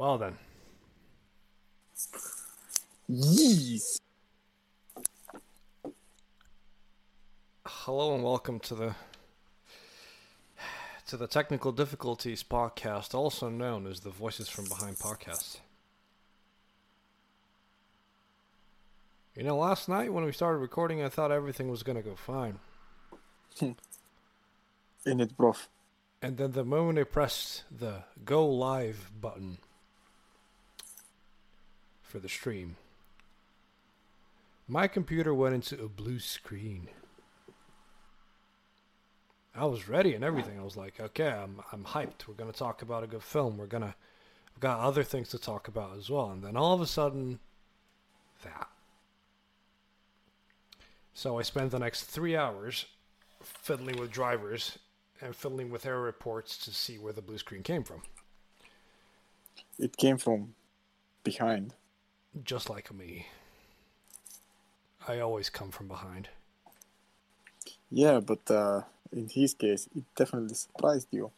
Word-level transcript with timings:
Well 0.00 0.16
then, 0.16 0.38
Yes. 3.06 4.00
hello 7.66 8.14
and 8.14 8.24
welcome 8.24 8.60
to 8.60 8.74
the 8.74 8.94
to 11.06 11.18
the 11.18 11.26
Technical 11.26 11.70
Difficulties 11.72 12.42
podcast, 12.42 13.14
also 13.14 13.50
known 13.50 13.86
as 13.86 14.00
the 14.00 14.08
Voices 14.08 14.48
from 14.48 14.64
Behind 14.64 14.96
podcast. 14.96 15.58
You 19.36 19.42
know, 19.42 19.58
last 19.58 19.86
night 19.86 20.14
when 20.14 20.24
we 20.24 20.32
started 20.32 20.60
recording, 20.60 21.02
I 21.02 21.10
thought 21.10 21.30
everything 21.30 21.70
was 21.70 21.82
gonna 21.82 22.00
go 22.00 22.16
fine, 22.16 22.58
In 23.60 23.76
it, 25.04 25.36
bro. 25.36 25.54
and 26.22 26.38
then 26.38 26.52
the 26.52 26.64
moment 26.64 26.98
I 26.98 27.04
pressed 27.04 27.64
the 27.70 28.04
go 28.24 28.48
live 28.48 29.10
button 29.20 29.58
for 32.10 32.18
the 32.18 32.28
stream, 32.28 32.76
my 34.66 34.88
computer 34.88 35.32
went 35.32 35.54
into 35.54 35.82
a 35.82 35.88
blue 35.88 36.18
screen. 36.18 36.88
I 39.54 39.64
was 39.64 39.88
ready 39.88 40.14
and 40.14 40.24
everything. 40.24 40.58
I 40.58 40.64
was 40.64 40.76
like, 40.76 41.00
okay, 41.00 41.28
I'm 41.28 41.60
I'm 41.72 41.84
hyped. 41.84 42.26
We're 42.26 42.34
gonna 42.34 42.52
talk 42.52 42.82
about 42.82 43.02
a 43.04 43.06
good 43.06 43.22
film. 43.22 43.56
We're 43.56 43.66
gonna 43.66 43.94
we've 44.54 44.60
got 44.60 44.80
other 44.80 45.02
things 45.02 45.28
to 45.30 45.38
talk 45.38 45.68
about 45.68 45.96
as 45.96 46.10
well. 46.10 46.30
And 46.30 46.42
then 46.42 46.56
all 46.56 46.74
of 46.74 46.80
a 46.80 46.86
sudden, 46.86 47.40
that. 48.44 48.68
So 51.14 51.38
I 51.38 51.42
spent 51.42 51.70
the 51.70 51.78
next 51.78 52.04
three 52.04 52.36
hours 52.36 52.86
fiddling 53.42 53.98
with 53.98 54.10
drivers 54.10 54.78
and 55.20 55.34
fiddling 55.34 55.70
with 55.70 55.84
error 55.84 56.02
reports 56.02 56.56
to 56.58 56.70
see 56.70 56.98
where 56.98 57.12
the 57.12 57.22
blue 57.22 57.38
screen 57.38 57.62
came 57.62 57.82
from. 57.82 58.02
It 59.78 59.96
came 59.96 60.16
from 60.16 60.54
behind. 61.24 61.74
Just 62.44 62.70
like 62.70 62.92
me. 62.92 63.26
I 65.08 65.18
always 65.20 65.50
come 65.50 65.70
from 65.70 65.88
behind. 65.88 66.28
Yeah, 67.90 68.20
but 68.20 68.48
uh, 68.50 68.82
in 69.12 69.28
his 69.28 69.54
case, 69.54 69.88
it 69.96 70.04
definitely 70.14 70.54
surprised 70.54 71.08
you, 71.10 71.32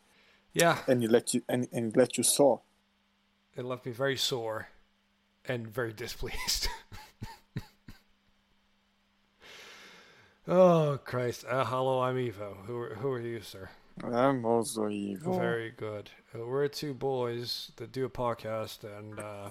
Yeah, 0.52 0.78
and 0.86 1.02
it 1.02 1.10
let 1.10 1.32
you 1.32 1.42
and, 1.48 1.66
and 1.72 1.96
let 1.96 2.18
you 2.18 2.24
saw. 2.24 2.58
it 3.56 3.64
left 3.64 3.86
me 3.86 3.92
very 3.92 4.16
sore 4.16 4.68
and 5.48 5.66
very 5.66 5.92
displeased. 5.94 6.68
oh 10.48 10.98
Christ! 11.04 11.44
Uh, 11.48 11.64
hello, 11.64 12.00
I'm 12.02 12.16
Evo. 12.16 12.66
Who 12.66 12.76
are, 12.78 12.94
who 12.96 13.10
are 13.12 13.20
you, 13.20 13.40
sir? 13.40 13.70
I'm 14.04 14.44
also 14.44 14.88
evil. 14.88 15.38
Very 15.38 15.70
good. 15.70 16.10
Uh, 16.34 16.44
we're 16.46 16.68
two 16.68 16.94
boys 16.94 17.70
that 17.76 17.92
do 17.92 18.04
a 18.04 18.10
podcast, 18.10 18.84
and 18.84 19.18
uh, 19.20 19.50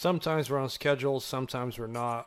sometimes 0.00 0.48
we're 0.48 0.58
on 0.58 0.70
schedule, 0.70 1.20
sometimes 1.20 1.78
we're 1.78 1.86
not. 1.86 2.26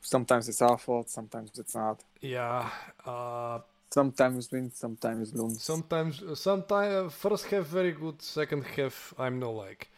Sometimes 0.00 0.48
it's 0.48 0.62
our 0.62 0.78
fault. 0.78 1.08
Sometimes 1.08 1.50
it's 1.58 1.74
not. 1.74 2.02
Yeah. 2.20 2.68
Uh, 3.04 3.60
Sometimes 3.90 4.52
win. 4.52 4.70
Sometimes 4.70 5.34
lose. 5.34 5.62
sometimes, 5.62 6.22
sometimes 6.34 7.12
first 7.14 7.46
half 7.46 7.66
very 7.66 7.92
good, 7.92 8.20
second 8.20 8.64
half 8.64 9.14
I'm 9.18 9.38
no 9.38 9.52
like. 9.52 9.90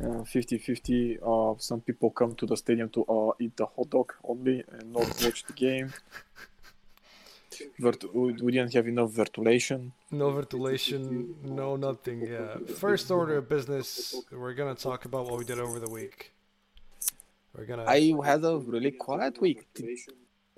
Uh, 0.00 0.22
50-50. 0.22 1.18
Uh, 1.20 1.58
some 1.58 1.80
people 1.80 2.10
come 2.10 2.34
to 2.36 2.46
the 2.46 2.56
stadium 2.56 2.88
to 2.90 3.04
uh, 3.04 3.32
eat 3.40 3.56
the 3.56 3.66
hot 3.66 3.90
dog 3.90 4.12
only 4.22 4.62
and 4.70 4.92
not 4.92 5.08
watch 5.24 5.44
the 5.44 5.52
game. 5.54 5.92
Vert- 7.78 8.14
we 8.14 8.32
we 8.44 8.52
didn't 8.52 8.72
have 8.74 8.86
enough 8.88 9.10
ventilation. 9.10 9.92
No 10.10 10.30
ventilation, 10.30 11.34
no 11.42 11.76
nothing. 11.76 12.18
Yeah. 12.26 12.58
First 12.76 13.10
order 13.10 13.36
of 13.38 13.48
business. 13.48 14.14
We're 14.30 14.54
gonna 14.54 14.74
talk 14.74 15.04
about 15.04 15.26
what 15.26 15.38
we 15.38 15.44
did 15.44 15.58
over 15.58 15.78
the 15.80 15.90
week. 15.90 16.32
We're 17.54 17.66
gonna. 17.66 17.84
I 17.84 18.00
had 18.24 18.44
a 18.44 18.56
really 18.58 18.92
quiet 18.92 19.40
week. 19.40 19.66
Did, 19.74 19.86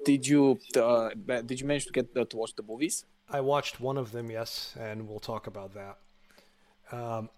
did 0.04 0.26
you 0.26 0.58
uh, 0.76 1.10
did 1.48 1.60
you 1.60 1.66
manage 1.66 1.86
to 1.86 1.92
get 1.92 2.08
uh, 2.16 2.24
to 2.24 2.36
watch 2.36 2.54
the 2.54 2.62
movies? 2.62 3.04
I 3.28 3.40
watched 3.40 3.80
one 3.80 3.96
of 3.96 4.10
them, 4.12 4.30
yes, 4.30 4.74
and 4.78 5.06
we'll 5.08 5.20
talk 5.20 5.46
about 5.46 5.70
that. 5.74 5.96
Um, 6.92 7.28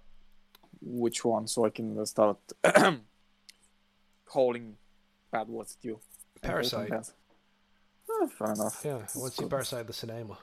Which 0.81 1.25
one? 1.25 1.47
So 1.47 1.67
I 1.67 1.71
can 1.71 1.99
uh, 1.99 2.05
start 2.07 2.39
calling 4.25 4.77
bad 5.31 5.49
words 5.49 5.77
at 5.79 5.85
you. 5.85 6.01
Parasite. 6.41 7.13
Open 8.23 8.37
bad. 8.39 8.39
Ah, 8.41 8.45
fair 8.45 8.53
enough. 8.53 8.83
yeah, 8.85 8.91
I 9.15 9.19
want 9.19 9.35
to 9.35 9.43
see 9.43 9.49
Parasite 9.49 9.81
at 9.81 9.87
the 9.87 9.93
cinema. 9.93 10.39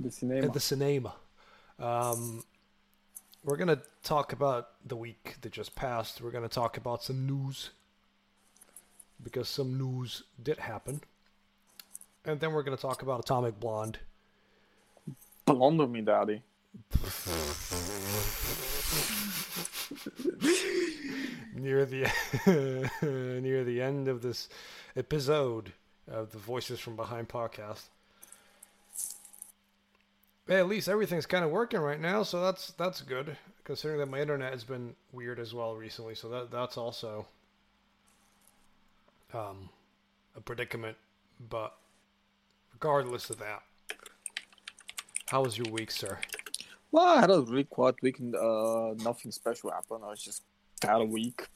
The 0.00 0.10
cinema. 0.10 0.46
At 0.46 0.52
the 0.52 0.60
cinema. 0.60 1.14
Um, 1.78 2.42
we're 3.44 3.56
gonna 3.56 3.82
talk 4.02 4.32
about 4.32 4.68
the 4.86 4.96
week 4.96 5.36
that 5.40 5.52
just 5.52 5.74
passed. 5.74 6.20
We're 6.20 6.30
gonna 6.30 6.48
talk 6.48 6.76
about 6.76 7.02
some 7.02 7.26
news 7.26 7.70
because 9.22 9.48
some 9.48 9.78
news 9.78 10.24
did 10.42 10.58
happen, 10.58 11.00
and 12.24 12.40
then 12.40 12.52
we're 12.52 12.62
gonna 12.62 12.76
talk 12.76 13.02
about 13.02 13.20
Atomic 13.20 13.58
Blonde. 13.60 13.98
Blonde 15.44 15.80
of 15.80 15.90
me, 15.90 16.02
daddy. 16.02 16.42
near 21.54 21.84
the 21.86 22.10
near 23.42 23.64
the 23.64 23.80
end 23.80 24.06
of 24.08 24.22
this 24.22 24.48
episode 24.94 25.72
of 26.10 26.32
the 26.32 26.38
Voices 26.38 26.80
from 26.80 26.96
Behind 26.96 27.28
podcast. 27.28 27.84
Hey, 30.46 30.56
at 30.56 30.68
least 30.68 30.88
everything's 30.88 31.26
kind 31.26 31.44
of 31.44 31.50
working 31.50 31.80
right 31.80 32.00
now, 32.00 32.22
so 32.22 32.40
that's 32.40 32.72
that's 32.72 33.02
good. 33.02 33.36
Considering 33.64 34.00
that 34.00 34.08
my 34.08 34.20
internet 34.20 34.52
has 34.52 34.64
been 34.64 34.94
weird 35.12 35.38
as 35.38 35.52
well 35.52 35.76
recently, 35.76 36.14
so 36.14 36.28
that 36.30 36.50
that's 36.50 36.78
also 36.78 37.26
um, 39.34 39.68
a 40.34 40.40
predicament. 40.40 40.96
But 41.50 41.74
regardless 42.72 43.28
of 43.28 43.38
that, 43.38 43.62
how 45.26 45.42
was 45.44 45.58
your 45.58 45.70
week, 45.70 45.90
sir? 45.90 46.18
Well, 46.90 47.04
I 47.04 47.20
had 47.20 47.30
a 47.30 47.42
really 47.42 47.64
quiet 47.64 47.96
week 48.02 48.18
and 48.18 48.34
uh, 48.34 48.94
nothing 49.04 49.30
special 49.30 49.70
happened. 49.70 50.00
I 50.02 50.08
was 50.08 50.22
just 50.22 50.42
had 50.82 51.02
a 51.02 51.04
week. 51.04 51.46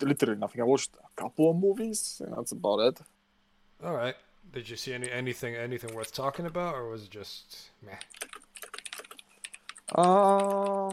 Literally 0.00 0.38
nothing. 0.38 0.60
I 0.60 0.64
watched 0.64 0.90
a 0.96 1.20
couple 1.20 1.50
of 1.50 1.56
movies, 1.56 2.20
and 2.24 2.36
that's 2.36 2.52
about 2.52 2.80
it. 2.80 3.00
All 3.84 3.94
right. 3.94 4.14
Did 4.52 4.68
you 4.68 4.76
see 4.76 4.92
any 4.92 5.10
anything 5.10 5.54
anything 5.56 5.94
worth 5.94 6.12
talking 6.12 6.46
about, 6.46 6.74
or 6.74 6.88
was 6.88 7.04
it 7.04 7.10
just 7.10 7.70
meh? 7.84 7.92
Uh, 9.94 10.90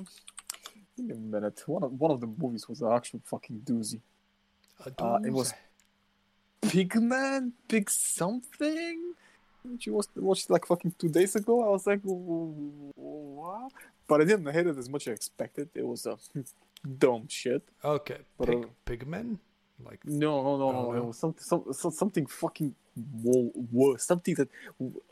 give 0.97 1.05
me 1.05 1.13
a 1.13 1.17
minute. 1.17 1.61
One 1.67 1.83
of, 1.83 1.91
one 1.91 2.11
of 2.11 2.19
the 2.19 2.27
movies 2.27 2.67
was 2.67 2.81
an 2.81 2.91
actual 2.91 3.21
fucking 3.25 3.61
doozy. 3.63 4.01
A 4.85 5.03
Uh, 5.03 5.19
it 5.25 5.31
was. 5.31 5.53
Pigman, 6.61 7.51
Pig 7.67 7.89
something. 7.89 9.13
Which 9.63 9.85
you 9.87 9.93
watched, 9.93 10.15
watched 10.15 10.49
like 10.49 10.65
fucking 10.65 10.95
two 10.97 11.09
days 11.09 11.35
ago. 11.35 11.63
I 11.65 11.69
was 11.69 11.85
like, 11.85 11.99
what? 12.03 13.71
But 14.07 14.21
I 14.21 14.25
didn't 14.25 14.51
hate 14.51 14.67
it 14.67 14.77
as 14.77 14.89
much 14.89 15.07
as 15.07 15.11
I 15.11 15.13
expected. 15.13 15.69
It 15.75 15.85
was 15.85 16.05
a 16.05 16.17
dumb 16.97 17.27
shit. 17.27 17.61
okay. 17.83 18.19
but, 18.37 18.47
Pig, 18.47 18.63
uh, 18.63 18.67
pigmen, 18.85 19.37
like 19.85 20.05
No, 20.05 20.43
no, 20.43 20.57
no, 20.57 20.71
no. 20.71 20.91
no? 20.91 21.11
Some, 21.11 21.35
some, 21.39 21.63
some, 21.71 21.91
something 21.91 22.25
fucking 22.25 22.73
wo- 23.23 23.51
worse. 23.71 24.03
Something 24.03 24.35
that 24.35 24.49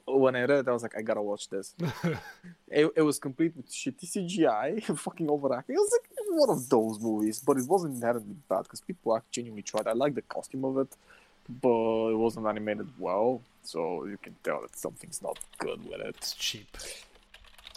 when 0.06 0.36
I 0.36 0.42
read, 0.42 0.52
it, 0.52 0.68
I 0.68 0.72
was 0.72 0.84
like, 0.84 0.98
I 0.98 1.02
gotta 1.02 1.22
watch 1.22 1.50
this. 1.50 1.74
it, 2.68 2.92
it 2.96 3.02
was 3.02 3.19
complete 3.19 3.56
with 3.56 3.69
shitty 3.72 4.06
CGI, 4.06 4.84
fucking 4.98 5.30
overacting. 5.30 5.75
It 5.75 5.80
was 5.80 5.92
like 5.92 6.10
one 6.30 6.50
of 6.50 6.69
those 6.69 7.00
movies, 7.00 7.42
but 7.46 7.58
it 7.58 7.68
wasn't 7.68 7.96
inherently 7.96 8.36
bad 8.50 8.64
because 8.64 8.81
people 8.81 9.16
actually 9.16 9.31
genuinely 9.31 9.64
tried. 9.64 9.88
I 9.88 9.94
like 9.94 10.16
the 10.16 10.22
costume 10.22 10.66
of 10.66 10.78
it, 10.80 10.96
but 11.62 12.10
it 12.10 12.18
wasn't 12.18 12.46
animated 12.48 12.90
well, 13.00 13.42
so 13.64 14.06
you 14.06 14.18
can 14.18 14.36
tell 14.44 14.62
that 14.62 14.78
something's 14.78 15.22
not 15.22 15.40
good 15.58 15.84
with 15.84 16.02
it. 16.02 16.08
it's 16.08 16.34
cheap. 16.34 16.78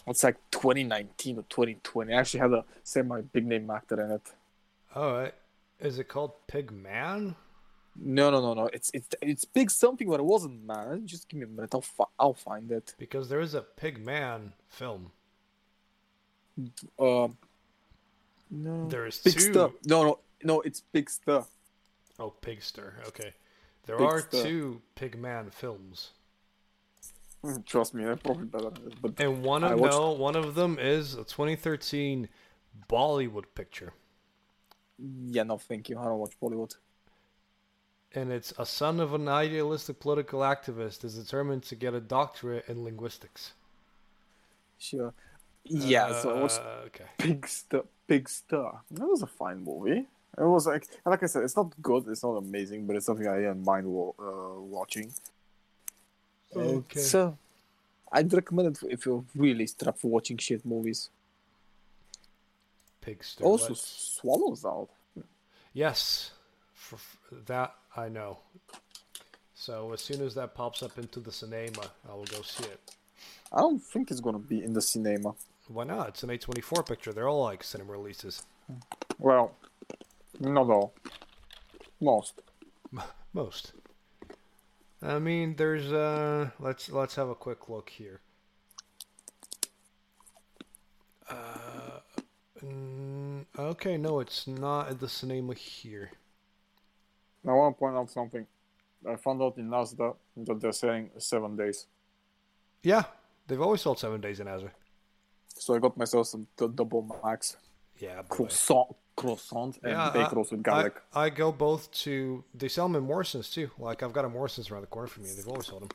It's 0.07 0.25
like 0.25 0.37
2019 0.51 1.39
or 1.39 1.45
2020. 1.49 2.13
I 2.13 2.19
actually 2.19 2.41
had 2.41 2.53
a 2.53 2.65
semi 2.83 3.21
big 3.21 3.47
name 3.47 3.71
actor 3.71 4.01
in 4.03 4.11
it. 4.13 4.23
All 4.95 5.13
right. 5.13 5.35
Is 5.81 5.99
it 5.99 6.09
called 6.09 6.32
Pig 6.47 6.71
Man? 6.71 7.35
No, 7.97 8.31
no, 8.31 8.41
no, 8.41 8.55
no. 8.55 8.67
It's 8.73 8.91
it's 8.94 9.09
it's 9.21 9.44
big 9.44 9.71
something, 9.71 10.09
but 10.09 10.21
it 10.21 10.25
wasn't 10.27 10.65
man. 10.65 11.06
Just 11.06 11.29
give 11.29 11.41
me 11.41 11.44
a 11.44 11.49
minute. 11.49 11.75
I'll 11.75 11.81
fi- 11.81 12.05
I'll 12.19 12.35
find 12.35 12.71
it. 12.71 12.94
Because 12.99 13.29
there 13.29 13.41
is 13.41 13.55
a 13.55 13.62
Pig 13.62 14.05
Man 14.05 14.53
film. 14.69 15.11
Um, 16.99 17.37
no. 18.50 18.88
There 18.88 19.06
is 19.06 19.19
Big 19.19 19.35
two. 19.35 19.41
stuff. 19.53 19.73
No, 19.87 20.03
no, 20.05 20.19
no. 20.44 20.61
It's 20.61 20.81
big 20.93 21.09
stuff. 21.11 21.49
Oh, 22.19 22.35
Pigster. 22.43 22.93
Okay. 23.09 23.32
There 23.87 23.97
Big 23.97 24.06
are 24.06 24.21
two 24.21 24.82
Pigman 24.97 25.53
films, 25.53 26.11
Mm, 27.43 27.65
Trust 27.73 27.94
me, 27.94 28.05
they're 28.05 28.17
probably 28.17 28.44
better. 28.44 28.71
But 29.00 29.19
and 29.19 29.43
one 29.43 29.65
of 29.65 29.81
watched- 29.81 29.93
no, 29.94 30.11
one 30.12 30.37
of 30.37 30.55
them 30.55 30.79
is 30.79 31.15
a 31.15 31.25
2013 31.25 32.29
Bollywood 32.91 33.44
picture, 33.55 33.94
yeah, 35.26 35.43
no, 35.44 35.58
thank 35.58 35.88
you. 35.88 35.99
I 35.99 36.05
don't 36.05 36.19
watch 36.19 36.38
Bollywood. 36.41 36.75
and 38.12 38.32
it's 38.32 38.52
a 38.58 38.67
son 38.67 38.99
of 39.00 39.14
an 39.14 39.29
idealistic 39.29 40.00
political 40.00 40.41
activist 40.41 41.05
is 41.05 41.14
determined 41.17 41.62
to 41.64 41.76
get 41.76 41.94
a 41.94 42.00
doctorate 42.00 42.69
in 42.69 42.82
linguistics. 42.85 43.52
Sure. 44.79 45.12
Yeah, 45.64 46.20
so 46.20 46.37
I 46.37 46.41
watched 46.41 46.58
Uh, 46.58 46.87
okay. 46.87 47.05
Big 47.19 47.47
Star. 47.47 47.85
Big 48.06 48.29
Star. 48.29 48.82
That 48.91 49.06
was 49.06 49.23
a 49.23 49.26
fine 49.26 49.62
movie. 49.62 50.06
It 50.38 50.44
was 50.44 50.67
like, 50.67 50.87
like 51.05 51.23
I 51.23 51.26
said, 51.26 51.43
it's 51.44 51.56
not 51.56 51.70
good, 51.82 52.06
it's 52.08 52.23
not 52.23 52.37
amazing, 52.37 52.87
but 52.87 52.96
it's 52.96 53.06
something 53.06 53.26
I 53.29 53.37
didn't 53.37 53.64
mind 53.64 53.87
uh, 53.87 54.61
watching. 54.61 55.12
Okay. 56.55 57.00
So, 57.00 57.37
I'd 58.12 58.32
recommend 58.32 58.76
it 58.76 58.82
if 58.91 59.06
you're 59.06 59.25
really 59.37 59.67
strapped 59.67 60.00
for 60.00 60.08
watching 60.08 60.37
shit 60.38 60.64
movies. 60.64 61.11
Pigster. 63.05 63.43
Also, 63.43 63.70
what? 63.70 63.79
Swallows 63.79 64.64
Out. 64.64 64.88
Yes, 65.73 66.32
for, 66.75 66.97
for 66.97 67.35
that 67.47 67.75
I 67.97 68.08
know. 68.08 68.38
So 69.55 69.93
as 69.93 70.00
soon 70.00 70.23
as 70.23 70.35
that 70.35 70.55
pops 70.55 70.82
up 70.82 70.99
into 70.99 71.20
the 71.20 71.32
cinema, 71.32 71.91
I 72.08 72.14
will 72.14 72.25
go 72.25 72.43
see 72.43 72.64
it. 72.64 72.97
I 73.52 73.61
don't 73.61 73.82
think 73.82 74.11
it's 74.11 74.20
gonna 74.20 74.38
be 74.38 74.62
in 74.62 74.73
the 74.73 74.82
cinema. 74.82 75.35
Why 75.69 75.85
not? 75.85 76.08
It's 76.08 76.23
an 76.23 76.31
A24 76.31 76.87
picture. 76.87 77.12
They're 77.12 77.29
all 77.29 77.44
like 77.44 77.62
cinema 77.62 77.93
releases. 77.93 78.43
Well, 79.19 79.53
not 80.41 80.69
all. 80.69 80.94
Most. 82.00 82.41
Most. 83.32 83.73
I 85.03 85.19
mean, 85.19 85.55
there's 85.56 85.93
uh 85.93 86.50
let's 86.58 86.91
let's 86.91 87.14
have 87.14 87.29
a 87.29 87.35
quick 87.35 87.69
look 87.69 87.91
here. 87.91 88.20
Mm, 92.65 93.45
okay, 93.59 93.97
no, 93.97 94.21
it's 94.21 94.47
not 94.47 94.89
at 94.91 95.01
the 95.01 95.09
cinema 95.09 95.55
here. 95.55 96.11
I 97.47 97.53
want 97.53 97.75
to 97.77 97.79
point 97.79 97.97
out 97.97 98.11
something. 98.11 98.47
I 99.09 99.17
found 99.17 99.41
out 99.41 99.57
in 99.57 99.69
Nasdaq 99.69 100.15
that 100.37 100.61
they're 100.61 100.73
selling 100.73 101.11
seven 101.19 101.57
days. 101.57 101.87
Yeah, 102.83 103.05
they've 103.47 103.61
always 103.61 103.81
sold 103.81 103.99
7 103.99 104.21
days 104.21 104.41
in 104.41 104.47
Asda. 104.47 104.71
So 105.49 105.75
I 105.75 105.79
got 105.79 105.97
myself 105.97 106.27
some 106.29 106.47
double 106.57 107.07
max 107.25 107.57
Yeah, 107.99 108.23
croissant, 108.29 108.95
croissant 109.17 109.79
and 109.83 109.93
Yeah, 109.93 110.11
baked 110.11 110.33
I- 110.33 110.37
rolls 110.37 110.51
with 110.51 110.63
garlic. 110.63 111.01
I 111.15 111.29
go 111.31 111.53
both 111.53 111.91
to. 112.05 112.45
They 112.55 112.69
sell 112.69 112.89
them 112.89 112.97
in 112.97 113.05
Morrison's 113.05 113.51
too. 113.51 113.71
Like 113.79 114.03
I've 114.03 114.13
got 114.15 114.25
a 114.25 114.29
Morrison's 114.29 114.71
around 114.71 114.83
the 114.83 114.87
corner 114.87 115.09
from 115.09 115.25
me. 115.25 115.31
They've 115.35 115.49
always 115.49 115.67
sold 115.67 115.83
them. 115.83 115.91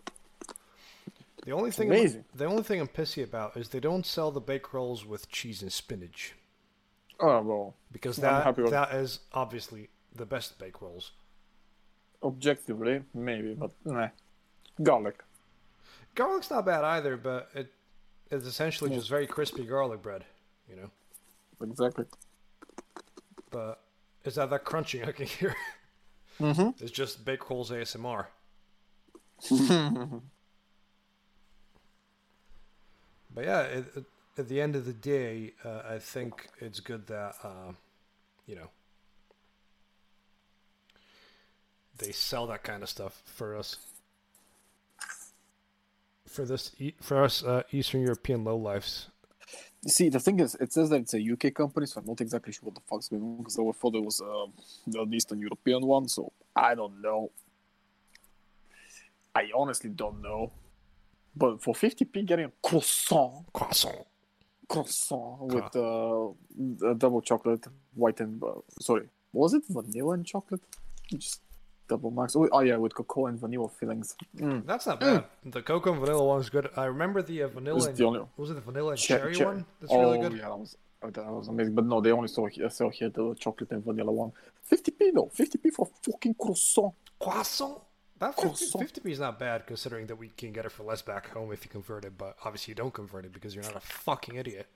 The 1.45 1.51
only 1.51 1.69
thing, 1.71 1.91
I'm, 1.91 2.25
the 2.35 2.45
only 2.45 2.63
thing 2.63 2.79
I'm 2.81 2.87
pissy 2.87 3.23
about 3.23 3.55
is 3.55 3.69
they 3.69 3.79
don't 3.79 4.03
sell 4.05 4.31
the 4.31 4.41
baked 4.41 4.73
rolls 4.73 5.05
with 5.05 5.29
cheese 5.29 5.61
and 5.61 5.71
spinach 5.71 6.33
Oh 7.19 7.41
well, 7.41 7.75
because 7.91 8.17
that 8.17 8.55
that 8.69 8.93
is 8.93 9.19
obviously 9.33 9.89
the 10.15 10.25
best 10.25 10.57
baked 10.59 10.81
rolls. 10.81 11.11
objectively 12.23 13.03
maybe, 13.13 13.53
but 13.53 13.71
nah. 13.85 14.09
Garlic. 14.83 15.23
Garlic's 16.15 16.49
not 16.49 16.65
bad 16.65 16.83
either, 16.83 17.15
but 17.17 17.49
it 17.53 17.71
it's 18.31 18.45
essentially 18.45 18.89
Yeah. 18.91 18.97
just 18.97 19.09
very 19.09 19.27
crispy 19.27 19.65
garlic 19.65 20.01
bread, 20.01 20.25
you 20.69 20.75
know. 20.75 20.89
Exactly. 21.61 22.05
But 23.51 23.79
is 24.25 24.35
that 24.35 24.49
that 24.49 24.65
crunching 24.65 25.03
I 25.05 25.11
can 25.13 25.27
hear? 25.27 25.55
Mm-hmm. 26.39 26.83
It's 26.83 26.91
just 26.91 27.23
baked 27.23 27.49
rolls 27.49 27.71
ASMR. 27.71 28.25
But 33.33 33.43
yeah, 33.45 33.61
it, 33.63 33.85
it, 33.97 34.03
at 34.37 34.47
the 34.47 34.61
end 34.61 34.75
of 34.75 34.85
the 34.85 34.93
day, 34.93 35.53
uh, 35.63 35.81
I 35.89 35.99
think 35.99 36.49
it's 36.59 36.79
good 36.79 37.07
that 37.07 37.35
uh, 37.43 37.71
you 38.45 38.55
know 38.55 38.69
they 41.97 42.11
sell 42.11 42.47
that 42.47 42.63
kind 42.63 42.83
of 42.83 42.89
stuff 42.89 43.21
for 43.25 43.55
us. 43.55 43.77
For 46.27 46.43
this, 46.43 46.75
for 47.01 47.23
us 47.23 47.43
uh, 47.43 47.63
Eastern 47.71 48.01
European 48.01 48.43
lowlifes. 48.43 49.07
See, 49.87 50.09
the 50.09 50.19
thing 50.19 50.39
is, 50.39 50.55
it 50.55 50.73
says 50.73 50.89
that 50.89 51.01
it's 51.01 51.13
a 51.13 51.31
UK 51.31 51.53
company, 51.53 51.85
so 51.85 52.01
I'm 52.01 52.07
not 52.07 52.19
exactly 52.19 52.51
sure 52.51 52.63
what 52.63 52.75
the 52.75 52.81
fuck's 52.89 53.07
going 53.07 53.21
on 53.21 53.37
because 53.37 53.57
I 53.59 53.71
thought 53.71 53.95
it 53.95 54.03
was 54.03 54.19
uh, 54.19 54.47
the 54.87 55.05
Eastern 55.13 55.39
European 55.39 55.85
one, 55.85 56.07
so 56.07 56.31
I 56.55 56.73
don't 56.73 57.01
know. 57.01 57.31
I 59.35 59.51
honestly 59.55 59.91
don't 59.91 60.21
know. 60.21 60.51
But 61.35 61.61
for 61.61 61.75
50p, 61.75 62.25
getting 62.25 62.45
a 62.45 62.51
croissant, 62.63 63.45
Croissant. 63.53 64.07
Croissant 64.67 65.41
with 65.41 65.75
uh, 65.75 66.89
a 66.91 66.95
double 66.95 67.21
chocolate, 67.21 67.65
white 67.93 68.19
and 68.19 68.41
uh, 68.43 68.53
sorry, 68.81 69.07
was 69.33 69.53
it 69.53 69.63
vanilla 69.69 70.13
and 70.13 70.25
chocolate? 70.25 70.61
Just 71.11 71.41
double 71.87 72.11
max. 72.11 72.35
Oh, 72.35 72.47
oh 72.51 72.61
yeah, 72.61 72.77
with 72.77 72.93
cocoa 72.95 73.27
and 73.27 73.39
vanilla 73.39 73.69
fillings. 73.69 74.15
Mm. 74.37 74.65
That's 74.65 74.87
not 74.87 74.99
bad. 74.99 75.25
The 75.45 75.61
cocoa 75.61 75.91
and 75.91 75.99
vanilla 76.01 76.23
one 76.23 76.41
is 76.41 76.49
good. 76.49 76.69
I 76.75 76.85
remember 76.85 77.21
the 77.21 77.43
uh, 77.43 77.47
vanilla. 77.47 77.87
And, 77.87 77.97
the 77.97 78.05
only 78.05 78.21
was 78.37 78.49
it 78.49 78.55
the 78.55 78.61
vanilla 78.61 78.91
and 78.91 78.99
Che- 78.99 79.17
cherry 79.17 79.35
che- 79.35 79.45
one? 79.45 79.65
That's 79.79 79.93
oh, 79.93 80.01
really 80.01 80.19
good. 80.19 80.33
yeah, 80.33 80.49
that 80.49 80.57
was 80.57 80.77
oh, 81.03 81.09
that 81.09 81.25
was 81.25 81.47
amazing. 81.47 81.75
But 81.75 81.85
no, 81.85 82.01
they 82.01 82.11
only 82.11 82.27
saw 82.27 82.47
here, 82.47 82.69
sell 82.69 82.89
here 82.89 83.09
the 83.09 83.35
chocolate 83.35 83.71
and 83.71 83.83
vanilla 83.83 84.11
one. 84.11 84.31
50p 84.71 85.13
though, 85.13 85.31
50p 85.35 85.71
for 85.73 85.87
fucking 86.03 86.35
croissant. 86.35 86.93
Croissant. 87.19 87.81
That 88.19 88.33
50, 88.39 88.65
50p 88.77 89.11
is 89.11 89.19
not 89.19 89.37
bad 89.39 89.67
considering 89.67 90.07
that 90.07 90.15
we 90.15 90.29
can 90.29 90.53
get 90.53 90.65
it 90.65 90.71
for 90.71 90.83
less 90.83 91.01
back 91.01 91.29
home 91.31 91.51
if 91.51 91.65
you 91.65 91.69
convert 91.69 92.05
it, 92.05 92.17
but 92.17 92.37
obviously 92.45 92.71
you 92.71 92.75
don't 92.75 92.93
convert 92.93 93.25
it 93.25 93.33
because 93.33 93.53
you're 93.53 93.63
not 93.63 93.75
a 93.75 93.81
fucking 93.81 94.35
idiot. 94.35 94.67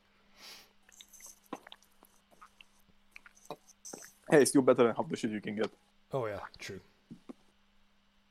Hey, 4.29 4.41
it's 4.41 4.51
still 4.51 4.61
better 4.61 4.83
than 4.83 4.95
half 4.95 5.07
the 5.09 5.15
shit 5.15 5.31
you 5.31 5.41
can 5.41 5.55
get 5.55 5.71
Oh 6.11 6.25
yeah, 6.25 6.39
true. 6.57 6.79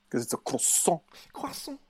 because 0.08 0.25
it's 0.25 0.34
a 0.34 0.37
croissant. 0.37 1.00
Croissant. 1.32 1.81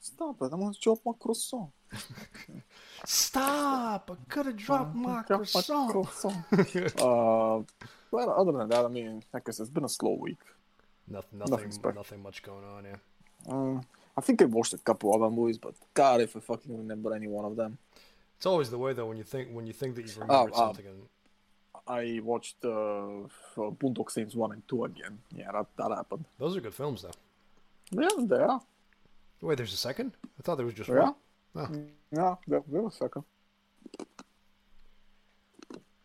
Stop 0.00 0.36
it! 0.42 0.52
I'm 0.52 0.60
gonna 0.60 0.72
drop 0.80 0.98
my 1.04 1.12
croissant. 1.18 1.70
Stop! 3.04 4.10
I 4.12 4.32
could 4.32 4.46
have 4.46 4.56
dropped 4.56 4.94
my 4.94 5.22
Drop 5.26 5.30
my 5.30 5.36
croissant. 5.36 5.90
croissant. 5.90 6.36
uh, 7.00 7.62
well, 8.10 8.30
other 8.36 8.52
than 8.52 8.68
that, 8.68 8.84
I 8.84 8.88
mean, 8.88 9.22
I 9.34 9.38
said, 9.50 9.62
it's 9.64 9.70
been 9.70 9.84
a 9.84 9.88
slow 9.88 10.14
week. 10.20 10.38
Nothing, 11.08 11.38
Nothing 11.38 11.68
nothing, 11.70 11.94
nothing 11.94 12.22
much 12.22 12.42
going 12.42 12.64
on. 12.64 12.84
Yeah. 12.84 13.52
Uh, 13.52 13.80
I 14.16 14.20
think 14.20 14.40
I 14.42 14.46
watched 14.46 14.72
a 14.74 14.78
couple 14.78 15.14
other 15.14 15.30
movies, 15.34 15.58
but 15.58 15.74
God, 15.94 16.20
if 16.20 16.36
I 16.36 16.40
fucking 16.40 16.76
remember 16.76 17.14
any 17.14 17.28
one 17.28 17.44
of 17.44 17.56
them. 17.56 17.78
It's 18.36 18.46
always 18.46 18.70
the 18.70 18.78
way 18.78 18.92
though 18.92 19.06
when 19.06 19.16
you 19.16 19.24
think 19.24 19.50
when 19.52 19.66
you 19.66 19.72
think 19.72 19.94
that 19.96 20.02
you've 20.02 20.18
Oh, 20.18 20.22
remembered 20.22 20.54
um, 20.54 20.58
something. 20.58 20.86
And, 20.86 21.02
I 21.88 22.20
watched 22.24 22.56
uh, 22.64 22.68
uh, 23.20 23.26
Boondock 23.56 24.10
Saints 24.10 24.34
1 24.34 24.50
and 24.52 24.66
2 24.66 24.84
again. 24.84 25.18
Yeah, 25.32 25.52
that, 25.52 25.66
that 25.78 25.90
happened. 25.94 26.24
those 26.38 26.56
are 26.56 26.60
good 26.60 26.74
films 26.74 27.02
though. 27.02 27.12
Yeah, 28.02 28.08
they 28.18 28.42
are. 28.42 28.60
Wait, 29.40 29.56
there's 29.56 29.72
a 29.72 29.76
second? 29.76 30.12
I 30.38 30.42
thought 30.42 30.56
there 30.56 30.66
was 30.66 30.74
just 30.74 30.88
Yeah. 30.88 31.12
one. 31.12 31.14
Oh, 31.54 31.68
Yeah, 32.10 32.34
there, 32.48 32.62
there 32.66 32.82
was 32.82 32.94
a 32.94 32.96
second. 32.96 33.24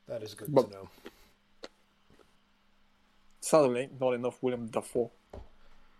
that 0.08 0.22
is 0.22 0.34
good 0.36 0.53
But- 0.53 0.70
to 0.70 0.74
know. 0.77 0.89
Sadly, 3.51 3.89
not 4.00 4.13
enough 4.13 4.41
Willem 4.41 4.67
Dafoe. 4.67 5.12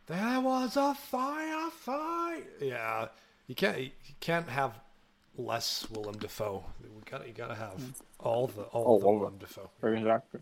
There 0.08 0.40
was 0.40 0.78
a 0.78 0.96
firefight. 1.12 2.46
Yeah, 2.62 3.10
you 3.46 3.56
can't 3.56 3.78
you 3.78 4.16
can't 4.22 4.48
have 4.48 4.80
less 5.36 5.86
Willem 5.92 6.18
Dafoe. 6.18 6.64
We 6.82 6.88
got 7.04 7.28
you 7.28 7.34
got 7.34 7.50
to 7.50 7.56
have 7.56 7.74
all 8.22 8.48
the 8.48 8.62
all 8.72 8.86
All 8.86 9.00
the 9.00 9.06
over. 9.06 9.18
Willem 9.18 9.38
Dafoe. 9.38 9.70
Exactly. 9.84 10.40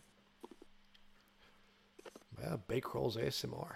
Yeah, 2.39 2.57
bake 2.67 2.93
rolls 2.93 3.17
ASMR. 3.17 3.71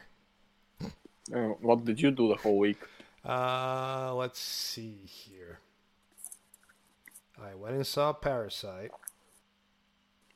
Uh, 1.33 1.39
what 1.65 1.83
did 1.85 1.99
you 1.99 2.11
do 2.11 2.27
the 2.27 2.35
whole 2.35 2.59
week? 2.59 2.81
Uh, 3.25 4.13
let's 4.13 4.39
see 4.39 4.99
here. 5.05 5.57
I 7.41 7.55
went 7.55 7.77
and 7.77 7.87
saw 7.87 8.13
Parasite. 8.13 8.91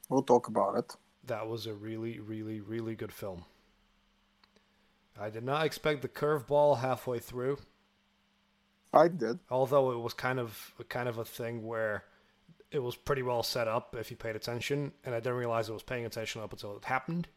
We'll 0.09 0.23
talk 0.23 0.47
about 0.47 0.79
it. 0.79 0.95
That 1.27 1.47
was 1.47 1.67
a 1.67 1.73
really, 1.73 2.19
really, 2.19 2.59
really 2.61 2.95
good 2.95 3.11
film. 3.11 3.45
I 5.19 5.29
did 5.29 5.43
not 5.43 5.65
expect 5.65 6.01
the 6.01 6.07
curveball 6.07 6.79
halfway 6.79 7.19
through. 7.19 7.59
I 8.93 9.09
did. 9.09 9.39
although 9.51 9.91
it 9.91 9.99
was 9.99 10.13
kind 10.13 10.39
of 10.39 10.73
kind 10.89 11.09
of 11.09 11.17
a 11.17 11.25
thing 11.25 11.65
where 11.67 12.05
it 12.71 12.79
was 12.79 12.95
pretty 12.95 13.21
well 13.21 13.43
set 13.43 13.67
up 13.67 13.95
if 13.97 14.09
you 14.09 14.17
paid 14.17 14.35
attention, 14.35 14.91
and 15.03 15.13
I 15.13 15.19
didn't 15.19 15.37
realize 15.37 15.69
I 15.69 15.73
was 15.73 15.83
paying 15.83 16.05
attention 16.05 16.41
up 16.41 16.53
until 16.53 16.75
it 16.77 16.85
happened. 16.85 17.27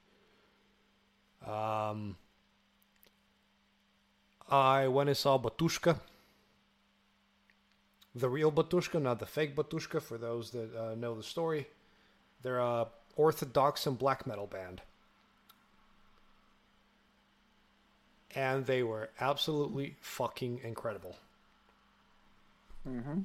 Um, 1.46 2.16
I 4.48 4.88
went 4.88 5.08
and 5.08 5.16
saw 5.16 5.38
Batushka, 5.38 6.00
the 8.14 8.28
real 8.28 8.52
Batushka, 8.52 9.00
not 9.02 9.18
the 9.18 9.26
fake 9.26 9.56
Batushka. 9.56 10.00
For 10.00 10.18
those 10.18 10.50
that 10.50 10.74
uh, 10.76 10.94
know 10.94 11.14
the 11.14 11.22
story, 11.22 11.66
they're 12.42 12.58
a 12.58 12.86
orthodox 13.20 13.86
and 13.86 13.98
black 13.98 14.26
metal 14.26 14.46
band, 14.46 14.80
and 18.34 18.64
they 18.64 18.82
were 18.82 19.10
absolutely 19.20 19.96
fucking 20.00 20.60
incredible. 20.64 21.16
Mm-hmm. 22.88 23.20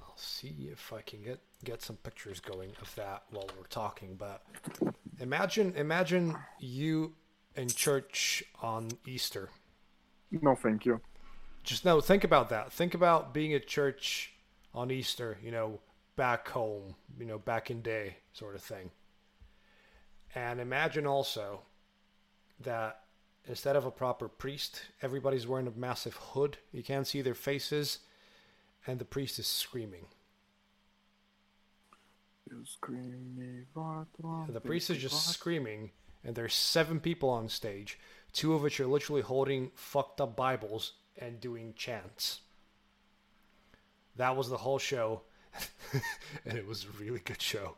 I'll 0.00 0.16
see 0.16 0.70
if 0.72 0.92
I 0.92 1.02
can 1.02 1.22
get 1.22 1.40
get 1.62 1.82
some 1.82 1.96
pictures 1.96 2.40
going 2.40 2.70
of 2.80 2.94
that 2.94 3.24
while 3.30 3.48
we're 3.58 3.66
talking. 3.66 4.16
But 4.16 4.42
imagine 5.20 5.74
imagine 5.76 6.36
you 6.58 7.12
in 7.54 7.68
church 7.68 8.42
on 8.62 8.88
Easter. 9.06 9.50
No, 10.30 10.54
thank 10.54 10.86
you. 10.86 11.00
Just 11.64 11.84
no, 11.84 12.00
think 12.00 12.24
about 12.24 12.48
that. 12.48 12.72
Think 12.72 12.94
about 12.94 13.34
being 13.34 13.52
at 13.52 13.66
church 13.66 14.32
on 14.74 14.90
Easter, 14.90 15.36
you 15.42 15.50
know, 15.50 15.80
back 16.16 16.48
home, 16.48 16.94
you 17.18 17.26
know, 17.26 17.38
back 17.38 17.70
in 17.70 17.82
day 17.82 18.16
sort 18.32 18.54
of 18.54 18.62
thing. 18.62 18.90
And 20.34 20.60
imagine 20.60 21.06
also 21.06 21.60
that 22.60 23.02
instead 23.46 23.76
of 23.76 23.86
a 23.86 23.90
proper 23.90 24.28
priest, 24.28 24.82
everybody's 25.02 25.46
wearing 25.46 25.66
a 25.66 25.78
massive 25.78 26.14
hood. 26.14 26.58
You 26.72 26.82
can't 26.82 27.06
see 27.06 27.22
their 27.22 27.34
faces, 27.34 28.00
and 28.86 28.98
the 28.98 29.04
priest 29.04 29.38
is 29.38 29.46
screaming. 29.46 30.06
You 32.50 32.64
scream 32.64 33.34
me 33.36 33.64
right 33.74 34.06
round 34.22 34.54
The 34.54 34.60
priest 34.60 34.90
is 34.90 34.98
just 34.98 35.28
screaming, 35.28 35.90
and 36.24 36.34
there's 36.34 36.54
seven 36.54 37.00
people 37.00 37.28
on 37.28 37.48
stage, 37.48 37.98
two 38.32 38.54
of 38.54 38.62
which 38.62 38.78
are 38.78 38.86
literally 38.86 39.22
holding 39.22 39.70
fucked 39.74 40.20
up 40.20 40.36
Bibles 40.36 40.92
and 41.18 41.40
doing 41.40 41.74
chants. 41.76 42.40
That 44.16 44.36
was 44.36 44.48
the 44.48 44.58
whole 44.58 44.78
show, 44.78 45.22
and 46.44 46.58
it 46.58 46.66
was 46.66 46.84
a 46.84 47.02
really 47.02 47.20
good 47.20 47.40
show. 47.40 47.76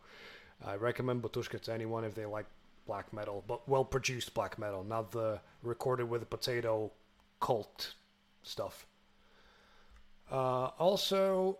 I 0.64 0.74
recommend 0.74 1.22
Batushka 1.22 1.60
to 1.62 1.72
anyone 1.72 2.04
if 2.04 2.14
they 2.14 2.26
like 2.26 2.46
black 2.86 3.12
metal, 3.12 3.44
but 3.46 3.68
well 3.68 3.84
produced 3.84 4.34
black 4.34 4.58
metal, 4.58 4.82
not 4.82 5.12
the 5.12 5.40
recorded 5.62 6.08
with 6.08 6.22
a 6.22 6.26
potato 6.26 6.90
cult 7.40 7.94
stuff. 8.42 8.86
Uh, 10.30 10.70
also, 10.78 11.58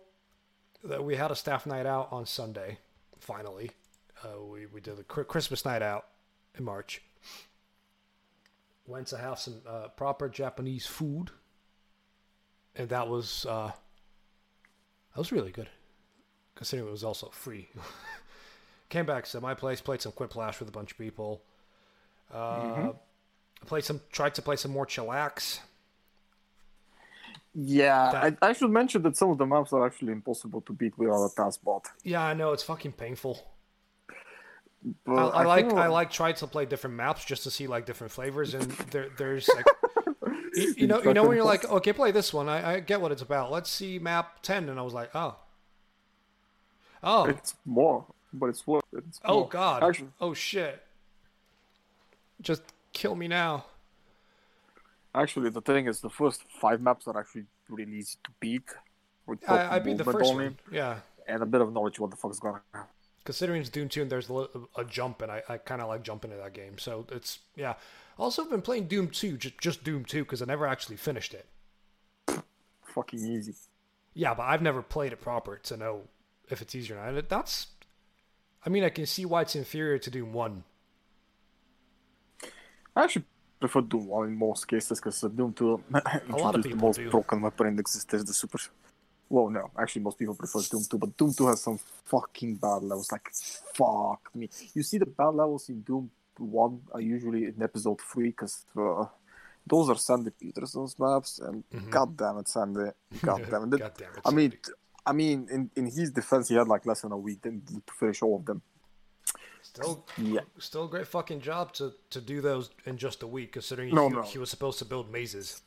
that 0.83 1.03
we 1.03 1.15
had 1.15 1.31
a 1.31 1.35
staff 1.35 1.65
night 1.65 1.85
out 1.85 2.09
on 2.11 2.25
Sunday. 2.25 2.77
Finally, 3.19 3.71
uh, 4.23 4.41
we 4.41 4.65
we 4.65 4.81
did 4.81 4.99
a 4.99 5.03
Christmas 5.03 5.65
night 5.65 5.81
out 5.81 6.07
in 6.57 6.63
March. 6.63 7.01
Went 8.85 9.07
to 9.07 9.17
have 9.17 9.39
some 9.39 9.61
uh, 9.67 9.89
proper 9.89 10.29
Japanese 10.29 10.85
food, 10.85 11.31
and 12.75 12.89
that 12.89 13.07
was 13.07 13.45
uh, 13.47 13.71
that 15.13 15.17
was 15.17 15.31
really 15.31 15.51
good, 15.51 15.69
considering 16.59 16.89
it 16.89 16.91
was 16.91 17.05
also 17.05 17.29
free. 17.29 17.69
Came 18.89 19.05
back 19.05 19.23
to 19.29 19.39
my 19.39 19.53
place, 19.53 19.79
played 19.79 20.01
some 20.01 20.11
Quiplash 20.11 20.59
with 20.59 20.67
a 20.67 20.71
bunch 20.73 20.91
of 20.91 20.97
people. 20.97 21.41
Uh, 22.33 22.91
Played 23.65 23.83
some, 23.85 24.01
tried 24.11 24.35
to 24.35 24.41
play 24.41 24.55
some 24.57 24.71
more 24.71 24.85
chillax. 24.85 25.59
Yeah, 27.55 28.11
That- 28.11 28.37
I, 28.41 28.49
I 28.49 28.53
should 28.53 28.71
mention 28.71 29.01
that 29.03 29.15
some 29.17 29.29
of 29.31 29.37
the 29.37 29.45
maps 29.45 29.71
are 29.73 29.85
actually 29.85 30.11
impossible 30.13 30.61
to 30.61 30.73
beat 30.73 30.97
without 30.97 31.23
a 31.25 31.29
taskbot. 31.29 31.85
Yeah, 32.03 32.21
I 32.23 32.33
know 32.33 32.51
it's 32.51 32.63
fucking 32.63 32.93
painful. 32.93 33.41
But 35.05 35.13
I, 35.13 35.41
I 35.41 35.45
like 35.45 35.73
I 35.73 35.87
like 35.87 36.09
trying 36.11 36.35
to 36.35 36.47
play 36.47 36.65
different 36.65 36.95
maps 36.95 37.25
just 37.25 37.43
to 37.43 37.51
see 37.51 37.67
like 37.67 37.85
different 37.85 38.11
flavors 38.13 38.53
and 38.53 38.63
there 38.91 39.09
there's 39.17 39.49
like 39.53 39.65
you, 40.55 40.73
you 40.77 40.87
know 40.87 41.01
you 41.03 41.13
know 41.13 41.23
when 41.27 41.35
you're 41.35 41.45
like 41.45 41.69
okay 41.69 41.91
play 41.91 42.11
this 42.11 42.33
one 42.33 42.47
I, 42.47 42.75
I 42.75 42.79
get 42.79 43.01
what 43.01 43.11
it's 43.11 43.21
about 43.21 43.51
let's 43.51 43.69
see 43.69 43.99
map 43.99 44.41
10 44.41 44.69
and 44.69 44.79
I 44.79 44.81
was 44.81 44.93
like 44.93 45.09
oh 45.13 45.35
oh 47.03 47.25
It's 47.25 47.55
more, 47.65 48.05
but 48.33 48.47
it's 48.47 48.65
worth 48.65 48.83
it. 48.93 49.03
It's 49.07 49.19
oh 49.25 49.41
more. 49.41 49.49
god 49.49 49.83
Actually, 49.83 50.09
oh 50.19 50.33
shit 50.33 50.83
just 52.41 52.63
kill 52.93 53.15
me 53.15 53.27
now 53.27 53.65
actually, 55.15 55.49
the 55.49 55.61
thing 55.61 55.87
is, 55.87 56.01
the 56.01 56.09
first 56.09 56.43
five 56.61 56.81
maps 56.81 57.07
are 57.07 57.17
actually 57.19 57.45
really 57.67 57.93
easy 57.97 58.17
to 58.23 58.31
beat. 58.39 58.63
With 59.25 59.39
I, 59.47 59.75
I 59.75 59.79
beat 59.79 59.97
the 59.97 60.03
first 60.03 60.29
only, 60.29 60.45
one 60.45 60.57
yeah 60.71 60.99
and 61.27 61.43
a 61.43 61.45
bit 61.45 61.61
of 61.61 61.71
knowledge 61.71 61.99
what 61.99 62.09
the 62.09 62.17
fuck's 62.17 62.39
gonna 62.39 62.61
happen. 62.73 62.89
considering 63.23 63.61
it's 63.61 63.69
Doom 63.69 63.87
2 63.87 64.01
and 64.01 64.09
there's 64.09 64.27
a, 64.29 64.47
a 64.75 64.83
jump 64.83 65.21
and 65.21 65.31
I, 65.31 65.43
I 65.47 65.57
kind 65.57 65.81
of 65.81 65.87
like 65.87 66.01
jumping 66.01 66.31
into 66.31 66.41
that 66.41 66.53
game 66.53 66.79
so 66.79 67.05
it's 67.11 67.39
yeah 67.55 67.75
also 68.17 68.43
I've 68.43 68.49
been 68.49 68.63
playing 68.63 68.87
Doom 68.87 69.09
2 69.09 69.37
just, 69.37 69.59
just 69.59 69.83
Doom 69.83 70.03
2 70.05 70.23
because 70.23 70.41
I 70.41 70.45
never 70.45 70.65
actually 70.65 70.97
finished 70.97 71.35
it 71.35 71.45
Fucking 72.83 73.19
easy. 73.19 73.53
Yeah, 74.15 74.33
but 74.33 74.43
I've 74.43 74.63
never 74.63 74.81
played 74.81 75.13
it 75.13 75.21
proper 75.21 75.57
to 75.57 75.77
know 75.77 76.01
if 76.49 76.61
it's 76.61 76.75
easier 76.75 76.97
or 76.97 76.99
not. 76.99 77.09
And 77.09 77.29
That's, 77.29 77.67
I 78.65 78.69
mean, 78.69 78.83
I 78.83 78.89
can 78.89 79.05
see 79.05 79.25
why 79.25 79.41
it's 79.41 79.55
inferior 79.55 79.97
to 79.99 80.09
Doom 80.09 80.33
One. 80.33 80.63
I 82.95 83.03
actually 83.03 83.25
prefer 83.59 83.81
Doom 83.81 84.07
1 84.07 84.27
in 84.27 84.35
most 84.37 84.67
cases 84.67 84.99
because 84.99 85.21
Doom 85.21 85.53
2 85.53 85.83
lot 85.91 86.55
of 86.55 86.65
introduced 86.65 86.69
the 86.69 86.75
most 86.75 86.95
do. 86.97 87.09
broken 87.09 87.41
weapon 87.41 87.67
in 87.67 87.79
existence, 87.79 88.23
the 88.23 88.33
super. 88.33 88.57
Well, 89.29 89.49
no, 89.49 89.69
actually, 89.77 90.01
most 90.01 90.17
people 90.17 90.33
prefer 90.33 90.59
Doom 90.61 90.83
2, 90.89 90.97
but 90.97 91.15
Doom 91.15 91.33
2 91.33 91.47
has 91.47 91.61
some 91.61 91.79
fucking 92.05 92.55
bad 92.55 92.81
levels. 92.81 93.11
Like, 93.11 93.29
fuck 93.73 94.29
me. 94.33 94.49
You 94.73 94.81
see, 94.81 94.97
the 94.97 95.05
bad 95.05 95.35
levels 95.35 95.69
in 95.69 95.81
Doom 95.81 96.09
1 96.37 96.81
are 96.93 97.01
usually 97.01 97.45
in 97.45 97.61
episode 97.61 98.01
3 98.01 98.29
because 98.29 98.65
uh, 98.75 99.05
those 99.67 99.89
are 99.89 99.95
Sandy 99.95 100.31
Petersen's 100.31 100.97
maps, 100.97 101.39
and 101.39 101.63
god 101.91 102.17
damn 102.17 102.39
it, 102.39 102.47
Sandy. 102.47 102.89
God 103.21 103.45
damn 103.49 103.63
it. 103.63 103.69
Mm-hmm. 103.69 103.77
God 103.77 103.93
damn 103.97 104.11
it, 104.13 104.21
I 104.25 104.31
mean. 104.31 104.53
I 105.05 105.13
mean, 105.13 105.47
in, 105.51 105.69
in 105.75 105.85
his 105.85 106.11
defense, 106.11 106.49
he 106.49 106.55
had 106.55 106.67
like 106.67 106.85
less 106.85 107.01
than 107.01 107.11
a 107.11 107.17
week 107.17 107.41
to 107.43 107.61
finish 107.99 108.21
all 108.21 108.35
of 108.37 108.45
them. 108.45 108.61
Still, 109.61 110.05
Yeah. 110.17 110.41
still 110.57 110.85
a 110.85 110.89
great 110.89 111.07
fucking 111.07 111.41
job 111.41 111.73
to 111.73 111.93
to 112.09 112.19
do 112.21 112.41
those 112.41 112.69
in 112.85 112.97
just 112.97 113.23
a 113.23 113.27
week, 113.27 113.51
considering 113.53 113.93
No, 113.93 114.09
he, 114.09 114.15
no. 114.15 114.21
he 114.23 114.37
was 114.39 114.49
supposed 114.49 114.79
to 114.79 114.85
build 114.85 115.11
mazes. 115.11 115.61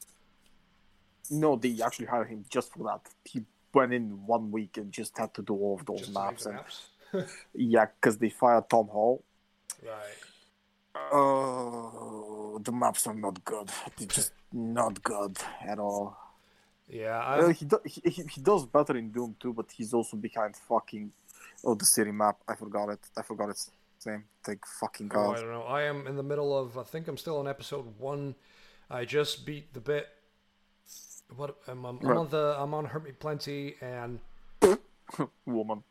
No, 1.31 1.57
they 1.57 1.81
actually 1.83 2.07
hired 2.07 2.29
him 2.29 2.45
just 2.49 2.73
for 2.73 2.85
that. 2.85 3.01
He 3.25 3.45
went 3.73 3.95
in 3.95 4.27
one 4.27 4.51
week 4.51 4.77
and 4.77 4.93
just 4.93 5.17
had 5.17 5.33
to 5.35 5.43
do 5.43 5.55
all 5.55 5.79
of 5.79 5.87
those 5.87 6.01
Just 6.01 6.12
maps. 6.12 6.47
And 6.47 6.57
maps. 6.57 6.89
yeah, 7.55 7.87
because 8.01 8.19
they 8.19 8.29
fired 8.31 8.69
Tom 8.69 8.89
Hall. 8.89 9.23
right. 9.85 10.19
Oh, 11.12 12.61
the 12.62 12.73
maps 12.73 13.07
are 13.07 13.15
not 13.15 13.43
good. 13.45 13.71
They're 13.97 14.07
just 14.09 14.33
not 14.53 15.03
good 15.03 15.39
at 15.67 15.79
all. 15.79 16.17
Yeah, 16.92 17.18
Uh, 17.18 17.49
he, 17.49 17.64
do, 17.64 17.78
he, 17.84 18.00
he 18.34 18.40
does 18.40 18.66
better 18.66 18.96
in 18.96 19.11
Doom 19.11 19.34
too, 19.40 19.52
but 19.54 19.66
he's 19.72 19.94
also 19.94 20.16
behind 20.16 20.56
fucking 20.56 21.11
oh 21.64 21.75
the 21.75 21.84
city 21.87 22.12
map. 22.12 22.37
I 22.46 22.54
forgot 22.54 22.90
it. 22.90 23.00
I 23.16 23.22
forgot 23.22 23.49
its 23.50 23.70
name. 24.06 24.25
Thank 24.44 24.66
fucking 24.66 25.11
oh, 25.14 25.32
I 25.32 25.40
don't 25.40 25.50
know. 25.50 25.62
I 25.62 25.82
am 25.82 26.06
in 26.06 26.16
the 26.16 26.22
middle 26.22 26.50
of. 26.58 26.76
I 26.76 26.82
think 26.82 27.08
I'm 27.08 27.16
still 27.16 27.38
on 27.38 27.49
episode 27.49 27.87
one. 27.99 28.34
I 28.90 29.04
just 29.06 29.46
beat 29.46 29.72
the 29.72 29.80
bit. 29.80 30.06
What 31.37 31.56
I'm, 31.66 31.84
I'm, 31.87 31.99
I'm 32.02 32.06
Right. 32.08 32.18
on 32.18 32.28
the. 32.28 32.56
I'm 32.58 32.75
on 32.75 32.84
Hurt 32.84 33.04
Me 33.04 33.12
Plenty 33.12 33.76
and 33.80 34.20
Woman. 35.46 35.82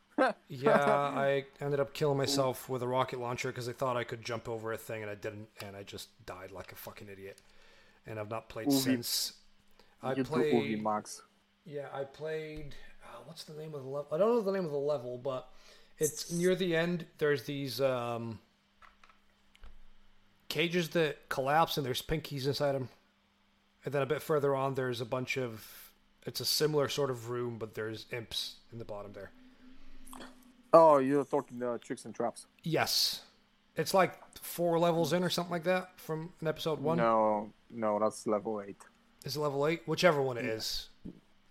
Yeah, 0.49 0.77
I 1.15 1.45
ended 1.59 1.79
up 1.79 1.93
killing 1.93 2.17
myself 2.17 2.69
with 2.69 2.83
a 2.83 2.87
rocket 2.87 3.19
launcher 3.19 3.47
because 3.49 3.67
I 3.67 3.73
thought 3.73 3.97
I 3.97 4.03
could 4.03 4.21
jump 4.23 4.47
over 4.47 4.71
a 4.71 4.77
thing 4.77 5.01
and 5.01 5.09
I 5.09 5.15
didn't, 5.15 5.47
and 5.65 5.75
I 5.75 5.81
just 5.83 6.09
died 6.27 6.51
like 6.51 6.71
a 6.71 6.75
fucking 6.75 7.07
idiot. 7.11 7.39
And 8.05 8.19
I've 8.19 8.29
not 8.29 8.49
played 8.49 8.67
Uvi. 8.67 8.73
since. 8.83 9.33
I 10.03 10.13
played. 10.27 10.53
Yeah, 11.65 11.87
I 11.93 12.03
played. 12.03 12.75
Uh, 13.03 13.19
what's 13.25 13.43
the 13.43 13.53
name 13.53 13.73
of 13.75 13.83
the 13.83 13.89
level? 13.89 14.07
I 14.11 14.17
don't 14.17 14.29
know 14.29 14.41
the 14.41 14.51
name 14.51 14.65
of 14.65 14.71
the 14.71 14.77
level, 14.77 15.17
but 15.17 15.49
it's 15.97 16.31
near 16.31 16.55
the 16.55 16.75
end. 16.75 17.05
There's 17.17 17.43
these 17.43 17.79
um, 17.79 18.39
cages 20.49 20.89
that 20.89 21.29
collapse, 21.29 21.77
and 21.77 21.85
there's 21.85 22.01
pinkies 22.01 22.47
inside 22.47 22.73
them. 22.73 22.89
And 23.85 23.93
then 23.93 24.01
a 24.01 24.05
bit 24.05 24.21
further 24.21 24.55
on, 24.55 24.75
there's 24.75 25.01
a 25.01 25.05
bunch 25.05 25.37
of. 25.37 25.91
It's 26.25 26.39
a 26.39 26.45
similar 26.45 26.87
sort 26.87 27.09
of 27.09 27.29
room, 27.29 27.57
but 27.57 27.73
there's 27.73 28.05
imps 28.11 28.57
in 28.71 28.77
the 28.77 28.85
bottom 28.85 29.13
there. 29.13 29.31
Oh, 30.73 30.99
you're 30.99 31.25
talking 31.25 31.61
uh, 31.63 31.79
tricks 31.79 32.05
and 32.05 32.13
traps. 32.13 32.45
Yes. 32.63 33.21
It's 33.75 33.93
like 33.93 34.13
four 34.37 34.77
levels 34.79 35.13
in 35.13 35.23
or 35.23 35.29
something 35.29 35.51
like 35.51 35.63
that 35.63 35.99
from 35.99 36.33
an 36.41 36.47
episode 36.47 36.79
one. 36.79 36.97
No, 36.97 37.51
no, 37.69 37.99
that's 37.99 38.27
level 38.27 38.61
eight. 38.61 38.77
Is 39.25 39.35
it 39.35 39.39
level 39.39 39.67
eight? 39.67 39.81
Whichever 39.85 40.21
one 40.21 40.37
it 40.37 40.45
is. 40.45 40.89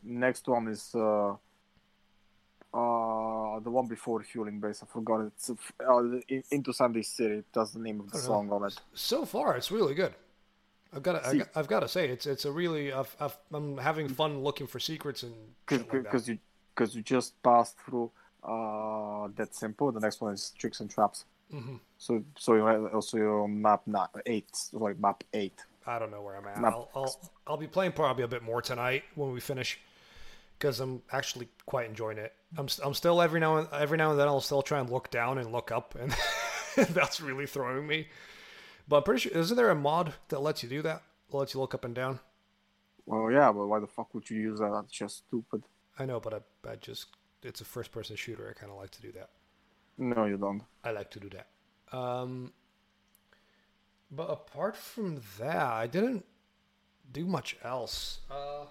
Next 0.02 0.48
one 0.48 0.68
is 0.68 0.92
uh, 0.94 1.32
uh, 2.72 3.60
the 3.60 3.70
one 3.70 3.86
before 3.86 4.22
Fueling 4.22 4.60
Base. 4.60 4.82
I 4.82 4.86
forgot 4.86 5.20
it. 5.20 5.32
It's, 5.36 5.50
uh, 5.50 6.02
Into 6.50 6.72
Sandy 6.72 7.02
City. 7.02 7.42
That's 7.52 7.72
the 7.72 7.80
name 7.80 8.00
of 8.00 8.10
the 8.10 8.18
I 8.18 8.20
song 8.20 8.50
on 8.50 8.64
it. 8.64 8.74
So 8.94 9.24
far, 9.24 9.56
it's 9.56 9.70
really 9.70 9.94
good. 9.94 10.14
I've 10.92 11.02
got 11.02 11.22
to. 11.22 11.48
I've 11.54 11.68
got 11.68 11.80
to 11.80 11.88
say, 11.88 12.08
it's 12.08 12.26
it's 12.26 12.44
a 12.44 12.50
really. 12.50 12.92
I've, 12.92 13.14
I've, 13.20 13.36
I'm 13.52 13.76
having 13.78 14.08
fun 14.08 14.42
looking 14.42 14.66
for 14.66 14.80
secrets 14.80 15.22
and 15.22 15.34
shit 15.68 15.80
like. 15.92 16.02
Because 16.02 16.28
you 16.28 16.38
because 16.74 16.96
you 16.96 17.02
just 17.02 17.40
passed 17.42 17.76
through 17.78 18.10
uh, 18.42 19.28
that 19.36 19.54
simple. 19.54 19.92
The 19.92 20.00
next 20.00 20.20
one 20.20 20.34
is 20.34 20.52
tricks 20.58 20.80
and 20.80 20.90
traps. 20.90 21.26
Mhm. 21.52 21.78
So 21.98 22.24
so 22.36 22.54
you 22.54 22.88
also 22.88 23.16
your 23.18 23.48
map 23.48 23.82
nine, 23.86 24.08
eight, 24.26 24.50
like 24.72 24.98
map 24.98 25.22
eight. 25.32 25.60
I 25.86 25.98
don't 25.98 26.10
know 26.10 26.22
where 26.22 26.36
I'm 26.36 26.46
at. 26.46 26.64
I'll, 26.64 26.90
I'll 26.94 27.32
I'll 27.46 27.56
be 27.56 27.66
playing 27.66 27.92
probably 27.92 28.24
a 28.24 28.28
bit 28.28 28.42
more 28.42 28.60
tonight 28.60 29.04
when 29.14 29.32
we 29.32 29.40
finish, 29.40 29.78
because 30.58 30.80
I'm 30.80 31.02
actually 31.12 31.48
quite 31.66 31.88
enjoying 31.88 32.18
it. 32.18 32.34
I'm 32.56 32.68
I'm 32.84 32.94
still 32.94 33.20
every 33.22 33.40
now 33.40 33.56
and 33.56 33.68
every 33.72 33.98
now 33.98 34.10
and 34.10 34.20
then 34.20 34.28
I'll 34.28 34.40
still 34.40 34.62
try 34.62 34.80
and 34.80 34.90
look 34.90 35.10
down 35.10 35.38
and 35.38 35.52
look 35.52 35.72
up, 35.72 35.94
and 35.98 36.14
that's 36.94 37.20
really 37.20 37.46
throwing 37.46 37.86
me. 37.86 38.08
But 38.88 38.98
I'm 38.98 39.02
pretty 39.04 39.20
sure 39.20 39.32
isn't 39.32 39.56
there 39.56 39.70
a 39.70 39.74
mod 39.74 40.14
that 40.28 40.40
lets 40.40 40.62
you 40.62 40.68
do 40.68 40.82
that? 40.82 41.02
That 41.30 41.36
lets 41.36 41.54
you 41.54 41.60
look 41.60 41.74
up 41.74 41.84
and 41.84 41.94
down. 41.94 42.20
Well, 43.06 43.30
yeah, 43.30 43.50
but 43.52 43.66
why 43.66 43.80
the 43.80 43.86
fuck 43.86 44.14
would 44.14 44.28
you 44.28 44.40
use 44.40 44.58
that? 44.60 44.70
That's 44.72 44.92
just 44.92 45.24
stupid. 45.28 45.62
I 45.98 46.06
know, 46.06 46.20
but 46.20 46.34
I, 46.34 46.70
I 46.70 46.76
just 46.76 47.06
it's 47.42 47.60
a 47.60 47.64
first 47.64 47.90
person 47.90 48.16
shooter. 48.16 48.54
I 48.54 48.58
kind 48.58 48.70
of 48.70 48.78
like 48.78 48.90
to 48.90 49.02
do 49.02 49.12
that. 49.12 49.30
No, 49.98 50.24
you 50.24 50.36
don't. 50.36 50.62
I 50.84 50.92
like 50.92 51.10
to 51.12 51.20
do 51.20 51.30
that. 51.30 51.96
Um, 51.96 52.52
but 54.10 54.24
apart 54.30 54.76
from 54.76 55.20
that, 55.38 55.56
I 55.56 55.86
didn't 55.86 56.24
do 57.12 57.24
much 57.26 57.56
else. 57.64 58.20
Uh, 58.30 58.64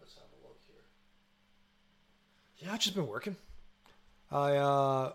let's 0.00 0.14
have 0.14 0.24
a 0.24 0.46
look 0.46 0.58
here. 0.66 0.82
Yeah, 2.58 2.72
I've 2.74 2.80
just 2.80 2.94
been 2.94 3.06
working. 3.06 3.36
I 4.30 4.56
uh, 4.56 5.12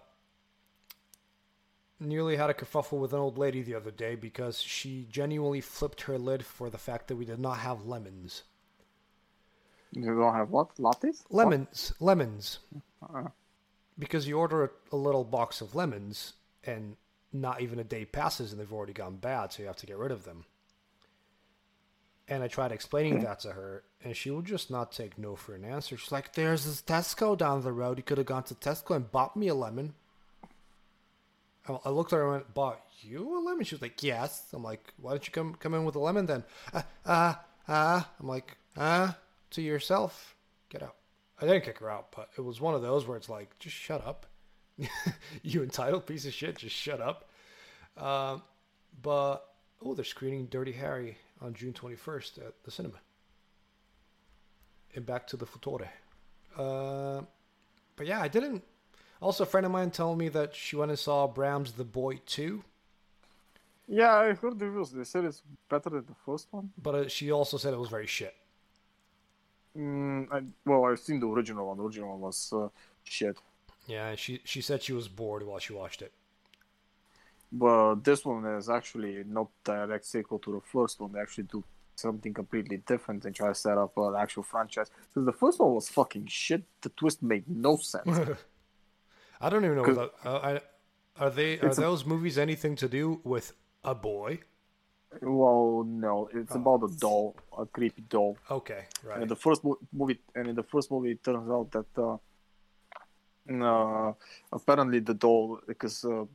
nearly 2.00 2.36
had 2.36 2.50
a 2.50 2.54
kerfuffle 2.54 3.00
with 3.00 3.14
an 3.14 3.20
old 3.20 3.38
lady 3.38 3.62
the 3.62 3.76
other 3.76 3.92
day 3.92 4.16
because 4.16 4.62
she 4.62 5.08
genuinely 5.10 5.62
flipped 5.62 6.02
her 6.02 6.18
lid 6.18 6.46
for 6.46 6.70
the 6.70 6.78
fact 6.78 7.08
that 7.08 7.16
we 7.16 7.26
did 7.26 7.40
not 7.40 7.58
have 7.58 7.86
lemons. 7.86 8.44
You 9.92 10.14
don't 10.14 10.34
have 10.34 10.50
what? 10.50 10.76
Lattes? 10.76 11.24
Lemons, 11.30 11.94
lemons. 12.00 12.60
Uh, 13.02 13.30
Because 13.98 14.28
you 14.28 14.38
order 14.38 14.66
a, 14.66 14.70
a 14.92 14.98
little 14.98 15.24
box 15.24 15.62
of 15.62 15.74
lemons 15.74 16.34
and 16.66 16.98
not 17.42 17.62
even 17.62 17.80
a 17.80 17.84
day 17.84 18.06
passes 18.06 18.52
and 18.52 18.60
they've 18.60 18.74
already 18.74 18.94
gone 18.94 19.18
bad, 19.18 19.52
so 19.52 19.62
you 19.62 19.68
have 19.68 19.76
to 19.78 19.86
get 19.86 19.98
rid 19.98 20.12
of 20.12 20.24
them. 20.24 20.46
And 22.28 22.42
I 22.44 22.48
tried 22.48 22.72
explaining 22.72 23.20
that 23.22 23.42
to 23.42 23.52
her, 23.52 23.84
and 24.04 24.16
she 24.18 24.32
would 24.32 24.46
just 24.46 24.72
not 24.72 24.92
take 24.92 25.18
no 25.18 25.36
for 25.36 25.54
an 25.54 25.64
answer. 25.64 25.96
She's 25.96 26.12
like, 26.12 26.34
"There's 26.34 26.66
this 26.66 26.82
Tesco 26.82 27.38
down 27.38 27.62
the 27.62 27.72
road. 27.72 27.98
You 27.98 28.04
could 28.04 28.18
have 28.18 28.26
gone 28.26 28.44
to 28.46 28.56
Tesco 28.56 28.96
and 28.96 29.12
bought 29.12 29.36
me 29.36 29.48
a 29.48 29.54
lemon." 29.54 29.94
I- 31.68 31.90
looked 31.90 32.14
at 32.14 32.18
her 32.18 32.24
and 32.24 32.32
went, 32.32 32.54
"Bought 32.54 32.82
you 33.02 33.38
a 33.38 33.40
lemon?" 33.40 33.64
She 33.64 33.76
was 33.76 33.82
like, 33.82 34.02
"Yes." 34.02 34.52
I'm 34.54 34.64
like, 34.64 34.94
"Why 34.98 35.12
don't 35.12 35.28
you 35.28 35.32
come 35.32 35.54
come 35.56 35.76
in 35.76 35.86
with 35.86 35.96
a 35.96 36.00
lemon 36.00 36.26
then?" 36.26 36.44
Ah, 37.06 37.46
ah. 37.68 38.12
I'm 38.20 38.28
like, 38.28 38.58
"Ah, 38.76 39.18
to 39.52 39.62
yourself. 39.62 40.36
Get 40.70 40.82
out." 40.82 40.96
I 41.40 41.46
didn't 41.46 41.66
kick 41.66 41.80
her 41.80 41.92
out, 41.92 42.12
but 42.16 42.30
it 42.38 42.42
was 42.42 42.62
one 42.62 42.74
of 42.76 42.82
those 42.82 43.06
where 43.06 43.18
it's 43.18 43.30
like, 43.30 43.58
just 43.60 43.76
shut 43.76 44.06
up. 44.06 44.26
you 45.44 45.64
entitled 45.64 46.06
piece 46.06 46.26
of 46.26 46.34
shit, 46.34 46.58
just 46.58 46.76
shut 46.76 47.02
up. 47.02 47.30
Um, 47.98 48.42
but 49.02 49.48
oh, 49.84 49.94
they're 49.94 50.06
screening 50.06 50.46
Dirty 50.48 50.74
Harry 50.74 51.18
on 51.42 51.54
June 51.54 51.74
21st 51.74 52.38
at 52.40 52.64
the 52.64 52.72
cinema. 52.72 53.00
And 54.96 55.06
back 55.06 55.28
to 55.28 55.38
the 55.38 55.46
Futore. 55.46 55.88
Uh, 56.58 57.22
but 57.96 58.08
yeah, 58.08 58.22
I 58.22 58.28
didn't. 58.28 58.64
Also, 59.22 59.44
a 59.44 59.48
friend 59.48 59.66
of 59.66 59.72
mine 59.72 59.92
told 59.92 60.18
me 60.18 60.30
that 60.30 60.56
she 60.56 60.76
went 60.76 60.92
and 60.92 61.00
saw 61.00 61.28
Brahms 61.28 61.74
The 61.74 61.84
Boy 61.84 62.20
2, 62.26 62.64
yeah, 63.88 64.16
I 64.16 64.34
heard 64.34 64.58
the 64.58 64.66
reviews. 64.66 64.92
They 64.92 65.04
said 65.04 65.26
it's 65.26 65.44
better 65.70 65.90
than 65.90 66.06
the 66.06 66.16
first 66.26 66.48
one. 66.52 66.72
but 66.82 66.96
uh, 66.96 67.08
she 67.08 67.32
also 67.32 67.58
said 67.58 67.74
it 67.74 67.80
was 67.80 67.90
very 67.90 68.08
shit. 68.08 68.34
Mm, 69.78 70.28
I, 70.32 70.42
well, 70.66 70.86
I've 70.86 71.00
seen 71.00 71.20
the 71.20 71.28
original 71.28 71.68
one. 71.68 71.78
The 71.78 71.84
original 71.84 72.10
one 72.12 72.22
was 72.22 72.52
uh, 72.54 72.70
shit. 73.04 73.38
Yeah, 73.88 74.16
she 74.16 74.42
she 74.44 74.62
said 74.62 74.82
she 74.84 74.94
was 74.94 75.08
bored 75.08 75.44
while 75.44 75.60
she 75.60 75.74
watched 75.74 76.02
it. 76.02 76.12
Well, 77.52 77.96
this 77.96 78.26
one 78.26 78.46
is 78.46 78.70
actually 78.70 79.24
not 79.28 79.48
direct 79.64 80.06
sequel 80.06 80.40
to 80.40 80.52
the 80.54 80.62
first 80.62 81.00
one. 81.00 81.12
They 81.14 81.20
actually 81.20 81.44
do 81.46 81.64
something 81.96 82.34
completely 82.34 82.78
different 82.78 83.24
and 83.26 83.34
try 83.34 83.48
to 83.50 83.56
set 83.56 83.78
up 83.78 83.98
an 83.98 84.16
actual 84.18 84.44
franchise. 84.44 84.90
Because 85.14 85.26
the 85.26 85.32
first 85.32 85.60
one 85.60 85.74
was 85.74 85.88
fucking 85.88 86.26
shit. 86.28 86.64
The 86.82 86.90
twist 86.90 87.24
made 87.24 87.46
no 87.48 87.78
sense. 87.78 88.08
I 89.42 89.50
don't 89.50 89.64
even 89.64 89.78
know. 89.78 89.94
That, 89.94 90.12
uh, 90.26 90.60
I, 91.18 91.24
are 91.24 91.30
they 91.30 91.60
are 91.60 91.68
It's 91.68 91.78
a- 91.78 91.82
those 91.82 92.06
movies 92.06 92.38
anything 92.38 92.76
to 92.78 92.90
do 92.90 93.22
with 93.24 93.54
a 93.84 93.96
boy? 93.96 94.40
well, 95.22 95.86
no, 95.88 96.28
it's 96.34 96.52
Oh. 96.54 96.60
about 96.60 96.84
a 96.84 96.94
doll, 96.98 97.36
a 97.58 97.66
creepy 97.66 98.02
doll. 98.10 98.38
Okay, 98.52 98.84
And 99.02 99.10
right. 99.10 99.22
in 99.22 99.28
the 99.30 99.36
first 99.38 99.64
mo- 99.64 99.78
movie, 99.94 100.20
and 100.34 100.48
in 100.50 100.56
the 100.56 100.64
first 100.64 100.92
movie, 100.92 101.12
it 101.12 101.24
turns 101.24 101.50
out 101.50 101.72
that 101.72 101.86
uh, 101.98 102.18
uh, 103.50 104.14
apparently 104.52 105.00
the 105.00 105.14
doll, 105.14 105.60
because 105.68 106.04
uh, 106.06 106.26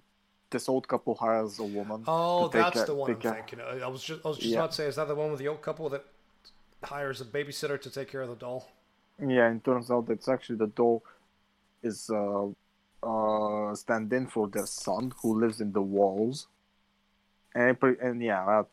this 0.50 0.68
old 0.68 0.86
couple 0.88 1.14
hires 1.14 1.58
a 1.58 1.64
woman. 1.64 2.04
Oh, 2.06 2.48
that's 2.48 2.74
care- 2.76 2.86
the 2.86 2.94
one 2.94 3.10
I'm 3.10 3.20
care- 3.20 3.34
thinking. 3.34 3.60
I 3.60 3.86
was 3.86 4.02
just 4.02 4.24
I 4.24 4.28
was 4.28 4.38
just 4.38 4.50
Yeah. 4.50 4.58
about 4.58 4.70
to 4.70 4.76
say, 4.76 4.86
is 4.86 4.96
that 4.96 5.08
the 5.08 5.14
one 5.14 5.30
with 5.30 5.40
the 5.40 5.48
old 5.48 5.62
couple 5.62 5.88
that 5.90 6.04
hires 6.82 7.20
a 7.20 7.24
babysitter 7.24 7.80
to 7.80 7.90
take 7.90 8.08
care 8.10 8.22
of 8.22 8.28
the 8.28 8.36
doll? 8.36 8.68
Yeah, 9.18 9.46
and 9.48 9.60
it 9.60 9.64
turns 9.64 9.90
out 9.90 10.06
that 10.06 10.14
it's 10.14 10.28
actually 10.28 10.56
the 10.56 10.68
doll 10.68 11.02
is 11.82 12.10
uh, 12.10 12.46
uh, 13.02 13.74
stand 13.74 14.12
in 14.12 14.26
for 14.26 14.48
their 14.48 14.66
son 14.66 15.12
who 15.22 15.38
lives 15.38 15.60
in 15.60 15.72
the 15.72 15.82
walls. 15.82 16.48
And, 17.54 17.76
and 17.82 18.22
yeah, 18.22 18.44
that, 18.46 18.66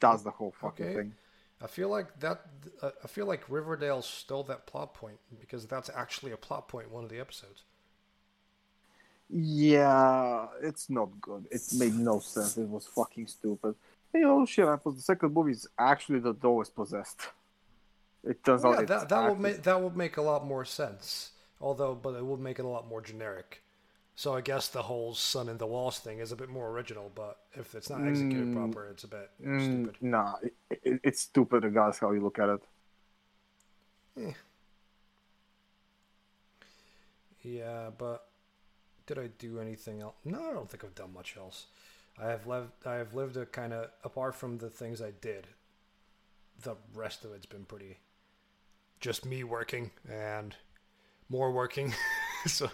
that's 0.00 0.22
the 0.22 0.30
whole 0.30 0.52
fucking 0.60 0.86
Okay. 0.86 0.94
thing. 0.94 1.14
I 1.62 1.66
feel 1.66 1.88
like 1.88 2.20
that. 2.20 2.42
Uh, 2.82 2.90
I 3.02 3.08
feel 3.08 3.26
like 3.26 3.42
Riverdale 3.48 4.02
stole 4.02 4.44
that 4.44 4.66
plot 4.66 4.94
point 4.94 5.18
because 5.40 5.66
that's 5.66 5.90
actually 5.94 6.32
a 6.32 6.36
plot 6.36 6.68
point 6.68 6.86
in 6.86 6.92
one 6.92 7.04
of 7.04 7.10
the 7.10 7.18
episodes. 7.18 7.62
Yeah, 9.30 10.48
it's 10.62 10.88
not 10.88 11.20
good. 11.20 11.46
It 11.50 11.62
made 11.70 11.94
no 11.94 12.18
sense. 12.20 12.56
It 12.56 12.68
was 12.68 12.86
fucking 12.86 13.26
stupid. 13.26 13.74
Hey, 14.12 14.22
oh 14.24 14.46
shit! 14.46 14.66
I 14.66 14.76
was 14.82 14.96
the 14.96 15.02
second 15.02 15.34
movie 15.34 15.52
is 15.52 15.66
actually 15.78 16.20
the 16.20 16.32
doll 16.32 16.62
is 16.62 16.70
possessed. 16.70 17.28
It 18.24 18.44
turns 18.44 18.64
Well, 18.64 18.66
out 18.66 18.78
yeah, 18.78 18.82
that 18.82 19.08
that 19.08 19.24
would 19.24 19.38
make 19.40 19.62
that 19.62 19.80
would 19.80 19.96
make 19.96 20.16
a 20.16 20.22
lot 20.22 20.44
more 20.46 20.64
sense. 20.64 21.32
Although, 21.60 21.94
but 21.94 22.14
it 22.14 22.24
would 22.24 22.40
make 22.40 22.58
it 22.58 22.64
a 22.64 22.68
lot 22.68 22.86
more 22.86 23.00
generic. 23.00 23.62
So 24.14 24.34
I 24.34 24.40
guess 24.40 24.68
the 24.68 24.82
whole 24.82 25.14
sun 25.14 25.48
in 25.48 25.58
the 25.58 25.66
walls 25.66 25.98
thing 25.98 26.18
is 26.18 26.32
a 26.32 26.36
bit 26.36 26.48
more 26.48 26.70
original. 26.70 27.10
But 27.14 27.38
if 27.54 27.74
it's 27.74 27.90
not 27.90 28.06
executed 28.06 28.50
Mm, 28.52 28.52
proper, 28.52 28.86
it's 28.88 29.04
a 29.04 29.08
bit 29.08 29.30
Mm, 29.44 29.56
stupid. 29.56 29.96
Nah, 30.00 30.36
it, 30.42 30.54
it, 30.82 31.00
it's 31.04 31.22
stupid 31.22 31.64
regardless 31.64 31.98
how 32.00 32.12
you 32.12 32.20
look 32.22 32.38
at 32.40 32.48
it. 32.50 32.62
Yeah, 37.42 37.90
but 37.96 38.27
did 39.08 39.18
I 39.18 39.28
do 39.38 39.58
anything 39.58 40.00
else? 40.02 40.14
No, 40.24 40.38
I 40.38 40.52
don't 40.52 40.70
think 40.70 40.84
I've 40.84 40.94
done 40.94 41.12
much 41.12 41.36
else. 41.36 41.66
I 42.22 42.28
have 42.28 42.46
lived. 42.46 42.70
I 42.86 42.94
have 42.94 43.14
lived 43.14 43.36
a 43.36 43.46
kind 43.46 43.72
of 43.72 43.90
apart 44.04 44.34
from 44.36 44.58
the 44.58 44.68
things 44.68 45.02
I 45.02 45.12
did. 45.20 45.48
The 46.62 46.76
rest 46.94 47.24
of 47.24 47.32
it's 47.32 47.46
been 47.46 47.64
pretty. 47.64 47.98
Just 49.00 49.24
me 49.24 49.44
working 49.44 49.90
and 50.08 50.54
more 51.28 51.50
working, 51.50 51.94
so 52.46 52.70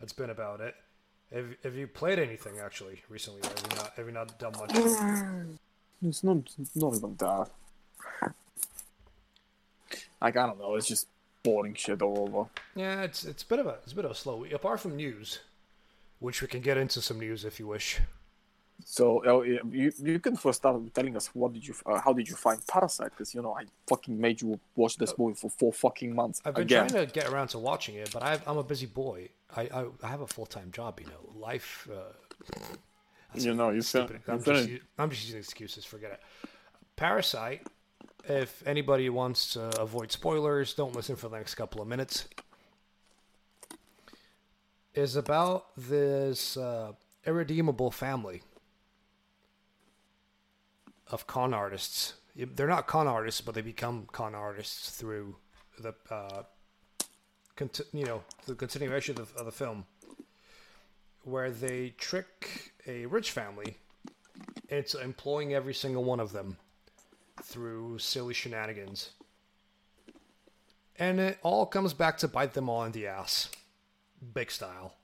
that's 0.00 0.12
been 0.12 0.30
about 0.30 0.60
it. 0.60 0.74
Have 1.34 1.56
Have 1.64 1.74
you 1.74 1.86
played 1.86 2.18
anything 2.18 2.58
actually 2.60 3.02
recently? 3.08 3.40
Have 3.42 3.60
you 3.70 3.76
not? 3.76 3.92
Have 3.96 4.06
you 4.06 4.12
not 4.12 4.38
done 4.38 4.52
much? 4.58 5.58
It's 6.04 6.24
not 6.24 6.38
not 6.74 6.96
even 6.96 7.14
that. 7.16 7.48
Like 10.20 10.36
I 10.36 10.46
don't 10.46 10.58
know, 10.58 10.74
it's 10.74 10.88
just 10.88 11.06
boring 11.44 11.74
shit 11.74 12.02
all 12.02 12.18
over. 12.28 12.48
Yeah, 12.74 13.02
it's 13.02 13.24
it's 13.24 13.44
a 13.44 13.46
bit 13.46 13.60
of 13.60 13.66
a 13.66 13.76
it's 13.84 13.92
a 13.92 13.96
bit 13.96 14.04
of 14.04 14.10
a 14.10 14.14
slow 14.14 14.38
week. 14.38 14.52
Apart 14.52 14.80
from 14.80 14.96
news, 14.96 15.38
which 16.22 16.40
we 16.42 16.48
can 16.48 16.60
get 16.68 16.76
into 16.84 17.00
some 17.08 17.18
news 17.26 17.44
if 17.44 17.54
you 17.60 17.66
wish. 17.76 17.88
So 18.84 19.04
uh, 19.30 19.40
you 19.80 19.92
you 20.12 20.18
can 20.26 20.34
first 20.44 20.58
start 20.62 20.76
telling 20.98 21.14
us 21.16 21.26
what 21.34 21.52
did 21.52 21.64
you 21.68 21.74
uh, 21.86 22.00
how 22.04 22.12
did 22.18 22.26
you 22.30 22.36
find 22.46 22.58
Parasite? 22.66 23.10
Because 23.14 23.30
you 23.34 23.40
know 23.44 23.54
I 23.60 23.62
fucking 23.90 24.16
made 24.26 24.36
you 24.42 24.58
watch 24.80 24.94
this 25.02 25.12
movie 25.18 25.34
for 25.42 25.50
four 25.50 25.72
fucking 25.72 26.12
months 26.20 26.40
I've 26.44 26.54
been 26.54 26.62
again. 26.64 26.88
trying 26.88 27.06
to 27.06 27.12
get 27.12 27.26
around 27.30 27.48
to 27.54 27.58
watching 27.70 27.94
it, 28.02 28.08
but 28.14 28.22
I've, 28.30 28.42
I'm 28.48 28.58
a 28.58 28.64
busy 28.72 28.86
boy. 28.86 29.28
I, 29.60 29.62
I, 29.78 29.80
I 30.02 30.08
have 30.14 30.22
a 30.22 30.26
full 30.26 30.46
time 30.56 30.70
job, 30.72 30.98
you 31.00 31.06
know. 31.06 31.22
Life. 31.48 31.88
Uh, 31.92 32.12
You 33.34 33.54
know 33.54 33.70
you 33.70 33.82
stupid. 33.82 34.20
I'm 34.28 34.38
you 34.38 34.44
just, 34.44 34.60
fin- 34.64 34.70
u- 34.76 34.80
I'm 34.98 35.10
just 35.10 35.24
using 35.26 35.38
excuses. 35.46 35.84
Forget 35.84 36.10
it. 36.16 36.20
Parasite. 36.96 37.62
If 38.28 38.62
anybody 38.66 39.08
wants 39.10 39.52
to 39.54 39.62
avoid 39.80 40.12
spoilers, 40.12 40.74
don't 40.74 40.94
listen 40.94 41.16
for 41.16 41.28
the 41.28 41.36
next 41.38 41.54
couple 41.54 41.80
of 41.82 41.88
minutes. 41.88 42.28
Is 44.94 45.16
about 45.16 45.74
this 45.74 46.54
uh, 46.54 46.92
irredeemable 47.26 47.90
family 47.90 48.42
of 51.10 51.26
con 51.26 51.54
artists. 51.54 52.14
They're 52.36 52.66
not 52.66 52.86
con 52.86 53.06
artists, 53.06 53.40
but 53.40 53.54
they 53.54 53.62
become 53.62 54.06
con 54.12 54.34
artists 54.34 54.90
through 54.90 55.36
the 55.78 55.94
uh, 56.10 56.42
conti- 57.56 57.84
you 57.94 58.04
know 58.04 58.22
the 58.46 58.54
continuation 58.54 59.18
of, 59.18 59.34
of 59.36 59.46
the 59.46 59.52
film, 59.52 59.86
where 61.22 61.50
they 61.50 61.94
trick 61.96 62.74
a 62.86 63.06
rich 63.06 63.30
family 63.30 63.78
into 64.68 65.00
employing 65.00 65.54
every 65.54 65.72
single 65.72 66.04
one 66.04 66.20
of 66.20 66.32
them 66.32 66.58
through 67.42 67.98
silly 67.98 68.34
shenanigans, 68.34 69.12
and 70.98 71.18
it 71.18 71.38
all 71.42 71.64
comes 71.64 71.94
back 71.94 72.18
to 72.18 72.28
bite 72.28 72.52
them 72.52 72.68
all 72.68 72.84
in 72.84 72.92
the 72.92 73.06
ass, 73.06 73.48
big 74.34 74.50
style. 74.50 74.94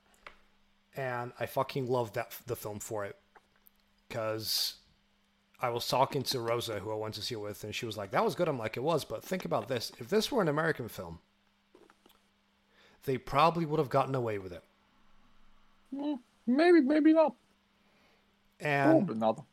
And 0.95 1.31
I 1.39 1.45
fucking 1.45 1.87
love 1.87 2.13
that 2.13 2.35
the 2.45 2.55
film 2.55 2.79
for 2.79 3.05
it, 3.05 3.15
because 4.07 4.75
I 5.61 5.69
was 5.69 5.87
talking 5.87 6.23
to 6.23 6.39
Rosa, 6.39 6.79
who 6.79 6.91
I 6.91 6.95
went 6.95 7.13
to 7.15 7.21
see 7.21 7.35
it 7.35 7.39
with, 7.41 7.63
and 7.63 7.73
she 7.75 7.85
was 7.85 7.95
like, 7.97 8.11
"That 8.11 8.23
was 8.25 8.35
good." 8.35 8.47
I'm 8.47 8.57
like, 8.57 8.75
"It 8.75 8.83
was," 8.83 9.05
but 9.05 9.23
think 9.23 9.45
about 9.45 9.67
this: 9.67 9.91
if 9.99 10.09
this 10.09 10.31
were 10.31 10.41
an 10.41 10.47
American 10.47 10.87
film, 10.89 11.19
they 13.03 13.17
probably 13.17 13.65
would 13.65 13.79
have 13.79 13.89
gotten 13.89 14.15
away 14.15 14.39
with 14.39 14.51
it. 14.53 14.63
maybe 16.47 16.81
maybe 16.81 17.13
not. 17.13 17.35
And 18.59 18.91
Probably 19.05 19.15
not. 19.15 19.45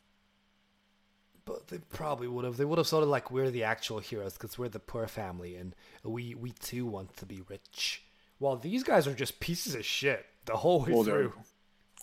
but 1.44 1.68
they 1.68 1.79
probably 1.79 2.26
would 2.29 2.44
have. 2.44 2.57
They 2.57 2.64
would 2.64 2.79
have 2.79 2.88
sort 2.88 3.05
of 3.05 3.09
like 3.09 3.31
we're 3.31 3.50
the 3.50 3.62
actual 3.64 4.00
heroes 4.00 4.33
because 4.33 4.59
we're 4.59 4.68
the 4.68 4.81
poor 4.81 5.07
family, 5.07 5.55
and 5.57 5.74
we 6.02 6.35
we 6.35 6.50
too 6.52 6.87
want 6.87 7.16
to 7.18 7.26
be 7.26 7.42
rich. 7.48 8.02
While 8.38 8.57
these 8.57 8.83
guys 8.83 9.07
are 9.07 9.14
just 9.14 9.40
pieces 9.40 9.75
of 9.75 9.85
shit 9.85 10.27
the 10.44 10.57
whole 10.57 10.81
way 10.81 10.92
Well, 10.92 11.05
through. 11.05 11.33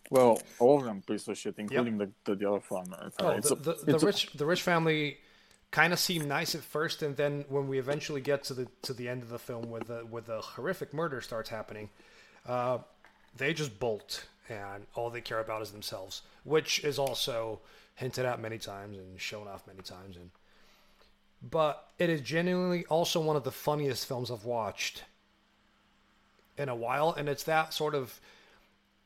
Well, 0.10 0.42
all 0.60 0.80
of 0.80 0.86
them 0.86 1.02
pieces 1.02 1.28
of 1.28 1.38
shit, 1.38 1.56
including 1.58 1.98
the, 1.98 2.10
the 2.26 2.36
the 2.36 2.50
other 2.50 2.60
family. 2.60 2.98
Oh, 3.20 3.40
the, 3.40 3.54
a, 3.54 3.56
the, 3.56 3.74
the 3.74 3.94
it's 3.96 4.04
a- 4.04 4.06
rich 4.06 4.34
the 4.34 4.46
rich 4.46 4.62
family 4.62 5.18
kind 5.72 5.92
of 5.92 6.00
seem 6.00 6.28
nice 6.28 6.54
at 6.54 6.62
first, 6.62 7.02
and 7.02 7.16
then 7.16 7.46
when 7.50 7.68
we 7.68 7.80
eventually 7.80 8.22
get 8.22 8.44
to 8.44 8.54
the 8.54 8.68
to 8.84 8.94
the 8.94 9.08
end 9.10 9.24
of 9.24 9.30
the 9.30 9.40
film, 9.40 9.70
where 9.70 9.82
the 9.82 10.00
where 10.00 10.22
the 10.22 10.42
horrific 10.42 10.94
murder 10.94 11.22
starts 11.22 11.50
happening, 11.50 11.90
uh, 12.48 12.80
they 13.38 13.54
just 13.54 13.80
bolt, 13.80 14.28
and 14.50 14.86
all 14.96 15.10
they 15.10 15.22
care 15.22 15.40
about 15.40 15.62
is 15.62 15.72
themselves, 15.72 16.22
which 16.44 16.84
is 16.84 17.00
also 17.00 17.60
hinted 17.96 18.26
at 18.26 18.40
many 18.42 18.58
times 18.58 18.98
and 18.98 19.20
shown 19.20 19.48
off 19.48 19.66
many 19.68 19.82
times, 19.82 20.18
and 20.18 20.30
but 21.42 21.90
it 21.98 22.10
is 22.10 22.22
genuinely 22.22 22.86
also 22.86 23.20
one 23.20 23.36
of 23.36 23.44
the 23.44 23.52
funniest 23.52 24.06
films 24.08 24.30
I've 24.32 24.46
watched 24.46 25.04
in 26.58 26.70
a 26.70 26.76
while, 26.76 27.14
and 27.18 27.28
it's 27.30 27.44
that 27.44 27.74
sort 27.74 27.96
of 27.96 28.20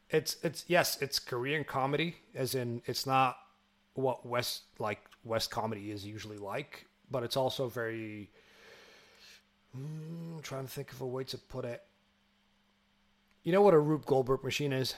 it's 0.09 0.37
it's 0.43 0.65
yes, 0.67 0.97
it's 1.01 1.19
Korean 1.19 1.63
comedy, 1.63 2.15
as 2.35 2.55
in 2.55 2.81
it's 2.85 3.05
not 3.05 3.37
what 3.93 4.25
West 4.25 4.63
like 4.79 4.99
West 5.23 5.51
comedy 5.51 5.91
is 5.91 6.05
usually 6.05 6.37
like, 6.37 6.85
but 7.11 7.23
it's 7.23 7.37
also 7.37 7.67
very. 7.67 8.29
Mm, 9.77 10.41
trying 10.41 10.65
to 10.65 10.71
think 10.71 10.91
of 10.91 11.01
a 11.01 11.05
way 11.05 11.23
to 11.25 11.37
put 11.37 11.65
it. 11.65 11.83
You 13.43 13.51
know 13.51 13.61
what 13.61 13.73
a 13.73 13.79
Rube 13.79 14.05
Goldberg 14.05 14.43
machine 14.43 14.73
is? 14.73 14.95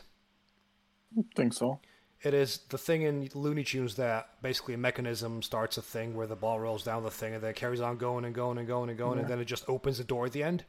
I 1.17 1.23
think 1.35 1.53
so. 1.53 1.79
It 2.21 2.33
is 2.33 2.59
the 2.69 2.77
thing 2.77 3.01
in 3.01 3.29
Looney 3.33 3.63
Tunes 3.63 3.95
that 3.95 4.41
basically 4.41 4.73
a 4.73 4.77
mechanism 4.77 5.41
starts 5.41 5.77
a 5.77 5.81
thing 5.81 6.15
where 6.15 6.27
the 6.27 6.35
ball 6.35 6.59
rolls 6.59 6.83
down 6.83 7.03
the 7.03 7.11
thing 7.11 7.33
and 7.33 7.43
then 7.43 7.51
it 7.51 7.55
carries 7.55 7.81
on 7.81 7.97
going 7.97 8.25
and 8.25 8.35
going 8.35 8.57
and 8.57 8.67
going 8.67 8.89
and 8.89 8.97
going 8.97 9.17
Yeah. 9.17 9.21
and 9.23 9.29
then 9.31 9.39
it 9.39 9.45
just 9.45 9.67
opens 9.67 9.97
the 9.97 10.03
door 10.03 10.25
at 10.25 10.33
the 10.33 10.43
end. 10.43 10.65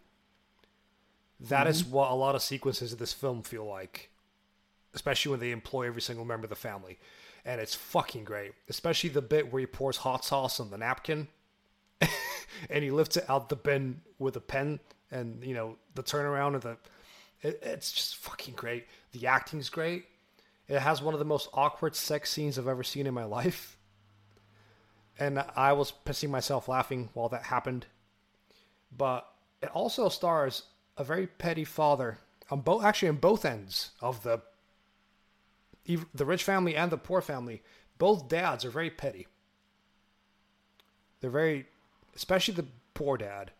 That 1.48 1.66
is 1.66 1.82
mm-hmm. 1.82 1.92
what 1.92 2.10
a 2.10 2.14
lot 2.14 2.34
of 2.34 2.42
sequences 2.42 2.92
of 2.92 2.98
this 2.98 3.12
film 3.12 3.42
feel 3.42 3.64
like, 3.64 4.10
especially 4.94 5.30
when 5.30 5.40
they 5.40 5.52
employ 5.52 5.86
every 5.86 6.02
single 6.02 6.24
member 6.24 6.44
of 6.44 6.50
the 6.50 6.56
family, 6.56 6.98
and 7.44 7.60
it's 7.60 7.74
fucking 7.74 8.24
great. 8.24 8.52
Especially 8.68 9.08
the 9.08 9.22
bit 9.22 9.50
where 9.50 9.60
he 9.60 9.66
pours 9.66 9.98
hot 9.98 10.24
sauce 10.24 10.60
on 10.60 10.70
the 10.70 10.76
napkin, 10.76 11.28
and 12.70 12.84
he 12.84 12.90
lifts 12.90 13.16
it 13.16 13.28
out 13.28 13.48
the 13.48 13.56
bin 13.56 14.02
with 14.18 14.36
a 14.36 14.40
pen, 14.40 14.80
and 15.10 15.42
you 15.42 15.54
know 15.54 15.76
the 15.94 16.02
turnaround 16.02 16.56
of 16.56 16.62
the, 16.62 16.76
it, 17.40 17.58
it's 17.62 17.90
just 17.90 18.16
fucking 18.16 18.54
great. 18.54 18.86
The 19.12 19.26
acting's 19.26 19.70
great. 19.70 20.04
It 20.68 20.80
has 20.80 21.00
one 21.00 21.14
of 21.14 21.20
the 21.20 21.24
most 21.24 21.48
awkward 21.54 21.96
sex 21.96 22.30
scenes 22.30 22.58
I've 22.58 22.68
ever 22.68 22.84
seen 22.84 23.06
in 23.06 23.14
my 23.14 23.24
life, 23.40 23.78
and 25.18 25.42
I 25.56 25.72
was 25.72 25.90
pissing 26.04 26.28
myself 26.28 26.68
laughing 26.68 27.08
while 27.14 27.30
that 27.30 27.44
happened. 27.44 27.86
But 28.94 29.26
it 29.62 29.70
also 29.70 30.10
stars 30.10 30.64
a 31.00 31.04
very 31.04 31.26
petty 31.26 31.64
father 31.64 32.18
on 32.50 32.60
both, 32.60 32.84
actually, 32.84 33.08
on 33.08 33.16
both 33.16 33.44
ends 33.44 33.92
of 34.00 34.22
the 34.22 34.42
the 36.14 36.24
rich 36.24 36.44
family 36.44 36.76
and 36.76 36.92
the 36.92 36.98
poor 36.98 37.20
family. 37.20 37.62
Both 37.98 38.28
dads 38.28 38.64
are 38.64 38.70
very 38.70 38.90
petty. 38.90 39.26
They're 41.20 41.30
very, 41.30 41.66
especially 42.14 42.54
the 42.54 42.66
poor 42.94 43.16
dad. 43.16 43.50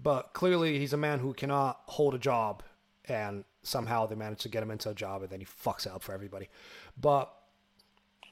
But 0.00 0.32
clearly, 0.32 0.78
he's 0.78 0.92
a 0.92 0.96
man 0.96 1.18
who 1.18 1.34
cannot 1.34 1.80
hold 1.86 2.14
a 2.14 2.18
job, 2.18 2.62
and 3.06 3.44
somehow 3.62 4.06
they 4.06 4.14
manage 4.14 4.40
to 4.42 4.48
get 4.48 4.62
him 4.62 4.70
into 4.70 4.90
a 4.90 4.94
job, 4.94 5.22
and 5.22 5.30
then 5.30 5.40
he 5.40 5.46
fucks 5.46 5.86
it 5.86 5.92
up 5.92 6.02
for 6.02 6.12
everybody. 6.12 6.48
But 6.98 7.34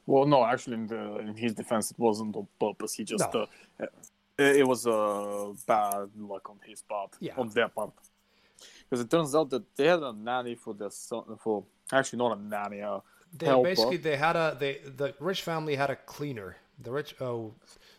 Well, 0.07 0.25
no, 0.27 0.45
actually, 0.45 0.75
in 0.75 0.87
the 0.87 1.19
in 1.19 1.35
his 1.37 1.55
defense, 1.55 1.90
it 1.90 1.99
wasn't 1.99 2.37
on 2.37 2.47
purpose. 2.61 2.95
He 2.95 3.05
just 3.05 3.33
No. 3.35 3.49
uh, 3.81 3.87
it, 4.38 4.57
it 4.57 4.66
was 4.66 4.87
a 4.87 5.53
bad 5.66 6.11
luck 6.16 6.49
on 6.51 6.59
his 6.66 6.83
part, 6.83 7.14
Yeah. 7.20 7.35
on 7.37 7.49
their 7.49 7.68
part. 7.68 7.92
Because 8.88 9.05
it 9.05 9.11
turns 9.11 9.35
out 9.35 9.51
that 9.51 9.64
they 9.77 9.87
had 9.87 10.03
a 10.03 10.12
nanny 10.12 10.55
for 10.55 10.75
their 10.75 10.90
son. 10.90 11.25
For 11.38 11.64
actually, 11.92 12.18
not 12.18 12.38
a 12.38 12.40
nanny. 12.40 12.83
Uh, 12.83 13.01
they 13.37 13.46
helper. 13.46 13.68
basically 13.68 13.96
they 13.96 14.16
had 14.16 14.37
a 14.37 14.57
they 14.59 14.79
the 14.85 15.14
rich 15.18 15.42
family 15.42 15.75
had 15.75 15.90
a 15.90 15.96
cleaner. 15.96 16.57
The 16.79 16.92
rich 16.92 17.14
oh, 17.20 17.55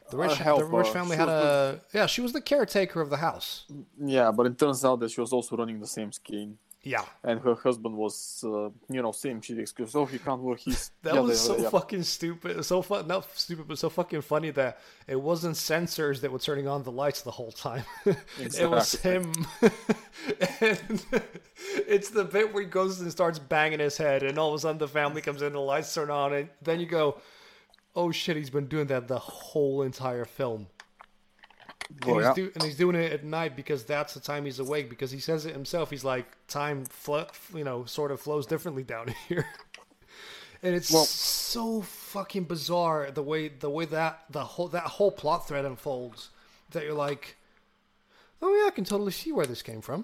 the 0.09 0.17
rich 0.17 0.37
the 0.37 0.65
rich 0.65 0.89
family 0.89 1.15
She 1.15 1.19
had 1.19 1.29
a 1.29 1.81
yeah. 1.93 2.05
She 2.05 2.21
was 2.21 2.31
the 2.31 2.41
caretaker 2.41 3.01
of 3.01 3.09
the 3.09 3.17
house. 3.17 3.65
Yeah, 3.99 4.31
but 4.31 4.45
it 4.45 4.57
turns 4.57 4.85
out 4.85 4.99
that 5.01 5.11
she 5.11 5.19
was 5.19 5.33
also 5.33 5.57
running 5.57 5.79
the 5.79 5.87
same 5.87 6.11
scheme. 6.11 6.57
Yeah, 6.87 7.03
And 7.21 7.41
her 7.41 7.53
husband 7.53 7.97
was, 7.97 8.41
uh, 8.45 8.69
you 8.89 9.01
know, 9.01 9.11
same 9.11 9.41
shit 9.41 9.59
excuse. 9.59 9.93
Oh, 9.93 10.05
he 10.05 10.19
can't 10.19 10.41
work. 10.41 10.59
He's 10.59 10.91
that 11.01 11.15
yeah, 11.15 11.19
was 11.19 11.37
so 11.37 11.57
yeah. 11.57 11.67
fucking 11.69 12.03
stupid. 12.03 12.63
So 12.63 12.81
fun, 12.81 13.07
not 13.07 13.27
stupid, 13.37 13.67
but 13.67 13.77
so 13.77 13.89
fucking 13.89 14.21
funny 14.21 14.51
that 14.51 14.79
it 15.05 15.19
wasn't 15.19 15.55
sensors 15.55 16.21
that 16.21 16.31
were 16.31 16.39
turning 16.39 16.65
on 16.65 16.83
the 16.83 16.91
lights 16.91 17.23
the 17.23 17.31
whole 17.31 17.51
time. 17.51 17.83
it 18.05 18.69
was 18.69 18.93
him. 18.93 19.33
and 20.61 21.05
it's 21.89 22.09
the 22.09 22.23
bit 22.23 22.53
where 22.53 22.63
he 22.63 22.69
goes 22.69 23.01
and 23.01 23.11
starts 23.11 23.37
banging 23.37 23.79
his 23.79 23.97
head, 23.97 24.23
and 24.23 24.39
all 24.39 24.53
of 24.53 24.55
a 24.55 24.59
sudden 24.59 24.77
the 24.77 24.87
family 24.87 25.21
comes 25.21 25.41
in, 25.41 25.51
the 25.51 25.59
lights 25.59 25.93
turn 25.93 26.09
on, 26.09 26.31
and 26.31 26.47
then 26.61 26.79
you 26.79 26.85
go, 26.85 27.19
"Oh 27.97 28.11
shit, 28.11 28.37
he's 28.37 28.49
been 28.49 28.67
doing 28.67 28.87
that 28.87 29.09
the 29.09 29.19
whole 29.19 29.81
entire 29.81 30.23
film." 30.23 30.67
And, 31.89 32.03
he's 32.15 32.23
yeah. 32.23 32.33
do, 32.33 32.51
and 32.53 32.63
he's 32.63 32.75
doing 32.77 32.95
it 32.95 33.11
at 33.13 33.23
night 33.23 33.55
because 33.55 33.83
that's 33.85 34.13
the 34.13 34.19
time 34.19 34.45
he's 34.45 34.59
awake. 34.59 34.89
Because 34.89 35.11
he 35.11 35.19
says 35.19 35.45
it 35.45 35.53
himself. 35.53 35.89
He's 35.89 36.03
like, 36.03 36.25
time, 36.47 36.85
fl- 36.85 37.21
you 37.55 37.63
know, 37.63 37.85
sort 37.85 38.11
of 38.11 38.19
flows 38.19 38.45
differently 38.45 38.83
down 38.83 39.07
here. 39.27 39.45
and 40.61 40.75
it's 40.75 40.91
Well- 40.91 41.05
so 41.05 41.81
fucking 41.81 42.43
bizarre 42.43 43.09
the 43.11 43.23
way 43.23 43.47
the 43.47 43.69
way 43.69 43.85
that 43.85 44.23
the 44.29 44.43
whole 44.43 44.67
that 44.69 44.83
whole 44.83 45.11
plot 45.11 45.47
thread 45.47 45.65
unfolds. 45.65 46.29
That 46.71 46.83
you're 46.83 46.93
like, 46.93 47.37
oh 48.41 48.53
yeah, 48.61 48.67
I 48.67 48.71
can 48.71 48.83
totally 48.83 49.13
see 49.13 49.31
where 49.31 49.45
this 49.45 49.61
came 49.61 49.81
from. 49.81 50.03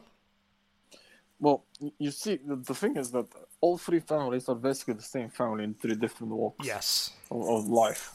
Well, 1.40 1.66
you 2.00 2.12
see, 2.12 2.38
the, 2.38 2.56
the 2.56 2.74
thing 2.74 2.96
is 2.96 3.12
that 3.12 3.26
all 3.60 3.78
three 3.78 4.00
families 4.00 4.48
are 4.48 4.56
basically 4.56 4.94
the 4.94 5.02
same 5.04 5.28
family 5.30 5.66
in 5.66 5.74
three 5.74 5.96
different 5.96 6.32
walks 6.32 6.66
Yes. 6.66 7.12
of, 7.30 7.42
of 7.50 7.68
life. 7.68 8.12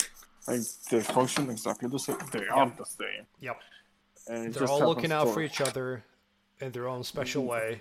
Like 0.48 0.60
they 0.90 1.00
function 1.00 1.50
exactly 1.50 1.88
the 1.88 1.98
same. 1.98 2.16
They 2.32 2.46
are 2.48 2.72
the 2.76 2.84
same. 2.84 3.24
Yep. 3.40 3.58
And 4.28 4.52
They're 4.54 4.60
just 4.66 4.72
all 4.72 4.88
looking 4.88 5.12
out 5.12 5.28
for 5.34 5.42
each 5.42 5.60
other 5.60 6.04
in 6.60 6.72
their 6.72 6.88
own 6.88 7.02
special 7.04 7.44
way. 7.44 7.80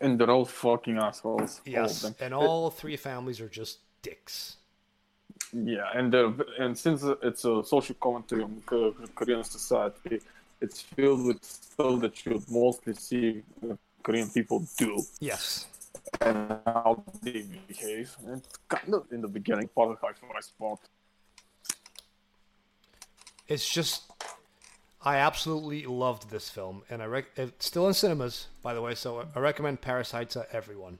And 0.00 0.18
they're 0.18 0.30
all 0.30 0.44
fucking 0.44 0.96
assholes. 0.98 1.60
all 1.66 1.72
Yes. 1.72 2.04
of 2.04 2.16
them. 2.18 2.24
And 2.24 2.34
all 2.34 2.70
three 2.70 2.96
families 2.96 3.40
are 3.40 3.48
just 3.48 3.78
dicks. 4.02 4.56
Yeah, 5.52 5.88
and 5.94 6.12
they're, 6.12 6.32
and 6.58 6.76
since 6.76 7.02
it's 7.28 7.44
a 7.44 7.62
social 7.64 7.94
commentary 8.00 8.42
on 8.42 8.62
Korean 9.14 9.44
society, 9.44 10.20
it's 10.60 10.80
filled 10.82 11.24
with 11.26 11.44
stuff 11.44 12.00
that 12.00 12.14
you 12.24 12.32
would 12.34 12.50
mostly 12.50 12.94
see 12.94 13.42
uh, 13.62 13.74
Korean 14.02 14.28
people 14.30 14.66
do 14.76 15.02
Yes. 15.20 15.66
and 16.20 16.36
how 16.66 17.02
they 17.22 17.44
behave. 17.68 18.16
And 18.26 18.42
kind 18.68 18.94
of 18.94 19.06
in 19.12 19.20
the 19.20 19.28
beginning 19.28 19.68
part 19.68 19.90
of 19.90 20.02
my 20.34 20.40
spot. 20.40 20.80
It's 23.48 23.68
just 23.68 24.02
I 25.02 25.16
absolutely 25.16 25.86
loved 25.86 26.30
this 26.30 26.50
film, 26.50 26.82
and 26.90 27.02
I 27.02 27.06
rec- 27.06 27.36
it's 27.36 27.66
still 27.66 27.86
in 27.88 27.94
cinemas, 27.94 28.48
by 28.62 28.74
the 28.74 28.82
way. 28.82 28.94
So 28.94 29.26
I 29.34 29.38
recommend 29.40 29.80
Parasite 29.80 30.30
to 30.30 30.46
everyone. 30.52 30.98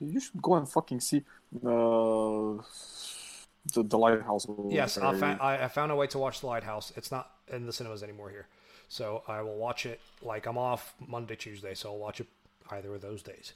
You 0.00 0.20
should 0.20 0.40
go 0.42 0.54
and 0.54 0.68
fucking 0.68 1.00
see 1.00 1.24
uh, 1.64 2.62
the, 3.72 3.82
the 3.82 3.98
lighthouse. 3.98 4.46
Yes, 4.68 4.98
I, 4.98 5.12
there. 5.12 5.20
fa- 5.36 5.38
I, 5.42 5.64
I 5.64 5.68
found 5.68 5.90
a 5.90 5.96
way 5.96 6.06
to 6.08 6.18
watch 6.18 6.40
The 6.40 6.46
Lighthouse. 6.46 6.92
It's 6.96 7.10
not 7.10 7.30
in 7.48 7.66
the 7.66 7.72
cinemas 7.72 8.02
anymore 8.02 8.30
here, 8.30 8.46
so 8.88 9.22
I 9.26 9.40
will 9.42 9.56
watch 9.56 9.86
it. 9.86 10.00
Like 10.22 10.46
I'm 10.46 10.58
off 10.58 10.94
Monday, 11.06 11.36
Tuesday, 11.36 11.74
so 11.74 11.90
I'll 11.92 11.98
watch 11.98 12.20
it 12.20 12.26
either 12.70 12.94
of 12.94 13.00
those 13.00 13.22
days. 13.22 13.54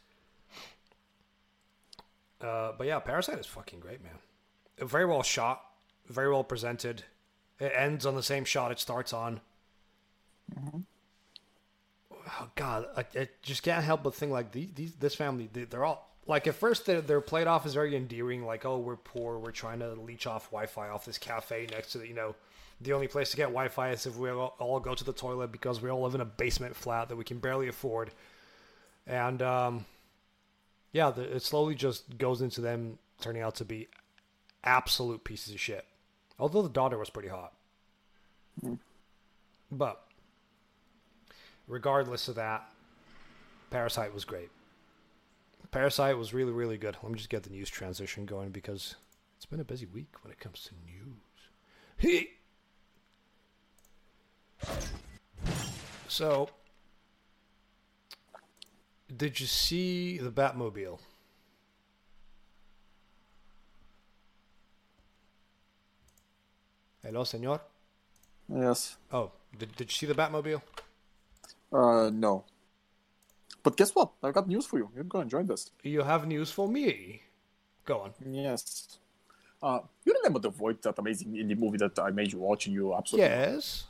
Uh, 2.41 2.73
but 2.77 2.87
yeah, 2.87 2.99
Parasite 2.99 3.39
is 3.39 3.47
fucking 3.47 3.81
great, 3.81 4.03
man. 4.03 4.15
Very 4.79 5.05
well 5.05 5.23
shot, 5.23 5.63
very 6.09 6.31
well 6.31 6.45
presented. 6.45 7.05
It 7.61 7.73
ends 7.77 8.07
on 8.07 8.15
the 8.17 8.23
same 8.23 8.45
shot 8.45 8.73
it 8.73 8.81
starts 8.81 9.13
on. 9.13 9.41
Oh 12.41 12.49
God, 12.55 12.87
I, 12.97 13.05
I 13.19 13.29
just 13.43 13.63
can't 13.63 13.85
help 13.85 14.03
but 14.03 14.15
think 14.15 14.33
like 14.33 14.53
these, 14.53 14.69
these 14.75 14.93
this 14.95 15.15
family, 15.15 15.49
they, 15.53 15.65
they're 15.65 15.85
all 15.85 16.11
like 16.27 16.47
at 16.47 16.55
first 16.55 16.87
they're, 16.87 17.01
they're 17.01 17.21
played 17.21 17.47
off 17.47 17.67
as 17.67 17.75
very 17.75 17.95
endearing, 17.95 18.45
like 18.45 18.65
oh 18.65 18.79
we're 18.79 18.97
poor, 18.97 19.39
we're 19.39 19.51
trying 19.51 19.81
to 19.81 19.93
leech 19.95 20.27
off 20.27 20.51
Wi-Fi 20.51 20.89
off 20.89 21.05
this 21.05 21.19
cafe 21.19 21.67
next 21.71 21.93
to 21.93 21.99
the, 21.99 22.09
you 22.09 22.15
know 22.15 22.35
the 22.81 22.95
only 22.95 23.09
place 23.09 23.31
to 23.31 23.37
get 23.37 23.45
Wi-Fi 23.45 23.91
is 23.91 24.07
if 24.07 24.17
we 24.17 24.31
all, 24.31 24.55
all 24.59 24.81
go 24.81 24.95
to 24.95 25.05
the 25.05 25.13
toilet 25.13 25.53
because 25.53 25.83
we 25.83 25.91
all 25.91 26.03
live 26.03 26.15
in 26.15 26.23
a 26.23 26.27
basement 26.27 26.75
flat 26.75 27.11
that 27.11 27.17
we 27.17 27.25
can 27.25 27.39
barely 27.39 27.69
afford, 27.69 28.11
and 29.07 29.43
um, 29.43 29.85
yeah, 30.93 31.11
the, 31.11 31.37
it 31.37 31.43
slowly 31.43 31.75
just 31.75 32.17
goes 32.17 32.41
into 32.41 32.61
them 32.61 32.99
turning 33.21 33.43
out 33.43 33.57
to 33.57 33.65
be 33.65 33.89
absolute 34.65 35.25
pieces 35.25 35.53
of 35.53 35.61
shit. 35.61 35.85
Although 36.41 36.63
the 36.63 36.71
daughter 36.71 36.97
was 36.97 37.11
pretty 37.11 37.29
hot, 37.29 37.53
hmm. 38.61 38.75
but 39.71 40.07
regardless 41.69 42.29
of 42.29 42.35
that, 42.37 42.67
Parasite 43.71 44.15
was 44.15 44.25
great. 44.25 44.51
Parasite 45.71 46.17
was 46.17 46.33
really, 46.35 46.51
really 46.51 46.79
good. 46.79 46.97
Let 47.03 47.13
me 47.13 47.19
just 47.19 47.29
get 47.29 47.43
the 47.43 47.51
news 47.51 47.69
transition 47.69 48.25
going 48.25 48.51
because 48.51 48.97
it's 49.37 49.47
been 49.47 49.61
a 49.61 49.65
busy 49.65 49.87
week 49.87 50.09
when 50.23 50.33
it 50.33 50.41
comes 50.41 50.69
to 50.69 50.75
news. 52.03 52.25
so, 56.09 56.49
did 59.15 59.39
you 59.39 59.47
see 59.47 60.19
the 60.19 60.33
Batmobile? 60.33 60.99
Hello, 67.03 67.25
senor. 67.25 67.61
Yes. 68.53 68.97
Oh, 69.13 69.31
did, 69.59 69.75
did 69.77 69.91
you 69.91 69.95
see 69.95 70.07
the 70.07 70.15
Batmobile? 70.15 70.61
Uh, 71.73 72.11
no. 72.13 72.45
But 73.63 73.77
guess 73.77 73.95
what? 73.95 74.13
I've 74.23 74.35
got 74.35 74.49
news 74.49 74.67
for 74.67 74.79
you. 74.79 74.91
You're 74.95 75.05
gonna 75.05 75.23
enjoy 75.25 75.43
this. 75.45 75.71
You 75.83 76.03
have 76.03 76.27
news 76.27 76.51
for 76.51 76.69
me. 76.69 77.23
Go 77.85 78.01
on. 78.01 78.13
Yes. 78.31 78.99
Uh, 79.63 79.81
you 80.05 80.15
remember 80.15 80.39
the 80.39 80.49
Void, 80.51 80.83
that 80.83 80.99
amazing 80.99 81.33
indie 81.33 81.59
movie 81.59 81.77
that 81.79 81.99
I 81.99 82.11
made 82.11 82.33
you 82.33 82.39
watch, 82.39 82.67
and 82.67 82.75
you 82.75 82.95
absolutely 82.95 83.29
Yes. 83.29 83.85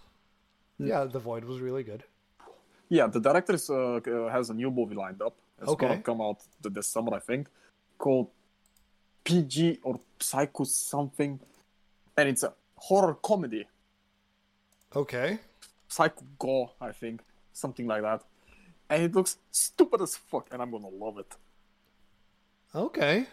Yeah, 0.78 1.04
The 1.04 1.18
Void 1.18 1.44
was 1.44 1.60
really 1.60 1.82
good. 1.84 2.04
Yeah, 2.88 3.06
the 3.06 3.20
director 3.20 3.54
is, 3.54 3.70
uh, 3.70 3.96
uh, 3.96 4.28
has 4.30 4.50
a 4.50 4.54
new 4.54 4.70
movie 4.70 4.96
lined 4.96 5.22
up. 5.22 5.36
It's 5.60 5.68
Okay. 5.68 5.86
gonna 5.86 6.02
come 6.02 6.20
out 6.20 6.38
this 6.60 6.88
summer, 6.88 7.14
I 7.14 7.20
think, 7.20 7.48
called 7.98 8.28
PG 9.24 9.78
or 9.84 10.00
Psycho 10.18 10.64
something, 10.64 11.38
and 12.16 12.28
it's 12.28 12.42
a 12.42 12.52
horror 12.80 13.14
comedy, 13.22 13.66
Okay. 14.94 15.38
Psycho 15.88 16.24
Gore, 16.38 16.70
I 16.80 16.92
think, 16.92 17.22
something 17.52 17.86
like 17.86 18.02
that. 18.02 18.22
And 18.88 19.02
it 19.04 19.14
looks 19.14 19.38
stupid 19.50 20.00
as 20.00 20.16
fuck, 20.16 20.48
and 20.50 20.60
I'm 20.60 20.70
gonna 20.70 20.88
love 20.88 21.18
it. 21.18 21.36
Okay. 22.74 23.26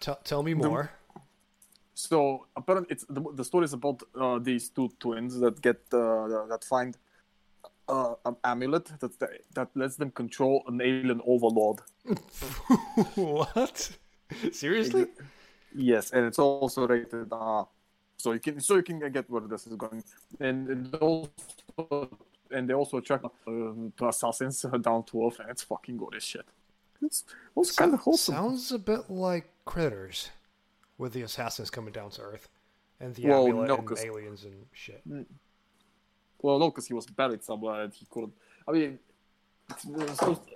T- 0.00 0.12
tell 0.24 0.42
me 0.42 0.54
more. 0.54 0.90
So 1.94 2.46
apparently, 2.56 2.92
it's 2.92 3.04
the, 3.08 3.22
the 3.34 3.44
story 3.44 3.64
is 3.64 3.72
about 3.72 4.02
uh, 4.18 4.38
these 4.38 4.70
two 4.70 4.88
twins 4.98 5.38
that 5.40 5.60
get 5.60 5.80
uh, 5.92 6.46
that 6.48 6.64
find 6.64 6.96
uh, 7.88 8.14
an 8.24 8.36
amulet 8.44 8.86
that 9.00 9.12
that 9.54 9.68
lets 9.74 9.96
them 9.96 10.10
control 10.10 10.62
an 10.68 10.80
alien 10.80 11.20
overlord. 11.26 11.80
what? 13.14 13.90
Seriously? 14.52 15.06
Yes, 15.74 16.12
and 16.12 16.24
it's 16.24 16.38
also 16.38 16.86
rated 16.86 17.28
R. 17.32 17.68
So 18.18 18.32
you 18.32 18.40
can 18.40 18.60
so 18.60 18.76
you 18.76 18.82
can 18.82 18.98
get 19.12 19.30
where 19.30 19.42
this 19.42 19.66
is 19.66 19.74
going, 19.74 20.02
and 20.40 20.94
also 20.96 22.10
and 22.50 22.68
they 22.68 22.74
also 22.74 23.00
track 23.00 23.22
uh, 23.24 24.06
assassins 24.06 24.62
down 24.80 25.04
to 25.04 25.26
earth, 25.26 25.38
and 25.40 25.50
it's 25.50 25.62
fucking 25.62 25.96
good 25.96 26.14
as 26.16 26.24
shit. 26.24 26.44
It's, 27.00 27.24
it's 27.56 27.76
kind 27.76 27.94
of 27.94 28.00
wholesome. 28.00 28.34
Sounds 28.34 28.72
a 28.72 28.78
bit 28.78 29.08
like 29.08 29.48
Critters, 29.64 30.30
with 30.96 31.12
the 31.12 31.22
assassins 31.22 31.70
coming 31.70 31.92
down 31.92 32.10
to 32.10 32.22
Earth, 32.22 32.48
and 32.98 33.14
the 33.14 33.28
Well, 33.28 33.46
no, 33.46 33.76
and 33.76 33.98
aliens 33.98 34.44
and 34.44 34.66
shit. 34.72 35.02
Well, 36.42 36.58
no, 36.58 36.70
because 36.70 36.86
he 36.86 36.94
was 36.94 37.06
buried 37.06 37.44
somewhere 37.44 37.82
and 37.82 37.92
he 37.92 38.06
couldn't. 38.10 38.32
I 38.66 38.72
mean, 38.72 38.98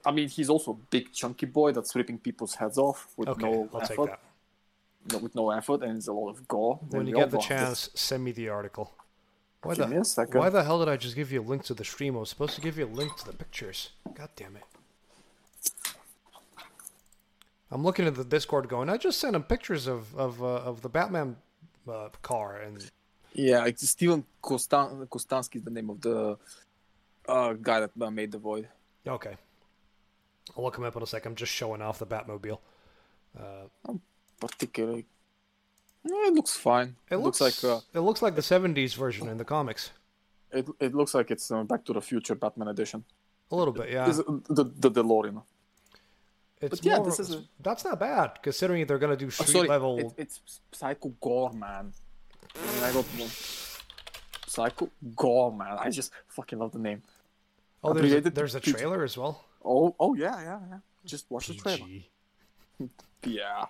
I 0.04 0.10
mean, 0.10 0.28
he's 0.28 0.48
also 0.48 0.72
a 0.72 0.86
big 0.90 1.12
chunky 1.12 1.46
boy 1.46 1.72
that's 1.72 1.94
ripping 1.94 2.18
people's 2.18 2.54
heads 2.54 2.78
off 2.78 3.12
with 3.16 3.28
Okay, 3.28 3.42
no 3.42 3.68
I'll 3.72 3.80
take 3.80 3.98
effort. 3.98 4.18
With 5.20 5.34
no 5.34 5.50
effort, 5.50 5.82
and 5.82 5.96
it's 5.98 6.06
a 6.08 6.12
lot 6.12 6.30
of 6.30 6.46
gore. 6.46 6.78
When 6.90 7.06
you 7.06 7.14
get 7.14 7.30
the 7.30 7.38
want 7.38 7.48
this. 7.48 7.58
chance, 7.58 7.90
send 7.94 8.22
me 8.24 8.30
the 8.32 8.48
article. 8.48 8.92
Why 9.62 9.74
Give 9.74 9.84
the, 9.88 9.94
me 9.94 9.96
a 10.00 10.04
second. 10.04 10.38
why 10.40 10.48
the 10.48 10.62
hell 10.64 10.78
did 10.78 10.88
I 10.88 10.96
just 10.96 11.14
give 11.16 11.30
you 11.32 11.40
a 11.40 11.46
link 11.52 11.64
to 11.64 11.74
the 11.74 11.84
stream? 11.84 12.16
I 12.16 12.20
was 12.20 12.30
supposed 12.30 12.54
to 12.54 12.60
give 12.60 12.78
you 12.78 12.86
a 12.86 12.92
link 13.00 13.16
to 13.16 13.26
the 13.26 13.32
pictures. 13.32 13.90
God 14.14 14.30
damn 14.36 14.56
it. 14.56 14.62
I'm 17.70 17.82
looking 17.82 18.06
at 18.06 18.14
the 18.14 18.24
Discord 18.24 18.68
going, 18.68 18.88
I 18.90 18.96
just 18.96 19.18
sent 19.18 19.34
him 19.34 19.42
pictures 19.44 19.86
of, 19.86 20.14
of, 20.16 20.42
uh, 20.42 20.46
of 20.46 20.82
the 20.82 20.88
Batman 20.88 21.36
uh, 21.88 22.08
car, 22.22 22.56
and 22.60 22.90
Yeah, 23.32 23.64
it's 23.64 23.88
Steven 23.88 24.24
Kostan- 24.42 25.06
Kostanski 25.08 25.56
is 25.56 25.62
the 25.62 25.70
name 25.70 25.88
of 25.90 26.00
the 26.00 26.36
uh, 27.28 27.54
guy 27.54 27.80
that 27.80 27.96
made 28.12 28.32
the 28.32 28.38
void. 28.38 28.68
okay. 29.06 29.36
I'll 30.56 30.64
look 30.64 30.76
him 30.76 30.82
up 30.84 30.96
in 30.96 31.02
a 31.02 31.06
sec. 31.06 31.24
I'm 31.24 31.36
just 31.36 31.52
showing 31.52 31.80
off 31.80 32.00
the 32.00 32.06
Batmobile. 32.06 32.58
Uh, 33.38 33.92
Particularly, 34.46 35.06
Yeah, 36.04 36.26
it 36.28 36.34
looks 36.34 36.56
fine. 36.56 36.96
it 37.10 37.16
looks, 37.16 37.40
like 37.40 37.62
uh, 37.62 37.78
it 37.94 38.00
looks 38.00 38.22
like 38.22 38.34
the 38.34 38.42
70s 38.42 38.94
version 38.96 39.28
in 39.28 39.38
the 39.38 39.44
comics. 39.44 39.90
it, 40.50 40.66
it 40.80 40.94
looks 40.94 41.14
like 41.14 41.30
it's 41.30 41.50
uh, 41.50 41.62
Back 41.62 41.84
to 41.86 41.92
the 41.92 42.00
Future 42.00 42.34
Batman 42.34 42.68
edition. 42.68 43.04
A 43.52 43.56
little 43.56 43.72
bit, 43.72 43.90
yeah. 43.90 44.08
Is 44.08 44.18
it 44.18 44.26
the 44.58 44.64
the 44.84 44.90
DeLorean? 44.90 45.42
It's 46.60 46.70
but 46.80 46.84
yeah, 46.84 46.96
more, 46.96 47.06
this 47.06 47.20
is 47.20 47.30
a- 47.34 47.44
that's 47.60 47.84
not 47.84 48.00
bad 48.00 48.42
considering 48.42 48.84
they're 48.86 48.98
gonna 49.04 49.16
do 49.16 49.26
Oh, 49.26 49.30
street 49.30 49.48
sorry, 49.52 49.68
level. 49.68 49.98
it, 49.98 50.06
it's 50.16 50.40
Psycho 50.72 51.10
Goreman. 51.22 51.92
I, 52.54 52.72
mean, 52.74 52.82
I 52.88 52.92
got 52.92 53.04
one. 53.22 53.30
Psycho 54.48 54.90
Goreman. 55.14 55.78
I 55.78 55.88
just 55.90 56.10
fucking 56.28 56.58
love 56.58 56.72
the 56.72 56.78
name. 56.88 57.02
oh, 57.84 57.92
there's 57.94 58.12
a, 58.26 58.30
there's 58.30 58.54
a 58.56 58.60
trailer 58.60 59.04
as 59.04 59.16
well. 59.16 59.44
Oh, 59.64 59.94
oh 60.00 60.14
yeah, 60.14 60.36
yeah, 60.42 60.58
yeah. 60.70 60.78
Just 61.04 61.30
watch 61.30 61.46
the 61.46 61.54
trailer. 61.54 61.86
Yeah. 63.24 63.66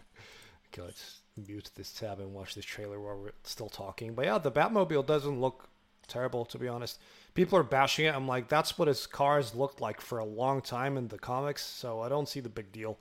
Okay, 0.73 0.83
let's 0.83 1.21
mute 1.37 1.71
this 1.75 1.93
tab 1.93 2.19
and 2.19 2.33
watch 2.33 2.55
this 2.55 2.65
trailer 2.65 2.99
while 2.99 3.19
we're 3.19 3.33
still 3.45 3.69
talking. 3.69 4.15
But 4.15 4.25
yeah, 4.25 4.39
the 4.39 4.51
Batmobile 4.51 5.07
doesn't 5.07 5.41
look 5.41 5.69
terrible 6.09 6.45
to 6.47 6.59
be 6.59 6.69
honest. 6.69 6.99
People 7.35 7.59
are 7.59 7.65
bashing 7.65 8.07
it. 8.07 8.15
I'm 8.15 8.29
like, 8.29 8.49
that's 8.49 8.79
what 8.79 8.89
his 8.89 9.07
cars 9.07 9.55
looked 9.55 9.81
like 9.81 10.01
for 10.01 10.19
a 10.19 10.25
long 10.25 10.61
time 10.61 10.97
in 10.97 11.09
the 11.09 11.19
comics, 11.19 11.65
so 11.65 12.01
I 12.01 12.09
don't 12.09 12.29
see 12.29 12.41
the 12.41 12.49
big 12.49 12.73
deal. 12.73 12.99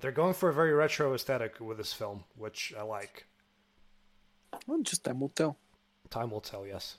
They're 0.00 0.12
going 0.12 0.34
for 0.34 0.48
a 0.48 0.54
very 0.54 0.72
retro 0.72 1.14
aesthetic 1.14 1.60
with 1.60 1.78
this 1.78 1.92
film, 1.92 2.24
which 2.36 2.72
I 2.78 2.82
like. 2.82 3.26
Well, 4.66 4.82
just 4.82 5.04
time 5.04 5.20
will 5.20 5.28
tell. 5.30 5.56
Time 6.10 6.30
will 6.30 6.40
tell, 6.40 6.66
yes. 6.66 6.98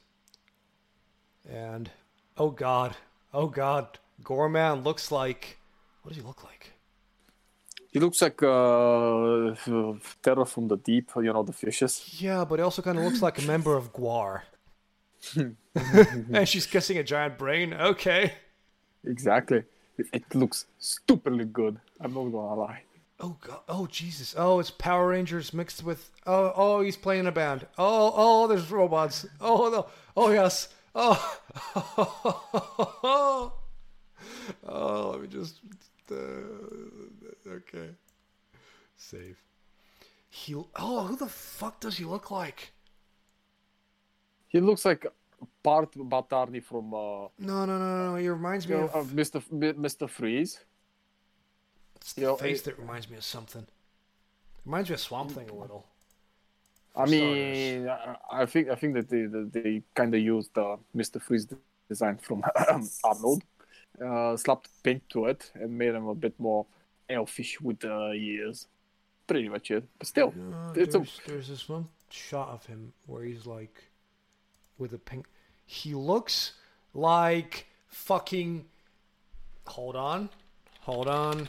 And 1.49 1.89
oh 2.37 2.49
god, 2.49 2.95
oh 3.33 3.47
god, 3.47 3.99
Goreman 4.23 4.83
looks 4.83 5.11
like. 5.11 5.57
What 6.01 6.09
does 6.09 6.17
he 6.17 6.27
look 6.27 6.43
like? 6.43 6.72
He 7.93 7.99
looks 7.99 8.21
like 8.23 8.41
uh, 8.41 9.53
Terror 10.23 10.45
from 10.45 10.67
the 10.67 10.77
Deep, 10.83 11.11
you 11.15 11.31
know, 11.31 11.43
the 11.43 11.53
fishes. 11.53 12.17
Yeah, 12.19 12.43
but 12.43 12.57
he 12.57 12.63
also 12.63 12.81
kind 12.81 12.97
of 12.97 13.03
looks 13.05 13.21
like 13.21 13.37
a 13.37 13.43
member 13.45 13.77
of 13.77 13.93
Gwar. 13.93 14.41
and 15.35 16.49
she's 16.49 16.65
kissing 16.65 16.97
a 16.97 17.03
giant 17.03 17.37
brain. 17.37 17.71
Okay. 17.75 18.33
Exactly. 19.05 19.63
It, 19.99 20.07
it 20.11 20.35
looks 20.35 20.65
stupidly 20.79 21.45
good. 21.45 21.79
I'm 22.01 22.15
not 22.15 22.31
gonna 22.31 22.55
lie. 22.55 22.81
Oh 23.19 23.37
god. 23.39 23.59
Oh 23.69 23.85
Jesus. 23.85 24.33
Oh, 24.35 24.59
it's 24.59 24.71
Power 24.71 25.09
Rangers 25.09 25.53
mixed 25.53 25.83
with. 25.83 26.09
Oh, 26.25 26.51
oh, 26.55 26.81
he's 26.81 26.97
playing 26.97 27.27
a 27.27 27.31
band. 27.31 27.67
Oh, 27.77 28.11
oh, 28.15 28.47
there's 28.47 28.71
robots. 28.71 29.27
Oh 29.39 29.69
no. 29.69 29.85
Oh 30.17 30.31
yes. 30.31 30.69
Oh. 30.95 31.39
oh, 34.67 35.09
let 35.11 35.21
me 35.21 35.27
just. 35.27 35.59
Okay. 36.11 37.89
Save. 38.95 39.37
He. 40.29 40.55
Oh, 40.55 41.05
who 41.07 41.15
the 41.15 41.27
fuck 41.27 41.79
does 41.79 41.97
he 41.97 42.05
look 42.05 42.31
like? 42.31 42.71
He 44.47 44.59
looks 44.59 44.85
like 44.85 45.05
part 45.63 45.91
Batarni 45.93 46.63
from 46.63 46.93
uh, 46.93 47.27
No, 47.39 47.65
no, 47.65 47.77
no, 47.79 48.11
no. 48.11 48.15
He 48.15 48.27
reminds 48.29 48.67
me 48.67 48.75
you 48.75 48.81
know, 48.81 48.87
of 48.89 49.07
Mr. 49.07 49.37
F- 49.37 49.49
Mr. 49.49 50.09
Freeze. 50.09 50.59
It's 51.95 52.13
the 52.13 52.21
You 52.21 52.27
know, 52.27 52.35
face 52.37 52.61
it- 52.61 52.65
that 52.65 52.79
reminds 52.79 53.09
me 53.09 53.17
of 53.17 53.23
something. 53.23 53.65
Reminds 54.65 54.89
me 54.89 54.93
of 54.95 54.99
Swamp 55.01 55.31
Thing 55.31 55.49
a 55.49 55.53
little. 55.53 55.85
I 56.95 57.05
mean, 57.07 57.89
I, 57.89 58.15
I 58.31 58.45
think 58.45 58.69
I 58.69 58.75
think 58.75 58.93
that 58.93 59.09
they 59.09 59.23
that 59.23 59.51
they 59.51 59.81
kind 59.95 60.13
of 60.13 60.21
used 60.21 60.55
uh, 60.57 60.77
Mr. 60.95 61.19
Freeze 61.21 61.47
design 61.89 62.17
from 62.17 62.43
Arnold, 63.03 63.43
uh, 64.01 64.37
slapped 64.37 64.69
paint 64.83 65.03
to 65.09 65.25
it, 65.25 65.51
and 65.55 65.77
made 65.77 65.93
him 65.93 66.07
a 66.07 66.15
bit 66.15 66.39
more 66.39 66.65
elfish 67.09 67.59
with 67.59 67.79
the 67.79 68.11
ears. 68.13 68.67
Pretty 69.27 69.47
much 69.49 69.71
it, 69.71 69.85
but 69.97 70.07
still, 70.07 70.33
it's 70.75 70.95
a 70.95 70.99
there's, 70.99 71.21
there's 71.25 71.47
this 71.47 71.69
one 71.69 71.87
shot 72.09 72.49
of 72.49 72.65
him 72.65 72.93
where 73.07 73.23
he's 73.23 73.45
like 73.45 73.83
with 74.77 74.93
a 74.93 74.97
pink. 74.97 75.27
He 75.65 75.93
looks 75.93 76.53
like 76.93 77.67
fucking. 77.87 78.65
Hold 79.67 79.95
on, 79.95 80.29
hold 80.81 81.07
on. 81.07 81.47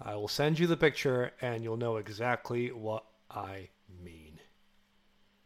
I 0.00 0.14
will 0.14 0.28
send 0.28 0.58
you 0.58 0.66
the 0.66 0.76
picture, 0.76 1.32
and 1.40 1.64
you'll 1.64 1.76
know 1.76 1.96
exactly 1.96 2.70
what 2.70 3.04
I 3.30 3.68
mean. 4.04 4.31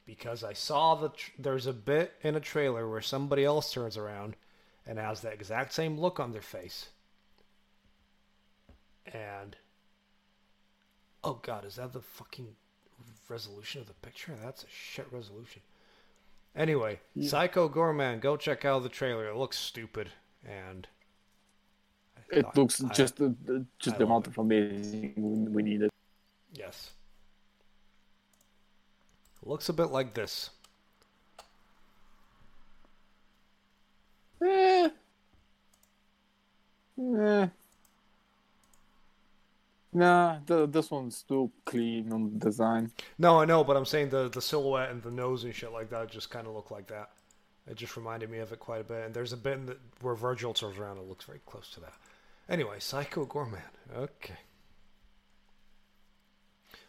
Because 0.07 0.45
I 0.45 0.53
saw 0.53 0.95
the 0.95 1.09
tr- 1.09 1.31
there's 1.39 1.67
a 1.67 1.73
bit 1.73 2.15
in 2.23 2.37
a 2.37 2.41
trailer 2.41 2.89
where 2.89 3.01
somebody 3.01 3.45
else 3.45 3.73
turns 3.73 3.97
around 3.97 4.37
and 4.87 4.99
has 4.99 5.21
the 5.21 5.31
exact 5.31 5.73
same 5.73 5.99
look 5.99 6.21
on 6.21 6.31
their 6.33 6.41
face. 6.43 6.91
And 9.13 9.57
oh 11.25 11.41
god, 11.43 11.65
is 11.65 11.77
that 11.77 11.93
the 11.93 12.01
fucking 12.01 12.55
resolution 13.29 13.81
of 13.81 13.89
the 13.89 13.95
picture? 13.95 14.33
That's 14.43 14.63
a 14.63 14.69
shit 14.69 15.07
resolution. 15.11 15.63
Anyway, 16.55 17.01
Psycho 17.21 17.69
Goreman, 17.69 18.21
go 18.21 18.37
check 18.37 18.65
out 18.65 18.83
the 18.83 18.89
trailer. 18.89 19.29
It 19.29 19.37
looks 19.37 19.59
stupid, 19.59 20.09
and 20.45 20.87
it 22.31 22.47
looks 22.57 22.83
I- 22.83 22.93
just 22.93 23.21
uh, 23.21 23.31
just 23.79 23.97
I 23.97 23.99
the 23.99 24.05
amount 24.05 24.27
of 24.29 24.39
amazing 24.39 25.15
we 25.17 25.51
we 25.51 25.63
needed. 25.63 25.91
yes. 26.55 26.93
Looks 29.47 29.69
a 29.69 29.73
bit 29.73 29.91
like 29.91 30.13
this. 30.13 30.51
Eh. 34.43 34.89
Eh. 36.99 37.47
Nah, 39.93 40.39
the, 40.45 40.67
this 40.67 40.91
one's 40.91 41.23
too 41.23 41.51
clean 41.65 42.13
on 42.13 42.33
the 42.33 42.39
design. 42.39 42.91
No, 43.19 43.41
I 43.41 43.45
know, 43.45 43.63
but 43.65 43.77
I'm 43.77 43.87
saying 43.87 44.11
the 44.11 44.29
the 44.29 44.43
silhouette 44.43 44.91
and 44.91 45.03
the 45.03 45.11
nose 45.11 45.45
and 45.45 45.55
shit 45.55 45.73
like 45.73 45.89
that 45.91 46.11
just 46.11 46.29
kind 46.29 46.47
of 46.47 46.53
look 46.53 46.71
like 46.71 46.89
that. 46.89 47.13
It 47.71 47.77
just 47.77 47.97
reminded 47.97 48.31
me 48.31 48.39
of 48.39 48.53
it 48.53 48.59
quite 48.59 48.81
a 48.81 48.85
bit. 48.85 49.07
And 49.07 49.15
there's 49.15 49.33
a 49.33 49.37
bit 49.37 49.55
in 49.55 49.67
the, 49.67 49.77
where 50.01 50.15
Virgil 50.15 50.55
turns 50.55 50.77
around, 50.77 50.99
it 50.99 51.09
looks 51.09 51.25
very 51.25 51.41
close 51.47 51.71
to 51.71 51.81
that. 51.81 51.95
Anyway, 52.49 52.77
Psycho 52.79 53.25
Goreman. 53.25 53.63
Okay. 53.97 54.35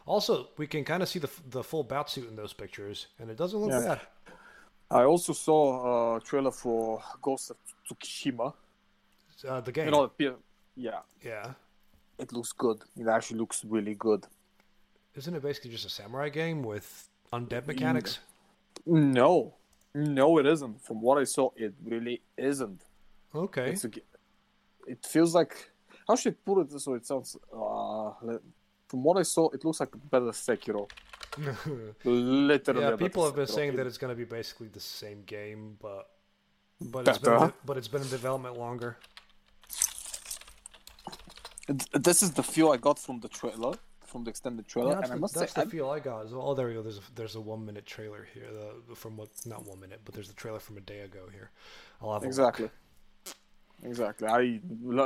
Also, 0.08 0.48
we 0.58 0.66
can 0.68 0.84
kind 0.86 1.04
of 1.04 1.10
see 1.10 1.20
the 1.20 1.30
the 1.50 1.64
full 1.64 1.84
batsuit 1.84 2.28
in 2.30 2.36
those 2.36 2.54
pictures, 2.54 3.08
and 3.20 3.30
it 3.30 3.38
doesn't 3.38 3.60
look 3.60 3.72
Yeah. 3.72 3.96
bad. 3.96 4.02
I 4.90 5.04
also 5.04 5.34
saw 5.34 6.16
a 6.16 6.22
trailer 6.22 6.52
for 6.52 7.02
Ghost 7.22 7.52
of 7.52 7.58
Tsushima. 7.86 8.54
Uh, 9.48 9.62
the 9.62 9.72
game. 9.72 9.86
You 9.86 9.92
know, 9.92 10.12
yeah, 10.76 11.02
yeah. 11.22 11.54
it 12.18 12.32
looks 12.32 12.54
good. 12.54 12.78
It 12.96 13.08
actually 13.08 13.40
looks 13.40 13.66
really 13.66 13.96
good. 13.96 14.26
Isn't 15.16 15.36
it 15.36 15.42
basically 15.42 15.72
just 15.72 15.86
a 15.86 15.90
samurai 15.90 16.30
game 16.30 16.64
with 16.64 17.10
undead 17.34 17.68
mechanics? 17.68 18.20
No, 18.86 19.56
no, 19.94 20.38
it 20.38 20.46
isn't. 20.46 20.82
From 20.82 21.02
what 21.02 21.18
I 21.18 21.26
saw, 21.26 21.50
it 21.56 21.74
really 21.84 22.22
isn't. 22.38 22.82
Okay. 23.36 23.72
It's 23.72 23.84
a, 23.84 23.92
it 24.88 25.06
feels 25.06 25.36
like 25.36 25.70
how 26.08 26.16
should 26.16 26.34
I 26.34 26.38
put 26.46 26.62
it 26.62 26.80
so 26.80 26.94
it 26.94 27.06
sounds. 27.06 27.36
Uh, 27.52 28.12
from 28.90 29.04
what 29.04 29.18
I 29.18 29.24
saw, 29.24 29.50
it 29.50 29.64
looks 29.66 29.80
like 29.80 29.94
a 29.96 29.98
better 29.98 30.28
Sekiro. 30.28 30.90
Literally, 32.04 32.82
yeah, 32.82 32.92
people 32.92 33.26
have 33.26 33.36
been 33.36 33.46
Sekiro. 33.46 33.48
saying 33.48 33.76
that 33.76 33.88
it's 33.88 33.98
going 33.98 34.12
to 34.12 34.16
be 34.16 34.26
basically 34.26 34.68
the 34.68 34.80
same 34.80 35.24
game, 35.24 35.78
but 35.82 36.10
but 36.80 37.08
it's 37.08 37.18
been 37.18 37.54
but 37.66 37.78
it's 37.78 37.88
been 37.88 38.02
in 38.04 38.10
development 38.10 38.58
longer. 38.58 38.98
This 41.94 42.24
is 42.24 42.32
the 42.34 42.44
feel 42.44 42.72
I 42.72 42.78
got 42.78 42.98
from 43.00 43.20
the 43.20 43.28
trailer, 43.30 43.74
from 44.06 44.24
the 44.24 44.30
extended 44.30 44.68
trailer, 44.68 44.94
Yeah, 44.94 44.96
that's 44.96 45.10
and 45.10 45.14
I 45.14 45.16
the, 45.16 45.22
must 45.22 45.36
that's 45.36 45.54
say, 45.54 45.54
the 45.54 45.62
feel 45.62 45.90
I 45.90 46.00
got. 46.00 46.26
as 46.26 46.34
well. 46.34 46.50
Oh, 46.50 46.54
there 46.56 46.68
we 46.68 46.74
go. 46.76 46.82
There's 46.82 47.00
a, 47.00 47.02
there's 47.16 47.36
a 47.36 47.42
one 47.42 47.66
minute 47.66 47.86
trailer 47.86 48.28
here. 48.34 48.48
The, 48.90 48.96
from 48.96 49.18
what 49.18 49.30
not 49.46 49.66
one 49.66 49.80
minute, 49.80 50.02
but 50.06 50.14
there's 50.16 50.30
a 50.30 50.34
trailer 50.34 50.60
from 50.60 50.78
a 50.78 50.82
day 50.82 51.02
ago 51.02 51.28
here. 51.32 51.52
I'll 52.02 52.14
have 52.14 52.24
I, 52.24 52.28
a 52.28 52.30
exactly, 52.30 52.70
exactly. 53.84 54.28
I 54.28 54.60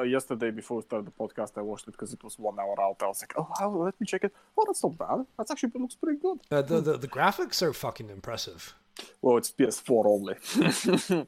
yesterday 0.03 0.51
before 0.51 0.77
we 0.77 0.83
started 0.83 1.07
the 1.07 1.11
podcast, 1.11 1.57
I 1.57 1.61
watched 1.61 1.87
it 1.87 1.91
because 1.91 2.13
it 2.13 2.23
was 2.23 2.37
one 2.39 2.59
hour 2.59 2.75
out. 2.81 2.97
I 3.01 3.07
was 3.07 3.21
like, 3.21 3.33
oh, 3.37 3.47
how, 3.59 3.69
let 3.69 3.99
me 3.99 4.05
check 4.05 4.23
it. 4.23 4.33
Oh, 4.57 4.63
that's 4.65 4.83
not 4.83 4.97
bad. 4.97 5.25
That's 5.37 5.51
actually 5.51 5.71
looks 5.75 5.95
pretty 5.95 6.19
good. 6.19 6.39
Uh, 6.49 6.61
the, 6.61 6.81
the 6.81 6.97
the 6.97 7.07
graphics 7.07 7.61
are 7.61 7.73
fucking 7.73 8.09
impressive. 8.09 8.73
Well, 9.21 9.37
it's 9.37 9.51
PS4 9.51 10.05
only. 10.05 11.27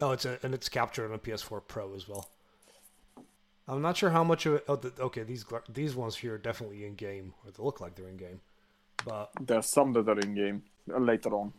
Oh, 0.00 0.12
it's 0.12 0.24
a, 0.26 0.38
and 0.42 0.52
it's 0.52 0.68
captured 0.68 1.06
on 1.08 1.14
a 1.14 1.18
PS4 1.18 1.62
Pro 1.66 1.94
as 1.94 2.06
well. 2.08 2.28
I'm 3.68 3.82
not 3.82 3.96
sure 3.96 4.10
how 4.10 4.22
much 4.22 4.46
of 4.46 4.54
it. 4.54 4.64
Oh, 4.68 4.76
the, 4.76 4.92
okay, 5.00 5.22
these 5.22 5.44
these 5.72 5.96
ones 5.96 6.16
here 6.16 6.34
are 6.34 6.38
definitely 6.38 6.84
in 6.84 6.94
game, 6.94 7.34
or 7.44 7.50
they 7.50 7.62
look 7.62 7.80
like 7.80 7.96
they're 7.96 8.08
in 8.08 8.16
game. 8.16 8.40
But 9.04 9.30
There's 9.40 9.66
some 9.66 9.92
that 9.94 10.08
are 10.08 10.18
in 10.18 10.34
game 10.34 10.62
uh, 10.92 10.98
later 10.98 11.30
on. 11.30 11.52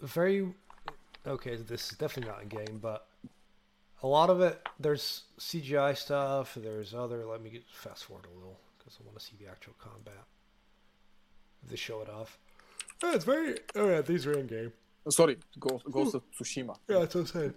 Very 0.00 0.52
okay. 1.26 1.56
This 1.56 1.92
is 1.92 1.98
definitely 1.98 2.30
not 2.32 2.42
in 2.42 2.48
game, 2.48 2.78
but 2.80 3.06
a 4.02 4.06
lot 4.06 4.30
of 4.30 4.40
it 4.40 4.60
there's 4.78 5.22
CGI 5.38 5.96
stuff. 5.96 6.56
There's 6.60 6.94
other. 6.94 7.24
Let 7.24 7.42
me 7.42 7.50
get, 7.50 7.64
fast 7.70 8.04
forward 8.04 8.26
a 8.26 8.34
little 8.34 8.58
because 8.78 8.98
I 9.00 9.04
want 9.04 9.18
to 9.18 9.24
see 9.24 9.36
the 9.40 9.50
actual 9.50 9.74
combat. 9.78 10.24
If 11.62 11.70
they 11.70 11.76
show 11.76 12.00
it 12.02 12.08
off. 12.10 12.38
Yeah, 13.02 13.14
it's 13.14 13.24
very. 13.24 13.56
Oh 13.74 13.88
yeah, 13.88 14.02
these 14.02 14.26
are 14.26 14.38
in 14.38 14.46
game. 14.46 14.72
Uh, 15.06 15.10
Sorry, 15.10 15.36
Ghost, 15.58 15.84
Ghost 15.90 16.14
of 16.14 16.22
Tsushima. 16.30 16.76
Yeah, 16.88 17.00
that's 17.00 17.14
what 17.14 17.20
I'm 17.22 17.26
saying. 17.26 17.54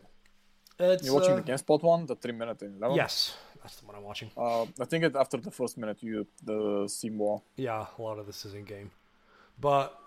It's, 0.79 1.05
You're 1.05 1.15
watching 1.15 1.31
uh, 1.31 1.35
the 1.37 1.51
GameSpot 1.51 1.81
one, 1.81 2.05
the 2.05 2.15
three 2.15 2.33
minute 2.33 2.61
in 2.61 2.75
eleven. 2.77 2.95
Yes, 2.95 3.35
that's 3.61 3.77
the 3.77 3.85
one 3.85 3.95
I'm 3.95 4.03
watching. 4.03 4.29
Uh, 4.37 4.63
I 4.79 4.85
think 4.85 5.05
it, 5.05 5.15
after 5.15 5.37
the 5.37 5.51
first 5.51 5.77
minute, 5.77 5.97
you 6.01 6.27
the 6.43 6.87
see 6.87 7.09
more. 7.09 7.41
Yeah, 7.55 7.85
a 7.97 8.01
lot 8.01 8.19
of 8.19 8.25
this 8.25 8.45
is 8.45 8.53
in 8.53 8.63
game, 8.63 8.91
but 9.59 9.97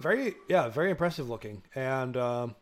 very 0.00 0.34
yeah, 0.48 0.68
very 0.68 0.90
impressive 0.90 1.28
looking. 1.28 1.62
And 1.74 2.16
um, 2.16 2.54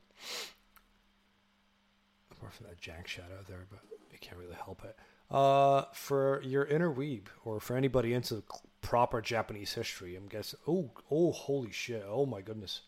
apart 2.31 2.55
from 2.55 2.67
that 2.67 2.81
jank 2.81 3.07
shadow 3.07 3.39
there, 3.49 3.67
but 3.71 3.81
you 4.13 4.19
can't 4.21 4.39
really 4.39 4.55
help 4.55 4.85
it. 4.85 4.97
Uh, 5.31 5.85
for 5.93 6.41
your 6.43 6.65
inner 6.65 6.93
weeb 6.93 7.27
or 7.45 7.59
for 7.61 7.77
anybody 7.77 8.15
into 8.15 8.45
proper 8.81 9.21
Japanese 9.21 9.75
history, 9.75 10.15
I'm 10.17 10.29
guessing. 10.29 10.61
Oh, 10.69 10.91
oh, 11.11 11.33
holy 11.33 11.73
shit! 11.73 12.05
Oh 12.09 12.27
my 12.27 12.41
goodness, 12.41 12.83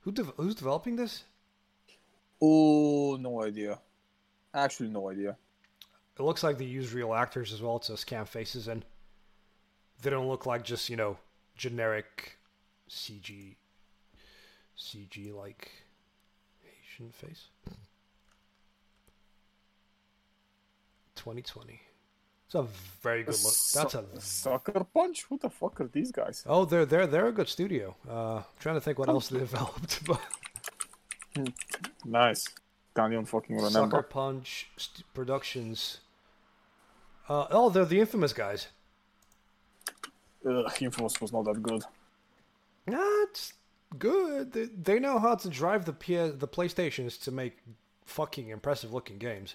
who 0.00 0.12
dev- 0.12 0.32
who's 0.36 0.54
developing 0.56 0.96
this? 0.96 1.24
Oh, 2.40 3.16
no 3.20 3.42
idea. 3.42 3.78
Actually, 4.52 4.88
no 4.88 5.08
idea. 5.10 5.36
It 6.18 6.22
looks 6.22 6.42
like 6.42 6.58
they 6.58 6.64
use 6.64 6.92
real 6.92 7.14
actors 7.14 7.52
as 7.52 7.62
well 7.62 7.78
to 7.80 7.92
scam 7.92 8.26
faces 8.26 8.68
and 8.68 8.84
They 10.02 10.10
don't 10.10 10.28
look 10.28 10.44
like 10.46 10.64
just, 10.64 10.90
you 10.90 10.96
know, 10.96 11.18
generic 11.56 12.38
CG 12.90 13.56
CG 14.78 15.34
like 15.34 15.70
Asian 16.64 17.10
face. 17.12 17.48
2020. 21.16 21.80
It's 22.46 22.54
a 22.54 22.66
very 23.02 23.22
good 23.22 23.34
look. 23.42 23.54
That's 23.74 23.94
a 23.94 24.04
Sucker 24.20 24.84
Punch. 24.92 25.24
Who 25.28 25.38
the 25.38 25.48
fuck 25.48 25.80
are 25.80 25.86
these 25.86 26.10
guys? 26.12 26.44
Oh, 26.46 26.64
they're 26.64 26.84
they're 26.84 27.06
they're 27.06 27.28
a 27.28 27.32
good 27.32 27.48
studio. 27.48 27.96
Uh 28.08 28.36
I'm 28.36 28.44
trying 28.60 28.74
to 28.74 28.80
think 28.80 28.98
what 28.98 29.08
else 29.08 29.28
they 29.28 29.38
developed, 29.48 30.04
but 30.04 30.20
Nice. 32.04 32.46
Can't 32.94 33.12
even 33.12 33.24
fucking 33.24 33.58
Sucker 33.58 33.72
remember. 33.74 34.02
Punch 34.02 34.68
st- 34.76 35.04
Productions. 35.14 36.00
Uh, 37.28 37.46
oh, 37.50 37.70
they're 37.70 37.86
the 37.86 38.00
infamous 38.00 38.32
guys. 38.34 38.68
Ugh, 40.46 40.70
Infamous 40.82 41.20
was 41.20 41.32
not 41.32 41.44
that 41.44 41.62
good. 41.62 41.82
That's 42.86 43.54
good. 43.98 44.52
They, 44.52 44.64
they 44.66 44.98
know 44.98 45.18
how 45.18 45.34
to 45.36 45.48
drive 45.48 45.84
the 45.84 45.92
PS, 45.92 46.36
the 46.38 46.48
PlayStations 46.48 47.20
to 47.24 47.30
make 47.30 47.58
fucking 48.04 48.48
impressive 48.48 48.92
looking 48.92 49.18
games. 49.18 49.54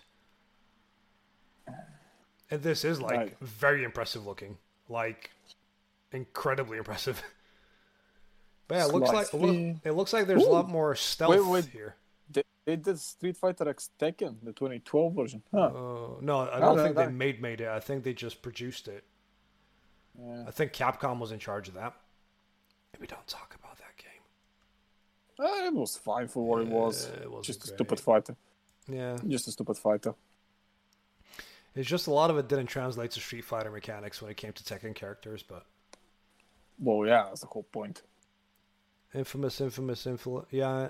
And 2.50 2.62
this 2.64 2.86
is 2.86 3.02
like 3.02 3.18
Right. 3.18 3.40
very 3.42 3.84
impressive 3.84 4.26
looking, 4.26 4.58
like 4.90 5.32
incredibly 6.12 6.78
impressive. 6.78 7.22
But 8.70 8.76
yeah, 8.76 8.86
it 8.88 8.94
looks 8.94 9.14
like 9.14 9.28
Slightly- 9.28 9.80
it 9.86 9.92
looks 9.94 10.12
like 10.12 10.28
there's 10.28 10.44
a 10.44 10.50
lot 10.50 10.68
more 10.68 10.94
stealth 10.94 11.30
Wait, 11.32 11.46
wait. 11.46 11.66
here. 11.68 11.96
They, 12.30 12.44
they 12.66 12.76
did 12.76 13.00
Street 13.00 13.38
Fighter 13.38 13.70
X 13.70 13.92
Tekken, 13.98 14.36
the 14.44 14.52
2012 14.52 15.14
version. 15.14 15.42
Huh. 15.54 15.58
Uh, 15.68 15.70
no, 16.20 16.40
I 16.42 16.58
Oh, 16.58 16.60
don't 16.60 16.76
no, 16.78 16.84
think 16.84 16.98
they 16.98 17.06
no. 17.06 17.12
made 17.12 17.42
made 17.42 17.62
it. 17.62 17.70
I 17.70 17.80
think 17.80 18.04
they 18.04 18.12
just 18.14 18.42
produced 18.42 18.90
it. 18.90 19.06
Yeah. 20.20 20.44
I 20.46 20.52
think 20.52 20.74
Capcom 20.74 21.20
was 21.20 21.32
in 21.32 21.40
charge 21.40 21.70
of 21.70 21.76
that. 21.76 21.94
Maybe 22.94 23.08
don't 23.08 23.26
talk 23.26 23.56
about. 23.58 23.67
Uh, 25.40 25.66
it 25.66 25.74
was 25.74 25.96
fine 25.98 26.28
for 26.28 26.44
what 26.46 26.62
it 26.62 26.68
was. 26.68 27.06
It 27.06 27.28
Just 27.44 27.64
a 27.64 27.68
great. 27.68 27.76
stupid 27.76 28.00
fighter. 28.00 28.36
Yeah, 28.88 29.18
Just 29.28 29.48
a 29.48 29.52
stupid 29.52 29.78
fighter. 29.78 30.16
It's 31.76 31.88
just 31.88 32.08
a 32.08 32.12
lot 32.12 32.32
of 32.32 32.38
it 32.40 32.48
didn't 32.48 32.68
translate 32.68 33.12
to 33.12 33.20
Street 33.20 33.44
Fighter 33.46 33.70
mechanics 33.70 34.20
when 34.22 34.32
it 34.32 34.38
came 34.38 34.52
to 34.54 34.64
Tekken 34.64 34.96
characters, 34.96 35.44
but 35.44 35.64
Well, 36.80 37.06
yeah, 37.08 37.26
that's 37.26 37.42
the 37.42 37.48
whole 37.48 37.64
point. 37.64 38.02
infamous, 39.14 39.62
infamous, 39.62 40.08
infamous. 40.08 40.46
Yeah, 40.50 40.90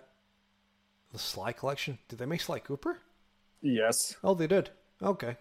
the 1.11 1.19
Sly 1.19 1.51
collection. 1.51 1.97
Did 2.07 2.19
they 2.19 2.25
make 2.25 2.39
Sly 2.41 2.59
Cooper? 2.59 2.99
Yes. 3.61 4.15
Oh, 4.23 4.33
they 4.33 4.47
did. 4.47 4.69
Okay. 5.01 5.35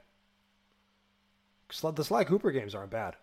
The 1.69 2.05
Sly 2.05 2.25
Cooper 2.25 2.51
games 2.51 2.75
aren't 2.75 2.91
bad. 2.91 3.15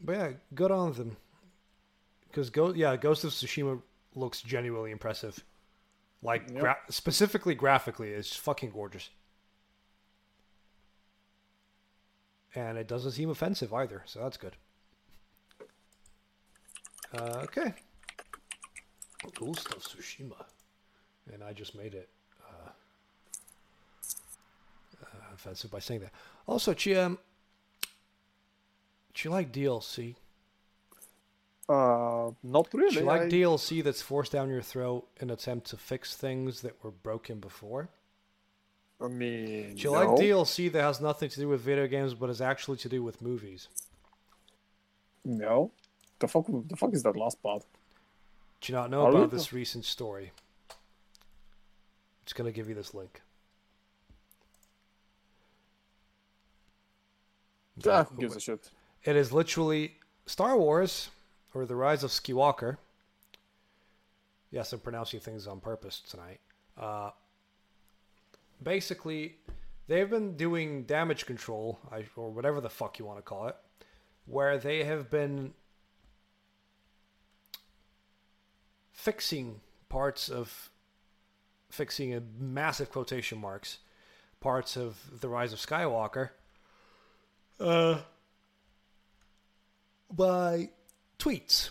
But 0.00 0.12
yeah, 0.12 0.30
good 0.54 0.70
on 0.70 0.92
them. 0.92 1.16
Because 2.28 2.50
Go- 2.50 2.74
yeah, 2.74 2.96
Ghost 2.96 3.24
of 3.24 3.30
Tsushima 3.30 3.80
looks 4.14 4.40
genuinely 4.42 4.90
impressive. 4.90 5.42
Like 6.22 6.48
Yep. 6.50 6.60
gra- 6.60 6.78
specifically 6.90 7.54
graphically, 7.54 8.10
it's 8.10 8.34
fucking 8.36 8.70
gorgeous. 8.70 9.10
And 12.54 12.78
it 12.78 12.88
doesn't 12.88 13.12
seem 13.12 13.30
offensive 13.30 13.72
either, 13.72 14.02
so 14.06 14.20
that's 14.20 14.36
good. 14.36 14.56
Uh, 17.14 17.40
okay. 17.44 17.74
Ghost 19.34 19.66
of 19.74 19.82
Tsushima. 19.82 20.44
And 21.32 21.42
I 21.44 21.52
just 21.52 21.74
made 21.74 21.94
it 21.94 22.08
uh, 22.42 22.70
uh, 25.02 25.06
offensive 25.34 25.70
by 25.70 25.78
saying 25.78 26.00
that. 26.00 26.12
Also, 26.46 26.74
Chi, 26.74 26.92
um, 26.94 27.18
do 29.14 29.28
you 29.28 29.30
like 29.30 29.52
DLC? 29.52 30.16
Uh, 31.68 32.30
not 32.42 32.70
Do 32.70 32.78
really. 32.78 32.94
you 32.96 33.02
like 33.02 33.22
I- 33.22 33.28
DLC 33.28 33.82
that's 33.84 34.00
forced 34.00 34.32
down 34.32 34.48
your 34.48 34.62
throat 34.62 35.06
in 35.20 35.30
attempt 35.30 35.68
to 35.70 35.76
fix 35.76 36.16
things 36.16 36.62
that 36.62 36.82
were 36.82 36.90
broken 36.90 37.40
before? 37.40 37.88
I 39.00 39.08
mean, 39.08 39.74
Do 39.76 39.82
you 39.82 39.92
no. 39.92 39.98
like 39.98 40.08
DLC 40.20 40.72
that 40.72 40.80
has 40.82 41.00
nothing 41.00 41.28
to 41.28 41.40
do 41.40 41.48
with 41.48 41.60
video 41.60 41.86
games 41.86 42.14
but 42.14 42.30
is 42.30 42.40
actually 42.40 42.78
to 42.78 42.88
do 42.88 43.02
with 43.02 43.20
movies? 43.22 43.68
No. 45.24 45.70
The 46.20 46.26
fuck? 46.26 46.46
The 46.48 46.74
fuck 46.76 46.92
is 46.94 47.02
that 47.04 47.16
last 47.16 47.40
part? 47.42 47.62
Do 48.60 48.72
you 48.72 48.76
not 48.78 48.90
know 48.90 49.02
Are 49.06 49.10
about 49.10 49.30
this 49.30 49.52
recent 49.52 49.84
story? 49.84 50.32
Just 52.24 52.34
gonna 52.34 52.50
give 52.50 52.68
you 52.68 52.74
this 52.74 52.92
link. 52.94 53.20
Ah, 57.86 58.06
gives 58.18 58.34
a 58.34 58.40
shit? 58.40 58.70
It 59.04 59.14
is 59.14 59.32
literally 59.32 59.96
Star 60.26 60.56
Wars 60.58 61.10
or 61.54 61.66
the 61.66 61.76
Rise 61.76 62.04
of 62.04 62.10
Skywalker. 62.10 62.76
Yes, 64.50 64.72
I'm 64.72 64.80
pronouncing 64.80 65.20
things 65.20 65.46
on 65.46 65.60
purpose 65.60 66.00
tonight. 66.00 66.40
Uh, 66.76 67.10
basically, 68.62 69.36
they've 69.86 70.08
been 70.08 70.36
doing 70.36 70.84
damage 70.84 71.26
control, 71.26 71.78
or 72.16 72.30
whatever 72.30 72.60
the 72.60 72.70
fuck 72.70 72.98
you 72.98 73.04
want 73.04 73.18
to 73.18 73.22
call 73.22 73.48
it, 73.48 73.56
where 74.26 74.58
they 74.58 74.84
have 74.84 75.10
been 75.10 75.52
fixing 78.92 79.60
parts 79.88 80.28
of 80.28 80.70
fixing 81.70 82.14
a 82.14 82.22
massive 82.38 82.90
quotation 82.90 83.38
marks 83.38 83.78
parts 84.40 84.76
of 84.76 85.20
the 85.20 85.28
rise 85.28 85.52
of 85.52 85.58
skywalker 85.58 86.30
uh 87.60 87.98
by 90.10 90.68
tweets. 91.18 91.70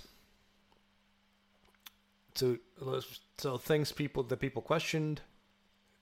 So 2.36 2.58
so 3.38 3.58
things 3.58 3.92
people 3.92 4.24
that 4.24 4.40
people 4.40 4.62
questioned 4.62 5.22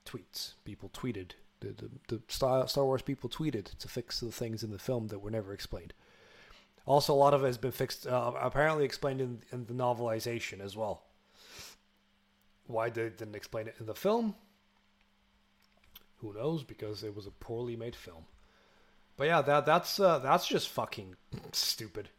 tweets. 0.05 0.53
People 0.63 0.89
tweeted. 0.89 1.31
The, 1.61 1.69
the, 1.69 1.89
the 2.09 2.21
Star, 2.27 2.67
Star 2.67 2.83
Wars 2.83 3.01
people 3.01 3.29
tweeted 3.29 3.77
to 3.77 3.87
fix 3.87 4.19
the 4.19 4.31
things 4.31 4.63
in 4.63 4.71
the 4.71 4.79
film 4.79 5.07
that 5.07 5.19
were 5.19 5.31
never 5.31 5.53
explained. 5.53 5.93
Also 6.85 7.13
a 7.13 7.15
lot 7.15 7.33
of 7.33 7.43
it 7.43 7.47
has 7.47 7.57
been 7.57 7.71
fixed 7.71 8.05
uh, 8.05 8.33
apparently 8.39 8.85
explained 8.85 9.21
in, 9.21 9.41
in 9.51 9.65
the 9.65 9.73
novelization 9.73 10.59
as 10.59 10.75
well. 10.75 11.03
Why 12.67 12.89
they 12.89 13.09
didn't 13.09 13.35
explain 13.35 13.67
it 13.67 13.75
in 13.79 13.85
the 13.85 13.95
film? 13.95 14.35
Who 16.17 16.33
knows? 16.33 16.63
Because 16.63 17.03
it 17.03 17.15
was 17.15 17.25
a 17.25 17.31
poorly 17.31 17.75
made 17.75 17.95
film. 17.95 18.25
But 19.17 19.27
yeah 19.27 19.41
that 19.41 19.65
that's 19.65 19.99
uh, 19.99 20.19
that's 20.19 20.47
just 20.47 20.69
fucking 20.69 21.15
stupid 21.51 22.09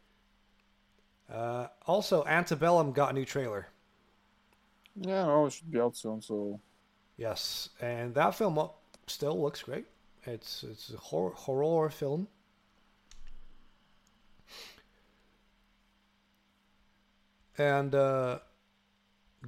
uh, 1.31 1.67
also 1.85 2.23
antebellum 2.25 2.91
got 2.91 3.11
a 3.11 3.13
new 3.13 3.25
trailer. 3.25 3.67
Yeah, 4.99 5.25
no, 5.25 5.45
it 5.45 5.53
should 5.53 5.71
be 5.71 5.79
out 5.79 5.95
soon. 5.95 6.21
So. 6.21 6.59
Yes 7.17 7.69
and 7.81 8.13
that 8.15 8.35
film 8.35 8.59
still 9.07 9.41
looks 9.41 9.63
great. 9.63 9.85
It's 10.25 10.63
it's 10.63 10.93
a 10.93 10.97
horror, 10.97 11.31
horror 11.31 11.89
film. 11.89 12.27
And 17.57 17.93
uh 17.95 18.39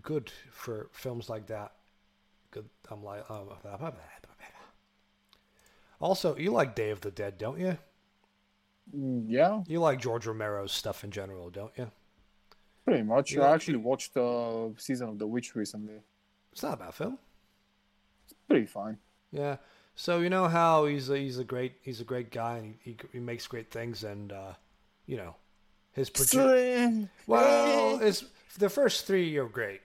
good 0.02 0.32
for 0.52 0.90
films 0.92 1.30
like 1.30 1.48
that. 1.48 1.74
Good 2.52 2.70
i'm 2.90 3.04
like 3.04 3.30
um, 3.30 3.50
also 6.00 6.36
you 6.38 6.52
like 6.52 6.74
day 6.76 6.90
of 6.90 7.02
the 7.02 7.12
dead 7.12 7.38
don't 7.38 7.60
you 7.60 7.78
yeah, 8.94 9.62
you 9.68 9.80
like 9.80 10.00
george 10.00 10.26
romero's 10.26 10.72
stuff 10.72 11.04
in 11.04 11.12
general 11.12 11.50
don't 11.50 11.72
you 11.78 11.92
pretty 12.90 13.04
much. 13.04 13.34
Yeah. 13.34 13.44
I 13.44 13.54
actually 13.54 13.78
watched 13.78 14.16
the 14.16 14.74
season 14.78 15.10
of 15.10 15.20
The 15.20 15.28
Witch 15.28 15.56
recently. 15.56 16.02
it's 16.52 16.64
not 16.64 16.74
a 16.74 16.78
bad 16.78 16.94
film 16.94 17.20
Pretty 18.48 18.66
fine. 18.66 18.98
Yeah. 19.32 19.58
So 19.96 20.20
you 20.22 20.30
know 20.30 20.48
how 20.48 20.86
he's 20.88 21.10
a, 21.10 21.18
he's 21.18 21.38
a 21.38 21.44
great 21.44 21.74
he's 21.82 22.02
a 22.02 22.04
great 22.04 22.32
guy 22.32 22.58
and 22.58 22.76
he, 22.84 22.92
he, 22.92 22.98
he 23.14 23.20
makes 23.20 23.46
great 23.46 23.70
things 23.70 24.04
and 24.04 24.32
uh, 24.32 24.54
you 25.06 25.18
know 25.18 25.36
his 25.92 26.10
produ- 26.10 27.08
well 27.28 27.98
his 28.00 28.26
the 28.58 28.70
first 28.70 29.06
three 29.06 29.38
are 29.38 29.48
great. 29.48 29.82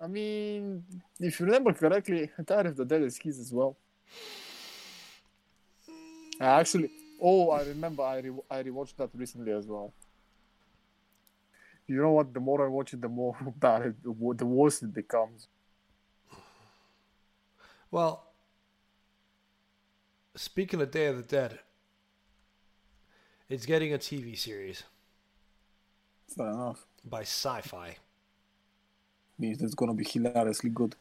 I 0.00 0.06
mean, 0.06 0.84
if 1.18 1.40
you 1.40 1.46
remember 1.46 1.72
correctly, 1.72 2.30
Tide 2.46 2.66
of 2.66 2.76
the 2.76 2.84
Dead 2.84 3.02
is 3.02 3.18
his 3.18 3.38
as 3.38 3.52
well. 3.52 3.76
I 6.40 6.60
actually, 6.60 6.90
oh, 7.20 7.50
I 7.50 7.62
remember 7.64 8.02
I 8.02 8.18
re- 8.18 8.42
I 8.50 8.62
rewatched 8.62 8.96
that 8.96 9.10
recently 9.14 9.52
as 9.52 9.66
well. 9.66 9.92
You 11.86 11.96
know 12.02 12.12
what? 12.12 12.34
The 12.34 12.40
more 12.40 12.64
I 12.64 12.68
watch 12.68 12.92
it, 12.92 13.00
the 13.00 13.08
more 13.08 13.36
bad 13.56 13.82
it, 13.86 14.02
the 14.02 14.12
wo- 14.12 14.34
worse 14.34 14.82
it 14.82 14.92
becomes. 14.92 15.48
Well, 17.90 18.26
speaking 20.36 20.80
of 20.80 20.90
Day 20.90 21.06
of 21.06 21.16
the 21.16 21.22
Dead, 21.22 21.58
it's 23.48 23.64
getting 23.64 23.94
a 23.94 23.98
TV 23.98 24.36
series 24.36 24.84
Fair 26.36 26.50
enough. 26.50 26.84
by 27.04 27.22
Syfy. 27.22 27.94
Means 29.38 29.62
it's 29.62 29.74
gonna 29.74 29.94
be 29.94 30.04
hilariously 30.04 30.70
good. 30.70 30.94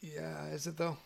Yeah, 0.00 0.46
is 0.48 0.66
it 0.66 0.76
though? 0.76 0.96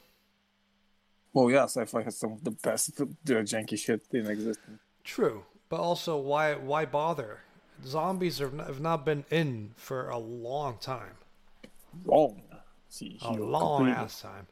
Well, 1.32 1.50
yeah, 1.50 1.64
Syfy 1.64 2.04
has 2.04 2.16
some 2.18 2.32
of 2.32 2.44
the 2.44 2.50
best 2.50 3.00
uh, 3.00 3.04
janky 3.24 3.78
shit 3.78 4.02
in 4.12 4.26
existence. 4.26 4.80
True, 5.04 5.44
but 5.68 5.80
also 5.80 6.16
why 6.16 6.54
why 6.54 6.84
bother? 6.84 7.40
Zombies 7.84 8.38
have 8.38 8.54
not, 8.54 8.66
have 8.66 8.80
not 8.80 9.04
been 9.04 9.24
in 9.30 9.70
for 9.76 10.08
a 10.08 10.18
long 10.18 10.78
time, 10.80 11.14
Wrong. 12.04 12.42
See, 12.88 13.18
a 13.22 13.32
long 13.32 13.78
completely 13.78 14.02
ass 14.04 14.22
time. 14.22 14.46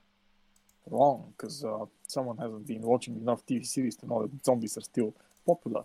wrong 0.90 1.32
because 1.36 1.64
uh, 1.64 1.86
someone 2.06 2.36
hasn't 2.36 2.66
been 2.66 2.82
watching 2.82 3.16
enough 3.16 3.44
TV 3.46 3.66
series 3.66 3.96
to 3.96 4.06
know 4.06 4.22
that 4.22 4.44
zombies 4.44 4.76
are 4.76 4.82
still 4.82 5.14
popular. 5.46 5.82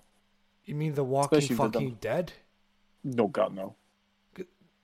You 0.65 0.75
mean 0.75 0.93
The 0.93 1.03
Walking 1.03 1.39
Especially 1.39 1.55
Fucking 1.55 1.87
dumb- 1.89 1.97
Dead? 2.01 2.33
No, 3.03 3.27
God, 3.27 3.55
no. 3.55 3.75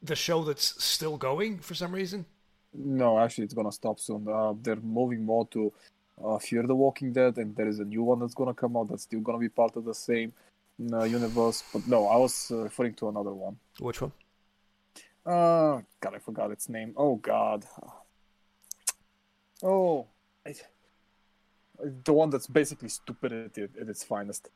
The 0.01 0.15
show 0.15 0.43
that's 0.43 0.83
still 0.83 1.17
going 1.17 1.59
for 1.59 1.75
some 1.75 1.91
reason? 1.91 2.25
No, 2.73 3.19
actually, 3.19 3.45
it's 3.45 3.53
gonna 3.53 3.71
stop 3.71 3.99
soon. 3.99 4.27
Uh, 4.27 4.53
they're 4.61 4.75
moving 4.77 5.23
more 5.25 5.45
to 5.49 5.71
uh, 6.23 6.37
Fear 6.39 6.63
the 6.63 6.75
Walking 6.75 7.13
Dead, 7.13 7.37
and 7.37 7.55
there 7.55 7.67
is 7.67 7.79
a 7.79 7.85
new 7.85 8.03
one 8.03 8.19
that's 8.19 8.33
gonna 8.33 8.53
come 8.53 8.75
out 8.77 8.89
that's 8.89 9.03
still 9.03 9.19
gonna 9.21 9.37
be 9.37 9.49
part 9.49 9.75
of 9.75 9.85
the 9.85 9.93
same 9.93 10.33
uh, 10.93 11.03
universe. 11.03 11.63
But 11.73 11.87
no, 11.87 12.07
I 12.07 12.17
was 12.17 12.51
uh, 12.51 12.57
referring 12.63 12.93
to 12.95 13.09
another 13.09 13.33
one. 13.33 13.57
Which 13.79 14.01
one? 14.01 14.11
Uh, 15.25 15.81
God, 15.99 16.15
I 16.15 16.19
forgot 16.19 16.51
its 16.51 16.69
name. 16.69 16.93
Oh 16.95 17.15
God. 17.15 17.65
Oh, 19.63 20.05
I, 20.45 20.53
the 22.03 22.13
one 22.13 22.29
that's 22.29 22.47
basically 22.47 22.89
stupid 22.89 23.33
at, 23.33 23.57
at 23.57 23.87
its 23.89 24.03
finest. 24.03 24.49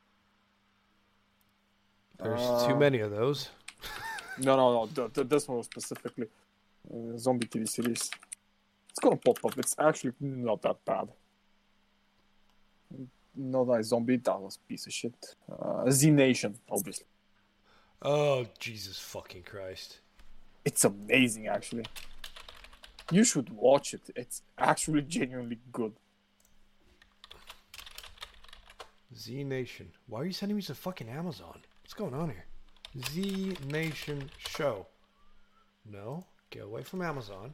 There's 2.18 2.40
Uh, 2.42 2.68
too 2.68 2.76
many 2.76 3.00
of 3.00 3.12
those. 3.12 3.50
No, 4.38 4.56
no, 4.56 4.74
no. 4.74 4.86
The, 4.88 5.10
the, 5.10 5.24
this 5.26 5.48
one 5.48 5.58
was 5.58 5.66
specifically 5.68 6.26
uh, 6.92 7.18
zombie 7.18 7.48
TV 7.48 7.68
series. 7.68 8.10
It's 8.90 9.00
gonna 9.00 9.18
pop 9.18 9.44
up. 9.46 9.58
It's 9.60 9.76
actually 9.78 10.14
not 10.22 10.62
that 10.62 10.84
bad. 10.86 11.10
Not 13.36 13.68
like 13.68 13.84
zombie. 13.84 14.18
That 14.18 14.40
was 14.40 14.58
piece 14.68 14.88
of 14.88 14.94
shit. 14.94 15.36
Uh, 15.52 15.90
Z 15.90 16.12
Nation, 16.12 16.56
obviously. 16.70 17.06
Oh, 18.02 18.46
Jesus 18.60 19.00
fucking 19.00 19.44
Christ. 19.44 20.00
It's 20.66 20.84
amazing, 20.84 21.48
actually. 21.48 21.86
You 23.12 23.24
should 23.24 23.50
watch 23.50 23.94
it. 23.94 24.02
It's 24.16 24.42
actually 24.58 25.02
genuinely 25.04 25.60
good. 25.72 25.94
Z 29.16 29.44
Nation. 29.44 29.92
Why 30.08 30.22
are 30.22 30.26
you 30.26 30.32
sending 30.32 30.56
me 30.56 30.62
to 30.64 30.76
fucking 30.76 31.10
Amazon? 31.10 31.60
What's 31.82 31.94
going 31.94 32.14
on 32.14 32.30
here? 32.30 32.46
Z 33.10 33.58
Nation 33.68 34.30
Show. 34.38 34.88
No, 35.86 36.26
get 36.50 36.64
away 36.64 36.84
from 36.84 37.02
Amazon. 37.02 37.54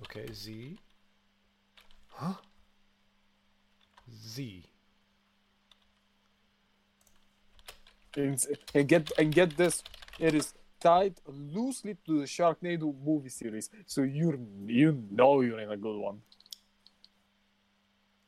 Okay, 0.00 0.26
Z. 0.32 0.78
Huh? 2.08 2.34
Z. 4.14 4.64
And, 8.16 8.42
and 8.74 8.88
get 8.88 9.12
and 9.18 9.32
get 9.32 9.56
this. 9.56 9.82
It 10.18 10.34
is 10.34 10.54
tied 10.80 11.14
loosely 11.26 11.96
to 12.06 12.20
the 12.20 12.24
Sharknado 12.26 12.94
movie 13.04 13.28
series, 13.28 13.68
so 13.86 14.02
you 14.02 14.46
you 14.66 15.04
know 15.10 15.42
you're 15.42 15.60
in 15.60 15.70
a 15.70 15.76
good 15.76 15.98
one. 15.98 16.22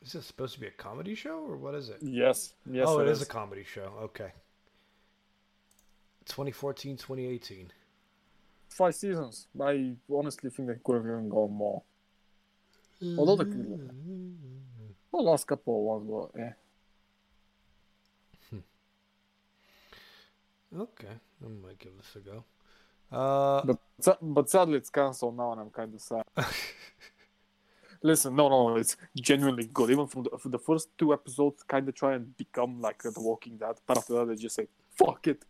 Is 0.03 0.13
this 0.13 0.27
supposed 0.27 0.55
to 0.55 0.61
be 0.61 0.67
a 0.67 0.71
comedy 0.71 1.15
show 1.15 1.39
or 1.41 1.57
what 1.57 1.75
is 1.75 1.89
it? 1.89 1.99
Yes, 2.03 2.55
yes. 2.71 2.87
oh, 2.89 3.01
it 3.01 3.09
is 3.09 3.23
a 3.23 3.27
comedy 3.27 3.65
show. 3.65 3.93
Okay. 4.03 4.33
2014, 6.27 6.97
2018. 6.97 7.73
five 8.69 8.95
seasons. 8.95 9.49
I 9.61 9.95
honestly 10.13 10.51
think 10.51 10.69
they 10.69 10.75
could 10.85 10.97
have 10.97 11.05
even 11.05 11.29
gone 11.29 11.53
more. 11.53 11.83
Although 13.17 13.37
the, 13.37 13.45
mm-hmm. 13.45 14.48
The 15.13 15.19
last 15.19 15.47
couple 15.47 15.77
of 15.79 15.83
ones 15.85 16.07
were, 16.09 16.43
eh. 16.43 16.53
Okay, 20.77 21.09
I 21.45 21.49
might 21.49 21.79
give 21.79 21.97
this 21.97 22.15
a 22.17 22.21
go. 22.21 22.45
Uh, 23.11 23.63
But 23.65 24.19
but 24.21 24.51
sadly, 24.51 24.77
it's 24.77 24.91
cancelled 24.91 25.37
now, 25.37 25.53
and 25.53 25.61
I'm 25.63 25.71
kind 25.71 25.95
of 25.95 26.01
sad. 26.01 26.23
Listen, 28.03 28.37
no, 28.37 28.49
no, 28.49 28.77
it's 28.77 28.97
genuinely 29.17 29.67
good. 29.67 29.91
Even 29.91 30.07
from 30.07 30.23
the, 30.25 30.31
from 30.39 30.51
the 30.53 30.59
first 30.59 30.91
two 30.99 31.13
episodes, 31.13 31.63
kind 31.65 31.89
of 31.89 31.95
try 31.95 32.15
and 32.15 32.37
become 32.37 32.81
like 32.81 33.03
The 33.03 33.13
Walking 33.17 33.57
Dead, 33.57 33.77
but 33.87 33.99
after 33.99 34.13
that, 34.15 34.27
they 34.29 34.37
just 34.37 34.55
say 34.57 34.69
"fuck 34.95 35.27
it," 35.27 35.45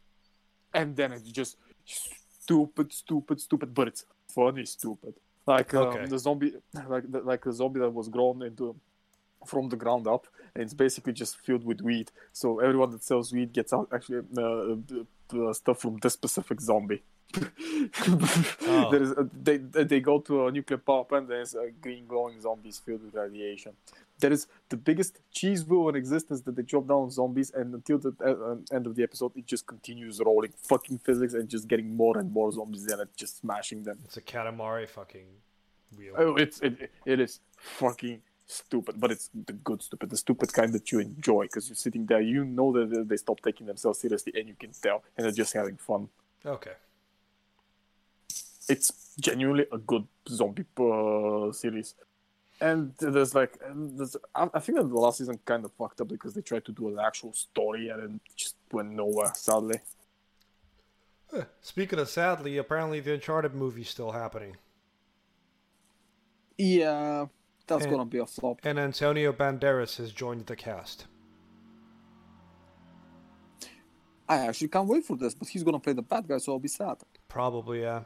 and 0.72 0.94
then 0.96 1.12
it's 1.12 1.30
just 1.30 1.56
stupid, 1.84 2.92
stupid, 2.92 3.40
stupid. 3.40 3.74
But 3.74 3.88
it's 3.88 4.04
funny, 4.28 4.64
stupid. 4.64 5.14
like 5.46 5.74
um, 5.74 5.82
Okay. 5.82 6.06
the 6.06 6.18
zombie, 6.18 6.54
like 6.88 7.10
the, 7.10 7.20
like 7.20 7.44
a 7.46 7.52
zombie 7.52 7.80
that 7.80 7.90
was 7.90 8.08
grown 8.08 8.42
into 8.42 8.76
from 9.48 9.68
the 9.68 9.76
ground 9.76 10.06
up, 10.06 10.26
and 10.54 10.62
it's 10.62 10.74
basically 10.74 11.12
just 11.12 11.36
filled 11.36 11.64
with 11.64 11.80
weed. 11.80 12.10
So 12.32 12.60
everyone 12.60 12.90
that 12.90 13.02
sells 13.02 13.32
weed 13.32 13.52
gets 13.52 13.72
out 13.72 13.88
actually 13.92 14.18
uh, 14.18 14.76
the, 14.86 15.06
the 15.28 15.54
stuff 15.54 15.80
from 15.80 15.98
this 15.98 16.12
specific 16.14 16.60
zombie. 16.60 17.02
Oh. 17.36 18.88
there 18.90 19.02
is 19.02 19.10
a, 19.12 19.28
they 19.42 19.58
they 19.58 20.00
go 20.00 20.18
to 20.20 20.46
a 20.46 20.50
nuclear 20.50 20.78
power 20.78 21.04
plant. 21.04 21.28
There's 21.28 21.54
a 21.54 21.70
green 21.80 22.06
glowing 22.06 22.40
zombies 22.40 22.78
filled 22.78 23.04
with 23.04 23.14
radiation. 23.14 23.72
There 24.18 24.32
is 24.32 24.46
the 24.68 24.76
biggest 24.76 25.20
cheese 25.30 25.64
wheel 25.64 25.88
in 25.90 25.94
existence 25.94 26.40
that 26.42 26.56
they 26.56 26.62
drop 26.62 26.88
down 26.88 27.10
zombies, 27.10 27.50
and 27.50 27.74
until 27.74 27.98
the 27.98 28.14
uh, 28.24 28.74
end 28.74 28.86
of 28.86 28.96
the 28.96 29.02
episode, 29.02 29.32
it 29.36 29.46
just 29.46 29.66
continues 29.66 30.20
rolling 30.24 30.52
fucking 30.56 31.00
physics 31.04 31.34
and 31.34 31.48
just 31.48 31.68
getting 31.68 31.94
more 31.94 32.18
and 32.18 32.32
more 32.32 32.50
zombies 32.50 32.86
and 32.86 33.02
it 33.02 33.10
just 33.14 33.38
smashing 33.40 33.82
them. 33.82 33.98
It's 34.04 34.16
a 34.16 34.22
Katamari 34.22 34.88
fucking 34.88 35.26
wheel. 35.96 36.14
Oh, 36.16 36.36
it's 36.36 36.60
it, 36.60 36.90
it 37.04 37.20
is 37.20 37.40
fucking 37.58 38.22
stupid, 38.48 38.98
but 38.98 39.12
it's 39.12 39.30
the 39.46 39.52
good 39.52 39.80
stupid, 39.82 40.10
the 40.10 40.16
stupid 40.16 40.52
kind 40.52 40.72
that 40.72 40.90
you 40.90 40.98
enjoy 41.00 41.42
because 41.44 41.68
you're 41.68 41.76
sitting 41.76 42.06
there, 42.06 42.20
you 42.20 42.44
know 42.44 42.72
that 42.72 42.90
they- 42.90 43.02
they 43.02 43.16
stop 43.16 43.40
taking 43.40 43.66
themselves 43.66 44.00
seriously, 44.00 44.32
and 44.34 44.48
you 44.48 44.54
can 44.54 44.72
tell, 44.72 45.04
and 45.16 45.24
they're 45.24 45.32
just 45.32 45.52
having 45.52 45.76
fun. 45.76 46.08
Okay. 46.44 46.72
It's 48.68 49.14
genuinely 49.20 49.66
a 49.72 49.78
good 49.78 50.06
zombie 50.28 50.64
uh, 50.78 51.52
series. 51.52 51.94
And 52.60 52.92
there's 52.98 53.34
like, 53.34 53.56
and 53.64 53.96
there's, 53.98 54.16
I, 54.34 54.48
I 54.52 54.58
think 54.58 54.78
that 54.78 54.88
the 54.88 54.98
last 54.98 55.18
season 55.18 55.38
kind 55.44 55.64
of 55.64 55.72
fucked 55.72 56.00
up 56.00 56.08
because 56.08 56.34
they 56.34 56.40
tried 56.42 56.64
to 56.64 56.72
do 56.72 56.88
an 56.88 56.98
actual 56.98 57.32
story 57.32 57.88
and 57.88 58.16
it 58.16 58.20
just 58.36 58.56
went 58.72 58.90
nowhere, 58.90 59.32
sadly. 59.34 59.80
Speaking 61.60 61.98
of 61.98 62.08
sadly, 62.08 62.56
apparently 62.56 63.00
the 63.00 63.14
Uncharted 63.14 63.54
movie's 63.54 63.90
still 63.90 64.10
happening. 64.10 64.56
Yeah, 66.56 67.26
that's 67.68 67.84
And- 67.84 67.92
gonna 67.92 68.04
be 68.06 68.18
a 68.18 68.26
flop. 68.26 68.58
And 68.64 68.78
Antonio 68.78 69.32
Banderas 69.32 69.96
has 69.98 70.12
joined 70.12 70.46
the 70.46 70.56
cast. 70.56 71.06
I 74.28 74.36
actually 74.46 74.68
can't 74.68 74.88
wait 74.88 75.04
for 75.04 75.16
this, 75.16 75.34
but 75.34 75.48
he's 75.48 75.62
gonna 75.62 75.78
play 75.80 75.94
the 75.94 76.02
bad 76.02 76.28
guy, 76.28 76.38
so 76.38 76.52
I'll 76.52 76.58
be 76.58 76.68
sad. 76.68 76.98
Probably, 77.28 77.80
yeah. 77.82 78.04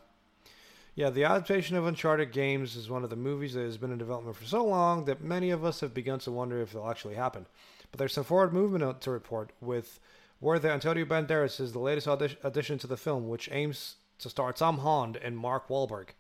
Yeah, 0.94 1.10
the 1.10 1.24
adaptation 1.24 1.74
of 1.76 1.86
Uncharted 1.86 2.32
games 2.32 2.76
is 2.76 2.90
one 2.90 3.02
of 3.02 3.10
the 3.10 3.16
movies 3.16 3.54
that 3.54 3.62
has 3.62 3.78
been 3.78 3.92
in 3.92 3.98
development 3.98 4.36
for 4.36 4.44
so 4.44 4.64
long 4.64 5.06
that 5.06 5.22
many 5.22 5.50
of 5.50 5.64
us 5.64 5.80
have 5.80 5.94
begun 5.94 6.18
to 6.20 6.30
wonder 6.30 6.60
if 6.60 6.74
it'll 6.74 6.90
actually 6.90 7.14
happen. 7.14 7.46
But 7.90 7.98
there's 7.98 8.12
some 8.12 8.24
forward 8.24 8.52
movement 8.52 9.00
to 9.00 9.10
report 9.10 9.52
with 9.60 9.98
where 10.38 10.58
the 10.58 10.70
Antonio 10.70 11.04
Banderas 11.04 11.60
is 11.60 11.72
the 11.72 11.78
latest 11.78 12.06
addition 12.06 12.78
to 12.78 12.86
the 12.86 12.96
film, 12.96 13.28
which 13.28 13.48
aims 13.50 13.96
to 14.18 14.28
star 14.28 14.52
Tom 14.52 14.78
Holland 14.78 15.16
and 15.16 15.36
Mark 15.36 15.68
Wahlberg. 15.68 16.10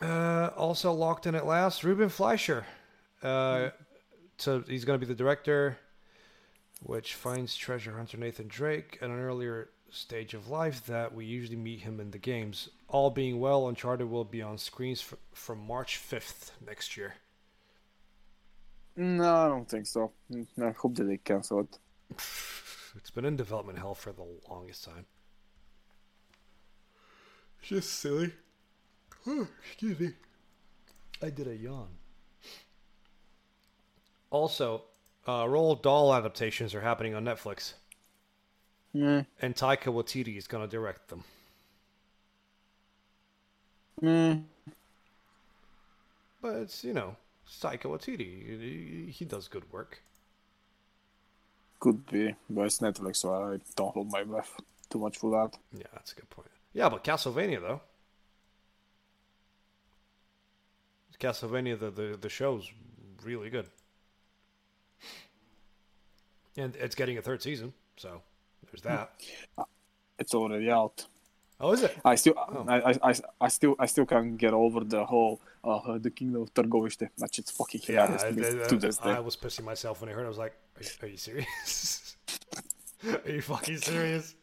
Uh, 0.00 0.50
also 0.56 0.92
locked 0.92 1.26
in 1.26 1.34
at 1.34 1.46
last, 1.46 1.82
Ruben 1.82 2.08
Fleischer. 2.08 2.64
Uh, 3.22 3.70
so 4.36 4.62
he's 4.68 4.84
going 4.84 4.98
to 4.98 5.04
be 5.04 5.12
the 5.12 5.16
director, 5.16 5.76
which 6.82 7.14
finds 7.14 7.56
treasure 7.56 7.96
hunter 7.96 8.16
Nathan 8.16 8.46
Drake 8.46 8.98
at 9.02 9.10
an 9.10 9.18
earlier 9.18 9.70
stage 9.90 10.34
of 10.34 10.48
life 10.48 10.86
that 10.86 11.14
we 11.14 11.24
usually 11.24 11.56
meet 11.56 11.80
him 11.80 11.98
in 11.98 12.10
the 12.10 12.18
games. 12.18 12.68
All 12.88 13.10
being 13.10 13.40
well, 13.40 13.68
Uncharted 13.68 14.08
will 14.08 14.24
be 14.24 14.42
on 14.42 14.58
screens 14.58 15.04
f- 15.10 15.18
from 15.32 15.66
March 15.66 15.98
5th 15.98 16.52
next 16.64 16.96
year. 16.96 17.14
No, 18.96 19.34
I 19.34 19.48
don't 19.48 19.68
think 19.68 19.86
so. 19.86 20.12
Mm, 20.30 20.46
I 20.62 20.70
hope 20.72 20.96
that 20.96 21.04
they 21.04 21.18
cancel 21.18 21.60
it. 21.60 21.78
It's 22.96 23.10
been 23.10 23.26
in 23.26 23.36
development 23.36 23.78
hell 23.78 23.94
for 23.94 24.12
the 24.12 24.26
longest 24.50 24.84
time. 24.84 25.04
It's 27.60 27.68
just 27.68 28.00
silly. 28.00 28.32
Excuse 29.66 29.98
me. 30.00 30.10
I 31.22 31.30
did 31.30 31.48
a 31.48 31.56
yawn. 31.56 31.88
Also, 34.30 34.82
uh, 35.26 35.44
Roald 35.44 35.82
Dahl 35.82 36.14
adaptations 36.14 36.74
are 36.74 36.80
happening 36.80 37.14
on 37.14 37.24
Netflix, 37.24 37.72
Yeah. 38.92 39.22
and 39.40 39.54
Taika 39.54 39.84
Waititi 39.92 40.36
is 40.36 40.46
going 40.46 40.62
to 40.62 40.70
direct 40.70 41.08
them. 41.08 41.24
Mm. 44.02 44.44
But 46.40 46.56
it's, 46.56 46.84
you 46.84 46.92
know, 46.92 47.16
it's 47.46 47.58
Taika 47.58 47.84
Waititi. 47.84 48.60
He, 48.60 49.10
he 49.10 49.24
does 49.24 49.48
good 49.48 49.70
work. 49.72 50.02
Could 51.80 52.06
be, 52.06 52.34
but 52.50 52.66
it's 52.66 52.78
Netflix, 52.80 53.16
so 53.16 53.32
I 53.32 53.58
don't 53.76 53.92
hold 53.94 54.10
my 54.12 54.24
breath 54.24 54.60
too 54.90 54.98
much 54.98 55.16
for 55.16 55.30
that. 55.30 55.58
Yeah, 55.72 55.86
that's 55.92 56.12
a 56.12 56.16
good 56.16 56.28
point. 56.30 56.48
Yeah, 56.74 56.88
but 56.88 57.02
Castlevania, 57.04 57.60
though. 57.60 57.80
Castlevania, 61.20 61.78
the, 61.78 61.90
the, 61.90 62.18
the 62.20 62.28
show's 62.28 62.70
really 63.24 63.50
good. 63.50 63.66
And 66.56 66.74
it's 66.76 66.94
getting 66.94 67.18
a 67.18 67.22
third 67.22 67.42
season, 67.42 67.72
so 67.96 68.22
there's 68.70 68.82
that. 68.82 69.10
It's 70.20 70.34
already 70.34 70.68
out. 70.68 71.06
Oh, 71.60 71.70
is 71.70 71.82
it? 71.84 71.96
I 72.04 72.16
still, 72.16 72.34
Oh. 72.36 72.64
I, 72.66 72.90
I, 72.90 72.94
I, 73.10 73.14
I 73.42 73.48
still, 73.48 73.76
I 73.78 73.86
still 73.86 74.04
can't 74.04 74.36
get 74.36 74.52
over 74.52 74.80
the 74.82 75.04
whole 75.04 75.40
uh, 75.62 75.96
the 75.98 76.10
Kingdom 76.10 76.42
of 76.42 76.52
Targoviste. 76.54 77.08
That 77.18 77.32
shit's 77.32 77.52
fucking 77.52 77.82
Yeah, 77.88 78.06
hilarious 78.08 78.24
I, 78.24 78.30
to, 78.30 78.34
me, 78.56 78.64
I- 78.64 78.66
to 78.68 78.76
this 78.78 78.98
day. 78.98 79.10
I 79.10 79.20
was 79.20 79.36
pissing 79.36 79.62
myself 79.64 80.00
when 80.00 80.10
I 80.10 80.14
heard 80.14 80.22
it. 80.22 80.24
I 80.24 80.28
was 80.28 80.38
like, 80.38 80.54
are 80.76 80.82
you, 80.82 80.90
are 81.02 81.08
you 81.08 81.16
serious? 81.16 82.16
are 83.24 83.30
you 83.30 83.40
fucking 83.42 83.76
serious? 83.76 84.34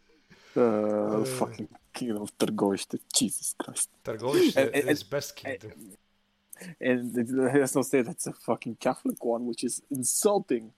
Uh, 0.55 1.25
fucking 1.25 1.67
Kingdom 1.93 2.21
of 2.21 2.37
Targoviste. 2.37 2.97
Jesus 3.13 3.53
Christ. 3.59 3.89
And- 4.07 4.89
is 4.89 5.03
best 5.03 5.35
kingdom. 5.35 5.71
And 6.79 7.13
let's 7.53 7.75
not 7.75 7.85
say 7.85 8.01
that's 8.01 8.27
a 8.27 8.33
fucking 8.33 8.77
Catholic 8.79 9.23
one, 9.23 9.45
which 9.45 9.63
is 9.63 9.81
insulting. 9.91 10.71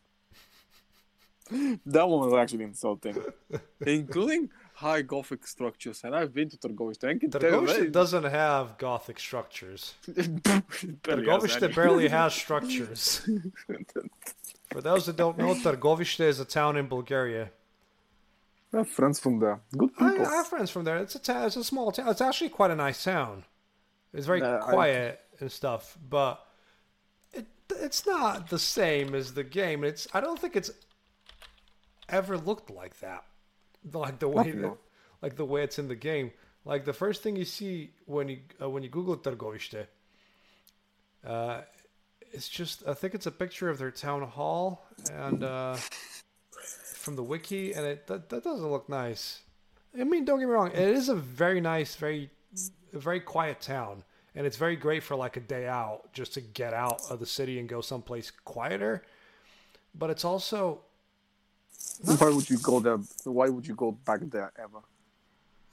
that 1.86 2.08
one 2.10 2.20
was 2.30 2.34
actually 2.34 2.66
insulting, 2.66 3.16
including 3.86 4.50
high 4.74 5.02
Gothic 5.02 5.48
structures. 5.48 6.02
And 6.04 6.16
I've 6.16 6.34
been 6.34 6.50
to 6.50 6.58
Targoviste. 6.58 7.06
I 7.08 7.18
can 7.18 7.32
tell 7.32 7.42
you 7.42 7.48
Targovish 7.50 7.80
that- 7.80 7.92
doesn't 7.92 8.26
have 8.26 8.78
gothic 8.78 9.20
structures. 9.20 9.94
Barely 10.08 10.34
has 10.44 11.44
Targovish 11.44 11.64
any. 11.64 11.74
barely 11.74 12.08
has 12.20 12.34
structures. 12.34 13.28
For 14.72 14.82
those 14.82 15.06
that 15.06 15.16
don't 15.16 15.38
know, 15.38 15.54
Targovište 15.56 16.22
is 16.22 16.40
a 16.40 16.46
town 16.46 16.76
in 16.76 16.88
Bulgaria. 16.88 17.50
I 18.74 18.78
have 18.80 18.90
friends 18.90 19.18
from 19.20 19.40
there. 19.40 19.62
Good 19.78 19.92
I, 19.98 20.10
people. 20.12 20.26
I 20.28 20.32
have 20.36 20.48
friends 20.48 20.70
from 20.70 20.84
there. 20.84 20.98
It's 20.98 21.16
a 21.16 21.20
town. 21.20 21.46
It's 21.48 21.56
a 21.56 21.64
small 21.64 21.92
town. 21.94 22.10
It's 22.10 22.20
actually 22.20 22.50
quite 22.50 22.70
a 22.72 22.76
nice 22.76 23.02
town. 23.04 23.46
It's 24.14 24.26
very 24.28 24.42
Uh, 24.42 24.58
I- 24.58 24.72
quiet 24.74 25.22
and 25.40 25.52
stuff, 25.52 25.98
but 26.10 26.46
it 27.34 27.46
it's 27.70 28.06
not 28.06 28.50
the 28.50 28.60
same 28.60 29.16
as 29.16 29.34
the 29.34 29.44
game. 29.44 29.84
It's 29.84 30.08
I 30.14 30.22
don't 30.22 30.40
think 30.40 30.56
it's 30.56 30.72
ever 32.10 32.38
looked 32.38 32.70
like 32.70 33.00
that. 33.00 33.24
Like 33.94 34.20
the 34.20 34.28
way 34.28 34.52
that, 34.52 34.78
like 35.22 35.36
the 35.36 35.46
way 35.46 35.64
it's 35.64 35.80
in 35.80 35.88
the 35.88 35.96
game. 35.96 36.32
Like 36.66 36.84
the 36.84 36.94
first 36.94 37.24
thing 37.24 37.36
you 37.36 37.46
see 37.46 37.92
when 38.06 38.28
you 38.28 38.40
uh, 38.62 38.70
when 38.70 38.84
you 38.84 38.90
Google 38.90 39.16
Targovište, 39.16 39.88
uh, 41.26 41.62
it's 42.34 42.50
just 42.50 42.84
I 42.88 42.94
think 42.94 43.16
it's 43.16 43.26
a 43.26 43.32
picture 43.32 43.70
of 43.70 43.78
their 43.78 43.92
town 43.92 44.22
hall 44.24 44.86
and 45.14 45.44
uh, 45.44 45.78
from 46.94 47.16
the 47.16 47.24
wiki, 47.24 47.74
and 47.74 47.86
it 47.86 48.08
that, 48.08 48.30
that 48.30 48.44
doesn't 48.44 48.68
look 48.68 48.90
nice. 48.90 49.42
I 49.98 50.04
mean, 50.04 50.26
don't 50.26 50.40
get 50.40 50.48
me 50.48 50.54
wrong, 50.54 50.72
it 50.72 50.80
is 50.80 51.10
a 51.10 51.16
very 51.16 51.62
nice, 51.62 51.96
very 51.96 52.30
a 52.94 53.00
very 53.00 53.22
quiet 53.22 53.62
town, 53.62 54.04
and 54.38 54.46
it's 54.46 54.56
very 54.56 54.76
great 54.76 55.02
for 55.02 55.16
like 55.16 55.36
a 55.36 55.40
day 55.40 55.68
out, 55.68 56.14
just 56.14 56.36
to 56.36 56.42
get 56.42 56.72
out 56.72 57.02
of 57.10 57.20
the 57.20 57.26
city 57.26 57.60
and 57.60 57.68
go 57.68 57.82
someplace 57.82 58.32
quieter. 58.46 59.04
But 59.96 60.12
it's 60.12 60.24
also 60.24 60.82
Why 62.06 62.30
would 62.30 62.48
you 62.48 62.60
go 62.60 62.80
there? 62.80 63.00
Why 63.24 63.50
would 63.50 63.66
you 63.66 63.74
go 63.74 63.94
back 63.94 64.20
there 64.22 64.52
ever? 64.60 64.82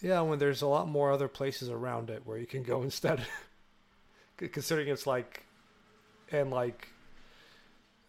Yeah, 0.01 0.23
when 0.23 0.39
there's 0.39 0.63
a 0.63 0.67
lot 0.67 0.89
more 0.89 1.13
other 1.13 1.29
places 1.29 1.69
around 1.69 2.09
it 2.09 2.23
where 2.25 2.39
you 2.39 2.47
can 2.47 2.63
go 2.63 2.83
instead. 2.89 3.21
Considering 4.39 4.89
it's 4.89 5.07
like, 5.07 5.45
and 6.33 6.51
like, 6.51 6.89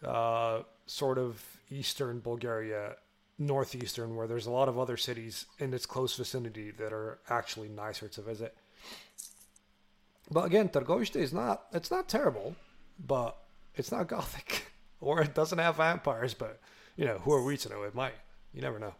uh, 0.02 0.60
sort 0.86 1.18
of 1.18 1.44
eastern 1.70 2.20
Bulgaria, 2.20 2.96
northeastern, 3.38 4.16
where 4.16 4.26
there's 4.26 4.46
a 4.46 4.50
lot 4.50 4.70
of 4.70 4.78
other 4.78 4.96
cities 4.96 5.44
in 5.58 5.74
its 5.74 5.84
close 5.84 6.16
vicinity 6.16 6.70
that 6.70 6.94
are 6.94 7.18
actually 7.28 7.68
nicer 7.68 8.08
to 8.08 8.22
visit. 8.22 8.56
But 10.30 10.46
again, 10.46 10.68
Targoviste 10.68 11.16
is 11.16 11.32
not, 11.32 11.66
it's 11.72 11.90
not 11.90 12.08
terrible, 12.08 12.56
but 13.04 13.36
it's 13.74 13.92
not 13.92 14.08
gothic. 14.08 14.72
or 15.00 15.22
it 15.22 15.34
doesn't 15.34 15.58
have 15.58 15.76
vampires, 15.76 16.34
but, 16.34 16.60
you 16.96 17.04
know, 17.04 17.18
who 17.18 17.32
are 17.32 17.42
we 17.42 17.56
to 17.58 17.68
know? 17.68 17.82
It 17.82 17.94
might. 17.94 18.14
You 18.52 18.62
never 18.62 18.78
know 18.78 18.94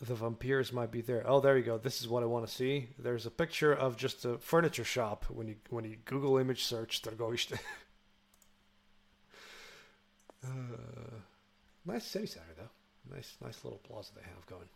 the 0.00 0.14
vampires 0.14 0.72
might 0.72 0.90
be 0.90 1.00
there. 1.00 1.22
Oh, 1.26 1.40
there 1.40 1.56
you 1.56 1.64
go. 1.64 1.78
This 1.78 2.00
is 2.00 2.08
what 2.08 2.22
I 2.22 2.26
want 2.26 2.46
to 2.46 2.52
see. 2.52 2.88
There's 2.98 3.26
a 3.26 3.30
picture 3.30 3.72
of 3.72 3.96
just 3.96 4.24
a 4.24 4.38
furniture 4.38 4.84
shop 4.84 5.26
when 5.28 5.48
you 5.48 5.56
when 5.68 5.84
you 5.84 5.96
Google 6.04 6.38
image 6.38 6.64
search 6.64 7.02
Targoviste. 7.02 7.52
uh, 10.44 10.48
nice 11.84 12.04
city 12.04 12.26
center 12.26 12.54
though. 12.56 13.14
Nice 13.14 13.36
nice 13.42 13.64
little 13.64 13.80
plaza 13.80 14.12
they 14.14 14.22
have 14.22 14.46
going. 14.46 14.68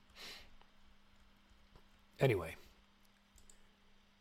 Anyway, 2.20 2.54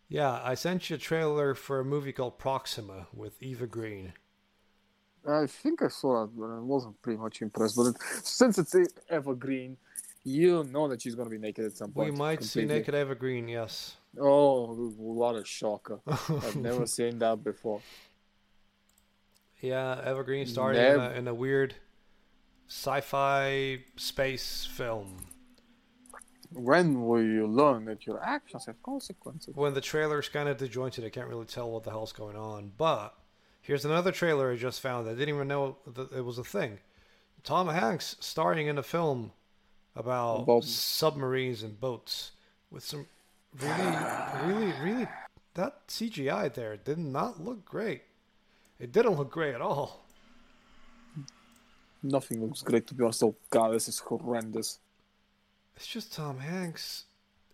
Yeah, 0.10 0.40
I 0.44 0.54
sent 0.54 0.90
you 0.90 0.96
a 0.96 1.00
trailer 1.00 1.56
for 1.56 1.80
a 1.80 1.86
movie 1.86 2.12
called 2.12 2.38
Proxima 2.38 3.08
with 3.14 3.42
Eva 3.42 3.66
Green. 3.68 4.14
I 5.28 5.48
think 5.48 5.82
I 5.82 5.88
saw 5.88 6.26
that, 6.26 6.38
but 6.38 6.48
I 6.48 6.60
wasn't 6.60 7.02
pretty 7.02 7.18
much 7.20 7.42
impressed. 7.42 7.78
But 7.78 7.96
since 8.24 8.58
it's 8.58 8.76
e- 8.76 8.86
Eva 9.12 9.34
Green, 9.34 9.78
you 10.24 10.64
know 10.66 10.88
that 10.90 11.02
she's 11.02 11.16
gonna 11.16 11.30
be 11.30 11.38
naked 11.38 11.66
at 11.66 11.78
some 11.78 11.92
point. 11.92 12.12
We 12.14 12.18
might 12.18 12.44
see 12.44 12.66
naked 12.66 12.94
Eva 12.94 13.16
Green, 13.16 13.48
yes. 13.48 13.96
Oh, 14.20 14.74
what 14.98 15.36
a 15.36 15.46
shocker! 15.46 16.00
I've 16.08 16.58
never 16.58 16.86
seen 16.86 17.20
that 17.20 17.44
before. 17.44 17.82
Yeah, 19.62 20.10
Eva 20.10 20.24
Green 20.24 20.46
starring 20.46 20.78
in, 20.78 21.00
a, 21.00 21.10
in 21.12 21.28
a 21.28 21.34
weird 21.34 21.76
sci-fi 22.68 23.80
space 23.96 24.66
film. 24.66 25.26
When 26.54 27.06
will 27.06 27.22
you 27.24 27.48
learn 27.48 27.86
that 27.86 28.06
your 28.06 28.24
actions 28.24 28.66
have 28.68 28.82
consequences? 28.84 29.56
When 29.56 29.74
the 29.74 29.82
trailer's 29.82 30.30
kind 30.30 30.48
of 30.50 30.58
disjointed, 30.58 31.04
I 31.06 31.10
can't 31.10 31.28
really 31.28 31.46
tell 31.46 31.72
what 31.72 31.84
the 31.84 31.90
hell's 31.92 32.14
going 32.14 32.36
on. 32.36 32.72
But 32.78 33.16
here's 33.62 33.86
another 33.86 34.12
trailer 34.12 34.52
I 34.52 34.56
just 34.56 34.80
found. 34.82 35.08
I 35.08 35.14
didn't 35.14 35.30
even 35.36 35.48
know 35.48 35.78
that 35.88 36.12
it 36.12 36.22
was 36.22 36.38
a 36.38 36.44
thing. 36.44 36.80
Tom 37.44 37.68
Hanks 37.68 38.16
starring 38.20 38.68
in 38.68 38.78
a 38.78 38.84
film 38.84 39.32
about 39.96 40.42
About- 40.44 40.64
submarines 40.64 41.64
and 41.64 41.80
boats 41.80 42.32
with 42.72 42.84
some 42.84 43.08
really, 43.60 43.98
really, 44.46 44.74
really. 44.82 45.08
That 45.56 45.88
CGI 45.88 46.54
there 46.54 46.78
did 46.78 46.98
not 46.98 47.44
look 47.44 47.64
great. 47.66 48.04
It 48.80 48.92
didn't 48.92 49.16
look 49.18 49.30
great 49.32 49.54
at 49.54 49.62
all. 49.62 50.06
Nothing 52.02 52.42
looks 52.46 52.62
great 52.62 52.86
to 52.88 52.94
be 52.94 53.04
honest. 53.04 53.24
Oh 53.24 53.36
god, 53.50 53.74
this 53.74 53.88
is 53.88 54.00
horrendous. 54.00 54.80
It's 55.76 55.88
just 55.88 56.14
Tom 56.14 56.40
Hanks, 56.40 57.06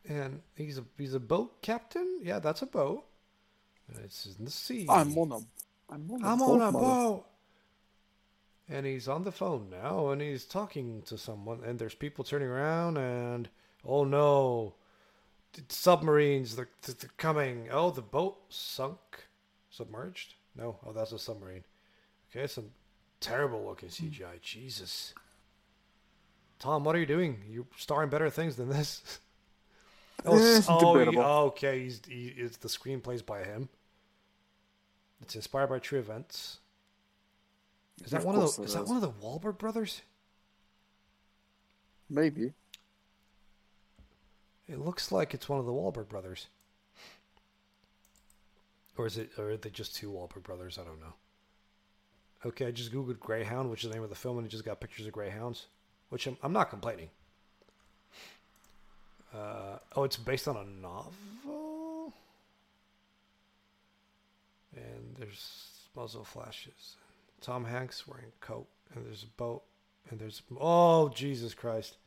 and 0.07 0.41
he's 0.55 0.77
a 0.77 0.83
he's 0.97 1.13
a 1.13 1.19
boat 1.19 1.61
captain. 1.61 2.19
Yeah, 2.21 2.39
that's 2.39 2.61
a 2.61 2.65
boat. 2.65 3.05
It's 4.03 4.35
in 4.37 4.45
the 4.45 4.51
sea. 4.51 4.85
I'm 4.89 5.17
on 5.17 5.31
a, 5.31 5.93
I'm 5.93 6.11
on 6.11 6.21
a, 6.21 6.27
I'm 6.27 6.39
boat, 6.39 6.61
on 6.61 6.61
a 6.61 6.71
boat. 6.71 7.25
And 8.71 8.85
he's 8.85 9.07
on 9.07 9.23
the 9.23 9.31
phone 9.31 9.69
now, 9.71 10.09
and 10.09 10.21
he's 10.21 10.45
talking 10.45 11.01
to 11.07 11.17
someone, 11.17 11.61
and 11.65 11.79
there's 11.79 11.95
people 11.95 12.23
turning 12.23 12.49
around, 12.49 12.97
and 12.97 13.49
oh 13.83 14.03
no, 14.03 14.75
submarines, 15.69 16.55
they're, 16.55 16.69
they're 16.85 17.09
coming. 17.17 17.69
Oh, 17.71 17.89
the 17.89 18.03
boat 18.03 18.37
sunk, 18.49 18.99
submerged. 19.71 20.35
No, 20.55 20.77
oh 20.85 20.91
that's 20.91 21.11
a 21.11 21.19
submarine. 21.19 21.63
Okay, 22.29 22.45
some 22.45 22.69
terrible 23.19 23.65
looking 23.65 23.89
CGI. 23.89 24.39
Jesus. 24.41 25.13
Tom, 26.59 26.83
what 26.83 26.95
are 26.95 26.99
you 26.99 27.05
doing? 27.05 27.41
You're 27.49 27.65
starring 27.77 28.09
better 28.09 28.29
things 28.29 28.55
than 28.57 28.69
this. 28.69 29.19
oh, 30.25 30.61
oh, 30.69 30.93
he- 30.95 31.05
debatable. 31.05 31.23
okay. 31.23 31.79
He's 31.83 32.01
he, 32.07 32.33
it's 32.37 32.57
the 32.57 32.67
screenplays 32.67 33.25
by 33.25 33.43
him. 33.43 33.69
It's 35.21 35.35
inspired 35.35 35.67
by 35.67 35.79
true 35.79 35.99
events. 35.99 36.59
Is 38.03 38.11
that 38.11 38.19
Of 38.19 38.25
one 38.25 38.35
of 38.35 38.41
the? 38.55 38.61
it 38.61 38.65
Is 38.65 38.73
that 38.73 38.83
is. 38.83 38.87
one 38.89 38.97
of 38.97 39.01
the 39.01 39.11
Wahlberg 39.11 39.57
brothers? 39.57 40.01
Maybe. 42.09 42.53
It 44.67 44.79
looks 44.79 45.11
like 45.11 45.33
it's 45.33 45.49
one 45.49 45.59
of 45.59 45.65
the 45.65 45.71
Wahlberg 45.73 46.07
brothers. 46.09 46.47
Or 48.97 49.05
is 49.05 49.17
it? 49.17 49.31
Or 49.37 49.51
are 49.51 49.57
they 49.57 49.69
just 49.69 49.95
two 49.95 50.09
Wahlberg 50.11 50.43
brothers? 50.43 50.77
I 50.77 50.83
don't 50.83 50.99
know. 50.99 51.13
Okay, 52.45 52.67
I 52.67 52.71
just 52.71 52.93
googled 52.93 53.19
Greyhound, 53.19 53.69
which 53.69 53.83
is 53.83 53.89
the 53.89 53.95
name 53.95 54.03
of 54.03 54.09
the 54.09 54.15
film, 54.15 54.37
and 54.37 54.47
it 54.47 54.49
just 54.49 54.63
got 54.65 54.79
pictures 54.79 55.05
of 55.05 55.11
greyhounds, 55.11 55.67
which 56.09 56.27
I'm, 56.27 56.37
I'm 56.43 56.53
not 56.53 56.69
complaining. 56.69 57.09
Uh, 59.33 59.77
oh, 59.95 60.03
it's 60.03 60.17
based 60.17 60.47
on 60.47 60.57
a 60.57 60.63
novel, 60.63 62.13
and 64.75 65.15
there's 65.17 65.69
muzzle 65.95 66.23
flashes. 66.23 66.95
Tom 67.41 67.63
Hanks 67.65 68.07
wearing 68.07 68.25
a 68.25 68.45
coat, 68.45 68.67
and 68.93 69.05
there's 69.05 69.23
a 69.23 69.37
boat, 69.37 69.61
and 70.09 70.19
there's 70.19 70.41
oh 70.59 71.09
Jesus 71.09 71.53
Christ, 71.53 71.97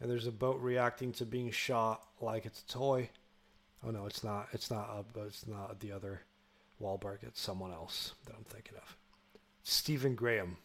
and 0.00 0.08
there's 0.08 0.28
a 0.28 0.32
boat 0.32 0.60
reacting 0.60 1.12
to 1.14 1.26
being 1.26 1.50
shot 1.50 2.02
like 2.20 2.46
it's 2.46 2.62
a 2.62 2.68
toy. 2.68 3.10
Oh 3.84 3.90
no, 3.90 4.06
it's 4.06 4.22
not. 4.22 4.48
It's 4.52 4.70
not. 4.70 4.88
Uh, 4.88 5.22
it's 5.26 5.46
not 5.46 5.80
the 5.80 5.92
other 5.92 6.22
Wahlberg. 6.80 7.18
It's 7.22 7.40
someone 7.40 7.72
else 7.72 8.14
that 8.26 8.34
I'm 8.36 8.44
thinking 8.44 8.76
of. 8.76 8.96
Stephen 9.64 10.14
Graham. 10.14 10.58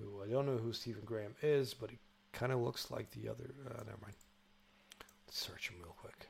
Who 0.00 0.22
I 0.22 0.28
don't 0.28 0.46
know 0.46 0.56
who 0.56 0.72
Stephen 0.72 1.02
Graham 1.04 1.34
is, 1.42 1.74
but 1.74 1.90
he 1.90 1.98
kind 2.32 2.52
of 2.52 2.60
looks 2.60 2.90
like 2.90 3.10
the 3.10 3.28
other. 3.28 3.50
Uh, 3.66 3.82
never 3.84 3.98
mind. 4.02 4.14
Let's 5.26 5.38
search 5.38 5.68
him 5.70 5.76
real 5.82 5.94
quick. 5.98 6.28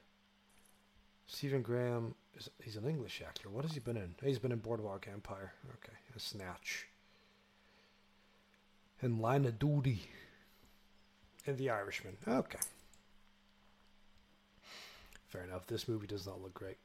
Stephen 1.27 1.63
Graham 1.63 2.15
is 2.37 2.51
he's 2.63 2.77
an 2.77 2.89
English 2.89 3.23
actor. 3.27 3.49
What 3.49 3.65
has 3.65 3.73
he 3.75 3.81
been 3.81 3.97
in? 3.97 4.15
He's 4.23 4.39
been 4.39 4.53
in 4.53 4.59
Boardwalk 4.59 5.07
Empire. 5.11 5.53
Okay, 5.77 5.97
and 6.13 6.21
Snatch. 6.21 6.87
And 9.01 9.21
Line 9.21 9.45
of 9.47 9.59
Duty. 9.59 10.03
And 11.47 11.57
The 11.57 11.71
Irishman. 11.71 12.17
Okay. 12.29 12.59
Fair 15.29 15.45
enough. 15.45 15.67
This 15.67 15.89
movie 15.89 16.07
does 16.07 16.27
not 16.27 16.43
look 16.43 16.53
great. 16.53 16.77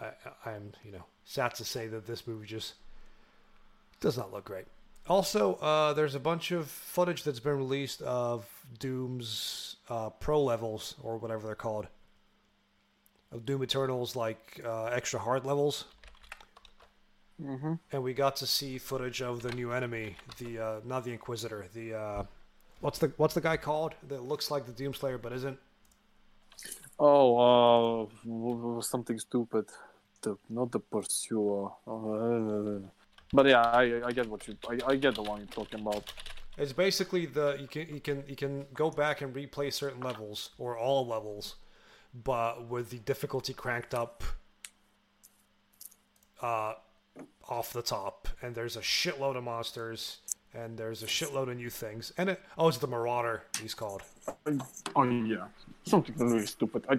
I, 0.00 0.12
I'm, 0.46 0.72
you 0.82 0.92
know, 0.92 1.04
sad 1.24 1.54
to 1.56 1.64
say 1.64 1.86
that 1.88 2.06
this 2.06 2.26
movie 2.26 2.46
just 2.46 2.74
does 4.00 4.16
not 4.16 4.32
look 4.32 4.44
great. 4.44 4.66
Also, 5.06 5.54
uh, 5.54 5.92
there's 5.92 6.14
a 6.14 6.20
bunch 6.20 6.50
of 6.50 6.68
footage 6.68 7.24
that's 7.24 7.40
been 7.40 7.56
released 7.56 8.02
of 8.02 8.46
Doom's 8.78 9.76
uh, 9.88 10.10
pro 10.10 10.42
levels, 10.42 10.94
or 11.02 11.18
whatever 11.18 11.46
they're 11.46 11.54
called. 11.54 11.88
Of 13.32 13.44
Doom 13.44 13.62
Eternal's, 13.62 14.14
like, 14.14 14.60
uh, 14.64 14.84
extra 14.86 15.18
hard 15.18 15.44
levels. 15.44 15.84
Mm-hmm. 17.42 17.74
And 17.92 18.02
we 18.02 18.12
got 18.12 18.36
to 18.36 18.46
see 18.46 18.78
footage 18.78 19.22
of 19.22 19.42
the 19.42 19.50
new 19.52 19.72
enemy, 19.72 20.16
the, 20.38 20.58
uh, 20.58 20.80
not 20.84 21.04
the 21.04 21.12
Inquisitor, 21.12 21.66
the, 21.74 21.94
uh, 21.94 22.22
what's 22.80 22.98
the, 22.98 23.12
what's 23.16 23.34
the 23.34 23.40
guy 23.40 23.56
called 23.56 23.94
that 24.08 24.22
looks 24.22 24.50
like 24.50 24.66
the 24.66 24.72
Doomslayer 24.72 25.20
but 25.20 25.32
isn't? 25.32 25.58
Oh, 26.98 28.08
uh, 28.78 28.82
something 28.82 29.18
stupid. 29.18 29.66
The, 30.20 30.36
not 30.50 30.70
the 30.70 30.80
pursuer. 30.80 31.70
But 33.32 33.46
yeah, 33.46 33.62
I, 33.62 34.02
I 34.06 34.12
get 34.12 34.28
what 34.28 34.46
you. 34.48 34.56
I, 34.68 34.92
I 34.92 34.96
get 34.96 35.14
the 35.14 35.22
one 35.22 35.38
you're 35.38 35.46
talking 35.48 35.80
about. 35.80 36.12
It's 36.58 36.72
basically 36.72 37.26
the 37.26 37.56
you 37.60 37.68
can 37.68 37.94
you 37.94 38.00
can 38.00 38.24
you 38.26 38.36
can 38.36 38.66
go 38.74 38.90
back 38.90 39.20
and 39.20 39.34
replay 39.34 39.72
certain 39.72 40.00
levels 40.00 40.50
or 40.58 40.76
all 40.76 41.06
levels, 41.06 41.56
but 42.12 42.68
with 42.68 42.90
the 42.90 42.98
difficulty 42.98 43.54
cranked 43.54 43.94
up 43.94 44.24
uh, 46.42 46.74
off 47.48 47.72
the 47.72 47.82
top, 47.82 48.28
and 48.42 48.54
there's 48.54 48.76
a 48.76 48.80
shitload 48.80 49.36
of 49.36 49.44
monsters, 49.44 50.18
and 50.52 50.76
there's 50.76 51.02
a 51.02 51.06
shitload 51.06 51.50
of 51.50 51.56
new 51.56 51.70
things, 51.70 52.12
and 52.18 52.30
it 52.30 52.40
oh 52.58 52.68
it's 52.68 52.78
the 52.78 52.86
Marauder 52.88 53.44
he's 53.62 53.74
called. 53.74 54.02
Oh 54.96 55.04
yeah, 55.04 55.46
something 55.84 56.14
really 56.18 56.46
stupid. 56.46 56.84
I, 56.88 56.98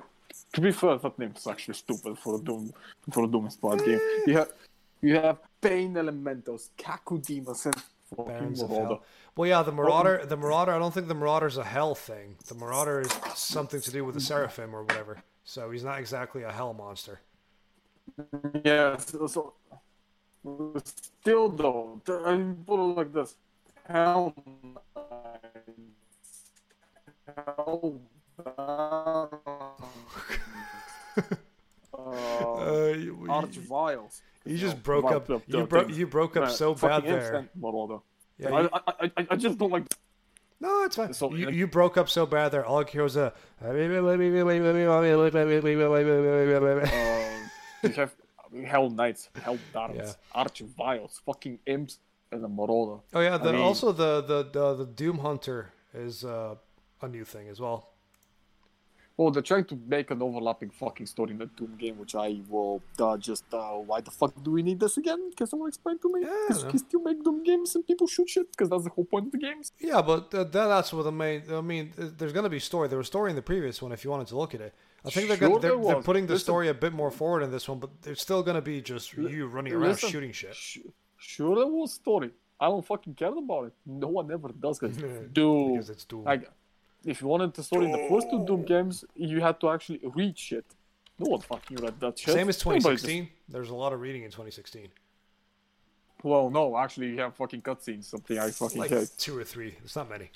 to 0.53 0.61
be 0.61 0.71
fair, 0.71 0.97
that 0.97 1.19
name's 1.19 1.45
actually 1.45 1.73
stupid 1.73 2.17
for 2.17 2.35
a 2.35 2.39
Doom 2.39 2.73
for 3.11 3.25
a 3.25 3.27
Doom 3.27 3.45
inspired 3.45 3.83
game. 3.85 3.99
You 4.25 4.37
have 4.37 4.51
you 5.01 5.15
have 5.15 5.39
Pain 5.61 5.95
Elementals, 5.97 6.71
Cacodemons, 6.77 7.65
and 7.67 7.75
fucking 8.15 8.61
of 8.61 8.69
Hell. 8.69 9.03
Well, 9.35 9.47
yeah, 9.49 9.61
the 9.63 9.71
Marauder. 9.71 10.25
The 10.25 10.35
Marauder. 10.37 10.73
I 10.73 10.79
don't 10.79 10.93
think 10.93 11.07
the 11.07 11.15
Marauder's 11.15 11.57
a 11.57 11.63
hell 11.63 11.95
thing. 11.95 12.35
The 12.47 12.55
Marauder 12.55 13.01
is 13.01 13.11
something 13.35 13.79
to 13.81 13.91
do 13.91 14.03
with 14.03 14.15
the 14.15 14.21
Seraphim 14.21 14.75
or 14.75 14.83
whatever. 14.83 15.23
So 15.43 15.71
he's 15.71 15.83
not 15.83 15.99
exactly 15.99 16.43
a 16.43 16.51
hell 16.51 16.73
monster. 16.73 17.21
Yeah, 18.65 18.97
so, 18.97 19.27
so 19.27 19.53
still 20.83 21.49
though, 21.49 22.01
th- 22.05 22.19
I 22.25 22.35
put 22.65 22.79
it 22.79 22.95
like 22.97 23.13
this: 23.13 23.35
Hell 23.87 24.33
Hell 27.35 28.01
uh, 28.45 29.27
Uh, 31.93 32.93
you- 32.97 33.17
Archviles. 33.29 34.21
You 34.45 34.57
just 34.57 34.77
No, 34.77 34.81
broke 34.81 35.11
up. 35.11 35.29
You 35.29 35.41
the 35.47 35.63
broke. 35.65 35.85
things. 35.87 35.97
You 35.99 36.07
broke 36.07 36.37
up 36.37 36.49
so 36.49 36.73
bad 36.73 37.05
there. 37.05 37.47
Marauder. 37.55 37.99
Yeah, 38.37 38.61
you- 38.61 38.69
I, 38.73 38.79
I, 38.87 39.11
I, 39.17 39.27
I 39.31 39.35
just 39.35 39.57
don't 39.59 39.71
like. 39.71 39.83
no, 40.59 40.83
it's 40.83 40.95
fine. 40.95 41.13
So- 41.13 41.33
you, 41.35 41.49
you 41.51 41.67
broke 41.67 41.95
up 41.97 42.09
so 42.09 42.25
bad 42.25 42.49
there. 42.51 42.65
All 42.65 42.79
I 42.79 42.89
hear 42.89 43.03
was 43.03 43.15
a. 43.17 43.33
Uh, 43.63 43.71
Hell 48.65 48.89
Knights, 48.89 49.29
Hell 49.41 49.57
Darts, 49.73 50.17
Archviles, 50.35 51.21
fucking 51.25 51.59
imps, 51.65 51.99
and 52.31 52.43
a 52.43 52.47
Marauder. 52.49 53.01
Oh 53.13 53.21
yeah. 53.21 53.37
The, 53.37 53.53
mean- 53.53 53.61
also 53.61 53.91
the, 53.91 54.21
the 54.21 54.43
the 54.51 54.75
the 54.75 54.85
Doom 54.85 55.19
Hunter 55.19 55.71
is 55.93 56.25
uh, 56.25 56.55
a 57.01 57.07
new 57.07 57.23
thing 57.23 57.47
as 57.47 57.59
well. 57.61 57.90
Well, 59.21 59.29
they're 59.29 59.43
trying 59.43 59.65
to 59.65 59.79
make 59.87 60.09
an 60.09 60.19
overlapping 60.23 60.71
fucking 60.71 61.05
story 61.05 61.31
in 61.31 61.37
the 61.37 61.45
Doom 61.45 61.75
game, 61.77 61.99
which 61.99 62.15
I 62.15 62.41
will 62.49 62.81
uh, 62.99 63.17
just. 63.17 63.43
Uh, 63.53 63.73
why 63.89 64.01
the 64.01 64.09
fuck 64.09 64.33
do 64.43 64.49
we 64.49 64.63
need 64.63 64.79
this 64.79 64.97
again? 64.97 65.29
Can 65.37 65.45
someone 65.45 65.69
explain 65.69 65.99
to 65.99 66.11
me? 66.11 66.21
Yeah, 66.21 66.35
Because 66.47 66.61
no. 66.63 66.65
you 66.67 66.71
can 66.71 66.79
still 66.79 67.01
make 67.01 67.23
Doom 67.23 67.43
games 67.43 67.75
and 67.75 67.85
people 67.85 68.07
shoot 68.07 68.27
shit, 68.27 68.49
because 68.51 68.69
that's 68.71 68.83
the 68.85 68.89
whole 68.89 69.05
point 69.05 69.27
of 69.27 69.31
the 69.31 69.37
games. 69.37 69.73
Yeah, 69.79 70.01
but 70.01 70.31
that, 70.31 70.51
that's 70.51 70.91
what 70.91 71.03
the 71.03 71.11
main. 71.11 71.43
I 71.53 71.61
mean, 71.61 71.93
there's 71.95 72.33
going 72.33 72.45
to 72.45 72.49
be 72.49 72.57
story. 72.59 72.87
There 72.87 72.97
was 72.97 73.05
story 73.05 73.29
in 73.29 73.35
the 73.35 73.43
previous 73.43 73.79
one 73.79 73.91
if 73.91 74.03
you 74.03 74.09
wanted 74.09 74.27
to 74.29 74.37
look 74.37 74.55
at 74.55 74.61
it. 74.61 74.73
I 75.05 75.11
think 75.11 75.27
they're 75.27 75.37
Sure 75.37 75.49
gonna, 75.49 75.59
they're, 75.61 75.77
they're 75.93 76.01
putting 76.01 76.25
the 76.25 76.33
Listen. 76.33 76.43
story 76.45 76.67
a 76.69 76.73
bit 76.73 76.93
more 76.93 77.11
forward 77.11 77.43
in 77.43 77.51
this 77.51 77.69
one, 77.69 77.77
but 77.79 77.89
there's 78.01 78.21
still 78.21 78.41
going 78.41 78.55
to 78.55 78.61
be 78.61 78.81
just 78.81 79.13
you 79.13 79.45
running 79.45 79.73
around 79.73 79.89
listen. 79.89 80.09
shooting 80.09 80.31
shit. 80.31 80.55
Sh- 80.55 80.79
sure, 81.17 81.55
there 81.55 81.67
was 81.67 81.93
story. 81.93 82.31
I 82.59 82.65
don't 82.69 82.85
fucking 82.85 83.15
care 83.15 83.29
about 83.35 83.65
it. 83.65 83.73
No 83.85 84.07
one 84.07 84.31
ever 84.31 84.49
does, 84.49 84.79
because 84.79 84.97
Doom. 85.33 85.73
Because 85.73 85.89
it's 85.91 86.05
Doom. 86.05 86.23
Like, 86.23 86.49
if 87.05 87.21
you 87.21 87.27
wanted 87.27 87.53
the 87.53 87.63
story 87.63 87.85
in 87.85 87.91
the 87.91 88.07
first 88.09 88.29
two 88.29 88.45
Doom 88.45 88.63
games, 88.63 89.03
you 89.15 89.41
had 89.41 89.59
to 89.61 89.69
actually 89.69 89.99
read 90.15 90.37
shit. 90.37 90.65
No 91.19 91.29
one 91.31 91.41
fucking 91.41 91.77
read 91.77 91.99
that 91.99 92.17
shit. 92.19 92.33
Same 92.33 92.49
as 92.49 92.65
Nobody 92.65 92.79
just- 92.79 93.03
2016. 93.05 93.29
There's 93.49 93.69
a 93.69 93.75
lot 93.75 93.93
of 93.93 93.99
reading 94.01 94.23
in 94.23 94.31
2016. 94.31 94.87
Well, 96.23 96.49
no, 96.51 96.77
actually, 96.77 97.07
you 97.09 97.17
have 97.19 97.35
fucking 97.35 97.61
cutscenes. 97.63 98.05
Something 98.05 98.37
I 98.37 98.51
fucking 98.51 98.79
Like 98.79 98.91
hate. 98.91 99.09
two 99.17 99.37
or 99.37 99.43
three. 99.43 99.75
It's 99.83 99.95
not 99.95 100.09
many. 100.09 100.29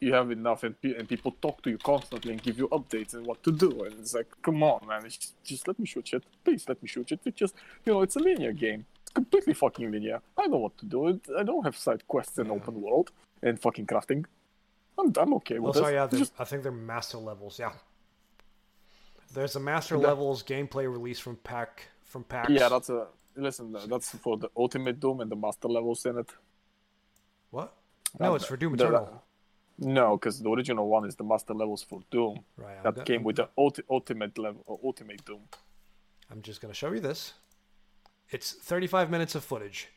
You 0.00 0.12
have 0.14 0.30
enough, 0.30 0.62
and, 0.64 0.78
pe- 0.82 0.94
and 0.96 1.08
people 1.08 1.32
talk 1.40 1.62
to 1.62 1.70
you 1.70 1.78
constantly 1.78 2.32
and 2.32 2.42
give 2.42 2.58
you 2.58 2.68
updates 2.68 3.14
and 3.14 3.24
what 3.26 3.42
to 3.44 3.52
do. 3.52 3.84
And 3.84 3.94
it's 4.00 4.14
like, 4.14 4.26
come 4.42 4.62
on, 4.62 4.86
man, 4.86 5.06
it's 5.06 5.16
just, 5.16 5.42
just 5.44 5.68
let 5.68 5.78
me 5.78 5.86
shoot 5.86 6.08
shit. 6.08 6.24
Please 6.44 6.68
let 6.68 6.82
me 6.82 6.88
shoot 6.88 7.08
shit. 7.08 7.20
It's 7.24 7.38
just, 7.38 7.54
you 7.86 7.92
know, 7.92 8.02
it's 8.02 8.16
a 8.16 8.18
linear 8.18 8.52
game. 8.52 8.84
It's 9.02 9.12
completely 9.12 9.54
fucking 9.54 9.90
linear. 9.90 10.20
I 10.36 10.48
know 10.48 10.58
what 10.58 10.76
to 10.78 10.86
do. 10.86 11.08
It- 11.08 11.28
I 11.38 11.44
don't 11.44 11.64
have 11.64 11.76
side 11.76 12.06
quests 12.08 12.36
and 12.38 12.50
open 12.50 12.82
world 12.82 13.10
and 13.42 13.58
fucking 13.60 13.86
crafting. 13.86 14.26
I'm, 14.98 15.12
I'm 15.16 15.34
okay 15.34 15.58
with 15.58 15.76
Also, 15.76 15.84
this. 15.84 15.92
yeah, 15.94 16.06
just 16.18 16.32
I 16.38 16.44
think 16.44 16.62
they're 16.62 16.72
master 16.72 17.18
levels. 17.18 17.58
Yeah. 17.58 17.72
There's 19.34 19.56
a 19.56 19.60
master 19.60 19.96
That- 19.98 20.06
levels 20.08 20.42
gameplay 20.42 20.90
release 20.90 21.18
from 21.18 21.36
pack 21.36 21.88
from 22.04 22.24
PAX. 22.24 22.50
yeah, 22.50 22.68
that's 22.68 22.90
a 22.90 23.06
listen. 23.36 23.74
That's 23.88 24.10
for 24.16 24.36
the 24.36 24.50
ultimate 24.56 25.00
Doom 25.00 25.20
and 25.20 25.30
the 25.30 25.36
master 25.36 25.68
levels 25.68 26.04
in 26.06 26.18
it. 26.18 26.30
what? 27.50 27.72
No, 28.20 28.32
Uh, 28.32 28.34
it's 28.36 28.44
for 28.46 28.56
Doom 28.58 28.76
the- 28.76 28.84
Eternal. 28.84 29.22
No, 29.78 30.16
because 30.18 30.40
the 30.40 30.50
original 30.50 30.86
one 30.86 31.06
is 31.06 31.16
the 31.16 31.24
master 31.24 31.54
levels 31.54 31.82
for 31.82 32.02
Doom. 32.10 32.44
Right. 32.56 32.76
I'm, 32.76 32.82
That 32.82 32.94
go- 32.96 33.02
came 33.04 33.22
with 33.24 33.36
the 33.36 33.48
ulti- 33.58 33.84
ultimate 33.88 34.36
level, 34.38 34.62
uh, 34.68 34.86
ultimate 34.86 35.24
Doom. 35.24 35.48
I'm 36.30 36.42
just 36.42 36.60
gonna 36.60 36.74
show 36.74 36.92
you 36.92 37.00
this. 37.00 37.32
It's 38.30 38.52
35 38.52 39.10
minutes 39.10 39.34
of 39.34 39.44
footage. 39.44 39.88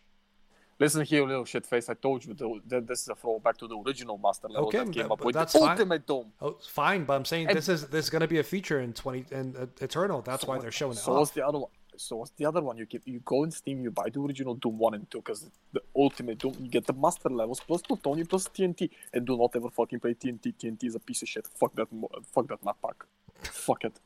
Listen 0.77 1.05
here, 1.05 1.25
little 1.25 1.45
shit 1.45 1.65
face. 1.65 1.87
I 1.87 1.93
told 1.93 2.25
you 2.25 2.33
that 2.67 2.85
this 2.85 3.01
is 3.03 3.07
a 3.09 3.15
throwback 3.15 3.57
to 3.59 3.67
the 3.67 3.77
original 3.77 4.17
master 4.17 4.49
level 4.49 4.67
Okay, 4.67 4.79
that 4.83 4.91
came 4.91 5.09
up 5.11 5.23
with 5.23 5.33
that's 5.33 5.53
the 5.53 5.59
fine. 5.59 5.69
ultimate 5.71 6.05
Doom. 6.05 6.33
Oh, 6.41 6.57
fine, 6.67 7.05
but 7.05 7.13
I'm 7.13 7.23
saying 7.23 7.47
And- 7.47 7.57
this 7.57 7.69
is 7.69 7.87
this 7.87 8.05
is 8.05 8.09
gonna 8.09 8.27
be 8.27 8.39
a 8.39 8.43
feature 8.43 8.81
in 8.81 8.91
20 8.91 9.25
in 9.31 9.55
uh, 9.55 9.67
Eternal. 9.79 10.21
That's 10.21 10.45
why 10.45 10.59
they're 10.59 10.71
showing 10.73 10.93
it 10.93 10.97
So 10.97 11.13
what's 11.17 11.31
the 11.31 11.47
other 11.47 11.59
one? 11.59 11.71
So 11.97 12.17
what's 12.17 12.31
the 12.31 12.45
other 12.45 12.61
one? 12.61 12.75
You 12.77 12.85
keep 12.85 13.03
you 13.05 13.21
go 13.21 13.45
in 13.45 13.51
Steam, 13.51 13.81
you 13.81 13.89
buy 13.89 14.09
the 14.09 14.19
original 14.19 14.55
Doom 14.55 14.77
one 14.77 14.95
and 14.95 15.09
two 15.09 15.19
because 15.19 15.49
the 15.71 15.81
ultimate 15.95 16.39
Doom 16.39 16.55
you 16.59 16.67
get 16.69 16.85
the 16.85 16.93
master 16.93 17.29
levels 17.29 17.61
plus 17.61 17.81
Plutonia 17.81 18.27
plus 18.27 18.49
TNT, 18.49 18.89
and 19.13 19.25
do 19.25 19.37
not 19.37 19.55
ever 19.55 19.69
fucking 19.69 20.01
play 20.01 20.13
TNT. 20.13 20.53
TNT 20.59 20.83
is 20.87 20.95
a 20.95 20.99
piece 20.99 21.21
of 21.21 21.29
shit. 21.29 21.47
Fuck 21.47 21.73
that. 21.75 21.87
Fuck 22.33 22.47
that 22.49 22.65
map 22.65 22.75
pack. 22.85 23.05
fuck 23.43 23.85
it. 23.85 23.97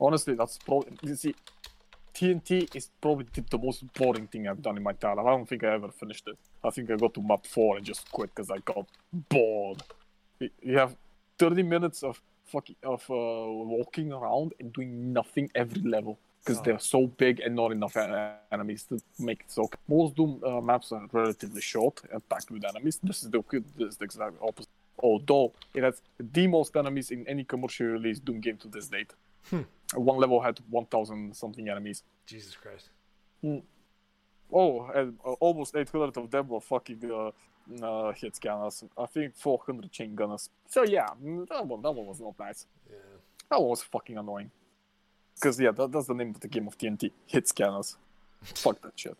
Honestly, 0.00 0.34
that's 0.34 0.58
probably 0.58 0.90
you 1.02 1.14
see. 1.14 1.36
TNT 2.14 2.74
is 2.76 2.90
probably 3.00 3.26
the, 3.32 3.44
the 3.50 3.58
most 3.58 3.84
boring 3.94 4.26
thing 4.28 4.46
I've 4.48 4.62
done 4.62 4.76
in 4.76 4.82
my 4.82 4.92
entire 4.92 5.16
life. 5.16 5.26
I 5.26 5.30
don't 5.30 5.48
think 5.48 5.64
I 5.64 5.74
ever 5.74 5.88
finished 5.88 6.26
it. 6.28 6.38
I 6.62 6.70
think 6.70 6.90
I 6.90 6.96
got 6.96 7.12
to 7.14 7.22
map 7.22 7.46
four 7.46 7.76
and 7.76 7.84
just 7.84 8.10
quit 8.12 8.30
because 8.34 8.50
I 8.50 8.58
got 8.58 8.86
bored. 9.28 9.82
You- 10.40 10.78
have 10.78 10.96
30 11.38 11.62
minutes 11.64 12.02
of 12.02 12.20
fucking 12.46 12.76
of 12.84 13.02
uh, 13.10 13.14
walking 13.14 14.12
around 14.12 14.52
and 14.60 14.72
doing 14.72 15.12
nothing 15.12 15.50
every 15.54 15.82
level 15.82 16.18
because 16.44 16.58
Oh. 16.60 16.62
they're 16.62 16.78
so 16.78 17.06
big 17.06 17.40
and 17.40 17.56
not 17.56 17.72
enough 17.72 17.96
en- 17.96 18.34
enemies 18.52 18.84
to 18.84 19.00
make 19.18 19.40
it 19.40 19.50
so. 19.50 19.68
Most 19.88 20.14
Doom 20.14 20.40
uh, 20.46 20.60
maps 20.60 20.92
are 20.92 21.06
relatively 21.12 21.60
short 21.62 22.02
and 22.12 22.26
packed 22.28 22.50
with 22.50 22.64
enemies. 22.64 23.00
This 23.02 23.22
is 23.24 23.30
the 23.30 23.42
this 23.76 23.88
is 23.92 23.96
the 23.96 24.04
exact 24.04 24.36
opposite. 24.42 24.68
Although 24.98 25.52
it 25.74 25.82
has 25.82 26.00
the 26.20 26.46
most 26.46 26.76
enemies 26.76 27.10
in 27.10 27.26
any 27.26 27.42
commercially 27.44 27.88
released 27.88 28.24
Doom 28.24 28.40
game 28.40 28.58
to 28.58 28.68
this 28.68 28.86
date. 28.88 29.12
One 29.94 30.18
level 30.18 30.40
had 30.40 30.60
1,000 30.70 31.34
something 31.34 31.68
enemies. 31.68 32.02
Jesus 32.26 32.56
Christ. 32.56 32.90
Oh, 34.52 34.86
and 34.94 35.18
uh, 35.24 35.32
almost 35.32 35.74
800 35.74 36.16
of 36.16 36.30
them 36.30 36.48
were 36.48 36.60
fucking 36.60 37.10
uh, 37.10 37.30
uh, 37.84 38.12
hit 38.12 38.36
scanners. 38.36 38.84
I 38.96 39.06
think 39.06 39.34
400 39.34 39.90
chain 39.90 40.14
gunners. 40.14 40.50
So 40.68 40.84
yeah, 40.84 41.08
mm, 41.22 41.48
that 41.48 41.66
one, 41.66 41.82
that 41.82 41.90
one 41.90 42.06
was 42.06 42.20
not 42.20 42.38
nice. 42.38 42.66
Yeah. 42.88 42.96
That 43.50 43.60
one 43.60 43.70
was 43.70 43.82
fucking 43.82 44.16
annoying. 44.16 44.50
Because 45.34 45.58
yeah, 45.58 45.72
that, 45.72 45.90
that's 45.90 46.06
the 46.06 46.14
name 46.14 46.30
of 46.30 46.40
the 46.40 46.48
game 46.48 46.66
of 46.66 46.78
TNT. 46.78 47.10
Hit 47.26 47.48
scanners. 47.48 47.96
Fuck 48.42 48.80
that 48.82 48.92
shit. 48.96 49.16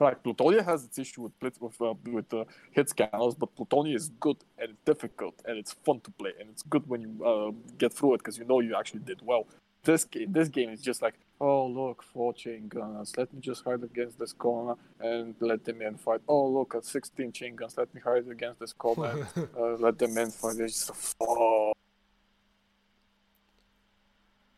Right, 0.00 0.16
Plutonia 0.22 0.64
has 0.64 0.84
its 0.84 0.98
issue 0.98 1.20
with 1.20 1.60
with, 1.60 1.82
uh, 1.82 1.92
with 2.10 2.32
uh, 2.32 2.44
hit 2.70 2.88
scanners, 2.88 3.34
but 3.34 3.54
Plutonia 3.54 3.94
is 3.94 4.08
good 4.18 4.38
and 4.58 4.70
it's 4.70 4.80
difficult 4.86 5.34
and 5.44 5.58
it's 5.58 5.72
fun 5.72 6.00
to 6.00 6.10
play 6.12 6.32
and 6.40 6.48
it's 6.48 6.62
good 6.62 6.88
when 6.88 7.02
you 7.02 7.12
uh, 7.22 7.50
get 7.76 7.92
through 7.92 8.14
it 8.14 8.18
because 8.18 8.38
you 8.38 8.46
know 8.46 8.60
you 8.60 8.74
actually 8.74 9.00
did 9.00 9.20
well. 9.22 9.46
This 9.84 10.04
game, 10.04 10.32
this 10.32 10.48
game 10.48 10.70
is 10.70 10.80
just 10.80 11.02
like, 11.02 11.16
oh 11.38 11.66
look, 11.66 12.02
four 12.02 12.32
chain 12.32 12.68
guns. 12.68 13.14
Let 13.18 13.32
me 13.34 13.40
just 13.42 13.62
hide 13.62 13.82
against 13.82 14.18
this 14.18 14.32
corner 14.32 14.76
and 15.00 15.34
let 15.40 15.66
them 15.66 15.82
in 15.82 15.96
fight. 15.96 16.22
Oh 16.26 16.46
look, 16.46 16.74
at 16.74 16.86
16 16.86 17.32
chain 17.32 17.54
guns. 17.54 17.76
Let 17.76 17.94
me 17.94 18.00
hide 18.00 18.26
against 18.26 18.60
this 18.60 18.72
corner. 18.72 19.28
and, 19.36 19.48
uh, 19.58 19.76
let 19.76 19.98
them 19.98 20.16
in 20.16 20.30
fight. 20.30 20.56
It's 20.60 20.86
just 20.86 21.16
oh, 21.20 21.74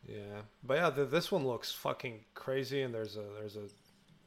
Yeah, 0.07 0.43
but 0.63 0.75
yeah, 0.75 0.89
th 0.89 1.09
this 1.09 1.31
one 1.31 1.45
looks 1.45 1.71
fucking 1.73 2.25
crazy, 2.33 2.81
and 2.83 2.93
there's 2.93 3.17
a 3.17 3.25
there's 3.39 3.57
a 3.57 3.67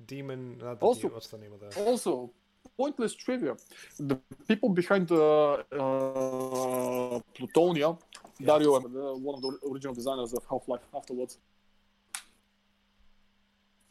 demon. 0.07 0.59
Not 0.59 0.81
the 0.81 0.87
Also- 0.87 1.03
demon, 1.03 1.15
what's 1.15 1.29
the 1.29 1.39
name 1.39 1.53
of 1.53 1.61
that? 1.61 1.77
Also, 1.87 2.31
pointless 2.77 3.15
trivia. 3.15 3.57
The 3.99 4.17
people 4.49 4.69
behind 4.69 5.09
the 5.09 5.65
uh, 5.73 7.21
Plutonia, 7.35 7.99
Dario, 8.45 8.77
uh, 8.77 9.17
one 9.17 9.35
of 9.37 9.43
the 9.43 9.59
original 9.71 9.95
designers 9.95 10.33
of 10.35 10.45
Half 10.51 10.69
Life 10.69 10.83
afterwards. 10.95 11.39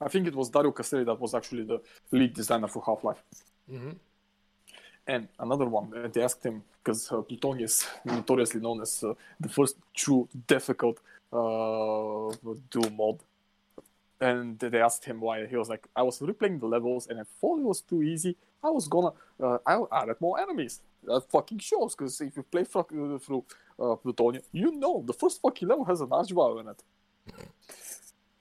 I 0.01 0.09
think 0.09 0.27
it 0.27 0.35
was 0.35 0.49
Dario 0.49 0.71
Casali 0.71 1.05
that 1.05 1.19
was 1.19 1.33
actually 1.33 1.63
the 1.63 1.81
lead 2.11 2.33
designer 2.33 2.67
for 2.67 2.83
Half 2.85 3.03
Life. 3.03 3.23
hmm 3.67 3.91
And 5.07 5.27
another 5.39 5.65
one, 5.65 5.93
uh, 5.95 6.07
they 6.13 6.21
asked 6.23 6.43
him, 6.43 6.63
because 6.83 7.11
uh, 7.11 7.21
Plutonia 7.21 7.63
is 7.63 7.85
notoriously 8.03 8.59
known 8.59 8.81
as 8.81 9.03
uh, 9.03 9.13
the 9.39 9.49
first 9.49 9.77
true 9.93 10.27
difficult 10.47 10.97
uh, 11.31 12.31
Doom 12.71 12.95
mod. 12.97 13.19
And 14.19 14.57
they 14.59 14.81
asked 14.81 15.05
him 15.05 15.19
why. 15.19 15.45
He 15.45 15.57
was 15.57 15.69
like, 15.69 15.87
I 15.95 16.03
was 16.03 16.19
replaying 16.19 16.59
the 16.59 16.67
levels 16.67 17.07
and 17.07 17.19
I 17.19 17.23
thought 17.39 17.59
it 17.59 17.65
was 17.65 17.81
too 17.81 18.01
easy. 18.01 18.37
I 18.63 18.69
was 18.69 18.87
gonna, 18.87 19.11
uh, 19.41 19.57
I 19.65 19.81
added 19.91 20.17
more 20.21 20.39
enemies. 20.39 20.81
That 21.03 21.29
fucking 21.29 21.59
shows, 21.59 21.95
because 21.95 22.19
if 22.21 22.35
you 22.35 22.43
play 22.43 22.63
fr- 22.63 22.79
uh, 22.79 23.17
through 23.19 23.43
uh, 23.79 23.95
Plutonia, 23.95 24.41
you 24.51 24.71
know 24.71 25.03
the 25.05 25.13
first 25.13 25.41
fucking 25.41 25.67
level 25.67 25.85
has 25.85 26.01
an 26.01 26.07
archvile 26.07 26.61
in 26.61 26.69
it. 26.69 26.83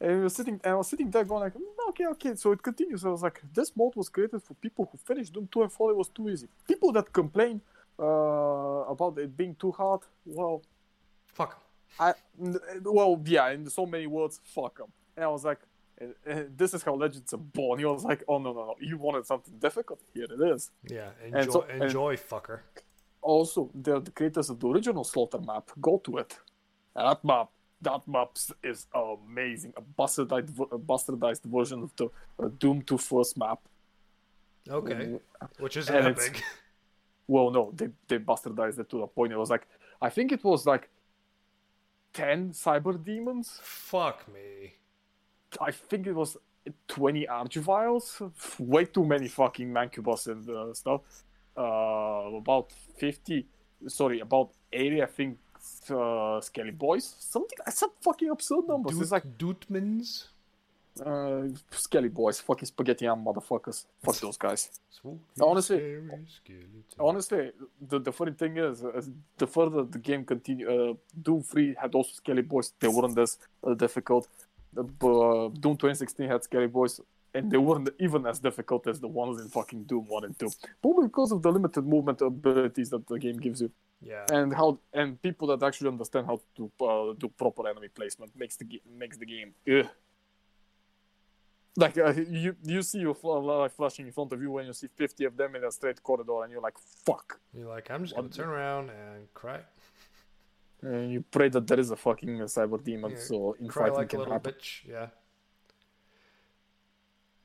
And 0.01 0.13
I 0.13 0.25
was 0.25 0.35
sitting, 0.35 0.61
and 0.65 0.73
I 0.73 0.77
was 0.77 0.89
sitting 0.89 1.11
there 1.11 1.25
going 1.25 1.43
like, 1.43 1.55
"Mm, 1.55 1.89
okay, 1.91 2.07
okay. 2.07 2.35
So 2.37 2.53
it 2.53 2.63
continues. 2.63 3.05
I 3.05 3.09
was 3.09 3.23
like, 3.23 3.43
this 3.53 3.77
mod 3.77 3.95
was 3.97 4.09
created 4.09 4.43
for 4.43 4.55
people 4.55 4.89
who 4.91 4.99
finished 4.99 5.33
Doom 5.35 5.49
2 5.53 5.63
and 5.63 5.73
thought 5.73 5.91
it 5.91 5.97
was 5.97 6.09
too 6.09 6.31
easy. 6.31 6.49
People 6.67 6.91
that 6.93 7.13
complain 7.13 7.61
uh, 7.99 8.05
about 8.95 9.19
it 9.19 9.37
being 9.37 9.55
too 9.57 9.73
hard, 9.73 10.01
well, 10.25 10.63
Fuck. 11.35 11.61
I, 11.99 12.15
well, 12.83 13.21
yeah, 13.27 13.51
in 13.51 13.69
so 13.69 13.87
many 13.87 14.07
words, 14.07 14.41
fuck 14.45 14.79
them. 14.79 14.89
And 15.17 15.25
I 15.25 15.29
was 15.29 15.45
like, 15.45 15.61
eh, 16.01 16.07
eh, 16.27 16.43
this 16.57 16.75
is 16.75 16.83
how 16.83 16.95
legends 16.95 17.33
are 17.33 17.39
born. 17.39 17.79
He 17.79 17.85
was 17.85 18.05
like, 18.05 18.25
oh 18.29 18.39
no, 18.39 18.53
no, 18.53 18.65
no, 18.67 18.75
you 18.81 18.99
wanted 18.99 19.27
something 19.27 19.55
difficult. 19.59 20.01
Here 20.13 20.25
it 20.25 20.55
is. 20.55 20.71
Yeah, 20.89 21.11
enjoy, 21.25 21.39
And 21.39 21.53
so- 21.53 21.63
and- 21.63 21.83
fucker. 22.19 22.61
Also, 23.23 23.71
they're 23.75 24.01
the 24.01 24.11
creators 24.11 24.51
of 24.51 24.61
the 24.61 24.69
original 24.69 25.03
Slaughter 25.03 25.39
map. 25.41 25.71
Go 25.81 25.97
2 26.05 26.19
It. 26.19 26.39
That 26.95 27.25
map, 27.25 27.49
that 27.81 28.07
map 28.07 28.37
is 28.63 28.87
amazing. 28.95 29.73
A 29.79 29.81
bastardized, 29.83 30.51
a 30.71 30.79
bastardized 30.79 31.43
version 31.45 31.85
of 31.85 31.97
the 31.97 32.09
uh, 32.39 32.49
Doom 32.59 32.83
2 32.83 32.99
first 32.99 33.39
map. 33.39 33.61
Okay, 34.69 35.19
which 35.59 35.77
isn't 35.79 35.95
And 35.95 36.15
that. 36.17 36.43
Well, 37.27 37.51
no, 37.51 37.73
they, 37.75 37.89
they 38.09 38.19
bastardized 38.19 38.79
it 38.79 38.91
to 38.91 38.99
the 38.99 39.07
point 39.07 39.33
it 39.33 39.39
was 39.39 39.49
like, 39.49 39.67
I 40.03 40.11
think 40.11 40.31
it 40.31 40.45
was 40.45 40.67
like 40.67 40.91
10 42.13 42.51
cyber 42.53 43.03
demons. 43.03 43.59
Fuck 43.63 44.27
me. 44.33 44.75
I 45.61 45.71
think 45.71 46.07
it 46.07 46.13
was 46.15 46.37
20 46.89 47.27
archviles. 47.27 48.31
Way 48.59 48.85
too 48.87 49.05
many 49.05 49.29
fucking 49.29 49.69
mancubus 49.71 50.27
and 50.27 50.49
uh, 50.49 50.75
stuff. 50.75 51.01
Uh, 51.57 52.37
about 52.37 52.73
50, 52.99 53.47
sorry, 53.87 54.21
about 54.21 54.51
80, 54.73 55.03
I 55.03 55.07
think, 55.07 55.39
uh, 55.91 56.41
Skelly 56.41 56.73
Boys. 56.73 57.15
Something, 57.19 57.59
some 57.69 57.91
fucking 58.01 58.31
absurd 58.31 58.67
numbers. 58.67 58.99
It's 59.01 59.13
like, 59.13 59.39
Dootmans? 59.39 60.29
Uh, 61.05 61.49
Skelly 61.73 62.09
boys, 62.09 62.39
fucking 62.39 62.67
spaghetti 62.67 63.05
arm 63.09 63.25
motherfuckers. 63.25 63.85
Fuck 64.05 64.15
those 64.21 64.37
guys. 64.37 64.71
Honestly- 65.41 65.79
scary. 66.29 66.67
Honestly, 67.01 67.51
the, 67.81 67.99
the 67.99 68.13
funny 68.13 68.31
thing 68.31 68.57
is, 68.59 68.85
uh, 68.85 69.03
the 69.37 69.47
further 69.47 69.83
the 69.83 69.99
game 69.99 70.25
continue, 70.25 70.71
uh, 70.71 70.95
Doom 71.21 71.43
3 71.43 71.75
had 71.81 71.95
also 71.97 72.13
Skelly 72.13 72.43
boys. 72.43 72.73
They 72.79 72.87
weren't 72.87 73.19
as 73.19 73.39
uh, 73.65 73.75
difficult. 73.75 74.29
Uh, 74.79 75.49
Doom 75.63 75.77
2016 75.77 76.29
had 76.29 76.43
scary 76.45 76.67
boys, 76.69 77.01
and 77.35 77.51
they 77.51 77.59
weren't 77.59 77.89
even 77.99 78.27
as 78.27 78.39
difficult 78.39 78.87
as 78.87 79.01
the 79.01 79.09
ones 79.09 79.41
in 79.41 79.49
fucking 79.49 79.85
Doom 79.85 80.07
1 80.09 80.25
and 80.25 80.39
2. 80.39 80.49
Probably 80.83 81.07
because 81.09 81.33
of 81.33 81.43
the 81.43 81.51
limited 81.53 81.85
movement 81.87 82.21
abilities 82.21 82.91
that 82.91 83.07
the 83.07 83.19
game 83.19 83.39
gives 83.39 83.61
you, 83.61 83.71
Yeah. 84.03 84.25
and 84.33 84.53
how 84.55 84.79
and 84.93 85.21
people 85.23 85.49
that 85.49 85.63
actually 85.63 85.89
understand 85.89 86.27
how 86.27 86.41
to 86.57 86.71
uh, 86.81 87.15
do 87.19 87.29
proper 87.29 87.69
enemy 87.69 87.89
placement 87.89 88.31
makes 88.37 88.57
the 88.57 88.67
makes 88.99 89.17
the 89.17 89.27
game. 89.27 89.55
Ugh. 89.69 89.89
Like 91.77 91.99
uh, 91.99 92.13
you, 92.13 92.55
you 92.63 92.83
see 92.83 93.01
your 93.01 93.15
fl- 93.15 93.41
light 93.41 93.73
flashing 93.73 94.07
in 94.07 94.13
front 94.13 94.33
of 94.33 94.41
you 94.41 94.51
when 94.53 94.67
you 94.67 94.73
see 94.73 94.87
fifty 94.95 95.25
of 95.25 95.37
them 95.37 95.57
in 95.57 95.65
a 95.65 95.73
straight 95.73 96.01
corridor, 96.05 96.45
and 96.45 96.53
you're 96.53 96.61
like, 96.61 96.79
"Fuck!" 96.79 97.41
You're 97.53 97.69
like, 97.69 97.91
I'm 97.91 98.03
just 98.05 98.15
gonna 98.15 98.29
What- 98.29 98.33
turn 98.37 98.49
around 98.49 98.91
and 98.91 99.27
cry, 99.35 99.61
And 100.85 101.11
you 101.13 101.25
pray 101.31 101.49
that 101.49 101.67
there 101.67 101.81
is 101.81 101.91
a 101.91 101.97
fucking 101.97 102.39
cyber 102.41 102.83
demon, 102.83 103.13
Yeah, 103.13 103.19
so 103.19 103.57
in 103.59 103.69
cry 103.69 103.85
fighting 103.89 103.97
like 103.99 104.09
can 104.11 104.31
happen. 104.31 104.53
bitch. 104.53 104.85
Yeah. 104.87 105.07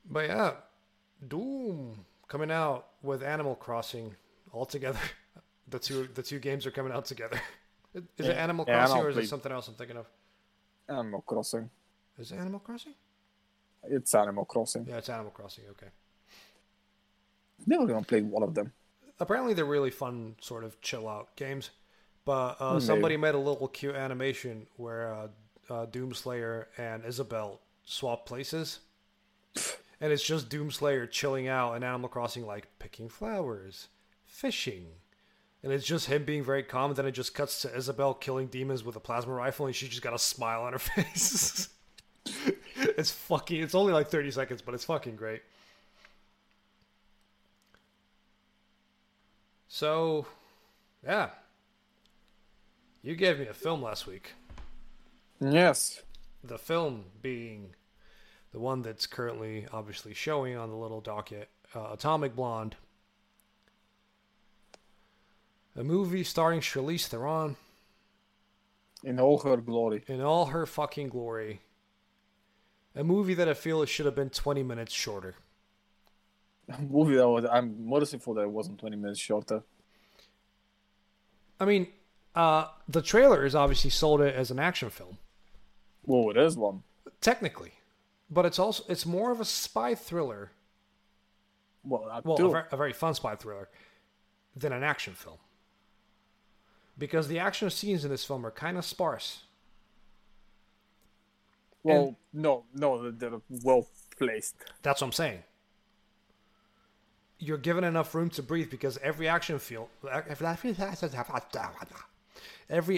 But 0.10 0.28
yeah, 0.28 0.52
Doom 1.26 2.06
coming 2.28 2.52
out 2.52 2.88
with 3.02 3.24
Animal 3.24 3.56
Crossing 3.56 4.16
all 4.52 4.66
together. 4.66 5.00
The 5.72 5.78
two 5.78 6.08
the 6.16 6.24
two 6.24 6.40
games 6.40 6.66
are 6.66 6.72
coming 6.72 6.92
out 6.92 7.06
together. 7.06 7.40
Is 8.18 8.28
it 8.28 8.36
Animal 8.36 8.66
Crossing 8.66 8.98
I'll 8.98 9.04
or 9.06 9.10
is 9.12 9.18
it 9.18 9.28
something 9.28 9.52
else 9.52 9.68
I'm 9.68 9.76
thinking 9.76 9.98
of? 9.98 10.08
Animal 10.88 11.22
Crossing. 11.22 11.70
Is 12.18 12.32
it 12.32 12.38
Animal 12.40 12.60
Crossing? 12.60 12.96
It's 13.84 14.16
Animal 14.16 14.46
Crossing. 14.46 14.88
Yeah, 14.90 14.98
it's 14.98 15.10
Animal 15.10 15.30
Crossing. 15.30 15.66
Okay. 15.70 15.90
Never 17.68 17.86
gonna 17.86 18.04
play 18.04 18.22
one 18.24 18.42
of 18.42 18.56
them. 18.56 18.74
apparently 19.20 19.54
they're 19.54 19.64
really 19.64 19.92
fun 19.92 20.36
sort 20.42 20.64
of 20.64 20.82
chill 20.82 21.08
out 21.08 21.36
games 21.36 21.70
but 22.30 22.58
uh, 22.62 22.74
Maybe. 22.74 22.86
somebody 22.86 23.18
made 23.18 23.34
a 23.34 23.40
little 23.40 23.68
cute 23.68 23.96
animation 23.96 24.68
where 24.78 25.12
uh, 25.12 25.28
uh, 25.68 25.86
doomslayer 25.88 26.66
and 26.78 27.04
Isabelle 27.04 27.60
swap 27.86 28.28
places 28.28 28.82
and 30.00 30.12
it's 30.14 30.22
just 30.22 30.48
doomslayer 30.48 31.10
chilling 31.10 31.48
out 31.48 31.74
in 31.74 31.84
animal 31.84 32.08
crossing 32.08 32.46
like 32.46 32.68
picking 32.78 33.10
flowers 33.10 33.88
fishing 34.28 34.86
and 35.64 35.74
it's 35.74 35.84
just 35.88 36.06
him 36.06 36.24
being 36.24 36.44
very 36.44 36.62
calm 36.62 36.92
and 36.92 36.98
then 36.98 37.08
it 37.08 37.14
just 37.14 37.34
cuts 37.34 37.64
to 37.64 37.76
Isabelle 37.76 38.14
killing 38.14 38.46
demons 38.46 38.84
with 38.84 38.96
a 38.96 39.00
plasma 39.00 39.34
rifle 39.34 39.66
and 39.66 39.76
she 39.76 39.88
just 39.88 40.04
got 40.04 40.14
a 40.14 40.20
smile 40.20 40.62
on 40.62 40.74
her 40.74 40.80
face 41.04 41.70
it's 42.78 43.10
fucking 43.10 43.60
it's 43.60 43.74
only 43.74 43.92
like 43.92 44.10
30 44.10 44.30
seconds 44.30 44.62
but 44.62 44.76
it's 44.76 44.86
fucking 44.86 45.16
great 45.16 45.42
So, 49.72 50.26
yeah. 51.04 51.30
You 53.02 53.16
gave 53.16 53.40
me 53.40 53.48
a 53.48 53.54
film 53.54 53.82
last 53.82 54.08
week. 54.08 54.34
Yes. 55.40 56.02
The 56.44 56.58
film 56.58 57.06
being 57.22 57.76
the 58.52 58.60
one 58.60 58.82
that's 58.82 59.08
currently 59.08 59.68
obviously 59.72 60.14
showing 60.14 60.56
on 60.58 60.70
the 60.70 60.76
little 60.76 61.02
docket 61.02 61.50
uh, 61.76 61.90
Atomic 61.94 62.36
Blonde. 62.36 62.76
A 65.76 65.84
movie 65.84 66.24
starring 66.24 66.60
Charlize 66.60 67.08
Theron 67.08 67.56
In 69.04 69.20
all 69.20 69.40
her 69.40 69.58
glory. 69.58 70.04
in 70.08 70.20
all 70.22 70.48
her 70.48 70.66
fucking 70.66 71.10
glory. 71.10 71.62
A 72.96 73.04
movie 73.04 73.36
that 73.36 73.48
I 73.48 73.54
feel 73.54 73.82
it 73.82 73.88
should 73.88 74.08
have 74.08 74.16
been 74.16 74.30
20 74.32 74.64
minutes 74.64 74.94
shorter. 74.94 75.36
A 76.68 76.82
movie 76.82 77.16
that 77.16 77.28
was, 77.30 77.46
I'm 77.46 77.88
merciful 77.88 78.34
that 78.34 78.42
it 78.42 78.52
wasn't 78.52 78.80
20 78.80 78.96
minutes 78.98 79.20
shorter. 79.20 79.64
I 81.60 81.66
mean, 81.66 81.88
uh, 82.40 82.68
the 82.88 83.02
trailer 83.02 83.46
is 83.46 83.54
obviously 83.56 83.90
sold 83.90 84.22
it 84.22 84.34
as 84.36 84.50
an 84.52 84.60
action 84.60 84.90
film. 84.90 85.18
Well, 86.06 86.30
it 86.32 86.38
is 86.38 86.56
one. 86.58 86.84
technically 87.22 87.74
but 88.32 88.46
it's 88.46 88.60
also 88.60 88.84
it's 88.88 89.06
more 89.06 89.32
of 89.32 89.40
a 89.42 89.46
spy 89.46 89.96
thriller 89.96 90.52
Well, 91.84 92.06
that 92.12 92.26
well 92.26 92.36
a, 92.36 92.40
too. 92.40 92.50
ver- 92.52 92.68
a 92.72 92.78
very 92.78 92.94
fun 92.94 93.14
spy 93.16 93.36
thriller 93.36 93.68
than 94.56 94.72
an 94.72 94.84
action 94.84 95.14
film 95.16 95.38
because 96.98 97.28
the 97.28 97.40
action 97.40 97.70
scenes 97.70 98.04
in 98.06 98.12
this 98.12 98.24
film 98.26 98.46
are 98.46 98.52
kind 98.52 98.78
of 98.78 98.86
sparse 98.86 99.44
well, 101.84 102.16
no, 102.34 102.66
no, 102.76 103.10
they're 103.12 103.40
well 103.64 103.88
placed. 104.18 104.56
that's 104.84 105.02
what 105.02 105.08
i'm 105.08 105.14
saying 105.14 105.44
you're 107.40 107.58
given 107.58 107.84
enough 107.84 108.14
room 108.14 108.30
to 108.30 108.44
breathe 108.44 108.70
because 108.70 108.98
every 109.02 109.28
action 109.28 109.60
feel 109.60 109.90
every 110.12 110.46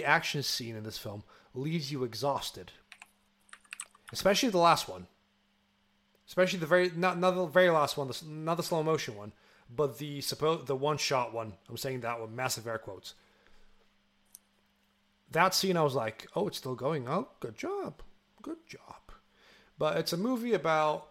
action 0.04 0.42
scene 0.42 0.76
in 0.76 0.84
this 0.84 0.98
film 0.98 1.22
leaves 1.54 1.92
you 1.92 2.04
exhausted 2.04 2.72
especially 4.12 4.48
the 4.48 4.58
last 4.58 4.88
one 4.88 5.06
especially 6.32 6.58
the 6.58 6.66
very 6.66 6.90
not, 6.96 7.18
not 7.18 7.32
the 7.32 7.44
very 7.44 7.68
last 7.68 7.98
one, 7.98 8.08
the, 8.08 8.18
not 8.26 8.56
the 8.56 8.62
slow 8.62 8.82
motion 8.82 9.14
one, 9.16 9.32
but 9.68 9.98
the 9.98 10.22
suppose 10.22 10.64
the 10.64 10.74
one 10.74 10.96
shot 10.96 11.34
one. 11.34 11.52
I'm 11.68 11.76
saying 11.76 12.00
that 12.00 12.20
one, 12.20 12.34
massive 12.34 12.66
air 12.66 12.78
quotes. 12.78 13.12
That 15.30 15.54
scene, 15.54 15.76
I 15.76 15.82
was 15.82 15.94
like, 15.94 16.28
oh, 16.34 16.48
it's 16.48 16.56
still 16.56 16.74
going. 16.74 17.06
Oh, 17.06 17.28
good 17.40 17.56
job, 17.56 18.02
good 18.40 18.66
job. 18.66 19.12
But 19.78 19.98
it's 19.98 20.14
a 20.14 20.16
movie 20.16 20.54
about. 20.54 21.08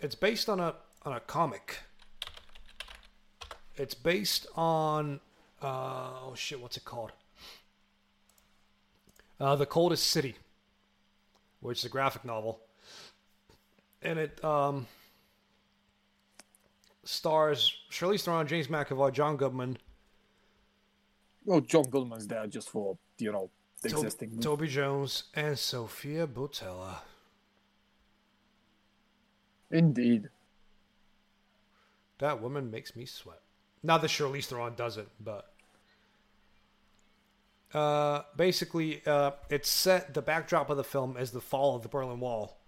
It's 0.00 0.14
based 0.14 0.50
on 0.50 0.60
a 0.60 0.74
on 1.04 1.14
a 1.14 1.20
comic. 1.20 1.78
It's 3.76 3.94
based 3.94 4.46
on. 4.54 5.20
Uh, 5.62 6.10
oh 6.24 6.34
shit, 6.34 6.60
what's 6.60 6.76
it 6.76 6.84
called? 6.84 7.12
Uh, 9.42 9.56
the 9.56 9.66
Coldest 9.66 10.06
City, 10.06 10.36
which 11.60 11.80
is 11.80 11.84
a 11.84 11.88
graphic 11.88 12.24
novel 12.24 12.60
and 14.04 14.18
it 14.18 14.44
um, 14.44 14.86
stars 17.04 17.74
Charlize 17.90 18.22
Theron, 18.22 18.46
James 18.46 18.66
McAvoy, 18.68 19.12
John 19.12 19.36
Goodman, 19.36 19.78
Well, 21.44 21.60
John 21.60 21.84
Goodman's 21.84 22.26
there 22.26 22.46
just 22.46 22.68
for, 22.68 22.98
you 23.18 23.32
know, 23.32 23.50
the 23.82 23.90
Toby, 23.90 24.06
existing. 24.06 24.40
Toby 24.40 24.68
Jones, 24.68 25.24
and 25.34 25.58
Sofia 25.58 26.26
Boutella. 26.26 26.98
Indeed. 29.70 30.28
That 32.18 32.40
woman 32.40 32.70
makes 32.70 32.94
me 32.94 33.06
sweat. 33.06 33.40
Not 33.82 34.02
that 34.02 34.10
Charlize 34.10 34.46
Theron 34.46 34.74
doesn't, 34.76 35.08
but 35.18 35.51
uh, 37.74 38.22
basically, 38.36 39.02
uh, 39.06 39.32
it's 39.48 39.68
set. 39.68 40.14
The 40.14 40.22
backdrop 40.22 40.70
of 40.70 40.76
the 40.76 40.84
film 40.84 41.16
is 41.16 41.30
the 41.30 41.40
fall 41.40 41.76
of 41.76 41.82
the 41.82 41.88
Berlin 41.88 42.20
Wall, 42.20 42.58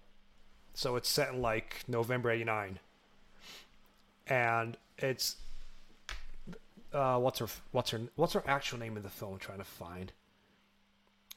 so 0.73 0.97
it's 0.97 1.09
set 1.09 1.33
in 1.33 1.43
like 1.43 1.85
November 1.87 2.31
'89, 2.31 2.79
and 4.27 4.77
it's 4.99 5.37
uh, 6.93 7.19
what's 7.19 7.41
her 7.41 7.49
what's 7.73 7.91
her 7.91 8.01
what's 8.17 8.33
her 8.33 8.43
actual 8.47 8.79
name 8.79 8.97
in 8.97 9.03
the 9.03 9.11
film? 9.11 9.35
I'm 9.35 9.39
trying 9.39 9.59
to 9.59 9.65
find 9.65 10.13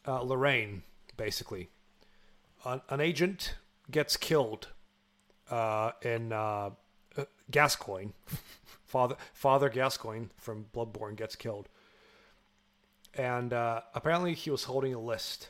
uh, 0.08 0.22
Lorraine, 0.22 0.84
basically. 1.18 1.70
An, 2.64 2.82
an 2.90 3.02
agent 3.02 3.56
gets 3.92 4.16
killed 4.18 4.70
uh, 5.50 5.92
in 6.02 6.32
uh, 6.32 6.72
uh, 7.18 7.24
Gascoigne. 7.52 8.12
Father 8.86 9.18
Father 9.34 9.70
Gascoigne 9.70 10.28
from 10.38 10.68
Bloodborne 10.74 11.18
gets 11.18 11.36
killed, 11.36 11.68
and 13.18 13.54
uh, 13.54 13.82
apparently 13.96 14.34
he 14.34 14.50
was 14.50 14.64
holding 14.66 14.94
a 14.94 15.00
list. 15.00 15.50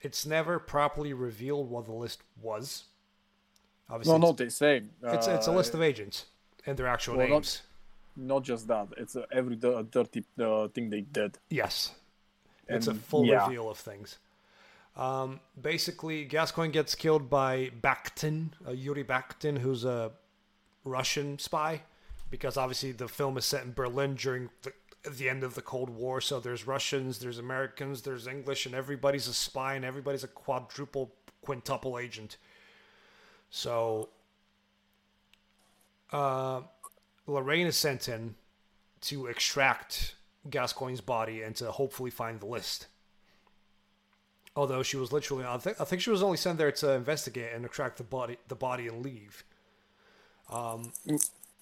It's 0.00 0.24
never 0.26 0.58
properly 0.58 1.12
revealed 1.12 1.70
what 1.70 1.84
the 1.86 1.92
list 1.92 2.22
was. 2.40 2.84
Obviously, 3.90 4.12
No, 4.12 4.16
it's, 4.16 4.26
not 4.26 4.36
the 4.36 4.50
same. 4.50 4.90
it's, 5.02 5.26
it's 5.26 5.46
a 5.48 5.50
Uh, 5.50 5.54
list 5.54 5.74
of 5.74 5.82
agents 5.82 6.26
and 6.66 6.76
their 6.78 6.86
actual 6.86 7.16
well, 7.16 7.28
names. 7.28 7.62
Not 8.16 8.42
just 8.44 8.68
that. 8.68 8.88
It's 8.96 9.16
uh, 9.16 9.26
every 9.32 9.56
di- 9.56 9.82
dirty 9.90 10.24
uh, 10.40 10.68
thing 10.68 10.90
they 10.90 11.02
did. 11.02 11.38
Yes. 11.50 11.92
It's 12.68 12.86
a 12.86 12.94
full 12.94 13.26
yeah. 13.26 13.44
reveal 13.46 13.68
of 13.70 13.78
things. 13.78 14.18
Um, 14.96 15.40
basically, 15.60 16.24
Gascoigne 16.24 16.70
gets 16.72 16.94
killed 16.94 17.28
by 17.28 17.70
Bakhtin, 17.82 18.50
uh, 18.66 18.72
Yuri 18.72 19.04
Bakhtin, 19.04 19.58
who's 19.58 19.84
a 19.84 20.12
Russian 20.84 21.38
spy, 21.38 21.82
because 22.30 22.56
obviously 22.56 22.92
the 22.92 23.08
film 23.08 23.36
is 23.38 23.44
set 23.44 23.64
in 23.64 23.72
Berlin 23.72 24.14
during 24.14 24.50
the, 24.62 24.72
the 25.04 25.28
end 25.28 25.42
of 25.42 25.54
the 25.54 25.62
Cold 25.62 25.90
War. 25.90 26.20
So 26.20 26.40
there's 26.40 26.66
Russians, 26.66 27.18
there's 27.18 27.38
Americans, 27.38 28.02
there's 28.02 28.26
English, 28.26 28.66
and 28.66 28.74
everybody's 28.74 29.28
a 29.28 29.34
spy, 29.34 29.74
and 29.74 29.84
everybody's 29.84 30.24
a 30.24 30.28
quadruple, 30.28 31.12
quintuple 31.42 31.98
agent. 31.98 32.36
So 33.50 34.10
uh, 36.12 36.62
Lorraine 37.26 37.66
is 37.66 37.76
sent 37.76 38.08
in 38.08 38.34
to 39.02 39.26
extract 39.26 40.14
Gascoigne's 40.48 41.00
body 41.00 41.42
and 41.42 41.56
to 41.56 41.70
hopefully 41.72 42.10
find 42.10 42.40
the 42.40 42.46
list. 42.46 42.86
Although 44.54 44.82
she 44.82 44.96
was 44.96 45.12
literally, 45.12 45.44
I 45.44 45.56
think, 45.58 45.80
I 45.80 45.84
think 45.84 46.02
she 46.02 46.10
was 46.10 46.22
only 46.22 46.36
sent 46.36 46.58
there 46.58 46.72
to 46.72 46.92
investigate 46.92 47.52
and 47.54 47.64
extract 47.64 47.96
the 47.96 48.04
body, 48.04 48.36
the 48.48 48.54
body 48.54 48.86
and 48.86 49.02
leave. 49.02 49.44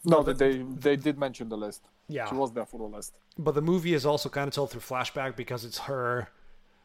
No, 0.04 0.22
they 0.22 0.32
they, 0.32 0.58
they 0.58 0.96
did 0.96 1.18
mention 1.18 1.48
the 1.48 1.56
list. 1.56 1.82
Yeah. 2.08 2.28
She 2.28 2.34
was 2.34 2.52
there 2.52 2.66
for 2.66 2.78
the 2.78 2.96
list. 2.96 3.14
But 3.40 3.54
the 3.54 3.62
movie 3.62 3.94
is 3.94 4.04
also 4.04 4.28
kind 4.28 4.48
of 4.48 4.54
told 4.54 4.70
through 4.70 4.82
flashback 4.82 5.34
because 5.34 5.64
it's 5.64 5.78
her 5.78 6.28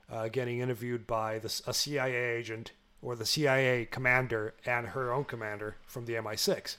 uh, 0.10 0.30
getting 0.30 0.60
interviewed 0.62 1.06
by 1.06 1.34
a 1.34 1.74
CIA 1.74 2.38
agent 2.38 2.72
or 3.02 3.18
the 3.18 3.26
CIA 3.26 3.86
commander 3.86 4.54
and 4.66 4.88
her 4.88 5.12
own 5.12 5.26
commander 5.26 5.76
from 5.86 6.06
the 6.06 6.14
MI6. 6.14 6.78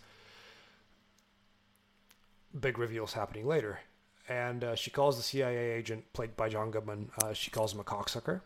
Big 2.58 2.78
reveals 2.78 3.12
happening 3.12 3.46
later. 3.46 3.80
And 4.30 4.64
uh, 4.64 4.74
she 4.76 4.90
calls 4.90 5.18
the 5.18 5.22
CIA 5.22 5.72
agent, 5.72 6.10
played 6.14 6.38
by 6.38 6.48
John 6.48 6.70
Goodman, 6.70 7.10
uh, 7.22 7.34
she 7.34 7.50
calls 7.50 7.74
him 7.74 7.80
a 7.80 7.84
cocksucker 7.84 8.40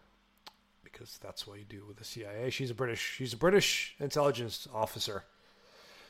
because 0.82 1.18
that's 1.22 1.46
what 1.46 1.60
you 1.60 1.64
do 1.64 1.84
with 1.86 1.96
the 1.96 2.04
CIA. 2.04 2.50
She's 2.50 2.70
a 2.70 2.74
British, 2.74 3.14
she's 3.16 3.34
a 3.34 3.36
British 3.36 3.94
intelligence 4.00 4.66
officer. 4.74 5.24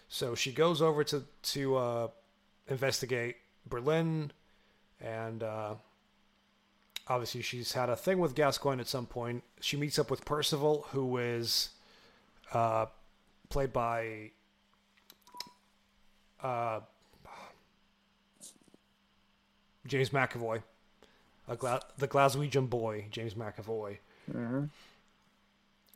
So 0.08 0.34
she 0.34 0.50
goes 0.50 0.80
over 0.80 1.04
to 1.04 1.24
to 1.42 1.76
uh, 1.76 2.08
investigate 2.68 3.36
Berlin, 3.68 4.32
and 5.00 5.42
uh, 5.42 5.74
obviously 7.08 7.42
she's 7.42 7.72
had 7.72 7.88
a 7.88 7.96
thing 7.96 8.18
with 8.18 8.34
Gascoigne 8.34 8.80
at 8.80 8.88
some 8.88 9.06
point. 9.06 9.42
She 9.60 9.76
meets 9.76 9.98
up 9.98 10.10
with 10.10 10.24
Percival, 10.24 10.86
who 10.92 11.16
is 11.18 11.70
uh, 12.52 12.86
played 13.48 13.72
by 13.72 14.30
uh, 16.42 16.80
James 19.86 20.10
McAvoy, 20.10 20.62
a 21.48 21.56
Gla- 21.56 21.82
the 21.98 22.08
Glaswegian 22.08 22.68
boy, 22.68 23.06
James 23.10 23.34
McAvoy. 23.34 23.98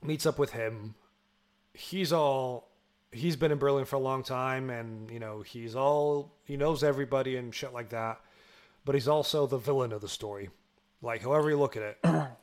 Meets 0.02 0.26
up 0.26 0.38
with 0.38 0.50
him. 0.52 0.94
He's 1.72 2.12
all 2.12 2.68
he's 3.10 3.36
been 3.36 3.52
in 3.52 3.58
Berlin 3.58 3.84
for 3.84 3.96
a 3.96 4.00
long 4.00 4.22
time 4.24 4.70
and 4.70 5.08
you 5.10 5.20
know 5.20 5.40
he's 5.42 5.76
all 5.76 6.32
he 6.44 6.56
knows 6.56 6.82
everybody 6.82 7.36
and 7.36 7.54
shit 7.54 7.72
like 7.72 7.90
that 7.90 8.20
but 8.84 8.94
he's 8.94 9.08
also 9.08 9.46
the 9.46 9.58
villain 9.58 9.92
of 9.92 10.00
the 10.00 10.08
story 10.08 10.50
like 11.02 11.22
however 11.22 11.50
you 11.50 11.58
look 11.58 11.76
at 11.76 11.82
it 11.82 11.98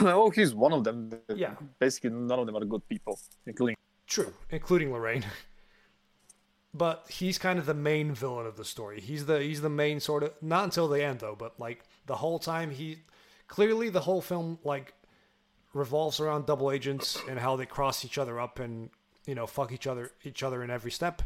oh, 0.00 0.30
he's 0.30 0.52
one 0.52 0.72
of 0.72 0.82
them. 0.82 1.12
Yeah. 1.32 1.54
Basically, 1.78 2.10
none 2.10 2.40
of 2.40 2.46
them 2.46 2.56
are 2.56 2.64
good 2.64 2.88
people, 2.88 3.16
including. 3.46 3.76
true 4.06 4.32
including 4.50 4.92
Lorraine 4.92 5.24
but 6.74 7.06
he's 7.08 7.38
kind 7.38 7.58
of 7.58 7.66
the 7.66 7.74
main 7.74 8.12
villain 8.12 8.46
of 8.46 8.56
the 8.56 8.64
story 8.64 9.00
he's 9.00 9.24
the 9.26 9.40
he's 9.40 9.62
the 9.62 9.70
main 9.70 10.00
sort 10.00 10.22
of 10.22 10.32
not 10.42 10.64
until 10.64 10.88
the 10.88 11.02
end 11.02 11.20
though 11.20 11.36
but 11.38 11.58
like 11.58 11.84
the 12.06 12.16
whole 12.16 12.38
time 12.38 12.70
he 12.70 12.98
clearly 13.48 13.88
the 13.88 14.00
whole 14.00 14.20
film 14.20 14.58
like 14.64 14.92
revolves 15.72 16.20
around 16.20 16.44
double 16.46 16.70
agents 16.70 17.18
and 17.28 17.38
how 17.38 17.56
they 17.56 17.64
cross 17.64 18.04
each 18.04 18.18
other 18.18 18.38
up 18.38 18.58
and 18.58 18.90
you 19.26 19.34
know 19.34 19.46
fuck 19.46 19.72
each 19.72 19.86
other 19.86 20.10
each 20.24 20.42
other 20.42 20.62
in 20.62 20.70
every 20.70 20.90
step 20.90 21.22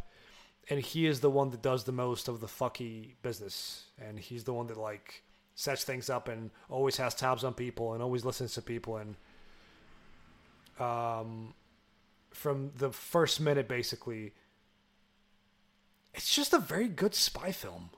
and 0.70 0.80
he 0.80 1.06
is 1.06 1.20
the 1.20 1.30
one 1.30 1.50
that 1.50 1.62
does 1.62 1.84
the 1.84 1.92
most 1.92 2.28
of 2.28 2.40
the 2.40 2.46
fucky 2.46 3.14
business. 3.22 3.86
And 3.98 4.18
he's 4.18 4.44
the 4.44 4.52
one 4.52 4.66
that 4.66 4.76
like 4.76 5.22
sets 5.54 5.84
things 5.84 6.10
up 6.10 6.28
and 6.28 6.50
always 6.68 6.96
has 6.98 7.14
tabs 7.14 7.42
on 7.42 7.54
people 7.54 7.94
and 7.94 8.02
always 8.02 8.24
listens 8.24 8.54
to 8.54 8.62
people. 8.62 8.98
And 8.98 9.16
um 10.78 11.54
from 12.30 12.70
the 12.76 12.92
first 12.92 13.40
minute 13.40 13.66
basically 13.66 14.32
it's 16.14 16.34
just 16.34 16.52
a 16.52 16.58
very 16.58 16.88
good 16.88 17.14
spy 17.14 17.50
film. 17.50 17.90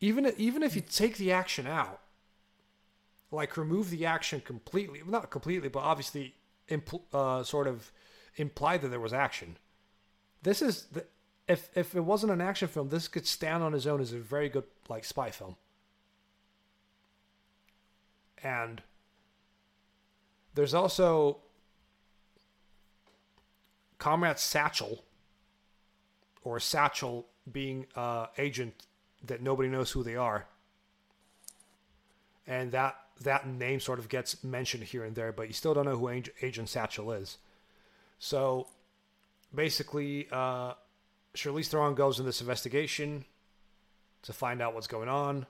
Even 0.00 0.32
even 0.36 0.62
if 0.62 0.76
you 0.76 0.82
take 0.82 1.16
the 1.16 1.32
action 1.32 1.66
out 1.66 2.00
like 3.32 3.56
remove 3.56 3.90
the 3.90 4.04
action 4.04 4.40
completely 4.40 5.02
not 5.06 5.30
completely 5.30 5.68
but 5.68 5.80
obviously 5.80 6.34
impl- 6.68 7.02
uh, 7.12 7.42
sort 7.42 7.66
of 7.66 7.90
imply 8.36 8.76
that 8.76 8.88
there 8.88 9.00
was 9.00 9.12
action. 9.12 9.56
This 10.42 10.62
is 10.62 10.84
the, 10.92 11.04
if 11.50 11.68
if 11.74 11.94
it 11.94 12.00
wasn't 12.00 12.32
an 12.32 12.40
action 12.40 12.68
film 12.68 12.88
this 12.88 13.08
could 13.08 13.26
stand 13.26 13.62
on 13.62 13.74
its 13.74 13.86
own 13.86 14.00
as 14.00 14.12
a 14.12 14.18
very 14.18 14.48
good 14.48 14.64
like 14.88 15.04
spy 15.04 15.30
film 15.30 15.56
and 18.42 18.82
there's 20.54 20.74
also 20.74 21.38
comrade 23.98 24.38
satchel 24.38 25.04
or 26.44 26.60
satchel 26.60 27.26
being 27.50 27.86
uh 27.96 28.26
agent 28.38 28.86
that 29.24 29.42
nobody 29.42 29.68
knows 29.68 29.90
who 29.90 30.02
they 30.02 30.16
are 30.16 30.46
and 32.46 32.72
that 32.72 32.96
that 33.22 33.46
name 33.46 33.80
sort 33.80 33.98
of 33.98 34.08
gets 34.08 34.42
mentioned 34.42 34.82
here 34.82 35.04
and 35.04 35.14
there, 35.14 35.30
but 35.32 35.46
you 35.46 35.52
still 35.52 35.74
don't 35.74 35.84
know 35.84 35.96
who 35.96 36.08
Agent 36.08 36.68
Satchel 36.68 37.12
is. 37.12 37.36
So 38.18 38.66
basically, 39.54 40.26
uh, 40.32 40.74
Charlize 41.34 41.68
Theron 41.68 41.94
goes 41.94 42.18
in 42.18 42.26
this 42.26 42.40
investigation 42.40 43.24
to 44.22 44.32
find 44.32 44.60
out 44.60 44.74
what's 44.74 44.86
going 44.86 45.08
on. 45.08 45.46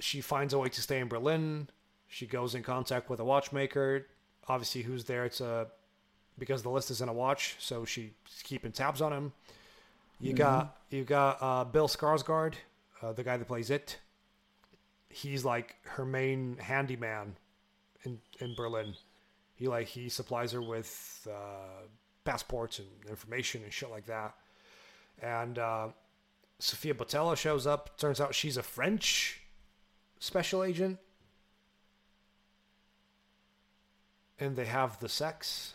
She 0.00 0.20
finds 0.20 0.52
a 0.52 0.58
way 0.58 0.68
to 0.68 0.82
stay 0.82 0.98
in 0.98 1.08
Berlin. 1.08 1.68
She 2.08 2.26
goes 2.26 2.54
in 2.54 2.62
contact 2.62 3.08
with 3.08 3.20
a 3.20 3.24
watchmaker, 3.24 4.06
obviously 4.48 4.82
who's 4.82 5.04
there 5.04 5.28
to 5.28 5.68
because 6.36 6.62
the 6.64 6.70
list 6.70 6.90
is 6.90 7.00
in 7.00 7.08
a 7.08 7.12
watch, 7.12 7.56
so 7.60 7.84
she's 7.84 8.10
keeping 8.42 8.72
tabs 8.72 9.00
on 9.00 9.12
him. 9.12 9.32
You 10.20 10.32
got 10.32 10.76
you 10.90 11.04
got 11.04 11.38
uh, 11.40 11.64
Bill 11.64 11.86
Skarsgård, 11.86 12.54
uh, 13.02 13.12
the 13.12 13.22
guy 13.22 13.36
that 13.36 13.46
plays 13.46 13.70
it 13.70 13.98
he's 15.14 15.44
like 15.44 15.76
her 15.84 16.04
main 16.04 16.56
handyman 16.58 17.36
in 18.04 18.18
in 18.40 18.54
Berlin. 18.54 18.94
He 19.54 19.68
like 19.68 19.86
he 19.86 20.08
supplies 20.08 20.52
her 20.52 20.60
with 20.60 21.26
uh, 21.30 21.86
passports 22.24 22.78
and 22.78 22.88
information 23.08 23.62
and 23.62 23.72
shit 23.72 23.90
like 23.90 24.06
that. 24.06 24.34
And 25.22 25.58
uh, 25.58 25.88
Sofia 26.58 26.94
Boutella 26.94 27.36
shows 27.36 27.66
up. 27.66 27.96
Turns 27.98 28.20
out 28.20 28.34
she's 28.34 28.56
a 28.56 28.62
French 28.62 29.40
special 30.18 30.62
agent, 30.64 30.98
and 34.38 34.56
they 34.56 34.64
have 34.64 34.98
the 35.00 35.08
sex. 35.08 35.74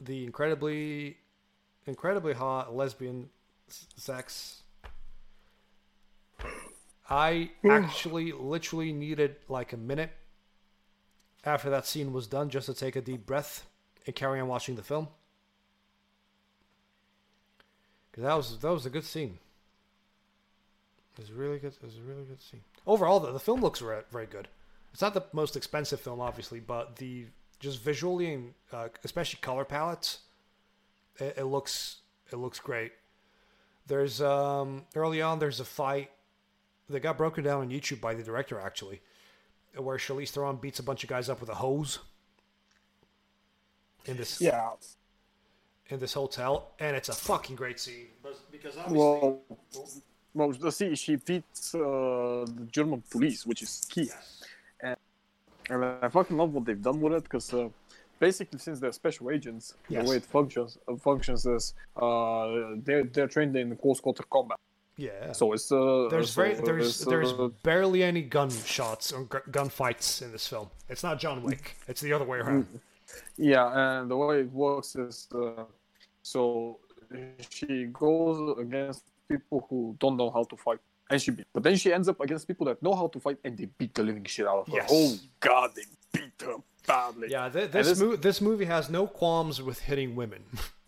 The 0.00 0.24
incredibly, 0.24 1.18
incredibly 1.86 2.32
hot 2.32 2.74
lesbian 2.74 3.28
s- 3.68 3.86
sex 3.96 4.62
I 7.10 7.50
actually 7.68 8.32
literally 8.32 8.90
needed 8.92 9.36
like 9.48 9.74
a 9.74 9.76
minute 9.76 10.10
after 11.44 11.70
that 11.70 11.86
scene 11.86 12.12
was 12.12 12.26
done 12.26 12.50
just 12.50 12.66
to 12.66 12.74
take 12.74 12.96
a 12.96 13.00
deep 13.00 13.26
breath 13.26 13.66
and 14.06 14.14
carry 14.14 14.40
on 14.40 14.48
watching 14.48 14.76
the 14.76 14.82
film. 14.82 15.08
Cause 18.12 18.24
that 18.24 18.34
was 18.34 18.58
that 18.58 18.70
was 18.70 18.86
a 18.86 18.90
good 18.90 19.04
scene. 19.04 19.38
It 21.16 21.20
was 21.20 21.32
really 21.32 21.58
good. 21.58 21.72
It 21.72 21.82
was 21.82 21.96
a 21.96 22.02
really 22.02 22.24
good 22.24 22.42
scene. 22.42 22.62
Overall, 22.86 23.20
the, 23.20 23.32
the 23.32 23.40
film 23.40 23.60
looks 23.60 23.80
re- 23.80 24.02
very 24.10 24.26
good. 24.26 24.48
It's 24.92 25.00
not 25.02 25.14
the 25.14 25.24
most 25.32 25.56
expensive 25.56 26.00
film, 26.00 26.20
obviously, 26.20 26.60
but 26.60 26.96
the 26.96 27.26
just 27.58 27.80
visually 27.80 28.34
and 28.34 28.54
uh, 28.72 28.88
especially 29.04 29.38
color 29.40 29.64
palettes, 29.64 30.20
it, 31.18 31.34
it 31.38 31.44
looks 31.44 32.00
it 32.30 32.36
looks 32.36 32.60
great. 32.60 32.92
There's 33.86 34.20
um 34.20 34.84
early 34.94 35.22
on 35.22 35.38
there's 35.38 35.60
a 35.60 35.64
fight 35.64 36.10
that 36.90 37.00
got 37.00 37.16
broken 37.16 37.44
down 37.44 37.60
on 37.60 37.70
YouTube 37.70 38.00
by 38.00 38.14
the 38.14 38.22
director 38.22 38.60
actually, 38.60 39.00
where 39.76 39.96
Charlize 39.96 40.30
Theron 40.30 40.56
beats 40.56 40.78
a 40.78 40.82
bunch 40.82 41.02
of 41.04 41.08
guys 41.10 41.28
up 41.28 41.40
with 41.40 41.48
a 41.50 41.54
hose 41.54 41.98
in 44.06 44.16
this 44.16 44.40
Yeah. 44.40 44.72
in 45.88 45.98
this 45.98 46.14
hotel, 46.14 46.70
and 46.78 46.96
it's 46.96 47.08
a 47.08 47.14
fucking 47.14 47.56
great 47.56 47.78
scene. 47.78 48.08
But 48.22 48.34
because 48.50 48.76
obviously, 48.76 48.98
Well, 48.98 49.42
well, 50.34 50.70
see, 50.70 50.94
she 50.94 51.16
beats 51.16 51.74
uh, 51.74 51.80
the 51.80 52.66
German 52.70 53.02
police, 53.10 53.44
which 53.46 53.62
is 53.62 53.86
key. 53.90 54.04
yes, 54.04 54.42
And 55.70 55.84
I 55.84 56.08
fucking 56.08 56.36
love 56.36 56.52
what 56.54 56.64
they've 56.64 56.80
done 56.82 57.00
with 57.00 57.12
it 57.12 57.24
because 57.24 57.52
uh, 57.54 57.68
basically, 58.18 58.58
since 58.58 58.80
they're 58.80 58.92
special 58.92 59.30
agents, 59.30 59.74
Yes. 59.88 60.04
the 60.04 60.10
way 60.10 60.16
it 60.16 60.24
functions 60.24 60.78
uh, 60.88 60.96
functions 60.96 61.46
is 61.46 61.74
uh, 61.96 62.74
they're 62.86 63.04
they're 63.04 63.28
trained 63.28 63.54
in 63.56 63.76
close 63.76 64.00
quarter 64.00 64.24
combat. 64.30 64.58
Yeah. 65.06 65.32
So 65.32 65.52
it's 65.54 65.70
uh, 65.72 66.08
there's 66.12 66.30
so 66.30 66.42
very 66.42 66.54
there's 66.54 66.88
it's, 66.88 67.04
there's 67.12 67.32
uh, 67.32 67.48
barely 67.62 68.00
any 68.02 68.22
gunshots 68.36 69.06
or 69.12 69.24
gu- 69.32 69.46
gunfights 69.56 70.22
in 70.22 70.28
this 70.32 70.46
film. 70.52 70.68
It's 70.88 71.02
not 71.02 71.14
John 71.24 71.42
Wick. 71.42 71.64
It's 71.88 72.00
the 72.06 72.12
other 72.16 72.24
way 72.32 72.38
around. 72.38 72.66
yeah, 73.36 73.66
and 74.00 74.10
the 74.10 74.16
way 74.16 74.40
it 74.40 74.52
works 74.52 74.90
is 74.96 75.28
uh, 75.34 75.64
so 76.22 76.78
she 77.50 77.86
goes 77.92 78.58
against 78.58 79.02
people 79.28 79.58
who 79.68 79.96
don't 79.98 80.16
know 80.16 80.30
how 80.30 80.44
to 80.44 80.56
fight. 80.56 80.78
And 81.10 81.20
she 81.20 81.30
beat, 81.30 81.46
but 81.52 81.62
then 81.62 81.76
she 81.76 81.92
ends 81.92 82.08
up 82.08 82.20
against 82.20 82.46
people 82.48 82.64
that 82.66 82.82
know 82.82 82.94
how 82.94 83.08
to 83.08 83.18
fight, 83.20 83.38
and 83.44 83.58
they 83.58 83.66
beat 83.78 83.92
the 83.94 84.02
living 84.02 84.24
shit 84.24 84.46
out 84.46 84.60
of 84.60 84.66
her. 84.68 84.74
Yes. 84.80 84.88
Oh 84.90 85.18
God, 85.40 85.70
they 85.76 85.82
beat 86.14 86.32
her 86.46 86.56
badly. 86.86 87.28
Yeah, 87.30 87.48
th- 87.50 87.70
this 87.70 87.86
this- 87.88 88.00
mo- 88.00 88.16
this 88.16 88.40
movie 88.40 88.64
has 88.76 88.88
no 88.88 89.06
qualms 89.06 89.60
with 89.60 89.78
hitting 89.80 90.14
women. 90.16 90.42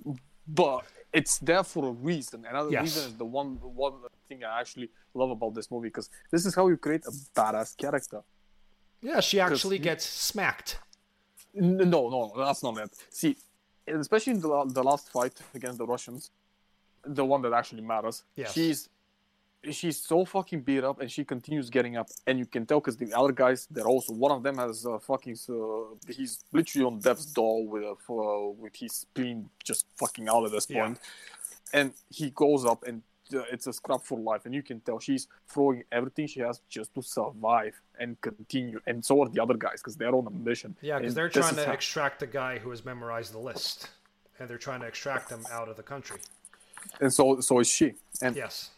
but 0.48 0.84
it's 1.14 1.38
there 1.38 1.62
for 1.64 1.82
a 1.88 1.92
reason. 2.10 2.44
Another 2.44 2.70
Yes. 2.70 2.82
reason 2.82 3.02
is 3.10 3.16
the 3.16 3.24
one 3.40 3.50
one 3.84 3.94
thing 4.28 4.42
I 4.44 4.60
actually 4.60 4.88
love 5.14 5.30
about 5.30 5.52
this 5.54 5.70
movie 5.70 5.88
because 5.88 6.08
this 6.32 6.44
is 6.48 6.54
how 6.58 6.66
you 6.68 6.76
create 6.76 7.04
a 7.06 7.12
badass 7.38 7.76
character. 7.76 8.20
Yeah, 9.00 9.20
she 9.20 9.38
actually 9.40 9.78
gets 9.78 10.04
smacked. 10.30 10.78
No, 11.54 12.00
no, 12.14 12.32
that's 12.36 12.62
not 12.62 12.76
it. 12.84 12.90
See, 13.10 13.36
especially 13.86 14.32
in 14.36 14.40
the, 14.40 14.64
the 14.78 14.82
last 14.82 15.04
fight 15.16 15.36
against 15.54 15.78
the 15.78 15.86
Russians, 15.86 16.30
the 17.04 17.24
one 17.24 17.40
that 17.42 17.52
actually 17.52 17.82
matters. 17.82 18.24
Yes. 18.34 18.52
She's 18.54 18.88
she's 19.70 19.98
so 20.00 20.24
fucking 20.24 20.60
beat 20.62 20.84
up, 20.84 21.00
and 21.00 21.10
she 21.10 21.24
continues 21.24 21.70
getting 21.70 21.96
up, 21.96 22.08
and 22.26 22.38
you 22.38 22.46
can 22.46 22.66
tell 22.66 22.80
because 22.80 22.96
the 22.96 23.12
other 23.14 23.32
guys, 23.32 23.66
they're 23.70 23.86
also 23.86 24.12
one 24.12 24.32
of 24.32 24.42
them 24.42 24.58
has 24.58 24.84
uh, 24.86 24.98
fucking 24.98 25.36
uh, 25.48 25.54
he's 26.08 26.44
literally 26.52 26.84
on 26.86 26.98
death's 27.00 27.26
door 27.26 27.66
with 27.66 27.84
uh, 28.08 28.48
with 28.62 28.74
his 28.76 28.92
spleen 28.92 29.48
just 29.62 29.86
fucking 29.96 30.28
out 30.28 30.44
at 30.44 30.52
this 30.52 30.66
Yeah. 30.68 30.82
point. 30.84 30.98
and 31.72 31.92
he 32.10 32.30
goes 32.30 32.64
up 32.64 32.84
and. 32.86 33.02
Uh, 33.34 33.38
it's 33.50 33.66
a 33.66 33.72
scrap 33.72 34.02
for 34.02 34.18
life, 34.18 34.42
and 34.44 34.54
you 34.54 34.62
can 34.62 34.80
tell 34.80 34.98
she's 35.00 35.28
throwing 35.48 35.82
everything 35.90 36.26
she 36.26 36.40
has 36.40 36.60
just 36.68 36.92
to 36.94 37.00
survive 37.00 37.72
and 37.98 38.20
continue. 38.20 38.78
And 38.86 39.02
so 39.02 39.22
are 39.22 39.30
the 39.30 39.42
other 39.42 39.54
guys 39.54 39.80
because 39.80 39.96
they're 39.96 40.14
on 40.14 40.26
a 40.26 40.30
mission. 40.30 40.76
Yeah, 40.82 40.98
because 40.98 41.14
they're 41.14 41.30
trying 41.30 41.54
to 41.56 41.64
how- 41.64 41.72
extract 41.72 42.20
the 42.20 42.26
guy 42.26 42.58
who 42.58 42.68
has 42.68 42.84
memorized 42.84 43.32
the 43.32 43.38
list, 43.38 43.88
and 44.38 44.46
they're 44.46 44.58
trying 44.58 44.80
to 44.82 44.86
extract 44.86 45.30
him 45.30 45.42
out 45.50 45.70
of 45.70 45.76
the 45.78 45.82
country. 45.82 46.18
and 47.00 47.10
so 47.10 47.40
so 47.40 47.60
is 47.60 47.66
she 47.66 47.94
and 48.20 48.36
Yes. 48.36 48.70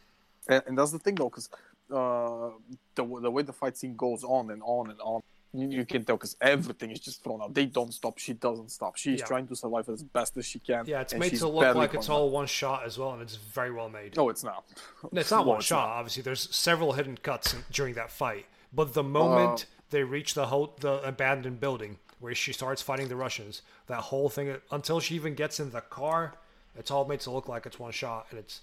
And, 0.49 0.63
and 0.67 0.79
that's 0.79 0.93
the 0.93 0.99
thing 0.99 1.15
though 1.15 1.29
because 1.31 1.49
uh 1.93 2.51
the, 2.95 3.05
the 3.21 3.31
way 3.31 3.43
the 3.43 3.53
fight 3.53 3.77
scene 3.77 3.95
goes 3.97 4.25
on 4.25 4.51
and 4.51 4.63
on 4.65 4.91
and 4.91 5.01
on 5.01 5.21
you, 5.53 5.69
you 5.69 5.85
can 5.87 6.05
tell 6.05 6.17
because 6.17 6.37
everything 6.41 6.91
is 6.91 7.01
just 7.01 7.23
thrown 7.23 7.41
out 7.41 7.55
they 7.55 7.65
don't 7.67 7.95
stop 7.95 8.19
she 8.19 8.33
doesn't 8.33 8.71
stop 8.71 8.97
she's 8.97 9.21
Yeah. 9.21 9.27
trying 9.27 9.47
to 9.49 9.57
survive 9.57 9.89
as 9.89 10.03
best 10.03 10.37
as 10.37 10.45
she 10.45 10.59
can 10.59 10.85
Yeah, 10.87 11.01
it's 11.01 11.15
made 11.15 11.35
to 11.37 11.49
look 11.49 11.75
like 11.75 11.95
it's 11.95 12.09
all 12.09 12.29
one 12.31 12.47
shot 12.47 12.85
as 12.85 12.99
well, 12.99 13.13
and 13.13 13.23
it's 13.23 13.37
very 13.37 13.71
well 13.71 13.89
made. 13.89 14.17
no 14.17 14.29
it's 14.29 14.45
not 14.45 14.65
It's 15.13 15.31
not 15.31 15.45
No, 15.45 15.51
one 15.53 15.59
it's 15.59 15.67
shot. 15.67 15.87
not. 15.89 15.97
Obviously, 15.99 16.23
there's 16.25 16.55
several 16.55 16.93
hidden 16.93 17.17
cuts 17.17 17.55
in, 17.55 17.65
during 17.71 17.95
that 17.95 18.11
fight. 18.11 18.47
But 18.73 18.93
the 18.95 19.05
moment 19.05 19.63
Uh, 19.63 19.67
they 19.91 20.03
reach 20.03 20.35
the 20.35 20.47
whole 20.47 20.75
the 20.81 20.95
abandoned 21.07 21.61
building 21.61 21.99
where 22.19 22.35
she 22.35 22.53
starts 22.53 22.83
fighting 22.83 23.09
the 23.09 23.17
Russians, 23.17 23.63
that 23.87 24.01
whole 24.11 24.29
thing 24.29 24.57
until 24.71 24.99
she 25.01 25.15
even 25.15 25.35
gets 25.35 25.61
in 25.61 25.71
the 25.71 25.81
car, 25.83 26.35
it's 26.75 26.91
all 26.91 27.05
made 27.07 27.21
to 27.21 27.31
look 27.31 27.49
like 27.49 27.65
it's 27.67 27.79
one 27.79 27.93
shot, 27.93 28.27
and 28.31 28.39
it's 28.39 28.61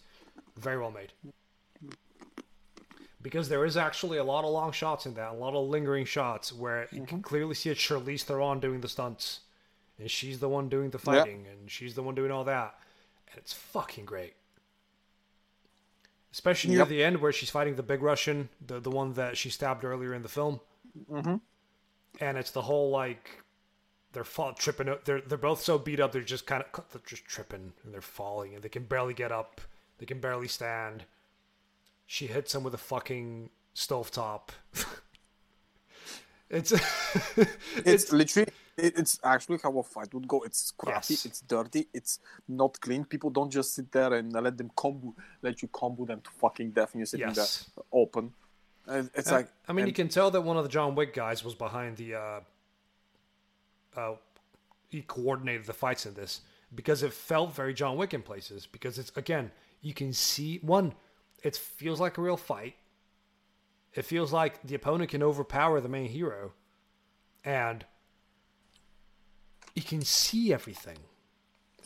very 0.58 0.78
well 0.78 0.92
made. 0.92 1.14
Because 3.24 3.48
there 3.50 3.64
is 3.66 3.78
actually 3.78 4.18
a 4.20 4.24
lot 4.24 4.44
of 4.44 4.52
long 4.52 4.72
shots 4.74 5.06
in 5.08 5.14
that, 5.16 5.32
a 5.32 5.34
lot 5.34 5.56
of 5.56 5.68
lingering 5.70 6.06
shots 6.06 6.52
where 6.54 6.88
you 6.92 6.98
Mm-hmm. 7.00 7.06
can 7.06 7.22
clearly 7.24 7.56
see 7.56 7.70
it's 7.72 7.80
Charlize 7.82 8.22
Theron 8.24 8.60
doing 8.60 8.82
the 8.82 8.90
stunts, 8.90 9.40
and 9.98 10.12
she's 10.12 10.40
the 10.40 10.50
one 10.50 10.68
doing 10.70 10.90
the 10.92 11.00
fighting, 11.00 11.48
and 11.50 11.72
she's 11.72 11.96
the 11.96 12.04
one 12.04 12.14
doing 12.16 12.32
all 12.32 12.44
that, 12.44 12.76
and 13.32 13.38
it's 13.38 13.54
fucking 13.54 14.06
great. 14.06 14.34
Especially 16.32 16.72
near 16.72 16.80
Yep. 16.80 16.88
the 16.90 17.04
end 17.04 17.22
where 17.22 17.32
she's 17.32 17.50
fighting 17.50 17.76
the 17.76 17.84
big 17.84 18.02
Russian, 18.02 18.50
the 18.66 18.80
the 18.80 18.90
one 18.92 19.14
that 19.14 19.38
she 19.38 19.50
stabbed 19.50 19.84
earlier 19.86 20.14
in 20.14 20.22
the 20.24 20.30
film. 20.30 20.60
Mhm. 21.10 21.42
And 22.20 22.38
it's 22.38 22.52
the 22.52 22.64
whole 22.64 22.90
like 22.90 23.42
they're 24.14 24.24
fall, 24.24 24.54
tripping. 24.54 24.94
They're 25.06 25.22
they're 25.22 25.38
both 25.38 25.62
so 25.62 25.78
beat 25.78 26.00
up. 26.00 26.12
They're 26.12 26.22
just 26.24 26.46
kind 26.48 26.64
of 26.64 26.90
they're 26.92 27.02
just 27.06 27.26
tripping 27.26 27.74
and 27.84 27.94
they're 27.94 28.02
falling 28.02 28.56
and 28.56 28.64
they 28.64 28.70
can 28.70 28.84
barely 28.86 29.14
get 29.14 29.32
up. 29.32 29.62
They 30.00 30.06
can 30.08 30.20
barely 30.20 30.48
stand. 30.48 31.06
She 32.06 32.28
hits 32.28 32.54
him 32.54 32.64
with 32.64 32.74
a 32.74 32.78
fucking 32.78 33.50
stovetop. 33.76 34.50
it's 36.50 36.72
it's, 37.78 38.12
literally 38.12 38.52
it's 38.78 39.20
actually 39.24 39.58
how 39.64 39.76
a 39.80 39.82
fight 39.84 40.14
would 40.14 40.28
go 40.28 40.42
it's 40.42 40.72
crappy, 40.78 41.14
Yes. 41.14 41.26
it's 41.26 41.42
dirty 41.42 41.88
it's 41.94 42.20
not 42.48 42.80
clean 42.80 43.06
people 43.06 43.32
don't 43.32 43.50
just 43.52 43.74
sit 43.74 43.92
there 43.92 44.14
and 44.14 44.32
let 44.34 44.56
them 44.58 44.70
combo 44.76 45.16
let 45.42 45.64
you 45.64 45.68
combo 45.70 46.06
them 46.06 46.22
to 46.22 46.30
fucking 46.30 46.70
death 46.72 46.92
and 46.94 47.00
you're 47.00 47.08
sitting 47.08 47.28
Yes. 47.28 47.72
there 47.76 47.84
open 47.92 48.34
And 48.86 49.10
it's 49.16 49.32
I- 49.32 49.38
like 49.38 49.48
I 49.68 49.74
mean, 49.74 49.84
and- 49.84 49.88
you 49.88 49.94
can 49.96 50.10
tell 50.10 50.30
that 50.30 50.42
one 50.42 50.58
of 50.58 50.64
the 50.64 50.70
John 50.70 50.94
Wick 50.94 51.14
guys 51.14 51.44
was 51.44 51.56
behind 51.56 51.98
the. 51.98 52.16
Uh, 52.16 52.40
uh, 53.96 54.16
he 54.90 55.02
coordinated 55.04 55.66
the 55.66 55.74
fights 55.74 56.06
in 56.06 56.14
this 56.14 56.42
because 56.76 57.02
it 57.02 57.14
felt 57.14 57.56
very 57.56 57.74
John 57.74 57.96
Wick 57.98 58.14
in 58.14 58.22
places. 58.22 58.68
Because 58.68 59.00
it's 59.00 59.12
again, 59.16 59.52
you 59.82 59.94
can 59.94 60.12
see 60.14 60.60
one. 60.62 60.94
It 61.44 61.56
feels 61.56 62.00
like 62.00 62.18
a 62.18 62.22
real 62.22 62.38
fight. 62.38 62.76
It 63.94 64.06
feels 64.06 64.34
like 64.34 64.64
the 64.64 64.76
opponent 64.76 65.12
can 65.12 65.22
overpower 65.22 65.80
the 65.80 65.90
main 65.90 66.10
hero, 66.10 66.54
and 67.44 67.86
you 69.76 69.84
can 69.84 70.02
see 70.02 70.52
everything 70.54 70.98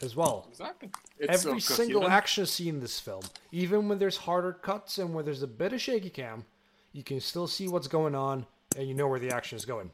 as 0.01 0.15
well. 0.15 0.45
Exactly. 0.49 0.89
It's 1.19 1.45
Every 1.45 1.57
uh, 1.57 1.59
single 1.59 2.01
coherent. 2.01 2.13
action 2.17 2.45
scene 2.45 2.75
in 2.75 2.79
this 2.81 2.99
film, 2.99 3.23
even 3.51 3.89
when 3.89 3.97
there's 3.99 4.17
harder 4.17 4.53
cuts 4.53 4.97
and 4.99 5.13
where 5.13 5.23
there's 5.23 5.41
a 5.43 5.47
bit 5.47 5.73
of 5.73 5.81
shaky 5.81 6.09
cam, 6.09 6.45
you 6.93 7.03
can 7.03 7.19
still 7.19 7.47
see 7.47 7.67
what's 7.67 7.87
going 7.87 8.15
on 8.15 8.45
and 8.77 8.87
you 8.87 8.93
know 8.93 9.07
where 9.07 9.19
the 9.19 9.31
action 9.31 9.57
is 9.57 9.65
going. 9.65 9.91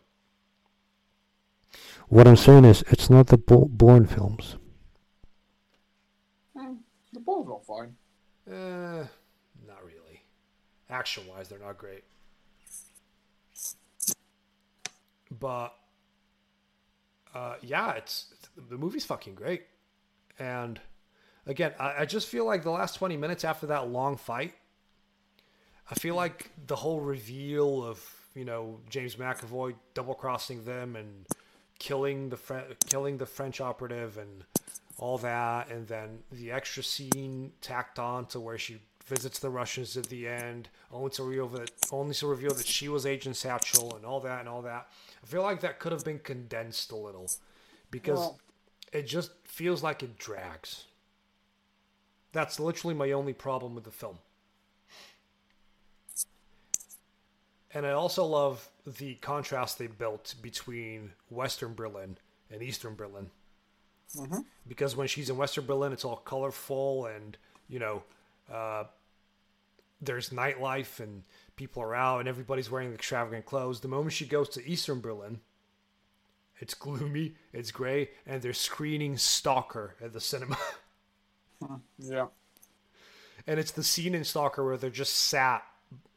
What 2.09 2.27
I'm 2.27 2.35
saying 2.35 2.65
is, 2.65 2.83
it's 2.89 3.09
not 3.09 3.27
the 3.27 3.37
Bo- 3.37 3.65
Bourne 3.71 4.05
films. 4.05 4.57
The 6.55 7.19
balls 7.19 7.47
are 7.49 7.59
fine. 7.65 7.95
Uh, 8.51 8.51
not 8.51 9.07
really. 9.07 9.07
Action 10.93 11.23
wise, 11.27 11.49
they're 11.49 11.57
not 11.57 11.79
great. 11.79 12.03
But 15.39 15.73
uh, 17.33 17.55
yeah, 17.63 17.93
it's 17.93 18.31
the 18.69 18.77
movie's 18.77 19.03
fucking 19.03 19.33
great. 19.33 19.63
And 20.37 20.79
again, 21.47 21.73
I, 21.79 22.01
I 22.01 22.05
just 22.05 22.27
feel 22.27 22.45
like 22.45 22.61
the 22.61 22.69
last 22.69 22.95
twenty 22.95 23.17
minutes 23.17 23.43
after 23.43 23.65
that 23.67 23.89
long 23.89 24.17
fight, 24.17 24.53
I 25.89 25.95
feel 25.95 26.13
like 26.13 26.51
the 26.67 26.75
whole 26.75 26.99
reveal 26.99 27.83
of 27.83 27.99
you 28.35 28.45
know 28.45 28.79
James 28.87 29.15
McAvoy 29.15 29.73
double 29.95 30.13
crossing 30.13 30.63
them 30.63 30.95
and 30.95 31.25
killing 31.79 32.29
the 32.29 32.37
Fre- 32.37 32.75
killing 32.85 33.17
the 33.17 33.25
French 33.25 33.59
operative 33.59 34.19
and 34.19 34.43
all 34.99 35.17
that, 35.17 35.71
and 35.71 35.87
then 35.87 36.19
the 36.31 36.51
extra 36.51 36.83
scene 36.83 37.51
tacked 37.61 37.97
on 37.97 38.27
to 38.27 38.39
where 38.39 38.59
she 38.59 38.79
visits 39.05 39.39
the 39.39 39.49
Russians 39.49 39.97
at 39.97 40.07
the 40.07 40.27
end, 40.27 40.69
only 40.91 41.09
to 41.11 41.23
reveal 41.23 41.47
that 41.49 41.71
only 41.91 42.13
to 42.15 42.27
reveal 42.27 42.53
that 42.53 42.65
she 42.65 42.87
was 42.89 43.05
Agent 43.05 43.35
Satchel 43.35 43.95
and 43.95 44.05
all 44.05 44.19
that 44.21 44.39
and 44.39 44.49
all 44.49 44.61
that. 44.61 44.89
I 45.21 45.25
feel 45.25 45.41
like 45.41 45.61
that 45.61 45.79
could 45.79 45.91
have 45.91 46.05
been 46.05 46.19
condensed 46.19 46.91
a 46.91 46.95
little 46.95 47.29
because 47.91 48.19
Well- 48.19 48.39
it 48.91 49.03
just 49.03 49.31
feels 49.43 49.83
like 49.83 50.03
it 50.03 50.17
drags. 50.17 50.85
That's 52.31 52.59
literally 52.59 52.95
my 52.95 53.11
only 53.11 53.33
problem 53.33 53.75
with 53.75 53.83
the 53.83 53.91
film. 53.91 54.19
And 57.71 57.87
I 57.87 57.91
also 57.91 58.23
love 58.23 58.69
the 58.85 59.15
contrast 59.15 59.79
they 59.79 59.87
built 59.87 60.35
between 60.41 61.13
Western 61.29 61.73
Berlin 61.73 62.17
and 62.51 62.61
Eastern 62.61 62.95
Berlin. 62.95 63.31
Mm-hmm. 64.15 64.41
Because 64.67 64.95
when 64.95 65.07
she's 65.07 65.29
in 65.29 65.37
Western 65.37 65.65
Berlin, 65.65 65.91
it's 65.91 66.05
all 66.05 66.17
colorful 66.17 67.07
and, 67.07 67.35
you 67.67 67.79
know, 67.79 68.03
uh, 68.51 68.85
there's 70.01 70.29
nightlife 70.29 70.99
and 70.99 71.23
people 71.55 71.83
are 71.83 71.95
out 71.95 72.19
and 72.19 72.27
everybody's 72.27 72.69
wearing 72.69 72.93
extravagant 72.93 73.45
clothes. 73.45 73.79
The 73.79 73.87
moment 73.87 74.13
she 74.13 74.25
goes 74.25 74.49
to 74.49 74.67
Eastern 74.67 75.01
Berlin, 75.01 75.39
it's 76.59 76.73
gloomy, 76.73 77.35
it's 77.51 77.71
gray, 77.71 78.09
and 78.25 78.41
they're 78.41 78.53
screening 78.53 79.17
Stalker 79.17 79.95
at 80.01 80.13
the 80.13 80.21
cinema. 80.21 80.57
Yeah. 81.97 82.27
And 83.47 83.57
it's 83.57 83.71
the 83.71 83.83
scene 83.83 84.15
in 84.15 84.25
Stalker 84.25 84.65
where 84.65 84.75
they're 84.75 84.89
just 84.89 85.13
sat 85.13 85.63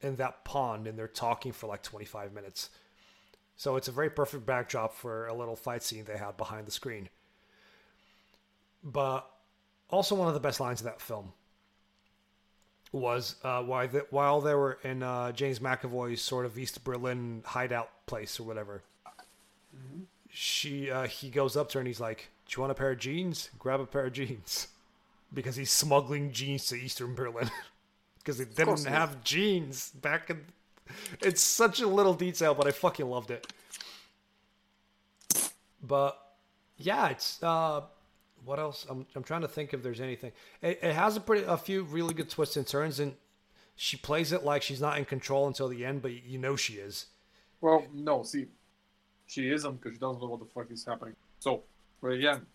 in 0.01 0.17
that 0.17 0.45
pond 0.45 0.89
and 0.89 0.99
they're 0.99 1.07
talking 1.07 1.53
for 1.53 1.69
like 1.69 1.85
25 1.85 2.33
minutes. 2.33 2.71
So 3.57 3.77
it's 3.77 3.87
a 3.87 3.93
very 3.93 4.11
perfect 4.11 4.45
backdrop 4.45 4.93
for 4.93 5.29
a 5.29 5.35
little 5.35 5.55
fight 5.55 5.85
scene 5.85 6.05
they 6.05 6.17
had 6.17 6.37
behind 6.37 6.67
the 6.67 6.73
screen. 6.73 7.09
But 8.83 9.29
also 9.89 10.17
one 10.17 10.29
of 10.29 10.35
the 10.35 10.41
best 10.41 10.59
lines 10.59 10.81
of 10.81 10.87
that 10.87 11.01
film 11.01 11.33
was 12.93 13.37
uh, 13.43 13.63
why 13.63 13.87
the, 13.87 14.07
while 14.11 14.41
they 14.41 14.55
were 14.55 14.79
in 14.83 15.03
uh, 15.03 15.33
James 15.33 15.59
McAvoy's 15.59 16.21
sort 16.21 16.47
of 16.47 16.59
East 16.59 16.83
Berlin 16.85 17.43
hideout 17.45 17.91
place 18.07 18.39
or 18.41 18.45
whatever, 18.45 18.83
she 20.31 20.91
uh, 20.91 21.07
he 21.07 21.31
goes 21.31 21.57
up 21.57 21.69
to 21.71 21.75
her 21.79 21.81
and 21.81 21.89
he's 21.89 22.01
like, 22.01 22.29
"Do 22.49 22.55
you 22.57 22.61
want 22.63 22.73
a 22.73 22.75
pair 22.75 22.91
of 22.91 22.99
jeans? 22.99 23.51
Grab 23.59 23.81
a 23.81 23.87
pair 23.87 24.07
of 24.07 24.13
jeans." 24.13 24.69
because 25.33 25.57
he's 25.57 25.71
smuggling 25.71 26.33
jeans 26.33 26.67
to 26.67 26.77
Eastern 26.77 27.15
Berlin 27.15 27.51
because 28.19 28.39
they 28.39 28.45
didn't 28.45 28.67
course 28.67 28.85
he 28.85 28.91
is. 28.91 28.95
have 28.95 29.23
jeans 29.25 29.91
back 29.91 30.31
in. 30.31 30.45
It's 31.21 31.41
such 31.41 31.81
a 31.81 31.87
little 31.87 32.15
detail, 32.15 32.55
but 32.55 32.67
I 32.67 32.71
fucking 32.71 33.07
loved 33.09 33.31
it. 33.31 33.47
But 35.83 36.17
yeah, 36.79 37.09
it's 37.09 37.43
uh, 37.43 37.83
what 38.47 38.59
else? 38.59 38.87
I'm 38.89 39.07
I'm 39.15 39.23
trying 39.23 39.43
to 39.43 39.49
think 39.49 39.75
if 39.75 39.83
there's 39.83 40.01
anything. 40.01 40.33
It, 40.63 40.79
it 40.83 40.95
has 40.95 41.17
a 41.17 41.21
pretty 41.21 41.45
a 41.47 41.57
few 41.57 41.83
really 41.83 42.15
good 42.15 42.31
twists 42.31 42.57
and 42.57 42.67
turns, 42.67 43.01
and 43.01 43.15
she 43.75 43.97
plays 43.97 44.33
it 44.33 44.45
like 44.45 44.63
she's 44.63 44.81
not 44.81 44.99
in 44.99 45.05
control 45.05 45.47
until 45.47 45.69
the 45.69 45.85
end, 45.85 46.01
but 46.01 46.13
you 46.25 46.39
know 46.39 46.57
she 46.57 46.75
is. 46.75 47.07
Well, 47.61 47.85
no, 47.93 48.23
see, 48.23 48.47
she 49.27 49.51
isn't 49.51 49.81
because 49.81 49.95
she 49.95 49.99
doesn't 49.99 50.21
know 50.21 50.29
what 50.29 50.41
the 50.41 50.47
fuck 50.47 50.71
is 50.71 50.85
happening. 50.85 51.17
So, 51.41 51.63
but 52.01 52.13
again, 52.13 52.47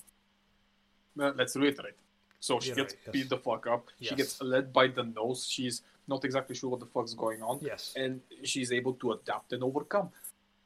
let's 1.15 1.55
reiterate. 1.55 1.95
So 2.39 2.59
she 2.59 2.73
gets 2.73 2.95
yes. 3.05 3.13
beat 3.13 3.30
the 3.30 3.38
fuck 3.38 3.68
up. 3.68 3.88
She 3.99 4.15
gets 4.15 4.41
led 4.41 4.73
by 4.73 4.88
the 4.88 5.03
nose. 5.03 5.45
She's 5.47 5.84
not 6.07 6.26
exactly 6.26 6.55
sure 6.55 6.72
what 6.72 6.80
the 6.80 6.88
fuck's 6.88 7.13
going 7.13 7.43
on. 7.43 7.59
Yes. 7.61 7.93
And 7.95 8.22
she's 8.43 8.72
able 8.72 8.93
to 8.93 9.11
adapt 9.11 9.53
and 9.53 9.63
overcome. 9.63 10.09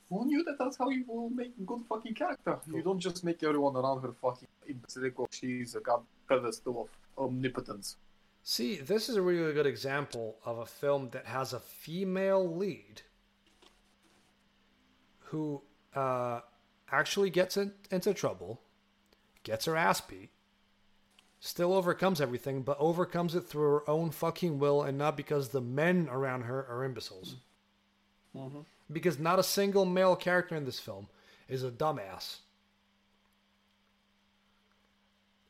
Who 0.09 0.25
knew 0.25 0.43
that 0.43 0.57
that's 0.59 0.77
how 0.77 0.89
you 0.89 1.03
will 1.07 1.29
make 1.29 1.53
good 1.65 1.81
fucking 1.89 2.13
character? 2.13 2.59
You 2.71 2.83
don't 2.83 2.99
just 2.99 3.23
make 3.23 3.41
everyone 3.43 3.75
around 3.75 4.01
her 4.01 4.13
fucking 4.21 4.47
imbecilic 4.67 5.19
or 5.19 5.27
she's 5.31 5.75
a 5.75 5.79
god 5.79 6.01
pedestal 6.29 6.81
of 7.17 7.23
omnipotence. 7.23 7.97
See, 8.43 8.75
this 8.75 9.09
is 9.09 9.15
a 9.15 9.21
really 9.21 9.53
good 9.53 9.65
example 9.65 10.37
of 10.45 10.59
a 10.59 10.65
film 10.67 11.09
that 11.09 11.25
has 11.25 11.53
a 11.53 11.59
female 11.59 12.55
lead 12.55 13.01
who 15.19 15.63
uh, 15.95 16.41
actually 16.91 17.31
gets 17.31 17.57
in, 17.57 17.73
into 17.89 18.13
trouble, 18.13 18.61
gets 19.43 19.65
her 19.65 19.75
ass 19.75 20.01
beat, 20.01 20.29
still 21.39 21.73
overcomes 21.73 22.21
everything, 22.21 22.61
but 22.61 22.77
overcomes 22.79 23.33
it 23.33 23.41
through 23.41 23.63
her 23.63 23.89
own 23.89 24.11
fucking 24.11 24.59
will 24.59 24.83
and 24.83 24.97
not 24.97 25.17
because 25.17 25.49
the 25.49 25.61
men 25.61 26.07
around 26.11 26.41
her 26.41 26.67
are 26.69 26.83
imbeciles. 26.83 27.37
Mm-hmm. 28.35 28.59
Because 28.91 29.17
not 29.17 29.39
a 29.39 29.43
single 29.43 29.85
male 29.85 30.15
character 30.15 30.55
in 30.55 30.65
this 30.65 30.79
film 30.79 31.07
is 31.47 31.63
a 31.63 31.71
dumbass. 31.71 32.37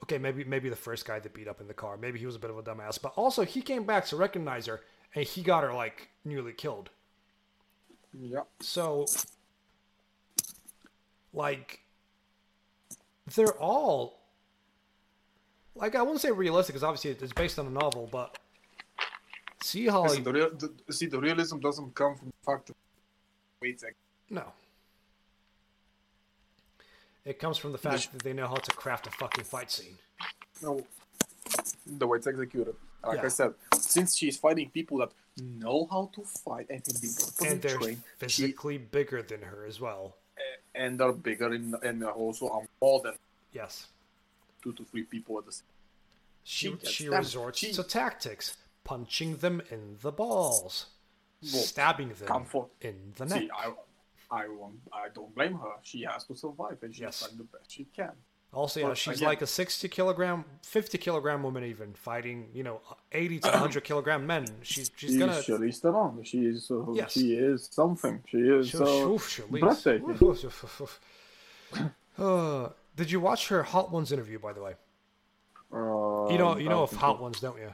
Okay, 0.03 0.17
maybe 0.17 0.43
maybe 0.43 0.69
the 0.69 0.75
first 0.75 1.05
guy 1.05 1.19
that 1.19 1.33
beat 1.33 1.47
up 1.47 1.61
in 1.61 1.67
the 1.67 1.73
car, 1.73 1.97
maybe 1.97 2.19
he 2.19 2.25
was 2.25 2.35
a 2.35 2.39
bit 2.39 2.51
of 2.51 2.57
a 2.57 2.63
dumbass, 2.63 3.01
but 3.01 3.13
also 3.15 3.43
he 3.43 3.61
came 3.61 3.85
back 3.85 4.05
to 4.05 4.15
recognize 4.15 4.67
her 4.67 4.81
and 5.15 5.25
he 5.25 5.41
got 5.41 5.63
her 5.63 5.73
like 5.73 6.09
nearly 6.23 6.53
killed. 6.53 6.89
Yeah. 8.13 8.41
So, 8.61 9.05
like, 11.33 11.79
they're 13.33 13.57
all 13.59 14.19
like 15.75 15.95
I 15.95 16.01
wouldn't 16.01 16.21
say 16.21 16.31
realistic 16.31 16.73
because 16.73 16.83
obviously 16.83 17.11
it's 17.11 17.33
based 17.33 17.59
on 17.59 17.67
a 17.67 17.71
novel, 17.71 18.07
but 18.11 18.37
see 19.61 19.88
how 19.88 20.03
Listen, 20.03 20.23
the 20.23 20.34
real, 20.34 20.49
the, 20.52 20.94
see, 20.94 21.06
the 21.07 21.19
realism 21.19 21.60
doesn't 21.60 21.94
come 21.95 22.15
from 22.15 22.27
the 22.27 22.45
fact 22.52 22.68
that 22.68 22.76
wait 23.61 23.76
a 23.76 23.80
second. 23.80 23.95
no, 24.30 24.45
it 27.26 27.40
comes 27.40 27.57
from 27.57 27.72
the 27.72 27.77
fact 27.77 28.11
that 28.14 28.22
they 28.23 28.34
know 28.34 28.48
how 28.48 28.56
to 28.56 28.72
craft 28.72 29.07
a 29.07 29.11
fucking 29.11 29.44
fight 29.44 29.72
scene. 29.72 29.98
No, 30.61 30.86
the 31.86 32.06
way 32.07 32.18
it's 32.18 32.27
executed. 32.27 32.76
Like 33.03 33.18
Yeah. 33.19 33.26
I 33.26 33.27
said, 33.30 33.53
since 33.80 34.15
she's 34.15 34.38
fighting 34.38 34.69
people 34.69 34.98
that 34.99 35.11
know 35.38 35.88
how 35.91 36.10
to 36.15 36.22
fight 36.23 36.68
and 36.69 36.84
can 36.84 36.94
be 37.02 37.07
And 37.49 37.61
they're 37.61 37.77
trained, 37.77 38.02
she, 38.22 38.27
physically 38.44 38.77
bigger 38.77 39.22
than 39.22 39.41
her 39.41 39.65
as 39.65 39.80
well. 39.80 40.15
and 40.73 40.99
they're 40.99 41.14
bigger 41.14 41.48
and, 41.53 41.76
and 41.84 42.03
also 42.03 42.49
are 42.49 42.64
more 42.82 42.99
than 43.02 43.14
Yes. 43.53 43.88
two 44.61 44.73
to 44.73 44.84
three 44.86 45.03
people 45.03 45.38
at 45.40 45.45
the 45.45 45.52
same. 45.52 45.64
She, 46.44 46.76
She 46.84 46.88
she 46.88 47.10
resorts 47.10 47.60
She- 47.60 47.73
to 47.73 47.84
tactics, 47.84 48.57
punching 48.85 49.37
them 49.37 49.61
in 49.69 49.97
the 50.01 50.11
balls, 50.13 50.85
Well, 51.41 51.61
stabbing 51.63 52.13
them 52.13 52.45
in 52.79 53.13
the 53.17 53.25
neck. 53.25 53.41
See, 53.41 53.49
I, 53.53 53.71
I, 54.31 54.47
won't, 54.47 54.79
I 54.93 55.09
don't 55.13 55.35
blame 55.35 55.55
her. 55.55 55.73
She 55.83 56.03
has 56.03 56.23
to 56.25 56.35
survive, 56.35 56.77
and 56.83 56.93
she's 56.95 57.01
Yes. 57.01 57.19
trying 57.19 57.37
the 57.37 57.43
best 57.43 57.69
she 57.71 57.85
can. 57.95 58.11
Also, 58.53 58.79
yeah, 58.79 58.93
she's 58.93 59.17
again- 59.17 59.27
like 59.27 59.41
a 59.41 59.47
60 59.47 59.89
kilogram, 59.89 60.45
50 60.63 60.97
kilogram 60.97 61.43
woman, 61.43 61.65
even 61.65 61.93
fighting, 61.93 62.49
you 62.53 62.63
know, 62.63 62.79
80 63.11 63.39
to 63.39 63.49
100 63.49 63.83
kilogram 63.89 64.25
men. 64.25 64.45
She's 64.61 64.89
she's 64.95 65.09
She's 65.09 65.17
gonna. 65.19 65.33
Charlize 65.33 65.79
Theron. 65.81 66.23
She 66.23 66.45
is. 66.45 66.71
Uh, 66.71 66.89
Yes. 66.93 67.11
She 67.11 67.33
is 67.35 67.67
something. 67.69 68.23
She 68.29 68.37
is. 68.37 68.73
Uh, 68.73 69.17
breathtaking. 69.49 70.15
Uh, 72.17 72.69
did 72.95 73.11
you 73.11 73.19
watch 73.19 73.49
her 73.49 73.63
Hot 73.63 73.91
Ones 73.91 74.11
interview, 74.13 74.39
by 74.39 74.53
the 74.53 74.61
way? 74.63 74.75
uh, 75.73 76.29
You 76.31 76.37
know, 76.37 76.57
you 76.57 76.69
know 76.69 76.83
of 76.83 76.93
Hot. 76.93 77.21
Ones, 77.21 77.41
don't 77.41 77.57
you? 77.57 77.73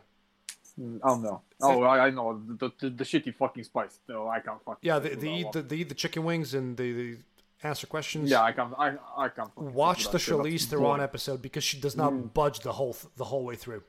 Mm, 0.81 0.99
Oh 1.03 1.15
no! 1.17 1.41
Oh, 1.61 1.83
I, 1.83 2.07
I 2.07 2.09
know 2.09 2.41
the, 2.47 2.71
the 2.79 2.89
the 2.89 3.03
shitty 3.03 3.35
fucking 3.35 3.63
spice. 3.65 3.99
No, 4.09 4.27
I 4.27 4.39
can't 4.39 4.61
fucking. 4.63 4.79
Yeah, 4.81 4.99
they, 4.99 5.15
they 5.15 5.31
eat 5.31 5.51
the, 5.51 5.61
they 5.61 5.75
eat 5.77 5.89
the 5.89 5.95
chicken 5.95 6.23
wings 6.23 6.53
and 6.53 6.75
they, 6.77 6.91
they 6.91 7.17
answer 7.63 7.85
questions. 7.87 8.29
Yeah, 8.31 8.41
I 8.41 8.51
can't. 8.51 8.73
I 8.77 8.93
I 9.17 9.29
can't. 9.29 9.55
Watch 9.57 10.05
the. 10.05 10.13
That's 10.13 10.27
Charlize 10.27 10.65
Theron 10.65 10.83
boring. 10.83 11.01
episode 11.03 11.41
because 11.41 11.63
she 11.63 11.79
does 11.79 11.95
not 11.95 12.33
budge 12.33 12.61
the 12.61 12.71
whole 12.71 12.95
the 13.17 13.25
whole 13.25 13.43
way 13.45 13.55
through. 13.55 13.83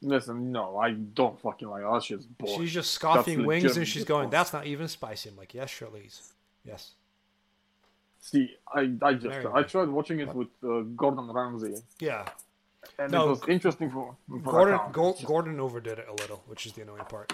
Listen, 0.00 0.52
no, 0.52 0.78
I 0.78 0.92
don't 0.92 1.38
fucking 1.40 1.68
like 1.68 1.82
that. 1.82 2.02
Shit's 2.04 2.24
boring. 2.24 2.60
She's 2.60 2.72
just 2.72 2.92
scoffing 2.92 3.44
wings 3.44 3.76
and 3.76 3.86
she's 3.86 4.04
going, 4.04 4.30
"That's 4.30 4.52
not 4.52 4.66
even 4.66 4.86
spicy." 4.88 5.28
I'm 5.30 5.36
like, 5.36 5.52
"Yes, 5.54 5.70
Charlize. 5.70 6.32
Yes." 6.64 6.92
See, 8.20 8.54
I 8.72 8.92
I 9.02 9.14
just 9.14 9.46
I 9.52 9.62
tried 9.62 9.88
watching 9.88 10.20
it 10.20 10.32
with 10.34 10.48
uh, 10.62 10.80
Gordon 10.96 11.30
Ramsay, 11.32 11.74
Yeah. 11.98 12.26
And 12.98 13.12
No, 13.12 13.26
it 13.26 13.30
was 13.30 13.40
interesting 13.48 13.90
for, 13.90 14.16
for 14.42 14.52
Gordon 14.92 15.24
Gordon 15.24 15.60
overdid 15.60 15.98
it 15.98 16.06
a 16.08 16.12
little, 16.14 16.42
which 16.46 16.66
is 16.66 16.72
the 16.72 16.82
annoying 16.82 17.04
part. 17.08 17.32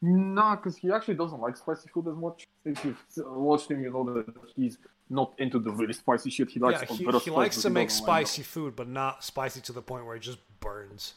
Nah, 0.00 0.56
because 0.56 0.76
he 0.76 0.92
actually 0.92 1.14
doesn't 1.14 1.40
like 1.40 1.56
spicy 1.56 1.88
food 1.92 2.06
as 2.08 2.16
much. 2.16 2.46
If 2.64 2.84
you've 2.84 3.02
watched 3.16 3.70
him, 3.70 3.82
you 3.82 3.90
know 3.90 4.04
that 4.14 4.26
he's 4.54 4.78
not 5.10 5.32
into 5.38 5.58
the 5.58 5.72
really 5.72 5.92
spicy 5.92 6.30
shit. 6.30 6.50
He 6.50 6.60
likes 6.60 6.82
Yeah, 6.82 6.96
he, 6.96 7.04
he 7.04 7.30
likes 7.30 7.60
to 7.62 7.68
he 7.68 7.74
make 7.74 7.90
spicy 7.90 8.42
food, 8.42 8.76
but 8.76 8.88
not 8.88 9.24
spicy 9.24 9.60
to 9.62 9.72
the 9.72 9.82
point 9.82 10.06
where 10.06 10.14
it 10.16 10.20
just 10.20 10.38
burns. 10.60 11.14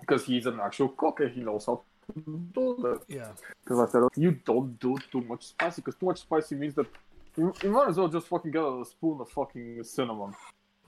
because 0.00 0.24
he's 0.24 0.46
an 0.46 0.60
actual 0.60 0.88
cook 0.88 1.20
and 1.20 1.30
he 1.30 1.40
knows 1.40 1.66
how 1.66 1.82
to 2.14 2.20
do 2.54 2.76
that. 2.82 3.00
Yeah. 3.08 3.28
Because 3.62 3.88
I 3.88 3.90
said, 3.90 4.02
oh, 4.02 4.10
you 4.16 4.32
don't 4.44 4.78
do 4.78 4.98
too 5.10 5.22
much 5.22 5.46
spicy, 5.48 5.80
because 5.80 5.94
too 5.98 6.06
much 6.06 6.20
spicy 6.20 6.54
means 6.56 6.74
that 6.74 6.86
you, 7.36 7.52
you 7.62 7.70
might 7.70 7.88
as 7.88 7.96
well 7.96 8.08
just 8.08 8.26
fucking 8.28 8.50
get 8.50 8.62
a 8.62 8.84
spoon 8.84 9.20
of 9.20 9.28
fucking 9.30 9.82
cinnamon. 9.84 10.34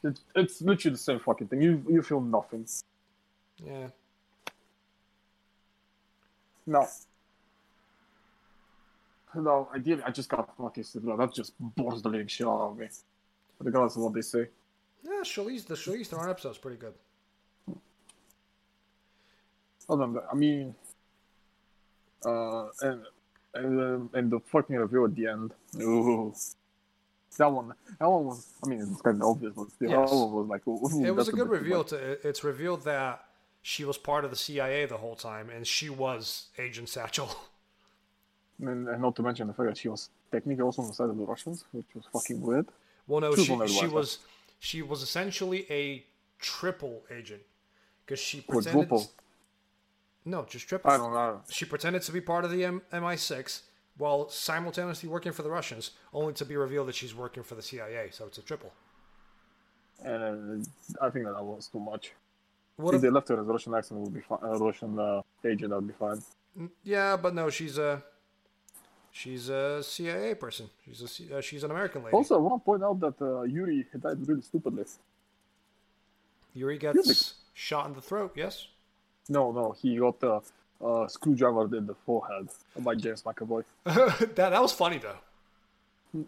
It, 0.02 0.20
it's 0.34 0.60
literally 0.60 0.92
the 0.94 0.98
same 0.98 1.18
fucking 1.18 1.48
thing. 1.48 1.62
You 1.62 1.84
you 1.88 2.02
feel 2.02 2.20
nothing. 2.20 2.66
Yeah. 3.64 3.88
No. 6.66 6.86
No, 9.34 9.68
ideally, 9.74 10.02
I 10.02 10.10
just 10.10 10.28
got 10.28 10.56
fucking 10.56 10.84
cinnamon. 10.84 11.18
That 11.18 11.34
just 11.34 11.52
bores 11.58 12.02
the 12.02 12.08
living 12.08 12.26
shit 12.26 12.46
out 12.46 12.70
of 12.70 12.78
me. 12.78 12.88
Regardless 13.58 13.96
of 13.96 14.02
what 14.02 14.14
they 14.14 14.22
say. 14.22 14.48
Yeah, 15.02 15.20
Charlize, 15.22 15.66
the 15.66 15.74
Charlize 15.74 16.06
Theron 16.06 16.30
episode's 16.30 16.58
pretty 16.58 16.78
good. 16.78 16.94
Other 19.88 20.02
than 20.02 20.14
that, 20.14 20.24
I 20.32 20.34
mean, 20.34 20.74
uh, 22.24 22.66
and 22.82 23.02
and, 23.54 23.80
um, 23.80 24.10
and 24.14 24.30
the 24.30 24.40
fucking 24.40 24.76
review 24.76 25.04
at 25.04 25.14
the 25.14 25.26
end. 25.26 25.52
Ooh. 25.80 26.34
That 27.38 27.52
one, 27.52 27.74
that 27.98 28.08
one 28.08 28.24
was. 28.26 28.46
I 28.64 28.68
mean, 28.68 28.80
it's 28.80 29.02
kind 29.02 29.20
of 29.22 29.28
obvious, 29.28 29.52
but 29.56 29.70
still, 29.70 29.90
Yes. 29.90 30.10
that 30.10 30.16
one 30.16 30.32
was 30.32 30.46
like. 30.48 30.66
Ooh, 30.66 31.04
It 31.04 31.10
was 31.14 31.28
a 31.28 31.32
good 31.32 31.48
reveal. 31.48 31.78
much. 31.78 31.88
To 31.88 32.26
it's 32.28 32.42
revealed 32.44 32.84
that 32.84 33.24
she 33.62 33.84
was 33.84 33.98
part 33.98 34.24
of 34.24 34.30
the 34.30 34.36
CIA 34.36 34.86
the 34.86 34.96
whole 34.98 35.16
time, 35.16 35.50
and 35.50 35.66
she 35.66 35.88
was 35.90 36.46
Agent 36.58 36.88
Satchel. 36.88 37.30
And, 38.58 38.88
and 38.88 39.02
not 39.02 39.14
to 39.16 39.22
mention 39.22 39.48
the 39.48 39.52
fact 39.52 39.68
that 39.68 39.76
she 39.76 39.88
was 39.90 40.08
technically 40.32 40.62
also 40.62 40.80
on 40.80 40.88
the 40.88 40.94
side 40.94 41.10
of 41.10 41.18
the 41.18 41.24
Russians, 41.24 41.66
which 41.72 41.84
was 41.94 42.04
fucking 42.10 42.40
weird. 42.40 42.66
Well, 43.06 43.20
no, 43.20 43.34
She 43.36 43.52
was 43.52 43.70
she 43.70 43.76
on 43.84 43.88
she 43.88 43.94
was 43.94 44.18
she 44.60 44.80
was 44.82 45.02
essentially 45.02 45.66
a 45.70 46.06
triple 46.38 47.02
agent 47.10 47.42
because 48.06 48.18
she 48.18 48.40
pretended. 48.40 48.90
No, 50.24 50.46
just 50.48 50.66
triple. 50.68 50.90
I 50.90 50.96
don't 50.96 51.12
know. 51.12 51.42
She 51.50 51.66
pretended 51.66 52.00
to 52.02 52.12
be 52.12 52.22
part 52.22 52.46
of 52.46 52.50
the 52.50 52.64
M- 52.64 52.80
MI6 52.92 53.60
while 53.98 54.28
simultaneously 54.28 55.08
working 55.08 55.32
for 55.32 55.42
the 55.42 55.50
Russians, 55.50 55.92
only 56.12 56.32
to 56.34 56.44
be 56.44 56.56
revealed 56.56 56.88
that 56.88 56.94
she's 56.94 57.14
working 57.14 57.42
for 57.42 57.54
the 57.54 57.62
CIA. 57.62 58.08
So 58.10 58.26
it's 58.26 58.38
a 58.38 58.42
triple. 58.42 58.72
And 60.04 60.64
uh, 61.00 61.04
I 61.06 61.10
think 61.10 61.24
that, 61.24 61.34
that 61.34 61.44
was 61.44 61.68
too 61.68 61.80
much. 61.80 62.12
What 62.76 62.90
if 62.90 62.96
if, 62.96 63.02
they 63.02 63.10
left 63.10 63.28
her 63.28 63.40
as 63.40 63.48
a 63.48 63.52
Russian 63.52 63.74
accent, 63.74 64.00
would 64.00 64.12
be 64.12 64.20
fine. 64.20 64.38
Uh, 64.42 64.58
Russian 64.58 64.98
uh, 64.98 65.22
agent, 65.44 65.70
that 65.70 65.76
would 65.76 65.88
be 65.88 65.94
fine. 65.94 66.20
yeah, 66.84 67.16
but 67.16 67.34
no, 67.34 67.48
she's 67.48 67.78
a 67.78 68.02
she's 69.10 69.48
a 69.48 69.82
CIA 69.82 70.34
person. 70.34 70.68
She's 70.84 71.00
a 71.00 71.08
C- 71.08 71.32
uh, 71.32 71.40
she's 71.40 71.64
an 71.64 71.70
American 71.70 72.02
lady. 72.02 72.14
Also, 72.14 72.34
I 72.34 72.38
want 72.38 72.62
to 72.62 72.64
point 72.64 72.84
out 72.84 73.00
that 73.00 73.22
uh, 73.22 73.42
Yuri 73.42 73.86
died 73.98 74.28
really 74.28 74.42
stupidly. 74.42 74.84
Yuri 76.52 76.78
gets 76.78 77.34
shot 77.54 77.86
in 77.86 77.94
the 77.94 78.02
throat. 78.02 78.32
Yes. 78.34 78.68
No, 79.28 79.52
no, 79.52 79.74
he 79.80 79.96
got 79.96 80.22
uh, 80.22 80.40
uh, 80.84 81.06
screwdriver 81.08 81.74
in 81.76 81.86
the 81.86 81.94
forehead 81.94 82.48
by 82.78 82.94
James 82.94 83.22
McAvoy. 83.22 83.64
that 83.84 84.34
that 84.36 84.60
was 84.62 84.72
funny 84.72 84.98
though. 84.98 86.24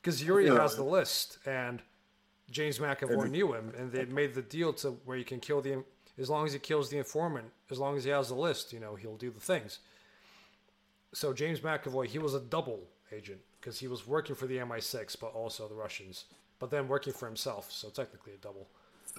Because 0.00 0.22
Yuri 0.22 0.46
Yeah. 0.46 0.60
has 0.60 0.76
the 0.76 0.84
list, 0.84 1.38
and 1.44 1.82
James 2.50 2.78
McAvoy 2.78 3.30
knew 3.30 3.52
him, 3.54 3.72
and 3.76 3.92
they 3.92 4.04
made 4.06 4.34
the 4.34 4.42
deal 4.42 4.72
to 4.74 4.92
where 5.04 5.16
you 5.16 5.24
can 5.24 5.40
kill 5.40 5.60
the 5.60 5.84
as 6.18 6.28
long 6.28 6.44
as 6.46 6.52
he 6.52 6.58
kills 6.58 6.90
the 6.90 6.98
informant, 6.98 7.46
as 7.70 7.78
long 7.78 7.96
as 7.96 8.02
he 8.02 8.10
has 8.10 8.28
the 8.28 8.34
list, 8.34 8.72
you 8.72 8.80
know, 8.80 8.96
he'll 8.96 9.16
do 9.16 9.30
the 9.30 9.38
things. 9.38 9.78
So 11.12 11.32
James 11.32 11.60
McAvoy, 11.60 12.06
he 12.06 12.18
was 12.18 12.34
a 12.34 12.40
double 12.40 12.80
agent 13.12 13.38
because 13.60 13.78
he 13.78 13.86
was 13.86 14.04
working 14.06 14.34
for 14.34 14.46
the 14.48 14.56
MI6, 14.58 15.14
but 15.20 15.28
also 15.32 15.68
the 15.68 15.76
Russians, 15.76 16.24
but 16.58 16.70
then 16.70 16.88
working 16.88 17.12
for 17.12 17.26
himself, 17.26 17.70
so 17.70 17.88
technically 17.88 18.32
a 18.32 18.36
double. 18.38 18.66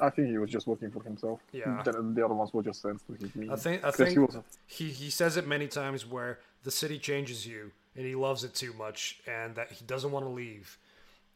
I 0.02 0.10
think 0.10 0.30
he 0.30 0.38
was 0.38 0.50
just 0.50 0.68
working 0.68 0.92
for 0.92 1.04
himself. 1.04 1.40
Yeah. 1.52 1.82
The, 1.84 1.92
the 1.92 2.24
other 2.24 2.34
ones 2.34 2.54
were 2.54 2.64
just 2.64 2.82
sent 2.82 3.06
to 3.08 3.14
his 3.14 3.36
meeting. 3.36 3.52
I 3.52 3.56
think 3.56 3.84
I 3.84 3.92
think 3.92 4.10
he 4.10 4.20
was 4.20 4.38
he, 4.68 4.90
he 4.90 5.10
says 5.10 5.38
it 5.38 5.48
many 5.48 5.68
times 5.68 6.06
where 6.06 6.40
the 6.64 6.72
city 6.72 6.98
changes 7.00 7.46
you 7.46 7.72
and 7.96 8.06
he 8.06 8.16
loves 8.16 8.44
it 8.44 8.54
too 8.54 8.74
much 8.74 9.22
and 9.28 9.56
that 9.56 9.72
he 9.72 9.86
doesn't 9.86 10.12
want 10.12 10.26
to 10.26 10.30
leave 10.30 10.78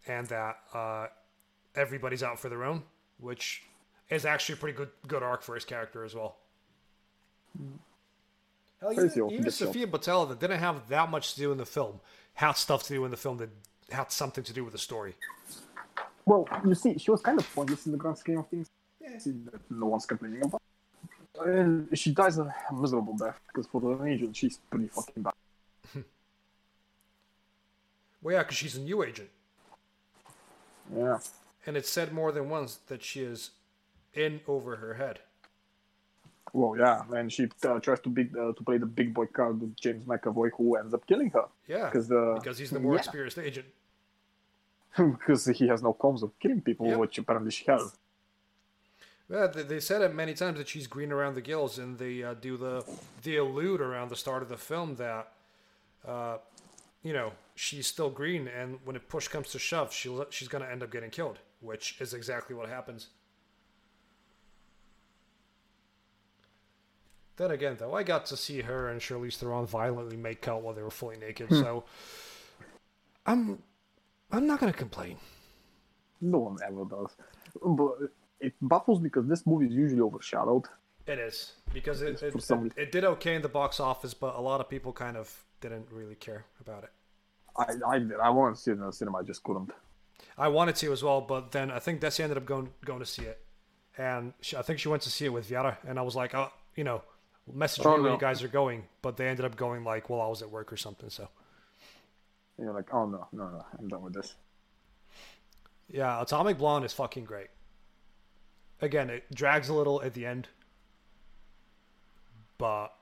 and 0.07 0.27
that 0.27 0.57
uh, 0.73 1.07
everybody's 1.75 2.23
out 2.23 2.39
for 2.39 2.49
their 2.49 2.63
own, 2.63 2.83
which 3.19 3.63
is 4.09 4.25
actually 4.25 4.53
a 4.53 4.57
pretty 4.57 4.77
good 4.77 4.89
good 5.07 5.23
arc 5.23 5.41
for 5.41 5.55
his 5.55 5.65
character 5.65 6.03
as 6.03 6.15
well. 6.15 6.37
Hell, 8.81 8.93
even, 8.93 9.21
old 9.21 9.31
even. 9.31 9.51
Sofia 9.51 9.87
Boutella, 9.87 10.27
that 10.29 10.39
didn't 10.39 10.59
have 10.59 10.87
that 10.89 11.09
much 11.09 11.33
to 11.35 11.39
do 11.39 11.51
in 11.51 11.57
the 11.57 11.65
film, 11.65 11.99
had 12.33 12.53
stuff 12.53 12.83
to 12.83 12.93
do 12.93 13.05
in 13.05 13.11
the 13.11 13.17
film 13.17 13.37
that 13.37 13.49
had 13.91 14.11
something 14.11 14.43
to 14.43 14.53
do 14.53 14.63
with 14.63 14.73
the 14.73 14.79
story. 14.79 15.15
Well, 16.25 16.47
you 16.65 16.75
see, 16.75 16.97
she 16.97 17.11
was 17.11 17.21
kind 17.21 17.39
of 17.39 17.53
pointless 17.53 17.85
in 17.85 17.91
the 17.91 17.97
grand 17.97 18.17
scheme 18.17 18.39
of 18.39 18.47
things. 18.47 18.69
Yeah, 19.01 19.19
no 19.69 19.87
one's 19.87 20.05
complaining 20.05 20.43
about. 20.43 20.61
And 21.45 21.89
she 21.97 22.11
dies 22.11 22.37
a 22.37 22.53
miserable 22.71 23.17
death 23.17 23.39
because 23.47 23.67
for 23.67 23.81
the 23.81 24.03
agent, 24.05 24.35
she's 24.35 24.59
pretty 24.69 24.87
fucking 24.87 25.23
bad. 25.23 25.33
Well, 28.23 28.35
yeah, 28.35 28.43
because 28.43 28.55
she's 28.55 28.77
a 28.77 28.81
new 28.81 29.03
agent. 29.03 29.29
Yeah. 30.95 31.19
And 31.65 31.75
it's 31.75 31.89
said 31.89 32.13
more 32.13 32.31
than 32.31 32.49
once 32.49 32.79
that 32.87 33.03
she 33.03 33.21
is 33.21 33.51
in 34.13 34.39
over 34.47 34.77
her 34.77 34.93
head. 34.93 35.19
Well, 36.53 36.77
yeah, 36.77 37.01
and 37.11 37.31
she 37.33 37.47
uh, 37.67 37.79
tries 37.79 37.99
to 38.01 38.09
big 38.09 38.37
uh, 38.37 38.53
to 38.53 38.63
play 38.63 38.77
the 38.77 38.85
big 38.85 39.13
boy 39.13 39.25
card 39.25 39.59
with 39.59 39.75
James 39.75 40.05
McAvoy, 40.05 40.51
who 40.55 40.75
ends 40.75 40.93
up 40.93 41.05
killing 41.07 41.31
her 41.31 41.45
Yeah, 41.67 41.89
because 41.89 42.11
uh, 42.11 42.35
because 42.35 42.59
he's 42.59 42.69
the 42.69 42.79
more 42.79 42.93
yeah. 42.93 42.99
experienced 42.99 43.39
agent. 43.39 43.65
because 44.97 45.45
he 45.45 45.67
has 45.67 45.81
no 45.81 45.93
qualms 45.93 46.23
of 46.23 46.37
killing 46.39 46.61
people, 46.61 46.87
Yep. 46.87 46.99
which 46.99 47.17
apparently 47.17 47.51
she 47.51 47.65
has. 47.65 47.97
Yeah, 49.29 49.47
they, 49.47 49.63
they 49.63 49.79
said 49.79 50.01
it 50.01 50.13
many 50.13 50.33
times 50.33 50.57
that 50.57 50.67
she's 50.67 50.85
green 50.87 51.11
around 51.11 51.35
the 51.35 51.41
gills, 51.41 51.79
and 51.79 51.97
they 51.97 52.23
uh, 52.23 52.33
do 52.35 52.57
the 52.57 52.83
the 53.23 53.37
allude 53.37 53.81
around 53.81 54.09
the 54.09 54.15
start 54.15 54.43
of 54.43 54.49
the 54.49 54.57
film 54.57 54.95
that, 54.95 55.31
uh, 56.05 56.37
you 57.03 57.13
know, 57.13 57.31
she's 57.55 57.87
still 57.87 58.09
green, 58.09 58.47
and 58.47 58.79
when 58.83 58.95
it 58.95 59.07
push 59.07 59.27
comes 59.29 59.49
to 59.51 59.59
shove, 59.59 59.93
she'll 59.93 60.25
she's 60.29 60.47
gonna 60.49 60.67
end 60.67 60.83
up 60.83 60.91
getting 60.91 61.09
killed, 61.09 61.39
which 61.61 61.95
is 62.01 62.13
exactly 62.13 62.55
what 62.55 62.67
happens. 62.69 63.07
Then 67.37 67.49
again, 67.49 67.77
though, 67.79 67.95
I 67.95 68.03
got 68.03 68.27
to 68.27 68.37
see 68.37 68.61
her 68.61 68.89
and 68.89 69.01
Charlize 69.01 69.37
Theron 69.37 69.65
violently 69.65 70.17
make 70.17 70.47
out 70.47 70.61
while 70.61 70.73
they 70.75 70.83
were 70.83 70.91
fully 70.91 71.17
naked, 71.17 71.49
so 71.49 71.83
I'm 73.25 73.63
I'm 74.33 74.45
not 74.47 74.59
gonna 74.59 74.73
complain. 74.73 75.17
No 76.19 76.39
one 76.39 76.57
ever 76.67 76.85
does. 76.85 77.15
But 77.63 78.09
it 78.39 78.53
baffles 78.61 78.99
because 78.99 79.27
this 79.27 79.45
movie 79.45 79.67
is 79.67 79.73
usually 79.73 80.01
overshadowed. 80.01 80.65
It 81.07 81.19
is 81.19 81.53
because 81.73 82.01
it 82.01 82.19
For 82.19 82.27
it, 82.27 82.41
some 82.41 82.65
it, 82.67 82.73
it 82.77 82.91
did 82.91 83.03
okay 83.05 83.35
in 83.35 83.41
the 83.41 83.49
box 83.49 83.79
office, 83.79 84.13
but 84.13 84.35
a 84.35 84.41
lot 84.41 84.59
of 84.61 84.69
people 84.69 84.91
kind 84.93 85.17
of 85.17 85.45
didn't 85.61 85.87
really 85.91 86.15
care 86.15 86.45
about 86.59 86.83
it. 86.83 86.91
I 87.57 87.65
I. 87.87 88.27
I 88.27 88.29
wanted 88.29 88.55
to 88.55 88.61
see 88.61 88.71
it 88.71 88.75
in 88.75 88.79
the 88.81 88.91
cinema, 88.91 89.19
I 89.19 89.23
just 89.23 89.43
couldn't. 89.43 89.71
I 90.37 90.47
wanted 90.47 90.75
to 90.77 90.91
as 90.91 91.03
well, 91.03 91.21
but 91.21 91.51
then 91.51 91.69
I 91.69 91.79
think 91.79 92.01
Desi 92.01 92.21
ended 92.21 92.37
up 92.37 92.45
going 92.45 92.69
going 92.85 92.99
to 92.99 93.05
see 93.05 93.23
it, 93.23 93.39
and 93.97 94.33
she, 94.41 94.55
I 94.57 94.61
think 94.61 94.79
she 94.79 94.87
went 94.87 95.03
to 95.03 95.09
see 95.11 95.25
it 95.25 95.33
with 95.33 95.49
Viara, 95.49 95.77
and 95.87 95.99
I 95.99 96.01
was 96.01 96.15
like, 96.15 96.33
oh, 96.33 96.51
you 96.75 96.83
know, 96.83 97.03
message 97.53 97.85
Oh, 97.85 97.91
me 97.97 98.03
when 98.03 98.03
no. 98.05 98.13
you 98.13 98.19
guys 98.19 98.41
are 98.41 98.47
going, 98.47 98.85
but 99.01 99.17
they 99.17 99.27
ended 99.27 99.45
up 99.45 99.55
going 99.57 99.83
like 99.83 100.09
while 100.09 100.21
I 100.21 100.27
was 100.27 100.41
at 100.41 100.49
work 100.49 100.71
or 100.71 100.77
something. 100.77 101.09
So 101.09 101.27
And 102.63 102.69
you're 102.69 102.77
like, 102.77 102.93
oh 102.93 103.05
no, 103.05 103.27
no, 103.33 103.49
no, 103.49 103.65
I'm 103.77 103.89
done 103.89 104.03
with 104.03 104.13
this. 104.13 104.35
yeah, 105.89 106.21
Atomic 106.21 106.57
Blonde 106.57 106.85
is 106.85 106.93
fucking 106.93 107.25
great. 107.25 107.47
Again, 108.81 109.09
it 109.09 109.25
drags 109.35 109.67
a 109.67 109.73
little 109.73 110.01
at 110.01 110.13
the 110.13 110.25
end, 110.25 110.47
but 112.57 112.93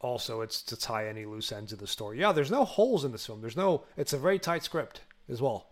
also 0.00 0.40
it's 0.40 0.62
to 0.62 0.76
tie 0.76 1.06
any 1.06 1.26
loose 1.26 1.52
ends 1.52 1.72
of 1.72 1.78
the 1.78 1.86
story. 1.86 2.18
Yeah, 2.18 2.32
there's 2.32 2.50
no 2.50 2.64
holes 2.64 3.04
in 3.04 3.12
this 3.12 3.24
film. 3.24 3.40
There's 3.40 3.56
no. 3.56 3.84
It's 3.96 4.12
a 4.12 4.18
very 4.18 4.40
tight 4.40 4.64
script 4.64 5.02
as 5.28 5.40
well, 5.40 5.68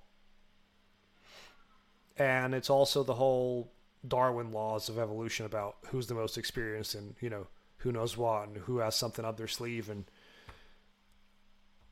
and 2.16 2.54
it's 2.54 2.70
also 2.70 3.02
the 3.02 3.14
whole 3.14 3.72
Darwin 4.06 4.52
laws 4.52 4.88
of 4.88 5.00
evolution 5.00 5.46
about 5.46 5.78
who's 5.86 6.06
the 6.06 6.14
most 6.14 6.38
experienced 6.38 6.94
and 6.94 7.16
you 7.20 7.28
know 7.28 7.48
who 7.78 7.90
knows 7.90 8.16
what 8.16 8.46
and 8.46 8.56
who 8.58 8.78
has 8.78 8.94
something 8.94 9.24
up 9.24 9.36
their 9.36 9.48
sleeve 9.48 9.90
and 9.90 10.04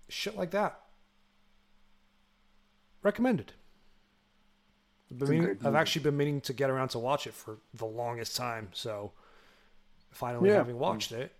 shit 0.08 0.36
like 0.36 0.52
that. 0.52 0.78
Recommended. 3.02 3.52
I've, 5.20 5.28
meaning- 5.28 5.58
I've 5.64 5.74
actually 5.74 6.02
been 6.02 6.16
meaning 6.16 6.40
to 6.42 6.52
get 6.52 6.70
around 6.70 6.88
to 6.90 6.98
watch 6.98 7.26
it 7.26 7.34
for 7.34 7.58
the 7.74 7.84
longest 7.84 8.36
time, 8.36 8.70
so 8.72 9.12
finally 10.10 10.50
Yeah. 10.50 10.56
having 10.56 10.78
watched 10.78 11.12
it, 11.12 11.32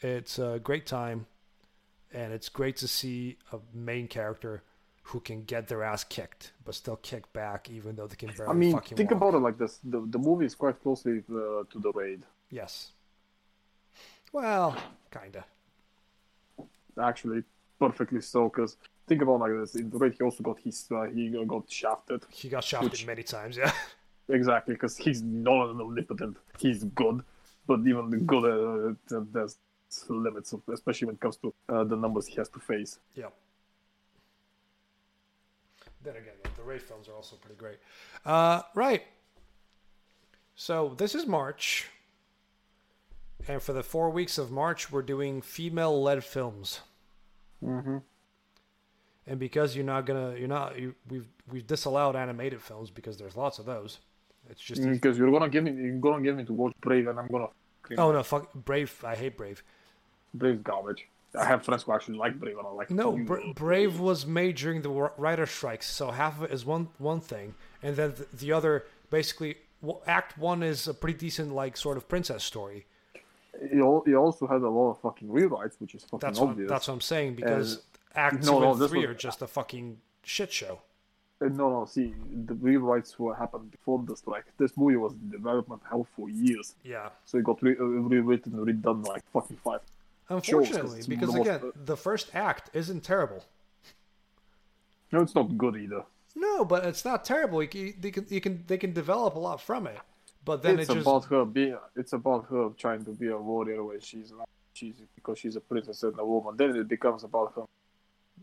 it's 0.00 0.38
a 0.38 0.60
great 0.62 0.86
time, 0.86 1.26
and 2.12 2.32
it's 2.32 2.48
great 2.48 2.76
to 2.78 2.88
see 2.88 3.38
a 3.52 3.58
main 3.74 4.08
character 4.08 4.62
who 5.04 5.18
can 5.20 5.42
get 5.44 5.66
their 5.66 5.82
ass 5.82 6.04
kicked 6.04 6.52
but 6.64 6.74
still 6.74 6.96
kick 6.96 7.32
back, 7.32 7.68
even 7.68 7.96
though 7.96 8.06
they 8.06 8.14
can 8.16 8.28
barely 8.36 8.50
I 8.50 8.54
mean, 8.54 8.78
think 8.80 9.10
walk. 9.10 9.16
about 9.16 9.34
it 9.34 9.38
like 9.38 9.58
this: 9.58 9.78
the 9.82 10.00
the 10.06 10.18
movie 10.18 10.44
is 10.44 10.54
quite 10.54 10.80
closely 10.80 11.24
uh, 11.30 11.64
to 11.70 11.78
the 11.80 11.90
raid. 11.92 12.22
Yes. 12.50 12.92
Well, 14.32 14.76
kinda. 15.10 15.44
Actually, 17.00 17.42
perfectly 17.80 18.20
so. 18.20 18.48
Because 18.48 18.76
think 19.10 19.22
about 19.22 19.40
like 19.40 19.52
this: 19.60 19.74
in 19.74 19.90
the 19.90 19.98
raid, 19.98 20.14
he 20.16 20.22
also 20.22 20.42
got 20.48 20.58
his 20.60 20.86
uh, 20.92 21.06
he 21.16 21.28
got 21.54 21.64
shafted. 21.80 22.20
He 22.30 22.48
got 22.48 22.62
shafted 22.62 22.92
Which- 22.92 23.06
many 23.06 23.24
times. 23.36 23.56
Yeah. 23.56 23.72
Exactly, 24.40 24.74
because 24.74 24.96
he's 24.96 25.22
not 25.22 25.70
an 25.70 25.80
omnipotent. 25.80 26.36
He's 26.60 26.84
good, 27.02 27.24
but 27.66 27.80
even 27.80 28.10
the 28.10 28.18
good, 28.18 28.44
uh, 28.44 29.16
uh, 29.16 29.24
there's 29.32 29.56
limits, 30.08 30.52
of, 30.52 30.60
especially 30.72 31.06
when 31.06 31.16
it 31.16 31.20
comes 31.20 31.36
to 31.38 31.52
uh, 31.68 31.82
the 31.82 31.96
numbers 31.96 32.28
he 32.28 32.36
has 32.36 32.48
to 32.50 32.60
face. 32.60 33.00
Yeah. 33.16 33.30
Then 36.04 36.14
again, 36.14 36.34
the 36.56 36.62
Raid 36.62 36.80
films 36.80 37.08
are 37.08 37.16
also 37.16 37.34
pretty 37.42 37.58
great. 37.58 37.78
Uh, 38.24 38.62
right. 38.76 39.02
So 40.54 40.94
this 40.96 41.16
is 41.16 41.26
March, 41.26 41.88
and 43.48 43.60
for 43.60 43.72
the 43.72 43.82
four 43.82 44.10
weeks 44.10 44.38
of 44.38 44.52
March, 44.52 44.92
we're 44.92 45.02
doing 45.02 45.42
female-led 45.42 46.22
films. 46.22 46.82
Mm-hmm. 47.64 47.98
And 49.30 49.38
because 49.38 49.76
you're 49.76 49.84
not 49.84 50.06
gonna, 50.06 50.34
you're 50.36 50.48
not, 50.48 50.76
you, 50.76 50.92
we've 51.08 51.28
we've 51.48 51.64
disallowed 51.64 52.16
animated 52.16 52.60
films 52.60 52.90
because 52.90 53.16
there's 53.16 53.36
lots 53.36 53.60
of 53.60 53.64
those. 53.64 54.00
It's 54.50 54.60
just 54.60 54.82
mm, 54.82 54.92
Because 54.92 55.16
you're 55.16 55.30
gonna 55.30 55.48
give 55.48 55.62
me, 55.62 55.70
you're 55.70 55.98
gonna 55.98 56.20
give 56.20 56.36
me 56.36 56.44
to 56.46 56.52
watch 56.52 56.74
Brave, 56.80 57.06
and 57.06 57.16
I'm 57.16 57.28
gonna. 57.28 57.46
oh 57.96 58.10
no, 58.10 58.24
fuck 58.24 58.52
Brave. 58.52 58.92
I 59.06 59.14
hate 59.14 59.36
Brave. 59.36 59.62
Brave's 60.34 60.62
garbage. 60.64 61.06
I 61.38 61.44
have 61.44 61.64
friends 61.64 61.84
who 61.84 61.92
actually 61.92 62.18
like 62.18 62.40
Brave, 62.40 62.58
and 62.58 62.66
I 62.66 62.70
like. 62.70 62.90
No. 62.90 63.16
Bra- 63.16 63.52
Brave 63.54 64.00
was 64.00 64.26
made 64.26 64.56
during 64.56 64.82
the 64.82 64.90
wr- 64.90 65.12
writer 65.16 65.46
strikes, 65.46 65.88
so 65.88 66.10
half 66.10 66.38
of 66.38 66.50
it 66.50 66.52
is 66.52 66.66
one 66.66 66.88
one 66.98 67.20
thing, 67.20 67.54
and 67.84 67.94
then 67.94 68.14
the, 68.16 68.36
the 68.36 68.52
other 68.52 68.84
basically 69.10 69.58
Act 70.08 70.38
One 70.38 70.64
is 70.64 70.88
a 70.88 70.94
pretty 70.94 71.16
decent 71.16 71.54
like 71.54 71.76
sort 71.76 71.96
of 71.96 72.08
princess 72.08 72.42
story. 72.42 72.86
He, 73.72 73.80
also 73.80 74.46
had 74.46 74.62
a 74.62 74.68
lot 74.68 74.92
of 74.92 75.00
fucking 75.00 75.28
rewrites, 75.28 75.74
which 75.78 75.94
is 75.94 76.02
fucking 76.04 76.18
That's 76.20 76.40
what, 76.40 76.50
obvious. 76.50 76.68
that's 76.68 76.88
what 76.88 76.94
I'm 76.94 77.00
saying 77.00 77.34
because 77.34 77.82
Act 78.14 78.44
no, 78.44 78.52
Two 78.54 78.60
no, 78.60 78.70
and 78.72 78.88
Three 78.90 79.00
was- 79.06 79.10
are 79.10 79.14
just 79.14 79.42
a 79.42 79.46
fucking 79.46 79.98
shit 80.24 80.52
show. 80.52 80.80
Uh, 81.40 81.46
No, 81.46 81.70
no. 81.70 81.84
See, 81.86 82.14
the 82.46 82.54
rewrites 82.54 83.18
were 83.18 83.34
happened 83.34 83.70
before 83.70 84.02
the 84.04 84.16
strike. 84.16 84.44
This 84.58 84.76
movie 84.76 84.96
was 84.96 85.12
in 85.14 85.30
development 85.30 85.80
hell 85.88 86.06
for 86.16 86.28
years, 86.28 86.74
Yeah, 86.84 87.08
so 87.24 87.38
it 87.38 87.44
got 87.44 87.62
re- 87.62 87.76
uh, 87.78 87.84
rewritten, 87.84 88.52
redone 88.52 89.06
like 89.06 89.24
fucking 89.32 89.56
five. 89.64 89.80
unfortunately, 90.28 90.98
it's 90.98 91.06
because 91.06 91.30
the 91.32 91.38
most- 91.38 91.46
again, 91.48 91.72
the 91.92 91.96
first 91.96 92.34
act 92.34 92.68
isn't 92.74 93.02
terrible. 93.02 93.44
No, 95.12 95.22
it's 95.22 95.34
not 95.34 95.56
good 95.56 95.76
either. 95.76 96.04
No, 96.36 96.64
but 96.64 96.84
it's 96.84 97.04
not 97.04 97.24
terrible. 97.24 97.62
You 97.62 97.68
can, 97.68 97.94
they 98.00 98.10
can 98.10 98.26
you 98.28 98.40
can 98.40 98.64
they 98.66 98.78
can 98.78 98.92
develop 98.92 99.34
a 99.34 99.38
lot 99.38 99.60
from 99.60 99.86
it, 99.86 99.98
but 100.44 100.62
then 100.62 100.78
it's 100.78 100.88
it 100.90 100.94
just 100.94 101.06
about 101.06 101.24
her 101.26 101.44
being. 101.44 101.76
It's 101.96 102.12
about 102.12 102.46
her 102.50 102.68
trying 102.78 103.04
to 103.06 103.10
be 103.12 103.28
a 103.28 103.36
warrior 103.38 103.82
when 103.82 104.00
she's 104.00 104.30
not. 104.30 104.48
She's 104.74 104.94
because 105.16 105.38
she's 105.38 105.56
a 105.56 105.60
princess 105.60 106.02
and 106.04 106.18
a 106.18 106.24
woman. 106.24 106.56
Then 106.56 106.76
it 106.76 106.86
becomes 106.88 107.24
about 107.24 107.52
her, 107.56 107.64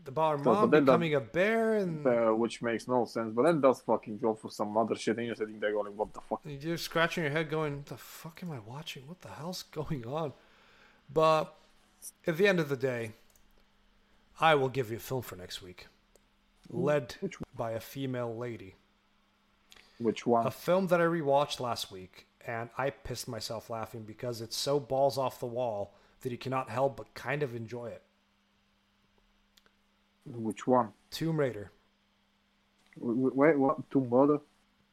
about 0.08 0.38
her 0.38 0.44
but 0.44 0.52
mom 0.52 0.70
then 0.70 0.84
that- 0.84 0.92
becoming 0.92 1.14
a 1.14 1.20
bear 1.20 1.74
and 1.74 2.06
uh, 2.06 2.30
which 2.30 2.62
makes 2.62 2.88
no 2.88 3.04
sense. 3.04 3.32
But 3.34 3.42
then 3.44 3.60
does 3.60 3.80
fucking 3.82 4.18
go 4.18 4.34
for 4.34 4.50
some 4.50 4.76
other 4.76 4.96
shit, 4.96 5.16
and 5.18 5.26
you're 5.26 5.36
sitting 5.36 5.60
there 5.60 5.72
going, 5.72 5.96
"What 5.96 6.12
the 6.14 6.20
fuck?" 6.20 6.40
You're 6.44 6.76
scratching 6.78 7.24
your 7.24 7.32
head 7.32 7.50
going, 7.50 7.84
the 7.86 7.96
fuck 7.96 8.42
am 8.42 8.50
I 8.50 8.58
watching? 8.58 9.06
What 9.06 9.20
the 9.20 9.28
hell's 9.28 9.62
going 9.62 10.06
on? 10.06 10.32
But 11.12 11.54
at 12.26 12.36
the 12.36 12.46
end 12.48 12.60
of 12.60 12.68
the 12.68 12.76
day, 12.76 13.12
I 14.40 14.54
will 14.54 14.68
give 14.68 14.90
you 14.90 14.96
a 14.96 15.00
film 15.00 15.22
for 15.22 15.36
next 15.36 15.62
week. 15.62 15.86
Led 16.70 17.16
Which 17.20 17.36
by 17.56 17.72
a 17.72 17.80
female 17.80 18.36
lady. 18.36 18.74
Which 19.98 20.26
one? 20.26 20.46
A 20.46 20.50
film 20.50 20.88
that 20.88 21.00
I 21.00 21.04
rewatched 21.04 21.60
last 21.60 21.90
week, 21.90 22.26
and 22.46 22.68
I 22.78 22.90
pissed 22.90 23.26
myself 23.26 23.68
laughing 23.70 24.02
because 24.02 24.40
it's 24.40 24.56
so 24.56 24.78
balls 24.78 25.18
off 25.18 25.40
the 25.40 25.46
wall 25.46 25.94
that 26.20 26.30
you 26.30 26.38
cannot 26.38 26.68
help 26.68 26.96
but 26.96 27.14
kind 27.14 27.42
of 27.42 27.54
enjoy 27.54 27.86
it. 27.86 28.02
Which 30.30 30.66
one? 30.66 30.90
Tomb 31.10 31.38
Raider. 31.40 31.70
Wait, 32.98 33.58
what? 33.58 33.90
Tomb 33.90 34.08
Raider? 34.10 34.38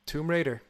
Tomb 0.05 0.27
Raider. 0.29 0.61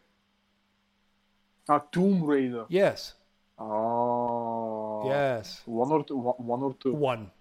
Ah, 1.69 1.79
Tomb 1.91 2.23
Raider. 2.23 2.65
Yes. 2.69 3.13
Oh. 3.59 5.03
Yes. 5.07 5.61
One 5.65 5.91
or 5.91 6.03
two. 6.03 6.17
One 6.17 6.61
or 6.63 6.75
two. 6.79 6.93
One. 6.93 7.31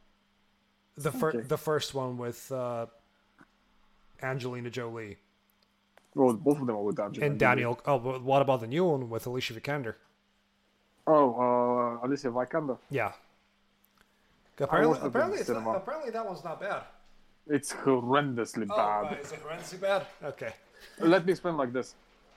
The 0.96 1.10
fir- 1.12 1.28
Okay. 1.30 1.40
the 1.40 1.58
first 1.58 1.94
one 1.94 2.16
with 2.18 2.50
uh, 2.52 2.86
Angelina 4.22 4.70
Jolie. 4.70 5.16
Oh, 6.16 6.32
both 6.32 6.60
of 6.60 6.66
them 6.66 6.76
are 6.76 6.82
with 6.82 6.98
Angelina 7.00 7.30
And 7.32 7.38
Daniel. 7.40 7.80
Oh, 7.86 7.98
but 7.98 8.22
what 8.22 8.42
about 8.42 8.60
the 8.60 8.68
new 8.68 8.84
one 8.84 9.10
with 9.10 9.26
Alicia 9.26 9.54
Vikander? 9.54 9.94
Oh, 11.06 11.98
uh, 12.02 12.06
Alicia 12.06 12.28
Vikander. 12.30 12.78
Yeah, 12.90 13.12
Apparently, 14.58 14.98
apparently, 15.02 15.38
it's 15.40 15.48
not, 15.48 15.74
apparently 15.76 16.10
that 16.12 16.24
one's 16.24 16.44
not 16.44 16.60
bad. 16.60 16.82
It's 17.46 17.72
horrendously 17.72 18.66
Oh, 18.70 18.76
bad. 18.76 19.02
right, 19.02 19.20
is 19.20 19.32
it 19.32 19.40
horrendously 19.42 19.80
bad? 19.80 20.06
Okay. 20.22 20.52
Let 21.00 21.26
me 21.26 21.32
explain 21.32 21.56
like 21.56 21.72
this. 21.72 21.94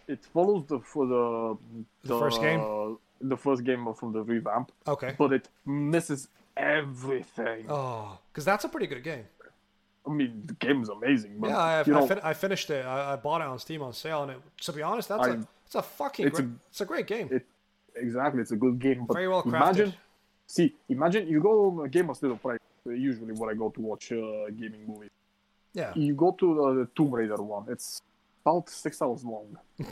It 0.08 0.24
follows 0.26 0.66
the 0.68 0.80
for 0.80 1.06
the 1.06 1.58
The 2.04 2.20
first 2.20 2.42
game? 2.42 2.98
the 3.22 3.38
first 3.38 3.64
game 3.64 3.92
from 3.94 4.14
the 4.14 4.22
revamp, 4.22 4.72
Okay. 4.88 5.16
but 5.18 5.34
it 5.34 5.50
misses 5.66 6.28
everything. 6.56 7.66
Oh, 7.70 8.18
because 8.32 8.46
that's 8.46 8.64
a 8.66 8.70
pretty 8.70 8.88
good 8.88 9.04
game. 9.04 9.26
I 10.06 10.10
mean, 10.12 10.44
the 10.46 10.54
game 10.54 10.82
is 10.82 10.90
amazing, 10.90 11.34
but 11.40 11.50
Yeah, 11.50 11.58
I, 11.58 11.84
you 11.84 11.96
I, 11.96 12.00
know, 12.00 12.08
fin- 12.08 12.22
I 12.24 12.34
finished 12.34 12.70
it. 12.70 12.86
I, 12.86 13.14
I 13.14 13.16
bought 13.18 13.42
it 13.42 13.48
on 13.48 13.60
Steam 13.60 13.82
on 13.82 13.92
sale, 13.94 14.24
and 14.24 14.32
it, 14.34 14.42
to 14.62 14.72
be 14.72 14.82
honest, 14.82 15.10
that's 15.10 15.28
a 15.28 15.32
I- 15.32 15.44
it's 15.66 15.76
a 15.76 15.82
fucking 15.82 16.28
it's 16.28 16.40
a- 16.40 16.44
great, 16.44 16.56
it's 16.70 16.82
a 16.82 16.86
great 16.86 17.08
game. 17.08 17.28
it 17.32 17.46
exactly 17.96 18.42
it's 18.42 18.52
a 18.52 18.56
good 18.56 18.80
game. 18.80 19.06
But 19.06 19.16
Very 19.16 19.28
well 19.28 19.44
crafted. 19.44 19.48
imagine, 19.62 19.94
see, 20.46 20.76
imagine 20.88 21.28
you 21.28 21.42
go 21.42 21.72
on 21.80 21.86
a 21.86 21.90
game 21.90 22.10
of 22.10 22.16
still 22.16 22.38
play. 22.38 22.58
Usually, 22.96 23.34
when 23.34 23.50
I 23.50 23.54
go 23.54 23.70
to 23.70 23.82
watch 23.82 24.12
uh, 24.12 24.50
gaming 24.60 24.86
movies, 24.88 25.10
yeah. 25.74 25.92
you 25.96 26.14
go 26.16 26.32
to 26.32 26.56
the, 26.56 26.74
the 26.82 26.88
Tomb 26.96 27.12
Raider 27.12 27.42
one. 27.42 27.66
It's 27.70 28.02
about 28.46 28.70
six 28.70 29.02
hours 29.02 29.24
long. 29.24 29.58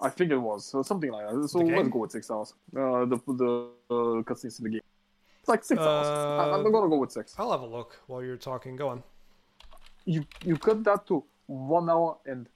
I 0.00 0.10
think 0.10 0.30
it 0.30 0.36
was 0.38 0.64
so 0.64 0.82
something 0.82 1.10
like 1.10 1.26
that. 1.26 1.48
So 1.48 1.58
let's 1.58 1.88
go 1.88 1.98
with 1.98 2.12
six 2.12 2.30
hours. 2.30 2.54
Uh, 2.76 3.04
the 3.04 3.18
the 3.26 3.68
uh, 3.90 3.94
cutscenes 4.22 4.58
in 4.60 4.64
the 4.64 4.70
game. 4.70 4.80
It's 5.40 5.48
like 5.48 5.64
six 5.64 5.80
hours. 5.80 6.06
I, 6.06 6.54
I'm 6.54 6.66
Uh, 6.66 6.70
gonna 6.70 6.88
go 6.88 6.98
with 6.98 7.10
six. 7.10 7.34
I'll 7.38 7.50
have 7.50 7.62
a 7.62 7.66
look 7.66 7.96
while 8.06 8.22
you're 8.22 8.36
talking. 8.36 8.76
Go 8.76 8.88
on. 8.88 9.02
You 10.04 10.24
you 10.44 10.56
cut 10.56 10.84
that 10.84 11.06
to 11.08 11.24
one 11.46 11.90
hour 11.90 12.16
and 12.26 12.46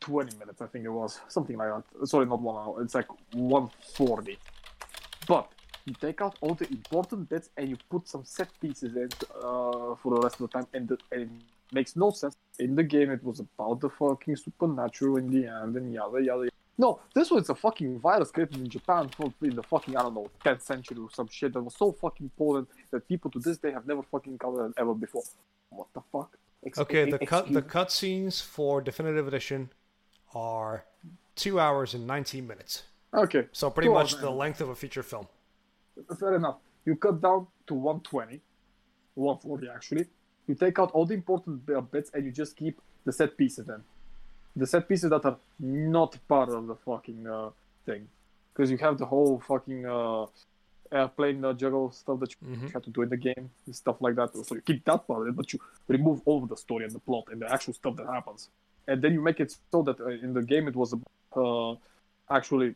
twenty 0.00 0.36
minutes. 0.36 0.60
I 0.60 0.66
think 0.66 0.84
it 0.84 0.90
was 0.90 1.20
something 1.28 1.56
like 1.56 1.70
that. 1.74 2.06
Sorry, 2.06 2.26
not 2.26 2.40
one 2.42 2.56
hour. 2.56 2.82
It's 2.82 2.94
like 2.94 3.08
one 3.32 3.70
forty. 3.96 4.38
But 5.26 5.50
you 5.88 5.94
take 6.00 6.20
out 6.20 6.36
all 6.40 6.54
the 6.54 6.68
important 6.68 7.28
bits 7.28 7.50
and 7.56 7.68
you 7.70 7.76
put 7.90 8.08
some 8.08 8.24
set 8.24 8.48
pieces 8.60 8.94
in 8.96 9.08
uh, 9.36 9.94
for 10.00 10.14
the 10.14 10.20
rest 10.20 10.40
of 10.40 10.50
the 10.50 10.58
time, 10.58 10.66
and, 10.74 10.88
the, 10.88 10.98
and 11.12 11.22
it 11.22 11.28
makes 11.72 11.96
no 11.96 12.10
sense. 12.10 12.36
In 12.58 12.74
the 12.74 12.82
game, 12.82 13.10
it 13.10 13.22
was 13.24 13.40
about 13.40 13.80
the 13.80 13.88
fucking 13.90 14.36
supernatural 14.36 15.16
in 15.16 15.30
the 15.30 15.46
end, 15.46 15.76
and 15.76 15.92
yada 15.92 16.22
yada. 16.22 16.44
yada. 16.44 16.50
No, 16.80 17.00
this 17.12 17.30
was 17.30 17.48
a 17.48 17.56
fucking 17.56 17.98
virus 17.98 18.30
created 18.30 18.58
in 18.58 18.68
Japan 18.68 19.08
for 19.08 19.32
in 19.42 19.56
the 19.56 19.64
fucking 19.64 19.96
I 19.96 20.02
don't 20.02 20.14
know 20.14 20.30
10th 20.44 20.62
century 20.62 20.98
or 20.98 21.10
some 21.12 21.28
shit 21.28 21.52
that 21.54 21.60
was 21.60 21.74
so 21.74 21.90
fucking 21.90 22.30
potent 22.38 22.68
that 22.92 23.08
people 23.08 23.32
to 23.32 23.40
this 23.40 23.58
day 23.58 23.72
have 23.72 23.84
never 23.86 24.02
fucking 24.02 24.34
encountered 24.34 24.74
ever 24.78 24.94
before. 24.94 25.24
What 25.70 25.88
the 25.92 26.02
fuck? 26.12 26.36
Okay, 26.78 27.10
the 27.10 27.18
cut 27.18 27.52
the 27.52 27.62
cutscenes 27.62 28.40
for 28.40 28.80
definitive 28.80 29.26
edition 29.26 29.70
are 30.34 30.84
two 31.34 31.58
hours 31.58 31.94
and 31.94 32.06
19 32.06 32.46
minutes. 32.46 32.84
Okay, 33.14 33.46
So 33.52 33.70
pretty 33.70 33.88
Two 33.88 33.94
much 33.94 34.12
hours 34.12 34.20
the 34.20 34.30
length 34.30 34.60
of 34.60 34.68
a 34.68 34.74
feature 34.74 35.02
film. 35.02 35.26
Fair 36.18 36.34
enough. 36.34 36.56
You 36.84 36.96
cut 36.96 37.20
down 37.20 37.46
to 37.66 37.74
120, 37.74 38.40
140 39.14 39.68
actually. 39.74 40.06
You 40.46 40.54
take 40.54 40.78
out 40.78 40.90
all 40.92 41.04
the 41.04 41.14
important 41.14 41.66
bits 41.90 42.10
and 42.14 42.24
you 42.24 42.32
just 42.32 42.56
keep 42.56 42.80
the 43.04 43.12
set 43.12 43.36
pieces 43.36 43.68
in. 43.68 43.82
The 44.56 44.66
set 44.66 44.88
pieces 44.88 45.10
that 45.10 45.24
are 45.24 45.36
not 45.60 46.16
part 46.28 46.48
of 46.48 46.66
the 46.66 46.74
fucking 46.76 47.26
uh, 47.26 47.50
thing. 47.84 48.08
Because 48.52 48.70
you 48.70 48.78
have 48.78 48.98
the 48.98 49.06
whole 49.06 49.38
fucking 49.46 49.86
uh, 49.86 50.26
airplane 50.90 51.44
uh, 51.44 51.52
juggle 51.52 51.90
stuff 51.92 52.18
that 52.20 52.30
you 52.32 52.48
Mhm. 52.48 52.72
have 52.72 52.82
to 52.82 52.90
do 52.90 53.02
in 53.02 53.08
the 53.10 53.16
game 53.16 53.50
and 53.66 53.76
stuff 53.76 54.00
like 54.00 54.14
that. 54.16 54.34
So 54.34 54.54
you 54.54 54.62
keep 54.62 54.84
that 54.86 55.06
part 55.06 55.22
of 55.22 55.28
it, 55.28 55.36
but 55.36 55.52
you 55.52 55.60
remove 55.86 56.22
all 56.24 56.42
of 56.42 56.48
the 56.48 56.56
story 56.56 56.84
and 56.84 56.92
the 56.92 56.98
plot 56.98 57.24
and 57.30 57.40
the 57.42 57.52
actual 57.52 57.74
stuff 57.74 57.94
that 57.96 58.06
happens. 58.06 58.48
And 58.86 59.02
then 59.02 59.12
you 59.12 59.20
make 59.20 59.38
it 59.38 59.54
so 59.70 59.82
that 59.82 60.00
uh, 60.00 60.06
in 60.08 60.32
the 60.32 60.42
game 60.42 60.66
it 60.66 60.74
was 60.74 60.94
uh, 61.36 61.74
actually 62.30 62.74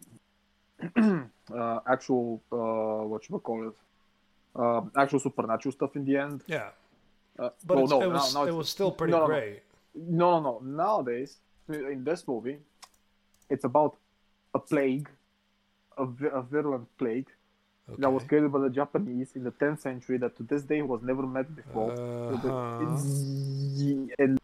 uh, 0.97 1.79
actual 1.87 2.43
uh, 2.53 3.07
what 3.07 3.29
you 3.29 3.39
call 3.39 3.69
it, 3.69 3.75
uh, 4.57 4.83
actual 4.97 5.21
supernatural 5.21 5.73
stuff 5.73 5.97
in 5.97 6.05
the 6.05 6.17
end. 6.17 6.43
Yeah, 6.47 6.71
Uh, 7.39 7.49
but 7.67 7.77
well, 7.77 7.87
no, 7.87 8.03
it 8.03 8.13
was 8.13 8.35
now 8.35 8.45
it 8.45 8.55
was 8.55 8.69
still 8.69 8.93
pretty 8.93 9.13
no, 9.13 9.27
great. 9.27 9.63
No, 9.95 10.41
no, 10.41 10.41
no. 10.41 10.55
Nowadays, 10.85 11.39
in 11.69 12.05
this 12.05 12.27
movie, 12.29 12.59
it's 13.49 13.65
about 13.65 13.97
a 14.55 14.59
plague, 14.59 15.09
a, 15.97 16.05
a 16.41 16.43
virulent 16.43 16.89
plague 16.99 17.29
that 17.99 18.11
was 18.11 18.25
created 18.25 18.53
by 18.53 18.61
the 18.61 18.71
Japanese 18.71 19.33
in 19.35 19.45
the 19.45 19.51
10th 19.51 19.81
century 19.81 20.19
that 20.19 20.37
to 20.37 20.43
this 20.43 20.63
day 20.63 20.83
was 20.83 21.03
never 21.03 21.27
met 21.27 21.55
before. 21.55 21.93
Uh-huh. 21.93 22.79
And 24.19 24.41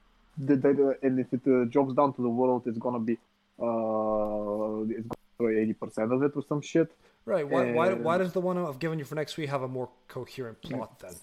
and 1.03 1.19
if 1.19 1.33
it 1.33 1.41
uh, 1.47 1.65
drops 1.65 1.95
down 1.95 2.13
to 2.15 2.23
the 2.23 2.29
world, 2.29 2.63
it's 2.67 2.79
gonna 2.79 3.01
be 3.01 3.19
uh, 3.61 4.83
it's 4.89 5.09
gonna 5.39 5.57
eighty 5.57 5.73
percent 5.73 6.13
of 6.13 6.23
it 6.23 6.33
or 6.35 6.43
some 6.43 6.61
shit. 6.61 6.91
Right. 7.25 7.49
Why, 7.49 7.73
why, 7.73 7.89
And- 7.89 8.05
why 8.05 8.19
does 8.19 8.33
the 8.33 8.41
one 8.41 8.59
I've 8.59 8.79
given 8.79 8.99
you 8.99 9.05
for 9.05 9.15
next 9.15 9.37
week 9.37 9.51
have 9.51 9.63
a 9.63 9.69
more 9.69 9.89
coherent 10.09 10.61
plot 10.63 10.99
then? 11.01 11.15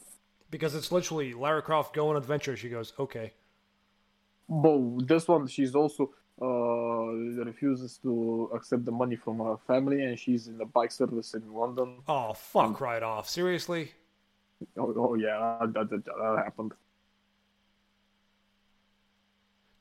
Because 0.51 0.75
it's 0.75 0.91
literally 0.91 1.33
Lara 1.33 1.61
Croft 1.61 1.93
go 1.95 2.09
on 2.09 2.15
adventure. 2.15 2.55
She 2.55 2.69
goes, 2.69 2.93
okay. 2.99 3.33
But 4.47 5.07
this 5.07 5.27
one, 5.27 5.47
she's 5.47 5.73
also 5.73 6.13
uh, 6.39 6.45
refuses 7.43 7.97
to 8.03 8.51
accept 8.53 8.85
the 8.85 8.91
money 8.91 9.15
from 9.15 9.39
her 9.39 9.57
family, 9.65 10.03
and 10.03 10.19
she's 10.19 10.47
in 10.47 10.57
the 10.57 10.65
bike 10.65 10.91
service 10.91 11.33
in 11.33 11.51
London. 11.51 11.97
Oh, 12.07 12.33
fuck 12.33 12.79
right 12.79 13.01
off. 13.01 13.27
Seriously? 13.27 13.91
Oh, 14.77 14.93
oh 14.95 15.15
yeah, 15.15 15.57
that, 15.61 15.89
that, 15.89 16.05
that 16.05 16.41
happened. 16.43 16.73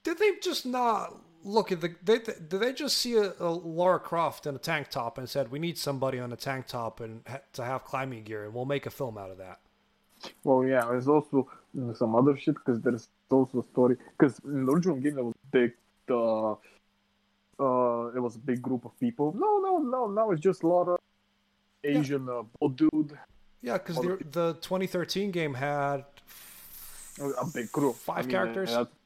Did 0.02 0.18
they 0.18 0.32
just 0.42 0.64
not 0.64 1.14
look 1.44 1.70
at 1.70 1.80
the. 1.80 1.94
They, 2.02 2.18
did 2.18 2.50
they 2.50 2.72
just 2.72 2.98
see 2.98 3.14
a, 3.16 3.32
a 3.38 3.50
Lara 3.50 4.00
Croft 4.00 4.46
in 4.46 4.54
a 4.54 4.58
tank 4.58 4.88
top 4.90 5.18
and 5.18 5.28
said, 5.28 5.50
we 5.50 5.58
need 5.58 5.78
somebody 5.78 6.18
on 6.18 6.32
a 6.32 6.36
tank 6.36 6.66
top 6.66 7.00
and 7.00 7.22
ha- 7.28 7.40
to 7.52 7.64
have 7.64 7.84
climbing 7.84 8.24
gear, 8.24 8.44
and 8.44 8.54
we'll 8.54 8.64
make 8.64 8.86
a 8.86 8.90
film 8.90 9.16
out 9.18 9.30
of 9.30 9.38
that? 9.38 9.60
Well, 10.42 10.64
yeah, 10.64 10.84
there's 10.86 11.08
also 11.08 11.48
some 11.94 12.14
other 12.16 12.36
shit 12.36 12.54
because 12.54 12.80
there's 12.80 13.08
also 13.30 13.60
a 13.60 13.64
story. 13.64 13.96
Because 14.18 14.40
in 14.44 14.64
the 14.66 14.72
original 14.72 14.96
game, 14.96 15.14
there 15.16 15.24
was 15.24 15.34
big, 15.50 15.72
uh, 16.10 16.52
uh, 16.52 16.56
it 18.16 18.20
was 18.20 18.36
a 18.36 18.40
big 18.40 18.62
group 18.62 18.84
of 18.84 18.98
people. 18.98 19.34
No, 19.36 19.58
no, 19.58 19.78
no, 19.78 20.06
now 20.06 20.30
it's 20.30 20.40
just 20.40 20.64
Laura, 20.64 20.92
lot 20.92 20.94
of 20.94 21.00
Asian 21.84 22.28
uh, 22.28 22.42
boat 22.58 22.76
dude, 22.76 23.18
Yeah, 23.60 23.74
because 23.78 23.96
the, 23.96 24.18
the 24.30 24.54
2013 24.62 25.30
game 25.30 25.54
had. 25.54 26.04
a 27.20 27.46
big 27.52 27.70
crew. 27.70 27.92
Five 27.92 28.18
I 28.18 28.22
mean, 28.22 28.30
characters? 28.30 28.70
They 28.70 28.74
I 28.74 28.78
think 28.78 28.88
it 28.88 28.90
had 28.90 29.03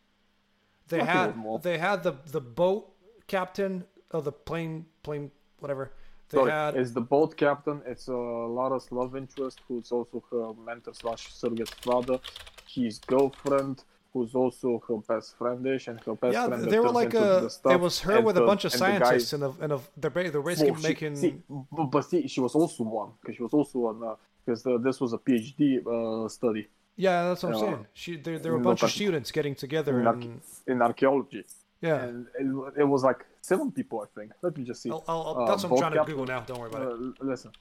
was 0.97 1.37
more. 1.37 1.59
they 1.59 1.79
had 1.79 2.03
the 2.03 2.15
the 2.33 2.41
boat 2.41 2.91
captain 3.27 3.85
of 4.11 4.25
the 4.25 4.33
plane 4.33 4.87
plane 5.03 5.31
whatever. 5.61 5.93
They 6.31 6.37
Sorry, 6.39 6.51
had 6.51 6.77
it's 6.77 6.93
the 6.93 7.01
boat 7.01 7.37
captain. 7.37 7.81
It's 7.87 8.09
uh, 8.09 8.13
Lara's 8.15 8.91
love 8.93 9.17
interest, 9.17 9.61
who's 9.67 9.91
also 9.93 10.23
her 10.31 10.53
mentor 10.67 10.93
slash 10.95 11.33
surrogate 11.33 11.71
father. 11.81 12.19
His 12.67 12.99
girlfriend, 12.99 13.83
who's 14.13 14.35
also 14.35 14.83
her 14.89 14.99
best 14.99 15.37
friendish, 15.39 15.89
and 15.89 15.99
her 16.05 16.15
best 16.15 16.35
yeah, 16.35 16.47
friend. 16.47 16.63
that 16.65 16.71
they 16.71 16.81
were 16.81 16.91
like 16.91 17.15
a. 17.15 17.49
the 17.63 17.71
It 17.71 17.81
was 17.81 18.01
her 18.01 18.21
with 18.21 18.37
a 18.37 18.43
bunch 18.45 18.67
of 18.67 18.73
and 18.75 18.81
the 18.83 18.87
guy- 18.87 18.99
scientists, 18.99 19.33
and, 19.33 19.43
a, 19.43 19.55
and 19.63 19.73
a, 19.73 19.81
they're 19.97 20.11
they're 20.31 20.43
basically 20.43 20.73
Well, 20.73 20.81
she- 20.83 20.89
making. 20.89 21.17
see, 21.17 21.35
but, 21.73 22.03
see, 22.03 22.29
she 22.29 22.41
was 22.41 22.55
also 22.55 22.85
one 22.85 23.11
because 23.21 23.37
she 23.37 23.43
was 23.43 23.55
also 23.55 23.79
on 23.87 24.17
because 24.45 24.67
uh, 24.67 24.77
this 24.79 25.01
was 25.01 25.15
a 25.15 25.19
PhD 25.19 25.65
uh, 25.87 26.29
study 26.29 26.69
yeah, 26.99 27.29
that's 27.29 27.43
what 27.45 27.55
I'm 27.55 27.61
saying. 27.61 27.87
She, 27.95 28.17
there, 28.17 28.39
there 28.39 28.53
were 28.53 28.59
a 28.59 28.69
bunch 28.71 28.83
of 28.83 28.91
students 28.91 29.31
getting 29.31 29.55
together, 29.55 30.01
in, 30.01 30.07
and 30.07 30.41
in 30.67 30.83
archaeology, 30.83 31.45
yeah. 31.81 32.03
and 32.03 32.27
it, 32.39 32.81
it 32.81 32.85
was 32.85 33.05
like 33.05 33.25
seven 33.41 33.71
people, 33.71 34.05
I 34.07 34.09
think. 34.19 34.33
Let 34.43 34.59
me 34.59 34.65
just 34.65 34.83
see. 34.83 34.91
I'll, 34.91 35.05
I'll, 35.07 35.43
uh, 35.43 35.47
that's 35.47 35.63
what 35.63 35.73
I'm 35.73 35.79
trying 35.79 35.93
to 35.93 35.99
captain- 35.99 36.17
Google 36.17 36.27
now. 36.35 36.41
Don't 36.41 36.59
worry 36.59 36.71
about 36.71 36.83
it. 36.83 36.89
Uh, 36.89 37.25
listen, 37.25 37.53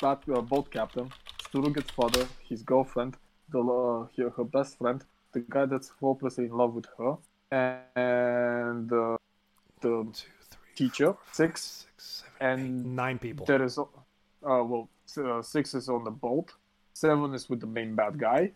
that 0.00 0.22
uh, 0.34 0.40
boat 0.40 0.70
captain, 0.70 1.08
surrogate 1.52 1.90
father, 1.92 2.26
his 2.48 2.62
girlfriend, 2.62 3.16
the 3.52 3.60
uh, 3.60 4.30
her, 4.36 4.44
best 4.44 4.76
friend, 4.78 5.04
the 5.32 5.40
guy 5.40 5.66
that's 5.66 5.90
hopelessly 6.00 6.46
in 6.46 6.52
love 6.52 6.74
with 6.74 6.86
her, 6.98 7.16
and 7.52 8.92
uh, 8.92 9.16
the 9.80 9.88
Two, 9.88 10.12
three, 10.50 10.74
teacher, 10.74 11.14
six, 11.32 11.86
six, 11.86 12.24
seven, 12.40 12.60
eight, 12.60 12.64
and 12.64 12.96
nine 12.96 13.18
people. 13.18 13.46
there 13.46 13.62
is, 13.62 13.78
uh, 13.78 13.84
well, 14.42 14.88
uh, 15.16 15.42
six 15.42 15.74
is 15.74 15.88
on 15.88 16.02
the 16.04 16.10
boat, 16.10 16.52
seven 16.92 17.34
is 17.34 17.48
with 17.48 17.60
the 17.60 17.66
main 17.66 17.94
bad 17.94 18.18
guy, 18.18 18.52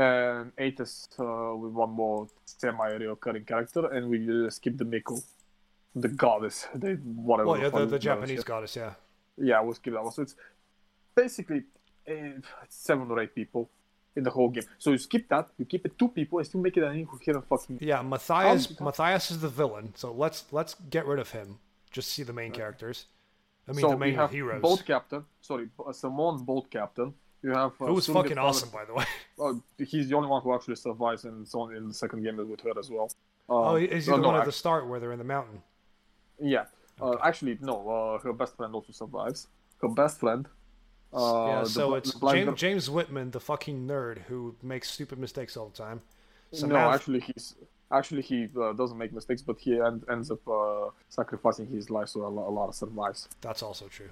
and 0.00 0.52
eight 0.58 0.80
is 0.80 1.08
uh, 1.18 1.54
with 1.56 1.72
one 1.72 1.90
more 1.90 2.28
semi-recurring 2.44 3.44
character, 3.44 3.86
and 3.94 4.08
we 4.08 4.18
uh, 4.46 4.50
skip 4.50 4.76
Himiko, 4.76 5.22
the 5.94 6.08
goddess, 6.08 6.66
the 6.74 6.94
whatever. 7.28 7.48
Well, 7.48 7.60
yeah, 7.60 7.68
the, 7.68 7.86
the 7.86 7.98
Japanese 7.98 8.38
shit. 8.38 8.44
goddess, 8.46 8.76
yeah. 8.76 8.92
Yeah, 9.36 9.60
we'll 9.60 9.74
skip 9.74 9.92
that 9.94 10.02
one. 10.02 10.12
So 10.12 10.22
it's 10.22 10.36
basically 11.14 11.64
uh, 12.08 12.40
seven 12.68 13.10
or 13.10 13.20
eight 13.20 13.34
people 13.34 13.68
in 14.16 14.24
the 14.24 14.30
whole 14.30 14.48
game. 14.48 14.64
So 14.78 14.90
you 14.90 14.98
skip 14.98 15.28
that, 15.28 15.48
you 15.58 15.64
keep 15.64 15.84
it 15.86 15.98
two 15.98 16.08
people, 16.08 16.38
and 16.38 16.46
still 16.46 16.60
make 16.60 16.76
it 16.76 16.84
an 16.84 16.96
incoherent 16.96 17.46
fucking. 17.48 17.78
Yeah, 17.80 18.02
Mathias. 18.02 18.76
How- 18.78 18.84
Mathias 18.86 19.30
is 19.30 19.40
the 19.40 19.48
villain, 19.48 19.92
so 19.96 20.12
let's 20.12 20.44
let's 20.50 20.74
get 20.90 21.06
rid 21.06 21.18
of 21.18 21.30
him. 21.30 21.58
Just 21.90 22.10
see 22.12 22.22
the 22.22 22.32
main 22.32 22.52
characters. 22.52 23.06
I 23.68 23.72
mean, 23.72 23.80
so 23.82 23.90
the 23.90 23.96
we 23.96 24.06
main 24.06 24.14
have 24.14 24.30
heroes. 24.30 24.62
boat 24.62 24.82
captain. 24.86 25.24
Sorry, 25.40 25.68
Simone 25.92 26.42
boat 26.44 26.70
captain. 26.70 27.14
You 27.42 27.50
have. 27.50 27.72
Uh, 27.80 27.86
Who 27.86 27.94
was 27.94 28.06
fucking 28.06 28.38
awesome, 28.38 28.68
by 28.70 28.84
the 28.84 28.94
way. 28.94 29.04
Uh, 29.38 29.54
he's 29.84 30.08
the 30.08 30.16
only 30.16 30.28
one 30.28 30.42
who 30.42 30.54
actually 30.54 30.76
survives, 30.76 31.24
and 31.24 31.46
so 31.48 31.68
in 31.70 31.88
the 31.88 31.94
second 31.94 32.22
game 32.22 32.36
with 32.36 32.60
her 32.60 32.78
as 32.78 32.90
well. 32.90 33.10
Uh, 33.48 33.70
Oh, 33.70 33.74
is 33.76 34.06
he 34.06 34.12
the 34.12 34.18
no, 34.18 34.28
one 34.28 34.36
at 34.40 34.44
the 34.44 34.52
start 34.52 34.86
where 34.86 35.00
they're 35.00 35.12
in 35.12 35.18
the 35.18 35.24
mountain? 35.24 35.62
Yeah. 36.38 36.66
Uh, 37.00 37.16
actually, 37.24 37.58
no. 37.60 37.88
Uh, 37.88 38.18
her 38.22 38.32
best 38.32 38.56
friend 38.56 38.74
also 38.74 38.92
survives. 38.92 39.48
Her 39.80 39.88
best 39.88 40.20
friend, 40.20 40.46
Uh, 41.12 41.44
yeah, 41.48 41.64
so 41.64 41.88
bl- 41.88 41.94
it's 41.96 42.14
the 42.14 42.30
James, 42.32 42.58
James 42.60 42.90
Whitman, 42.90 43.30
the 43.32 43.40
fucking 43.40 43.86
nerd 43.86 44.18
who 44.28 44.54
makes 44.62 44.90
stupid 44.90 45.18
mistakes 45.18 45.56
all 45.56 45.68
the 45.70 45.76
time. 45.76 46.02
No, 46.62 46.76
actually, 46.76 47.20
he's 47.20 47.56
actually 47.90 48.22
he 48.22 48.48
uh, 48.60 48.72
doesn't 48.74 48.98
make 48.98 49.12
mistakes, 49.12 49.42
but 49.42 49.58
he 49.58 49.80
end, 49.80 50.04
ends 50.08 50.30
up 50.30 50.46
uh, 50.46 50.90
sacrificing 51.08 51.66
his 51.66 51.90
life 51.90 52.08
so 52.10 52.24
a 52.26 52.28
lot, 52.28 52.48
a 52.48 52.50
lot 52.50 52.68
of 52.68 52.74
survives. 52.74 53.28
That's 53.40 53.62
also 53.62 53.86
true. 53.88 54.10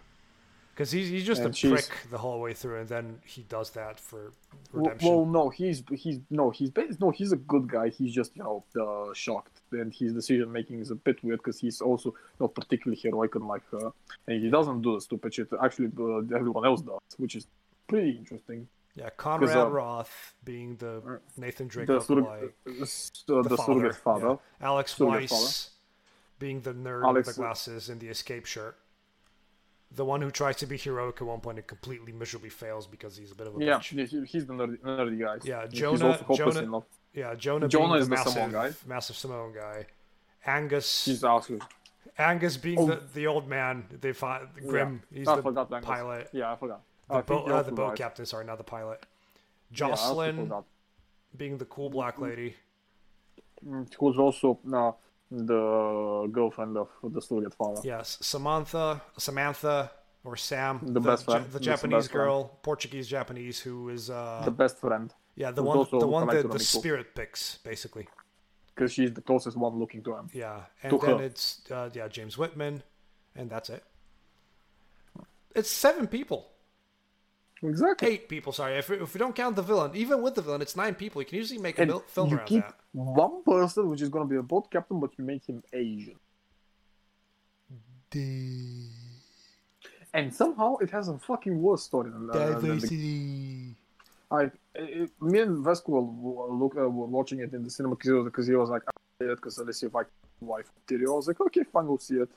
Because 0.79 0.93
he's, 0.93 1.09
he's 1.09 1.25
just 1.27 1.41
And 1.43 1.53
a 1.53 1.57
she's- 1.57 1.89
prick 1.89 2.09
the 2.09 2.19
whole 2.19 2.39
way 2.41 2.55
through, 2.55 2.79
and 2.79 2.89
then 2.89 3.19
he 3.27 3.43
does 3.43 3.71
that 3.71 3.99
for 3.99 4.33
Well, 4.73 4.85
redemption. 4.85 5.09
well, 5.11 5.27
no, 5.27 5.49
he's 5.49 5.83
he's 5.91 6.21
no, 6.31 6.51
he's 6.51 6.71
no, 7.01 7.11
he's 7.11 7.33
a 7.33 7.37
good 7.37 7.67
guy. 7.69 7.89
He's 7.89 8.15
just 8.15 8.31
you 8.37 8.45
know 8.45 8.63
uh, 8.81 9.13
shocked, 9.13 9.57
and 9.73 9.93
his 9.93 10.13
decision 10.13 10.53
making 10.53 10.79
is 10.79 10.93
a 10.93 10.95
bit 10.95 11.17
weird 11.25 11.41
because 11.41 11.59
he's 11.59 11.81
also 11.81 12.15
not 12.39 12.55
particularly 12.55 12.97
heroic 13.03 13.35
and 13.35 13.49
like 13.49 13.63
her, 13.73 13.91
and 14.29 14.41
he 14.41 14.49
doesn't 14.51 14.83
do 14.83 14.95
the 14.95 15.01
stupid 15.01 15.35
shit. 15.35 15.49
Actually, 15.61 15.89
uh, 15.99 16.37
everyone 16.37 16.65
else 16.65 16.81
does, 16.83 17.01
which 17.17 17.35
is 17.35 17.49
pretty 17.89 18.13
interesting. 18.17 18.69
yeah, 18.95 19.11
Conrad 19.17 19.57
uh, 19.57 19.69
Roth 19.69 20.35
being 20.45 20.77
the 20.77 20.99
uh, 20.99 21.19
Nathan 21.37 21.67
Drake 21.67 21.89
The, 21.89 21.99
lookalike, 21.99 22.53
surrog- 22.67 23.39
uh, 23.39 23.43
the, 23.43 23.49
the, 23.49 23.57
father, 23.57 23.93
father. 23.95 24.29
yeah. 24.61 24.67
Alex 24.69 24.97
Weiss 25.01 25.71
being 26.39 26.61
the 26.61 26.73
nerd 26.73 27.03
Alex- 27.03 27.27
with 27.27 27.35
the 27.35 27.43
glasses 27.43 27.89
and 27.89 28.01
the 28.01 28.07
escape 28.09 28.47
shirt. 28.47 28.77
The 29.91 30.05
one 30.05 30.21
who 30.21 30.31
tries 30.31 30.57
to 30.57 30.67
be 30.67 30.77
heroic 30.77 31.17
at 31.21 31.27
one 31.27 31.41
point 31.41 31.59
and 31.59 31.67
completely 31.67 32.13
miserably 32.13 32.51
fails 32.51 32.87
because 32.87 33.17
he's 33.17 33.33
a 33.33 33.35
bit 33.35 33.47
of 33.47 33.57
a 33.57 33.65
Yeah, 33.65 33.79
bitch. 33.79 33.93
yeah, 34.13 34.25
he's 34.25 34.47
the 34.47 34.53
nerdy, 34.53 34.79
nerdy 34.81 35.19
guy. 35.19 35.37
Yeah, 35.45 35.67
Jonah- 35.67 36.19
Jonah-. 36.35 36.83
Yeah, 37.15 37.35
Jonah, 37.35 37.69
Jonah 37.69 37.95
is 37.95 38.07
the 38.09 38.15
massive, 38.15 38.33
Samoan 38.35 38.53
guy. 38.53 38.73
massive 38.87 39.17
Samoan 39.17 39.55
guy. 39.55 39.87
Angus, 40.45 41.07
He's 41.07 41.25
awesome. 41.25 41.61
Angus 42.19 42.57
being 42.59 42.79
Oh. 42.79 42.87
the, 42.87 43.01
the 43.15 43.27
old 43.27 43.49
man. 43.49 43.87
They 44.01 44.13
find 44.13 44.47
Grim. 44.67 45.03
He's 45.13 45.27
I 45.27 45.37
the 45.37 45.43
forgot 45.43 45.73
Angus. 45.73 45.87
pilot. 45.87 46.29
Yeah, 46.33 46.53
I 46.53 46.57
forgot. 46.57 46.83
The 47.09 47.15
I 47.15 47.17
think 47.19 47.27
boat, 47.27 47.51
uh, 47.51 47.63
the 47.63 47.73
boat 47.73 47.97
captain. 47.97 48.27
Sorry, 48.27 48.45
not 48.45 48.59
the 48.59 48.65
pilot. 48.65 49.01
Yeah, 49.71 49.87
I 49.87 49.89
Jocelyn 49.91 50.37
forgot. 50.37 50.65
being 51.37 51.57
the 51.59 51.65
cool 51.65 51.89
black 51.91 52.19
lady. 52.19 52.57
Mm, 53.67 53.93
Who's 53.99 54.17
also 54.19 54.59
uh, 54.73 54.93
the 55.31 56.29
girlfriend 56.33 56.77
of 56.77 56.89
the 57.03 57.21
surrogate 57.21 57.55
father. 57.55 57.81
Yes, 57.85 58.19
Samantha, 58.21 59.03
Samantha, 59.17 59.91
or 60.25 60.37
Sam, 60.37 60.81
The 60.83 61.01
best 61.01 61.27
Ja- 61.27 61.33
friend. 61.33 61.45
the 61.47 61.51
That's 61.51 61.53
the 61.53 61.61
Japanese 61.61 61.97
best 62.05 62.11
friend. 62.13 62.27
girl, 62.27 62.59
Portuguese 62.63 63.09
Japanese, 63.09 63.61
who 63.61 63.89
is 63.91 64.11
uh, 64.11 64.43
The 64.45 64.51
best 64.51 64.79
friend. 64.79 65.13
yeah, 65.37 65.51
the 65.51 65.63
one, 65.63 65.87
the 65.91 66.07
one 66.07 66.27
that 66.29 66.51
the 66.51 66.59
spirit 66.59 67.15
picks, 67.15 67.59
basically. 67.59 68.09
Because 68.75 68.93
she's 68.93 69.13
the 69.13 69.21
closest 69.23 69.57
one 69.57 69.79
looking 69.79 70.03
to 70.05 70.15
him. 70.17 70.29
Yeah, 70.33 70.61
and 70.83 70.91
To 70.93 70.99
then 71.05 71.19
her. 71.19 71.25
it's 71.25 71.61
uh, 71.71 71.91
yeah 71.93 72.09
James 72.09 72.39
Whitman, 72.39 72.83
and 73.35 73.51
that's 73.51 73.71
it. 73.71 73.83
It's 75.55 75.69
seven 75.71 76.07
people, 76.07 76.51
Exactly. 77.63 78.09
eight 78.09 78.29
people. 78.29 78.53
Sorry, 78.53 78.77
if, 78.79 78.91
if 78.91 79.15
we 79.15 79.19
don't 79.19 79.35
count 79.35 79.57
the 79.57 79.63
villain, 79.63 79.91
even 79.95 80.23
with 80.23 80.35
the 80.35 80.43
villain, 80.43 80.63
it's 80.63 80.77
nine 80.77 80.95
people. 80.95 81.21
You 81.23 81.27
can 81.27 81.39
usually 81.39 81.61
make 81.61 81.79
a 81.79 81.83
And 81.83 81.89
mil- 81.91 82.01
film 82.01 82.31
you 82.31 82.37
around 82.37 82.47
keep 82.47 82.63
that. 82.65 82.77
one 82.93 83.43
person, 83.45 83.89
which 83.89 84.01
is 84.01 84.09
going 84.09 84.25
to 84.27 84.31
be 84.31 84.37
a 84.37 84.43
boat 84.43 84.71
captain, 84.71 85.01
but 85.01 85.11
you 85.19 85.25
make 85.25 85.47
him 85.47 85.63
Asian. 85.73 86.17
And 90.15 90.33
somehow 90.33 90.77
it 90.77 90.91
has 90.91 91.09
a 91.09 91.19
fucking 91.19 91.61
worse 91.61 91.83
story 91.83 92.11
than, 92.11 92.31
uh, 92.31 92.59
than 92.61 92.79
the 92.79 93.75
I, 94.31 94.51
it, 94.75 95.11
me 95.21 95.41
and 95.41 95.65
Vesco 95.65 95.89
were, 95.89 96.53
look, 96.53 96.77
uh, 96.77 96.89
were 96.89 97.07
watching 97.07 97.41
it 97.41 97.53
in 97.53 97.65
the 97.65 97.71
cinema 97.71 97.97
because 97.97 98.47
he 98.47 98.55
was 98.55 98.71
like, 98.71 98.83
I 98.87 99.25
see 99.25 99.31
it 99.31 99.37
because 99.37 99.59
let's 99.59 99.81
see 99.81 99.87
if 99.87 99.97
I 99.97 100.03
can 100.05 100.11
wife. 100.41 100.71
I 100.91 100.95
was 101.07 101.29
like, 101.29 101.41
okay, 101.41 101.65
fine, 101.65 101.87
go 101.87 101.97
see 101.97 102.17
it. 102.17 102.31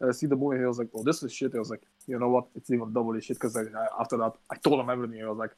Uh, 0.00 0.12
see 0.12 0.26
the 0.26 0.36
movie. 0.36 0.58
He 0.58 0.64
was 0.64 0.78
like, 0.78 0.88
oh, 0.94 1.02
this 1.02 1.22
is 1.22 1.32
shit. 1.32 1.54
I 1.54 1.58
was 1.58 1.70
like, 1.70 1.82
you 2.06 2.18
know 2.18 2.28
what? 2.28 2.46
It's 2.54 2.70
even 2.70 2.92
doubly 2.92 3.20
shit 3.20 3.36
because 3.36 3.56
I, 3.56 3.62
I, 3.62 3.86
after 4.00 4.16
that, 4.18 4.32
I 4.50 4.56
told 4.56 4.80
him 4.80 4.90
everything. 4.90 5.22
I 5.22 5.28
was 5.28 5.38
like, 5.38 5.50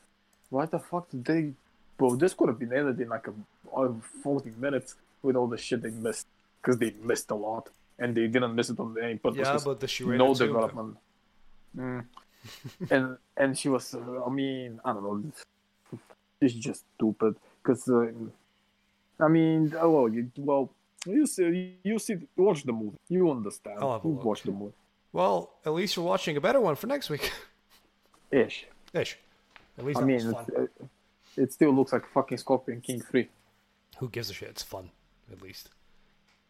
why 0.49 0.67
the 0.67 0.79
fuck 0.79 1.11
did 1.11 1.25
they? 1.25 1.53
Bro, 1.99 2.17
this 2.17 2.33
could 2.33 2.49
have 2.49 2.59
been 2.59 2.73
edited 2.73 3.01
in 3.01 3.09
like 3.09 3.27
a, 3.29 3.33
a 3.79 3.95
40 4.23 4.53
minutes 4.59 4.95
with 5.23 5.37
all 5.37 5.47
the 5.47 5.59
shit 5.59 5.83
they 5.83 5.91
missed 5.91 6.27
because 6.61 6.79
they 6.79 6.95
missed 7.03 7.31
a 7.31 7.35
lot 7.35 7.69
and 7.99 8.17
they 8.17 8.27
didn't 8.27 8.55
miss 8.55 8.71
it 8.71 8.81
on 8.81 8.97
any 9.03 9.17
purpose. 9.17 9.47
Yeah, 9.47 9.59
but 9.63 9.81
the 9.81 9.87
she 9.87 10.05
no 10.05 10.35
development. 10.35 10.97
Mm. 11.77 12.05
and 12.91 13.19
and 13.37 13.59
she 13.59 13.69
was, 13.69 13.95
uh, 13.95 14.25
I 14.27 14.31
mean, 14.31 14.81
I 14.85 14.95
don't 14.95 15.03
know, 15.03 15.99
it's 16.41 16.55
just 16.55 16.85
stupid. 16.97 17.37
Cause 17.63 17.87
uh, 17.89 18.07
I 19.21 19.29
mean, 19.29 19.75
oh, 19.79 19.91
well, 19.91 20.09
you, 20.09 20.31
well, 20.39 20.71
you 21.07 21.27
see, 21.27 21.77
you 21.83 21.99
see, 21.99 22.17
watch 22.37 22.63
the 22.65 22.73
movie, 22.73 22.97
you 23.09 23.31
understand. 23.31 23.79
I'll 23.81 23.93
have 23.93 24.05
a 24.05 24.09
look. 24.09 24.25
watch 24.25 24.43
the 24.43 24.53
movie, 24.53 24.75
Well, 25.13 25.55
at 25.65 25.73
least 25.73 25.97
you're 25.97 26.05
watching 26.05 26.37
a 26.37 26.41
better 26.41 26.61
one 26.61 26.77
for 26.77 26.87
next 26.87 27.11
week. 27.11 27.33
ish. 28.31 28.67
Ish. 28.93 29.19
At 29.79 29.85
least 29.85 30.01
I 30.01 30.05
mean, 30.05 30.17
was 30.27 30.35
fun. 30.35 30.45
it's, 30.49 30.59
uh, 30.81 31.43
it 31.43 31.53
still 31.53 31.73
looks 31.73 31.93
like 31.93 32.07
fucking 32.07 32.39
Scorpion 32.39 32.81
King 32.81 33.01
three. 33.01 33.29
Who 33.99 34.09
gives 34.09 34.31
a 34.31 34.35
shit? 34.35 34.49
It's 34.51 34.63
fun, 34.63 34.91
at 35.33 35.41
least. 35.43 35.71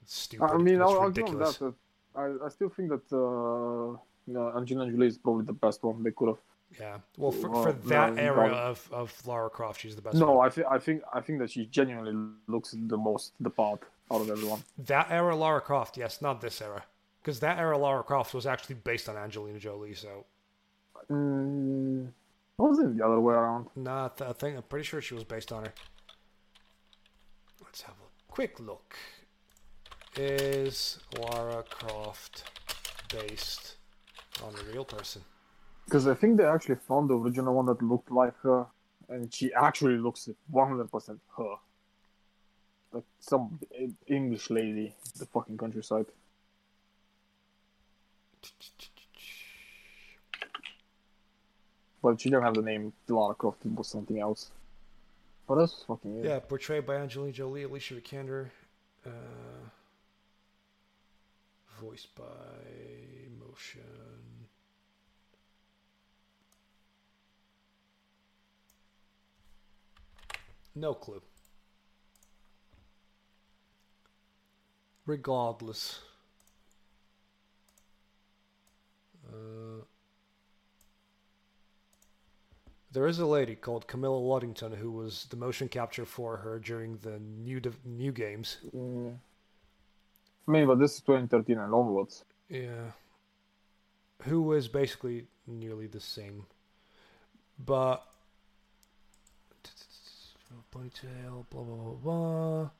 It's 0.02 0.16
stupid. 0.16 0.50
I 0.52 0.56
mean, 0.56 0.80
I'll, 0.80 1.00
I'll 1.00 1.10
give 1.10 1.26
them 1.26 1.38
that. 1.38 1.60
uh, 1.62 1.70
I, 2.18 2.46
I 2.46 2.48
still 2.48 2.70
think 2.70 2.88
that 2.90 3.12
uh, 3.16 3.96
you 4.26 4.34
know, 4.34 4.52
Angelina 4.56 4.90
Jolie 4.90 5.06
is 5.06 5.18
probably 5.18 5.44
the 5.44 5.52
best 5.52 5.82
one 5.82 6.02
they 6.02 6.10
could 6.10 6.28
have. 6.28 6.38
Yeah. 6.78 6.98
Well, 7.16 7.32
for, 7.32 7.50
Well, 7.50 7.62
for 7.64 7.72
that 7.88 8.14
no, 8.14 8.22
era 8.22 8.48
no. 8.48 8.54
of, 8.54 8.88
of 8.92 9.26
Lara 9.26 9.50
Croft, 9.50 9.80
she's 9.80 9.96
the 9.96 10.02
best. 10.02 10.16
No, 10.16 10.32
one. 10.32 10.46
I 10.46 10.50
think 10.50 10.66
I 10.70 10.78
think 10.78 11.02
I 11.12 11.20
think 11.20 11.38
that 11.40 11.50
she 11.50 11.66
genuinely 11.66 12.14
looks 12.46 12.74
the 12.78 12.96
most 12.96 13.32
the 13.40 13.50
part 13.50 13.82
out 14.10 14.20
of 14.20 14.30
everyone. 14.30 14.62
That 14.78 15.10
era 15.10 15.36
Lara 15.36 15.60
Croft, 15.60 15.96
yes, 15.96 16.20
not 16.20 16.40
this 16.40 16.60
era. 16.60 16.84
Because 17.22 17.40
that 17.40 17.58
era 17.58 17.76
Lara 17.76 18.02
Croft 18.02 18.34
was 18.34 18.46
actually 18.46 18.76
based 18.76 19.08
on 19.08 19.16
Angelina 19.16 19.58
Jolie, 19.58 19.94
so. 19.94 20.24
Mm, 21.10 22.08
wasn't 22.56 22.96
the 22.96 23.04
other 23.04 23.20
way 23.20 23.34
around? 23.34 23.66
Nah, 23.76 24.08
th- 24.08 24.30
I 24.30 24.32
think 24.32 24.56
I'm 24.56 24.62
pretty 24.62 24.84
sure 24.84 25.00
she 25.00 25.14
was 25.14 25.24
based 25.24 25.52
on 25.52 25.64
her. 25.64 25.72
Let's 27.62 27.82
have 27.82 27.94
a 27.94 28.32
quick 28.32 28.58
look. 28.58 28.96
Is 30.16 30.98
Lara 31.18 31.62
Croft 31.70 32.44
based 33.10 33.76
on 34.42 34.52
a 34.54 34.72
real 34.72 34.84
person? 34.84 35.22
Because 35.84 36.06
I 36.06 36.14
think 36.14 36.36
they 36.36 36.44
actually 36.44 36.76
found 36.76 37.10
the 37.10 37.14
original 37.14 37.54
one 37.54 37.66
that 37.66 37.82
looked 37.82 38.10
like 38.10 38.36
her, 38.42 38.66
and 39.08 39.32
she 39.32 39.52
actually 39.54 39.96
looks 39.96 40.28
100% 40.52 41.18
her. 41.36 41.54
Like 42.92 43.04
some 43.20 43.58
English 44.06 44.50
lady, 44.50 44.94
the 45.18 45.26
fucking 45.26 45.56
countryside. 45.58 46.06
But 52.02 52.20
she 52.20 52.30
didn't 52.30 52.42
have 52.44 52.54
the 52.54 52.62
name 52.62 52.92
Lara 53.08 53.34
Croft, 53.34 53.64
it 53.64 53.72
was 53.72 53.86
something 53.86 54.18
else. 54.18 54.50
But 55.46 55.56
that's 55.56 55.82
fucking 55.82 56.14
weird. 56.14 56.26
Yeah, 56.26 56.38
portrayed 56.38 56.86
by 56.86 56.96
Angelina 56.96 57.32
Jolie, 57.32 57.64
Alicia 57.64 57.94
Vikander. 57.94 58.50
Uh, 59.04 59.10
voiced 61.80 62.14
by 62.14 62.24
motion. 63.38 63.80
No 70.74 70.94
clue. 70.94 71.20
Regardless. 75.10 75.98
Uh, 79.28 79.82
there 82.92 83.08
is 83.08 83.18
a 83.18 83.26
lady 83.26 83.56
called 83.56 83.88
Camilla 83.88 84.20
Luddington 84.20 84.76
who 84.76 84.92
was 84.92 85.26
the 85.30 85.36
motion 85.36 85.66
capture 85.66 86.04
for 86.04 86.36
her 86.36 86.60
during 86.60 86.96
the 86.98 87.18
new 87.18 87.58
div- 87.58 87.84
new 87.84 88.12
games. 88.12 88.58
Mm. 88.72 89.16
I 90.46 90.50
mean, 90.52 90.68
but 90.68 90.78
this 90.78 90.94
is 90.94 91.00
2013 91.00 91.58
and 91.58 91.74
onwards. 91.74 92.24
Yeah. 92.48 92.92
Who 94.22 94.42
was 94.42 94.68
basically 94.68 95.26
nearly 95.44 95.88
the 95.88 95.98
same. 95.98 96.46
But 97.58 98.06
ponytail, 100.72 101.46
blah 101.50 101.62
blah 101.64 101.76
blah 101.76 101.94
blah. 101.94 102.70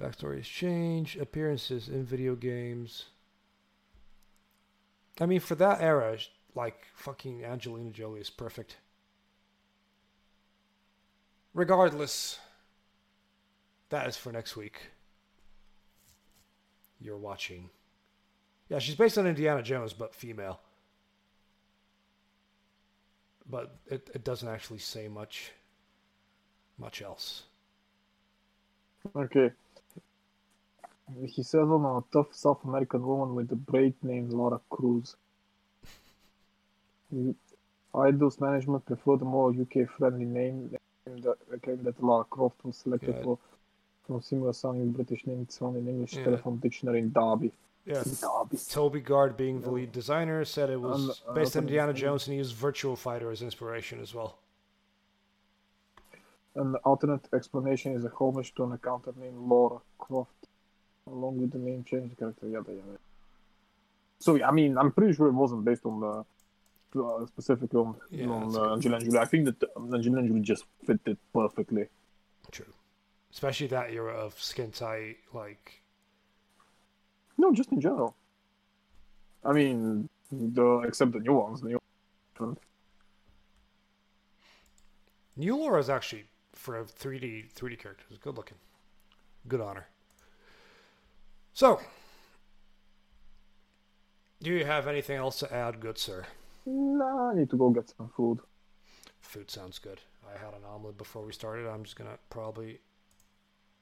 Backstory 0.00 0.38
has 0.38 0.48
changed. 0.48 1.20
Appearances 1.20 1.88
in 1.88 2.04
video 2.04 2.34
games. 2.34 3.06
I 5.20 5.26
mean, 5.26 5.40
for 5.40 5.54
that 5.56 5.82
era, 5.82 6.16
like 6.54 6.86
fucking 6.94 7.44
Angelina 7.44 7.90
Jolie 7.90 8.20
is 8.20 8.30
perfect. 8.30 8.78
Regardless, 11.52 12.38
that 13.90 14.08
is 14.08 14.16
for 14.16 14.32
next 14.32 14.56
week. 14.56 14.90
You're 17.00 17.18
watching. 17.18 17.70
Yeah, 18.68 18.78
she's 18.78 18.94
based 18.94 19.18
on 19.18 19.26
Indiana 19.26 19.62
Jones, 19.62 19.92
but 19.92 20.14
female. 20.14 20.60
But 23.48 23.76
it, 23.88 24.08
it 24.14 24.24
doesn't 24.24 24.48
actually 24.48 24.78
say 24.78 25.08
much 25.08 25.50
much 26.78 27.02
else. 27.02 27.42
Okay. 29.14 29.50
He 31.18 31.42
says 31.42 31.54
on 31.68 31.84
a 31.84 32.12
tough 32.12 32.34
South 32.34 32.62
American 32.64 33.04
woman 33.06 33.34
with 33.34 33.50
a 33.52 33.56
braid 33.56 33.94
named 34.02 34.32
Laura 34.32 34.60
Cruz. 34.70 35.16
Eidos 37.94 38.40
management 38.40 38.86
preferred 38.86 39.20
the 39.20 39.24
more 39.24 39.50
UK-friendly 39.52 40.24
name. 40.24 40.76
that- 41.06 42.02
Lara 42.02 42.24
Croft 42.24 42.64
was 42.64 42.76
selected 42.76 43.16
Yeah. 43.16 43.22
for 43.22 43.38
from 44.06 44.20
similar 44.22 44.52
sounding 44.52 44.92
British 44.92 45.26
name 45.26 45.42
it's 45.42 45.58
found 45.58 45.76
in 45.76 45.88
English 45.88 46.14
Yeah. 46.16 46.24
telephone 46.24 46.58
dictionary 46.58 47.00
in 47.00 47.10
Derby. 47.12 47.52
Yes. 47.84 48.20
Derby. 48.20 48.56
Toby 48.68 49.00
Gard, 49.00 49.36
being 49.36 49.60
the 49.62 49.70
lead 49.70 49.90
designer, 49.92 50.44
said 50.44 50.70
it 50.70 50.80
was 50.80 51.22
uh, 51.26 51.32
based 51.32 51.56
on 51.56 51.64
Indiana 51.64 51.92
Jones 51.92 52.26
and 52.26 52.32
he 52.34 52.38
used 52.38 52.54
Virtua 52.54 52.96
Fighter 52.96 53.30
as 53.30 53.42
inspiration 53.42 54.00
as 54.00 54.14
well. 54.14 54.38
An 56.54 56.76
alternate 56.84 57.28
explanation 57.32 57.92
is 57.94 58.04
a 58.04 58.08
homage 58.10 58.54
to 58.56 58.64
an 58.64 58.72
accountant 58.72 59.16
named 59.16 59.38
Laura 59.38 59.80
Croft, 59.98 60.39
along 61.10 61.40
with 61.40 61.50
the 61.52 61.58
name 61.58 61.84
change 61.84 62.16
character. 62.16 62.46
Yada 62.48 62.72
yada. 62.72 62.98
So 64.18 64.34
yeah, 64.36 64.48
I 64.48 64.52
mean, 64.52 64.76
I'm 64.78 64.92
pretty 64.92 65.14
sure 65.14 65.28
it 65.28 65.32
wasn't 65.32 65.64
based 65.64 65.84
on 65.86 66.00
the 66.00 66.24
uh, 66.98 67.26
specifically 67.26 67.78
on, 67.78 67.94
Yeah, 68.10 68.26
on 68.26 68.56
uh, 68.56 68.74
Angelina 68.74 69.04
Jolie. 69.04 69.18
I 69.18 69.24
think 69.24 69.44
that 69.46 69.70
um, 69.76 69.94
Angelina 69.94 70.26
Jolie 70.26 70.40
just 70.40 70.64
fit 70.84 71.00
it 71.06 71.18
perfectly. 71.32 71.86
True. 72.50 72.72
Especially 73.32 73.68
that 73.68 73.90
era 73.90 74.12
of 74.12 74.40
skin 74.40 74.72
tight, 74.72 75.16
like 75.32 75.82
No, 77.38 77.52
just 77.52 77.70
in 77.72 77.80
general. 77.80 78.16
I 79.44 79.52
mean, 79.52 80.08
the 80.30 80.80
except 80.80 81.12
the 81.12 81.20
new 81.20 81.34
ones. 81.34 81.60
The 81.60 81.68
new 81.68 81.80
New 85.36 85.56
Lara 85.56 85.80
is 85.80 85.88
actually 85.88 86.24
for 86.52 86.78
a 86.78 86.84
3D 86.84 87.52
3D 87.54 87.78
character 87.78 88.04
is 88.10 88.18
good 88.18 88.36
looking, 88.36 88.58
good 89.48 89.60
honor. 89.60 89.86
So, 91.52 91.80
do 94.42 94.50
you 94.50 94.64
have 94.64 94.86
anything 94.86 95.16
else 95.16 95.38
to 95.40 95.52
add, 95.52 95.80
good 95.80 95.98
sir? 95.98 96.24
Nah, 96.66 97.30
I 97.30 97.34
need 97.34 97.50
to 97.50 97.56
go 97.56 97.70
get 97.70 97.92
some 97.96 98.10
food. 98.16 98.38
Food 99.20 99.50
sounds 99.50 99.78
good. 99.78 100.00
I 100.26 100.38
had 100.38 100.54
an 100.54 100.64
omelet 100.66 100.96
before 100.96 101.24
we 101.24 101.32
started. 101.32 101.66
I'm 101.66 101.84
just 101.84 101.96
gonna 101.96 102.18
probably 102.30 102.80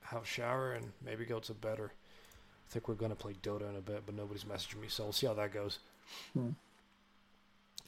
have 0.03 0.23
a 0.23 0.27
shower 0.27 0.73
and 0.73 0.93
maybe 1.05 1.25
go 1.25 1.39
to 1.41 1.55
bed. 1.55 1.79
Or 1.79 1.93
I 1.93 2.73
think 2.73 2.89
we're 2.89 2.95
gonna 2.95 3.15
play 3.15 3.35
Dota 3.43 3.69
in 3.69 3.77
a 3.77 3.81
bit, 3.81 4.03
but 4.07 4.15
nobody's 4.15 4.45
messaging 4.45 4.81
me, 4.81 4.89
so 4.89 5.05
we'll 5.05 5.13
see 5.13 5.27
how 5.27 5.35
that 5.35 5.53
goes. 5.53 5.79
Hmm. 6.33 6.51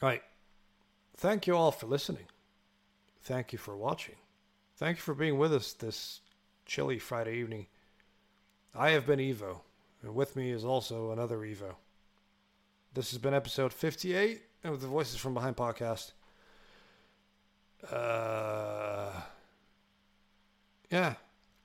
All 0.03 0.09
right. 0.09 0.23
Thank 1.17 1.47
you 1.47 1.55
all 1.57 1.71
for 1.71 1.87
listening. 1.87 2.27
Thank 3.23 3.53
you 3.53 3.59
for 3.59 3.77
watching. 3.77 4.17
Thank 4.77 4.97
you 4.97 5.03
for 5.03 5.15
being 5.15 5.39
with 5.39 5.53
us 5.53 5.73
this 5.73 6.21
chilly 6.65 6.99
Friday 6.99 7.37
evening. 7.37 7.67
I 8.75 8.91
have 8.91 9.07
been 9.07 9.19
Evo, 9.19 9.61
and 10.03 10.15
with 10.15 10.37
me 10.37 10.51
is 10.51 10.65
also 10.65 11.11
another 11.11 11.39
Evo. 11.39 11.75
This 12.95 13.11
has 13.11 13.19
been 13.19 13.35
episode 13.35 13.73
58 13.73 14.43
of 14.65 14.81
the 14.81 14.87
Voices 14.87 15.17
from 15.17 15.35
Behind 15.35 15.57
podcast. 15.57 16.13
Uh, 17.91 19.13
yeah. 20.91 21.15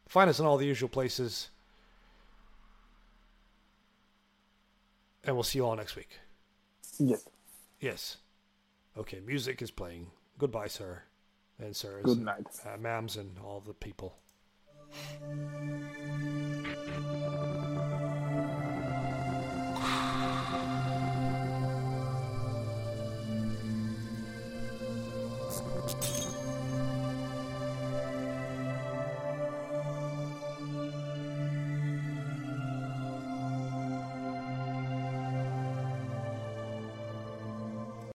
Find 0.07 0.29
us 0.29 0.39
in 0.39 0.45
all 0.45 0.57
the 0.57 0.65
usual 0.65 0.89
places. 0.89 1.49
And 5.23 5.35
we'll 5.35 5.43
see 5.43 5.59
you 5.59 5.65
all 5.65 5.75
next 5.75 5.95
week. 5.95 6.19
Yes. 6.99 7.27
Yes. 7.79 8.17
Okay, 8.97 9.19
music 9.25 9.61
is 9.61 9.71
playing. 9.71 10.11
Goodbye, 10.37 10.67
sir. 10.67 11.01
And 11.59 11.75
sirs. 11.75 12.03
Good 12.03 12.21
night. 12.21 12.45
Uh, 12.65 12.77
ma'ams 12.77 13.17
and 13.17 13.37
all 13.43 13.61
the 13.65 13.73
people. 13.73 14.15